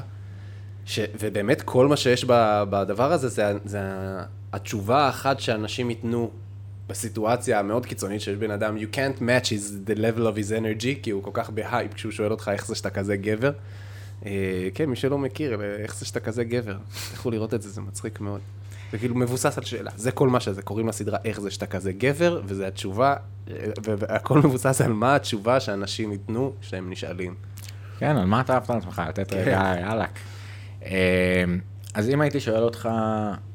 ש... 0.85 0.99
ובאמת 1.19 1.61
כל 1.61 1.87
מה 1.87 1.97
שיש 1.97 2.25
בדבר 2.69 3.11
הזה 3.11 3.27
זה, 3.27 3.43
זה 3.65 3.79
התשובה 4.53 5.05
האחת 5.05 5.39
שאנשים 5.39 5.89
ייתנו 5.89 6.31
בסיטואציה 6.87 7.59
המאוד 7.59 7.85
קיצונית 7.85 8.21
שיש 8.21 8.35
בן 8.37 8.51
אדם, 8.51 8.77
you 8.77 8.95
can't 8.95 9.19
match 9.19 9.47
his, 9.47 9.89
the 9.89 9.97
level 9.97 10.21
of 10.21 10.37
his 10.37 10.51
energy, 10.51 11.03
כי 11.03 11.11
הוא 11.11 11.23
כל 11.23 11.31
כך 11.33 11.49
בהייפ 11.49 11.93
כשהוא 11.93 12.11
שואל 12.11 12.31
אותך 12.31 12.51
איך 12.53 12.67
זה 12.67 12.75
שאתה 12.75 12.89
כזה 12.89 13.17
גבר. 13.17 13.51
אה, 14.25 14.67
כן, 14.73 14.85
מי 14.89 14.95
שלא 14.95 15.17
מכיר, 15.17 15.61
איך 15.61 15.95
זה 15.95 16.05
שאתה 16.05 16.19
כזה 16.19 16.43
גבר. 16.43 16.77
תלכו 17.11 17.31
לראות 17.31 17.53
את 17.53 17.61
זה, 17.61 17.69
זה 17.69 17.81
מצחיק 17.81 18.19
מאוד. 18.19 18.41
זה 18.91 18.97
כאילו 18.97 19.15
מבוסס 19.15 19.57
על 19.57 19.63
שאלה, 19.63 19.91
זה 19.95 20.11
כל 20.11 20.29
מה 20.29 20.39
שזה, 20.39 20.61
קוראים 20.61 20.87
לסדרה 20.87 21.17
איך 21.25 21.41
זה 21.41 21.51
שאתה 21.51 21.65
כזה 21.65 21.91
גבר, 21.91 22.41
וזה 22.45 22.67
התשובה, 22.67 23.15
והכל 23.83 24.39
מבוסס 24.39 24.81
על 24.81 24.93
מה 24.93 25.15
התשובה 25.15 25.59
שאנשים 25.59 26.11
ייתנו 26.11 26.53
כשהם 26.61 26.89
נשאלים. 26.89 27.35
כן, 27.99 28.17
על 28.17 28.25
מה 28.25 28.41
אתה 28.41 28.53
אהבת 28.53 28.69
על 28.69 28.77
עצמך, 28.77 29.01
לתת 29.09 29.31
כן. 29.31 29.37
רגע, 29.37 29.73
יאללה. 29.81 30.05
אה, 30.85 31.43
אז 31.93 32.09
אם 32.09 32.21
הייתי 32.21 32.39
שואל 32.39 32.63
אותך, 32.63 32.89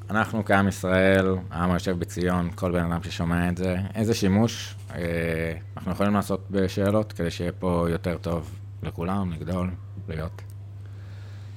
אנחנו 0.09 0.45
כעם 0.45 0.67
ישראל, 0.67 1.35
העם 1.51 1.71
היושב 1.71 1.99
בציון, 1.99 2.49
כל 2.55 2.71
בן 2.71 2.91
אדם 2.91 3.03
ששומע 3.03 3.49
את 3.49 3.57
זה, 3.57 3.75
איזה 3.95 4.13
שימוש 4.13 4.75
אה, 4.95 5.53
אנחנו 5.77 5.91
יכולים 5.91 6.13
לעשות 6.13 6.47
בשאלות 6.51 7.13
כדי 7.13 7.31
שיהיה 7.31 7.51
פה 7.51 7.85
יותר 7.89 8.17
טוב 8.17 8.55
לכולם, 8.83 9.31
לגדול, 9.31 9.69
להיות? 10.07 10.41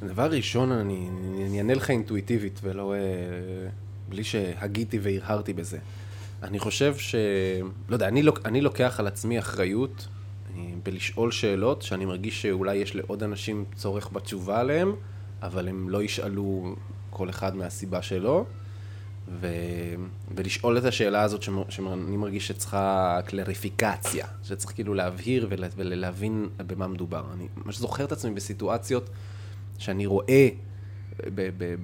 דבר 0.06 0.31
ראשון, 0.31 0.72
אני, 0.72 1.09
אני 1.47 1.59
אענה 1.59 1.74
לך 1.74 1.90
אינטואיטיבית 1.90 2.60
ולא... 2.62 2.94
אה, 2.94 2.98
בלי 4.09 4.24
שהגיתי 4.24 4.98
והרהרתי 5.02 5.52
בזה. 5.52 5.78
אני 6.43 6.59
חושב 6.59 6.97
ש... 6.97 7.14
לא 7.89 7.94
יודע, 7.94 8.09
אני, 8.09 8.22
לוק, 8.22 8.40
אני 8.44 8.60
לוקח 8.60 9.01
על 9.01 9.06
עצמי 9.06 9.39
אחריות 9.39 10.06
אה, 10.56 10.62
בלשאול 10.82 11.31
שאלות 11.32 11.82
שאני 11.82 12.05
מרגיש 12.05 12.43
שאולי 12.43 12.76
יש 12.76 12.97
לעוד 12.97 13.22
אנשים 13.22 13.64
צורך 13.76 14.12
בתשובה 14.12 14.60
עליהן, 14.60 14.89
אבל 15.43 15.68
הם 15.68 15.89
לא 15.89 16.02
ישאלו 16.02 16.76
כל 17.10 17.31
אחד 17.31 17.56
מהסיבה 17.56 18.02
שלו. 18.02 18.47
ו... 19.28 19.48
ולשאול 20.35 20.78
את 20.78 20.85
השאלה 20.85 21.22
הזאת 21.22 21.43
שאני 21.68 22.16
מרגיש 22.16 22.48
שצריכה 22.48 23.20
קלריפיקציה, 23.26 24.26
שצריך 24.43 24.74
כאילו 24.74 24.94
להבהיר 24.94 25.48
ולהבין 25.76 26.48
במה 26.66 26.89
מדובר. 26.89 27.24
אני 27.35 27.48
ממש 27.56 27.78
זוכר 27.78 28.05
את 28.05 28.12
עצמי 28.12 28.35
בסיטואציות 28.35 29.10
שאני 29.78 30.06
רואה 30.06 30.48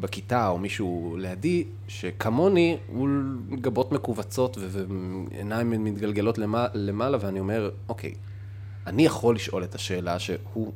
בכיתה 0.01 0.49
או 0.49 0.59
מישהו 0.59 1.17
לידי, 1.19 1.65
שכמוני 1.89 2.77
הוא 2.87 3.09
גבות 3.51 3.93
מכווצות 3.93 4.59
ועיניים 4.61 5.85
מתגלגלות 5.85 6.39
למעלה, 6.75 7.19
ואני 7.21 7.41
אומר, 7.41 7.71
אוקיי, 7.89 8.15
אני 8.87 9.07
יכול 9.07 9.35
לשאול 9.35 9.65
את 9.65 9.75
השאלה 9.75 10.19
שהוא 10.19 10.73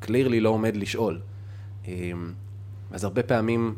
קלירלי 0.00 0.40
לא 0.40 0.48
עומד 0.48 0.76
לשאול. 0.76 1.20
אמ, 1.88 2.32
אז 2.90 3.04
הרבה 3.04 3.22
פעמים, 3.22 3.74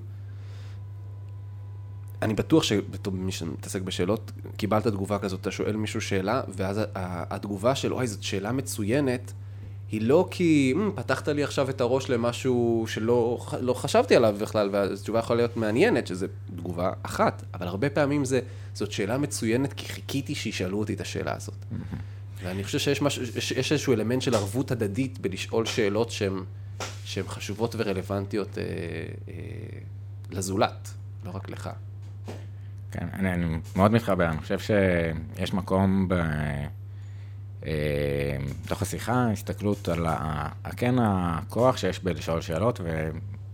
אני 2.23 2.35
בטוח 2.35 2.63
שבתור 2.63 3.13
מי 3.13 3.33
שמתעסק 3.33 3.83
בשאלות, 3.83 4.33
קיבלת 4.57 4.87
תגובה 4.87 5.19
כזאת, 5.19 5.41
אתה 5.41 5.51
שואל 5.51 5.77
מישהו 5.77 6.01
שאלה, 6.01 6.43
ואז 6.49 6.81
התגובה 6.95 7.75
של, 7.75 7.93
אוי, 7.93 8.07
זאת 8.07 8.23
שאלה 8.23 8.53
מצוינת, 8.53 9.33
היא 9.91 10.03
לא 10.03 10.29
כי 10.31 10.75
mm, 10.77 11.01
פתחת 11.01 11.29
לי 11.29 11.45
עכשיו 11.45 11.71
את 11.71 11.81
הראש 11.81 12.11
למשהו 12.11 12.85
שלא 12.89 13.39
לא 13.61 13.75
חשבתי 13.75 14.17
עליו 14.17 14.37
בכלל, 14.41 14.69
והתשובה 14.73 15.19
יכולה 15.19 15.37
להיות 15.37 15.57
מעניינת, 15.57 16.07
שזו 16.07 16.27
תגובה 16.57 16.93
אחת, 17.03 17.43
אבל 17.55 17.67
הרבה 17.67 17.91
פעמים 17.91 18.25
זה, 18.25 18.41
זאת 18.75 18.93
שאלה 18.93 19.19
מצוינת 19.19 19.73
כי 19.73 19.89
חיכיתי 19.89 20.35
שישאלו 20.35 20.79
אותי 20.79 20.95
את 20.95 21.01
השאלה 21.01 21.37
הזאת. 21.37 21.65
ואני 22.43 22.65
חושב 22.65 22.79
שיש 22.79 23.03
משהו, 23.03 23.23
יש, 23.37 23.73
איזשהו 23.73 23.93
אלמנט 23.93 24.23
של 24.23 24.35
ערבות 24.35 24.71
הדדית 24.71 25.19
בלשאול 25.19 25.67
שאלות 25.67 26.11
שהן 27.05 27.27
חשובות 27.27 27.75
ורלוונטיות 27.79 28.59
אה, 28.59 28.65
אה, 29.29 29.35
לזולת, 30.31 30.91
לא 31.25 31.31
רק 31.31 31.51
לך. 31.51 31.71
כן, 32.93 33.07
אני, 33.13 33.33
אני 33.33 33.59
מאוד 33.77 33.93
מתחבר, 33.93 34.29
אני 34.29 34.41
חושב 34.41 34.59
שיש 34.59 35.55
מקום 35.55 36.09
ב... 36.09 36.15
בתוך 37.63 38.83
השיחה, 38.83 39.31
הסתכלות 39.31 39.89
על 39.89 40.07
כן 40.77 40.95
הכוח 40.99 41.77
שיש 41.77 42.05
בלשאול 42.05 42.41
שאלות, 42.41 42.81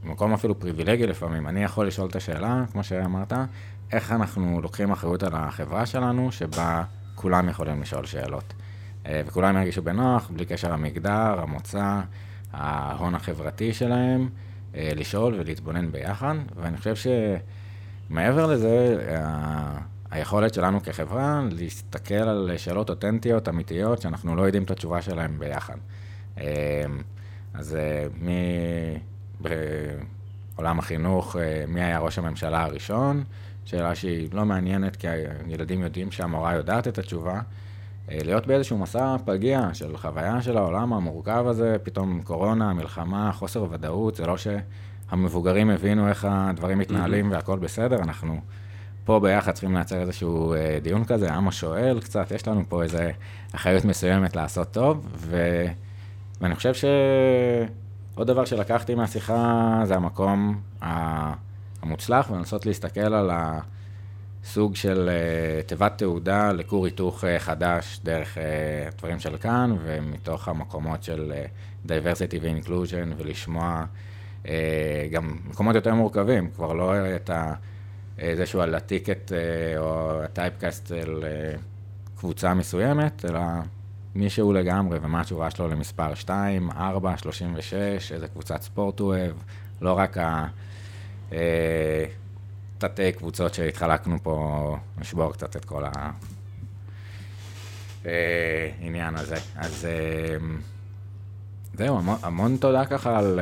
ומקום 0.04 0.32
אפילו 0.32 0.60
פריבילגי 0.60 1.06
לפעמים. 1.06 1.48
אני 1.48 1.64
יכול 1.64 1.86
לשאול 1.86 2.08
את 2.08 2.16
השאלה, 2.16 2.64
כמו 2.72 2.84
שאמרת, 2.84 3.32
איך 3.92 4.12
אנחנו 4.12 4.60
לוקחים 4.62 4.92
אחריות 4.92 5.22
על 5.22 5.32
החברה 5.34 5.86
שלנו, 5.86 6.32
שבה 6.32 6.84
כולם 7.14 7.48
יכולים 7.48 7.82
לשאול 7.82 8.06
שאלות. 8.06 8.54
אה, 9.06 9.22
וכולם 9.26 9.56
ירגישו 9.56 9.82
בנוח, 9.82 10.30
בלי 10.30 10.44
קשר 10.44 10.72
למגדר, 10.72 11.40
המוצא, 11.40 12.00
ההון 12.52 13.14
החברתי 13.14 13.72
שלהם, 13.74 14.28
אה, 14.74 14.90
לשאול 14.96 15.34
ולהתבונן 15.34 15.92
ביחד. 15.92 16.34
ואני 16.56 16.76
חושב 16.76 16.94
שמעבר 18.10 18.46
לזה, 18.46 18.98
היכולת 20.14 20.54
שלנו 20.54 20.82
כחברה 20.82 21.42
להסתכל 21.50 22.14
על 22.14 22.50
שאלות 22.56 22.90
אותנטיות, 22.90 23.48
אמיתיות, 23.48 24.02
שאנחנו 24.02 24.36
לא 24.36 24.42
יודעים 24.42 24.62
את 24.62 24.70
התשובה 24.70 25.02
שלהן 25.02 25.38
ביחד. 25.38 25.74
אמ, 26.38 26.44
אז 27.54 27.74
אה, 27.74 28.06
מי... 28.20 28.32
בעולם 29.40 30.78
החינוך, 30.78 31.36
אה, 31.36 31.64
מי 31.68 31.82
היה 31.82 31.98
ראש 31.98 32.18
הממשלה 32.18 32.62
הראשון? 32.62 33.24
שאלה 33.64 33.94
שהיא 33.94 34.28
לא 34.32 34.44
מעניינת, 34.44 34.96
כי 34.96 35.08
הילדים 35.08 35.82
יודעים 35.82 36.10
שהמורה 36.10 36.54
יודעת 36.54 36.88
את 36.88 36.98
התשובה. 36.98 37.40
אה, 38.10 38.18
להיות 38.24 38.46
באיזשהו 38.46 38.78
מסע 38.78 39.16
פגיע 39.24 39.68
של 39.72 39.96
חוויה 39.96 40.42
של 40.42 40.56
העולם 40.56 40.92
המורכב 40.92 41.44
הזה, 41.46 41.76
פתאום 41.82 42.22
קורונה, 42.22 42.72
מלחמה, 42.72 43.32
חוסר 43.32 43.66
ודאות, 43.70 44.14
זה 44.14 44.26
לא 44.26 44.36
שהמבוגרים 44.36 45.70
הבינו 45.70 46.08
איך 46.08 46.26
הדברים 46.30 46.78
מתנהלים 46.78 47.30
והכל 47.30 47.58
בסדר, 47.58 47.96
אנחנו 47.96 48.40
פה 49.04 49.20
ביחד 49.20 49.52
צריכים 49.52 49.74
לייצר 49.74 50.00
איזשהו 50.00 50.54
אה, 50.54 50.78
דיון 50.82 51.04
כזה, 51.04 51.32
העם 51.32 51.48
השואל 51.48 52.00
קצת, 52.00 52.30
יש 52.30 52.48
לנו 52.48 52.62
פה 52.68 52.82
איזו 52.82 52.98
אחריות 53.54 53.84
מסוימת 53.84 54.36
לעשות 54.36 54.70
טוב, 54.70 55.06
ו... 55.16 55.64
ואני 56.40 56.54
חושב 56.54 56.72
שעוד 56.74 58.26
דבר 58.26 58.44
שלקחתי 58.44 58.94
מהשיחה 58.94 59.80
זה 59.84 59.94
המקום 59.94 60.60
המוצלח, 61.82 62.30
ולנסות 62.30 62.66
להסתכל 62.66 63.14
על 63.14 63.30
סוג 64.44 64.76
של 64.76 65.10
uh, 65.10 65.66
תיבת 65.68 65.92
תעודה 65.98 66.52
לכור 66.52 66.84
היתוך 66.84 67.24
uh, 67.24 67.26
חדש 67.38 68.00
דרך 68.04 68.38
uh, 68.38 68.98
דברים 68.98 69.20
של 69.20 69.36
כאן, 69.36 69.76
ומתוך 69.82 70.48
המקומות 70.48 71.02
של 71.02 71.32
diversity 71.86 72.36
ו-inclusion, 72.42 73.14
ולשמוע 73.16 73.84
גם 75.12 75.38
מקומות 75.50 75.74
יותר 75.74 75.94
מורכבים, 75.94 76.50
כבר 76.50 76.72
לא 76.72 76.92
את 77.16 77.30
ה... 77.30 77.54
איזשהו 78.18 78.60
על 78.60 78.74
הטיקט 78.74 79.32
uh, 79.32 79.78
או 79.78 80.22
הטייפקאסט 80.22 80.86
של 80.86 81.24
uh, 81.24 81.60
קבוצה 82.18 82.54
מסוימת, 82.54 83.24
אלא 83.24 83.40
מישהו 84.14 84.52
לגמרי, 84.52 84.98
ומה 85.02 85.20
התשובה 85.20 85.50
שלו 85.50 85.68
למספר 85.68 86.14
2, 86.14 86.70
4, 86.70 87.16
36, 87.16 88.12
איזה 88.12 88.28
קבוצת 88.28 88.62
ספורט 88.62 89.00
הוא 89.00 89.08
אוהב, 89.08 89.36
לא 89.80 89.92
רק 89.92 90.18
ה... 90.18 90.46
אה, 91.32 92.04
תתי 92.78 93.12
קבוצות 93.12 93.54
שהתחלקנו 93.54 94.16
פה, 94.22 94.76
נשבור 94.98 95.32
קצת 95.32 95.56
את 95.56 95.64
כל 95.64 95.84
העניין 98.04 99.14
אה, 99.16 99.20
הזה. 99.20 99.36
אז 99.56 99.84
אה, 99.84 100.36
זהו, 101.74 101.98
המון, 101.98 102.18
המון 102.22 102.56
תודה 102.56 102.84
ככה 102.84 103.18
על 103.18 103.40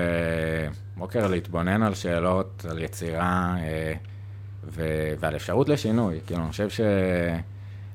בוקר 0.96 1.26
להתבונן 1.26 1.82
על 1.82 1.94
שאלות, 1.94 2.66
על 2.70 2.78
יצירה 2.78 3.56
ו, 4.64 4.82
ועל 5.20 5.36
אפשרות 5.36 5.68
לשינוי. 5.68 6.20
כאילו, 6.26 6.40
אני 6.42 6.50
חושב 6.50 6.70
ש... 6.70 6.80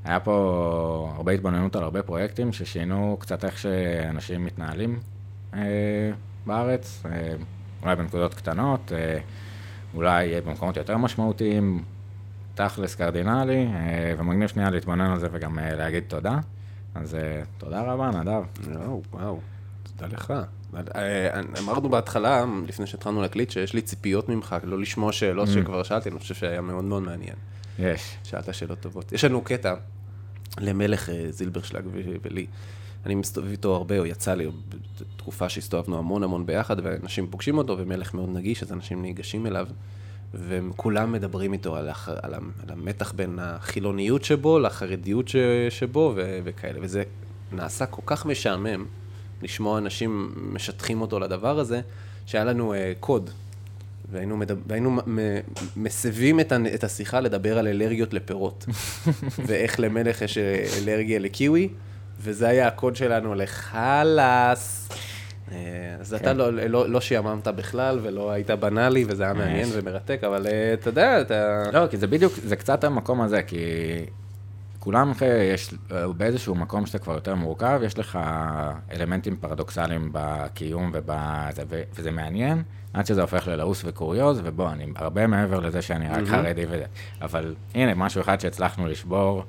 היה 0.08 0.20
פה 0.20 1.12
הרבה 1.16 1.32
התבוננות 1.32 1.76
על 1.76 1.84
הרבה 1.84 2.04
פרויקטים 2.04 2.54
ששינו 2.54 3.18
קצת 3.20 3.46
איך 3.46 3.58
שאנשים 3.58 4.46
מתנהלים 4.46 5.00
אה, 5.54 5.60
בארץ, 6.46 7.04
אה, 7.06 7.34
אולי 7.84 7.96
בנקודות 7.96 8.34
קטנות, 8.34 8.92
אה, 8.96 9.20
אולי 9.94 10.42
במקומות 10.42 10.78
יותר 10.78 10.98
משמעותיים, 10.98 11.84
תכלס 12.56 12.96
קרדינלי, 12.96 13.68
אה, 13.68 14.14
ומגניב 14.18 14.48
שנייה 14.48 14.70
להתבונן 14.70 15.12
על 15.12 15.20
זה 15.20 15.28
וגם 15.32 15.60
אה, 15.60 15.76
להגיד 15.76 16.04
תודה. 16.08 16.40
אז 16.96 17.16
אה, 17.16 17.42
תודה 17.58 17.82
רבה, 17.82 18.10
נדב. 18.10 18.44
וואו, 18.68 19.02
וואו, 19.14 19.40
תודה 19.84 20.08
לך. 20.14 20.34
אה, 20.96 21.42
אמרנו 21.60 21.90
בהתחלה, 21.90 22.46
לפני 22.68 22.88
שהתחלנו 22.88 23.22
להקליט, 23.22 23.52
שיש 23.52 23.74
לי 23.74 23.82
ציפיות 23.82 24.30
ממך, 24.30 24.56
לא 24.64 24.80
לשמוע 24.80 25.12
שאלות 25.12 25.48
mm. 25.48 25.52
שכבר 25.52 25.84
שאלתי, 25.84 26.10
אני 26.10 26.20
חושב 26.20 26.36
שהיה 26.36 26.62
מאוד 26.62 26.84
מאוד 26.84 27.04
מעניין. 27.04 27.36
יש. 27.80 28.18
שאלת 28.24 28.54
שאלות 28.54 28.80
טובות. 28.80 29.12
יש 29.12 29.24
לנו 29.24 29.42
קטע 29.42 29.76
למלך 30.60 31.10
אה, 31.10 31.26
זילברשלג 31.30 31.84
ולי. 32.22 32.46
אני 33.06 33.16
מסתובב 33.16 33.52
איתו 33.52 33.76
הרבה, 33.76 34.00
או 34.00 34.06
יצא 34.06 34.34
לי, 34.34 34.48
בתקופה 35.00 35.50
שהסתובבנו 35.50 35.98
המון 35.98 36.24
המון 36.24 36.46
ביחד, 36.46 36.76
ואנשים 36.84 37.28
פוגשים 37.28 37.58
אותו, 37.58 37.78
ומלך 37.78 38.14
מאוד 38.14 38.30
נגיש, 38.30 38.64
אז 38.64 38.74
אנשים 38.74 39.02
ניגשים 39.02 39.48
אליו, 39.48 39.68
וכולם 40.34 41.12
מדברים 41.12 41.54
איתו 41.54 41.76
על, 41.76 41.90
הח... 41.90 42.10
על, 42.10 42.34
על 42.34 42.70
המתח 42.70 43.12
בין 43.12 43.40
החילוניות 43.42 44.24
שבו 44.24 44.60
לחרדיות 44.60 45.28
ש... 45.28 45.36
שבו, 45.70 46.14
ו... 46.16 46.40
וכאלה. 46.44 46.80
וזה 46.82 47.04
נעשה 47.52 47.86
כל 47.86 48.02
כך 48.06 48.26
משעמם 48.26 48.86
לשמוע 49.42 49.78
אנשים 49.78 50.34
משטחים 50.54 51.02
אותו 51.02 51.20
לדבר 51.20 51.60
הזה, 51.60 51.82
שהיה 52.26 52.44
לנו 52.44 52.74
uh, 52.74 52.78
קוד 53.00 53.30
והיינו, 54.12 54.38
מדבר, 54.38 54.62
והיינו 54.68 54.98
מסבים 55.76 56.40
את, 56.40 56.54
את 56.76 56.84
השיחה 56.84 57.20
לדבר 57.20 57.58
על 57.58 57.68
אלרגיות 57.68 58.14
לפירות. 58.14 58.66
ואיך 59.48 59.80
למלך 59.80 60.22
יש 60.22 60.38
אלרגיה 60.84 61.20
לקיווי, 61.20 61.70
וזה 62.22 62.48
היה 62.48 62.68
הקוד 62.68 62.96
שלנו 62.96 63.36
לחלאס. 63.36 64.90
אה, 65.52 65.58
אז 66.00 66.14
אתה 66.14 66.24
כן. 66.24 66.38
לא, 66.38 66.52
לא, 66.52 66.90
לא 66.90 67.02
שיממת 67.02 67.48
בכלל, 67.48 68.00
ולא 68.04 68.32
היית 68.32 68.50
בנאלי, 68.50 69.06
וזה 69.08 69.24
היה 69.24 69.34
מעניין 69.34 69.70
ומרתק, 69.74 70.20
אבל 70.24 70.48
אה, 70.48 70.74
אתה 70.74 70.90
יודע, 70.90 71.22
אתה... 71.22 71.64
לא, 71.74 71.88
כי 71.88 71.98
זה 71.98 72.08
בדיוק, 72.08 72.34
זה 72.44 72.56
קצת 72.56 72.84
המקום 72.84 73.22
הזה, 73.22 73.44
כי 73.44 73.58
כולם, 74.88 75.12
יש, 75.54 75.74
באיזשהו 76.18 76.56
מקום 76.56 76.86
שאתה 76.86 77.00
כבר 77.00 77.14
יותר 77.14 77.36
מורכב, 77.36 77.80
יש 77.86 78.00
לך 78.00 78.20
אלמנטים 78.92 79.38
פרדוקסליים 79.38 80.10
בקיום 80.12 80.92
ובזה, 80.94 81.64
וזה 81.96 82.12
מעניין, 82.12 82.64
עד 82.94 83.06
שזה 83.06 83.22
הופך 83.22 83.48
ללעוס 83.48 83.82
וקוריוז, 83.86 84.42
ובוא, 84.44 84.70
אני 84.70 84.86
הרבה 84.96 85.28
מעבר 85.28 85.60
לזה 85.60 85.82
שאני 85.82 86.10
רק 86.10 86.28
חרדי 86.28 86.66
וזה. 86.66 86.86
אבל 87.22 87.56
הנה, 87.76 87.94
משהו 87.96 88.22
אחד 88.22 88.40
שהצלחנו 88.40 88.88
לשבור, 88.88 89.44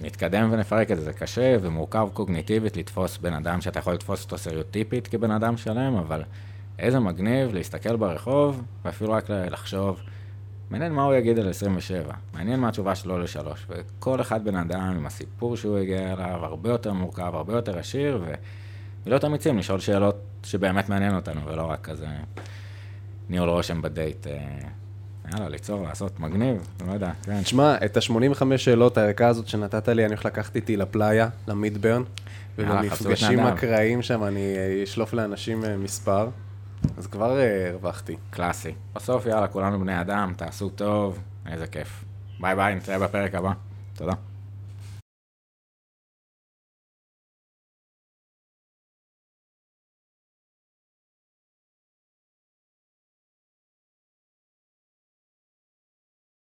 ונתקדם 0.00 0.48
ונפרק 0.52 0.90
את 0.90 0.96
זה. 0.96 1.02
זה 1.02 1.12
קשה 1.12 1.56
ומורכב 1.60 2.08
קוגניטיבית 2.12 2.76
לתפוס 2.76 3.18
בן 3.18 3.32
אדם 3.32 3.60
שאתה 3.60 3.78
יכול 3.78 3.94
לתפוס 3.94 4.24
אותו 4.24 4.38
סטריאוטיפית 4.38 5.08
כבן 5.08 5.30
אדם 5.30 5.56
שלם, 5.56 5.94
אבל 5.96 6.22
איזה 6.78 7.00
מגניב 7.00 7.54
להסתכל 7.54 7.96
ברחוב, 7.96 8.62
ואפילו 8.84 9.12
רק 9.12 9.30
לחשוב. 9.30 10.00
מעניין 10.72 10.92
מה 10.92 11.02
הוא 11.02 11.14
יגיד 11.14 11.38
על 11.38 11.48
27, 11.48 12.14
מעניין 12.34 12.60
מה 12.60 12.68
התשובה 12.68 12.94
שלו 12.94 13.18
לשלוש, 13.18 13.66
וכל 13.68 14.20
אחד 14.20 14.44
בן 14.44 14.56
אדם 14.56 14.80
עם 14.80 15.06
הסיפור 15.06 15.56
שהוא 15.56 15.78
הגיע 15.78 16.12
אליו, 16.12 16.44
הרבה 16.44 16.70
יותר 16.70 16.92
מורכב, 16.92 17.34
הרבה 17.34 17.52
יותר 17.52 17.78
עשיר. 17.78 18.24
ולהיות 19.04 19.24
אמיצים, 19.24 19.58
לשאול 19.58 19.80
שאלות 19.80 20.16
שבאמת 20.44 20.88
מעניין 20.88 21.14
אותנו, 21.14 21.40
ולא 21.46 21.62
רק 21.62 21.80
כזה 21.80 22.06
ניהול 23.28 23.48
רושם 23.48 23.82
בדייט. 23.82 24.26
אה, 24.26 24.32
יאללה, 25.32 25.48
ליצור, 25.48 25.84
לעשות, 25.84 26.20
מגניב, 26.20 26.68
לא 26.86 26.92
יודע, 26.92 27.10
כן. 27.22 27.44
שמע, 27.44 27.76
את 27.84 27.96
ה-85 27.96 28.56
שאלות 28.56 28.98
הערכה 28.98 29.26
הזאת 29.26 29.48
שנתת 29.48 29.88
לי, 29.88 30.04
אני 30.04 30.14
הולך 30.14 30.24
לקחת 30.24 30.56
איתי 30.56 30.76
ל 30.76 30.83
playa, 30.83 31.28
למידברן, 31.48 32.02
ובמפגשים 32.58 33.38
אקראיים 33.38 34.02
שם 34.02 34.24
אני 34.24 34.54
אשלוף 34.84 35.12
לאנשים 35.12 35.64
אה, 35.64 35.76
מספר. 35.76 36.28
אז 36.96 37.06
כבר 37.06 37.38
אה, 37.40 37.68
הרווחתי. 37.70 38.16
קלאסי. 38.30 38.74
בסוף, 38.94 39.26
יאללה, 39.26 39.48
כולנו 39.48 39.80
בני 39.80 40.00
אדם, 40.00 40.32
תעשו 40.36 40.68
טוב, 40.68 41.18
איזה 41.46 41.66
כיף. 41.66 42.04
ביי 42.40 42.56
ביי, 42.56 42.74
נתראה 42.74 42.98
בפרק 42.98 43.34
הבא. 43.34 43.52
תודה. 43.94 44.12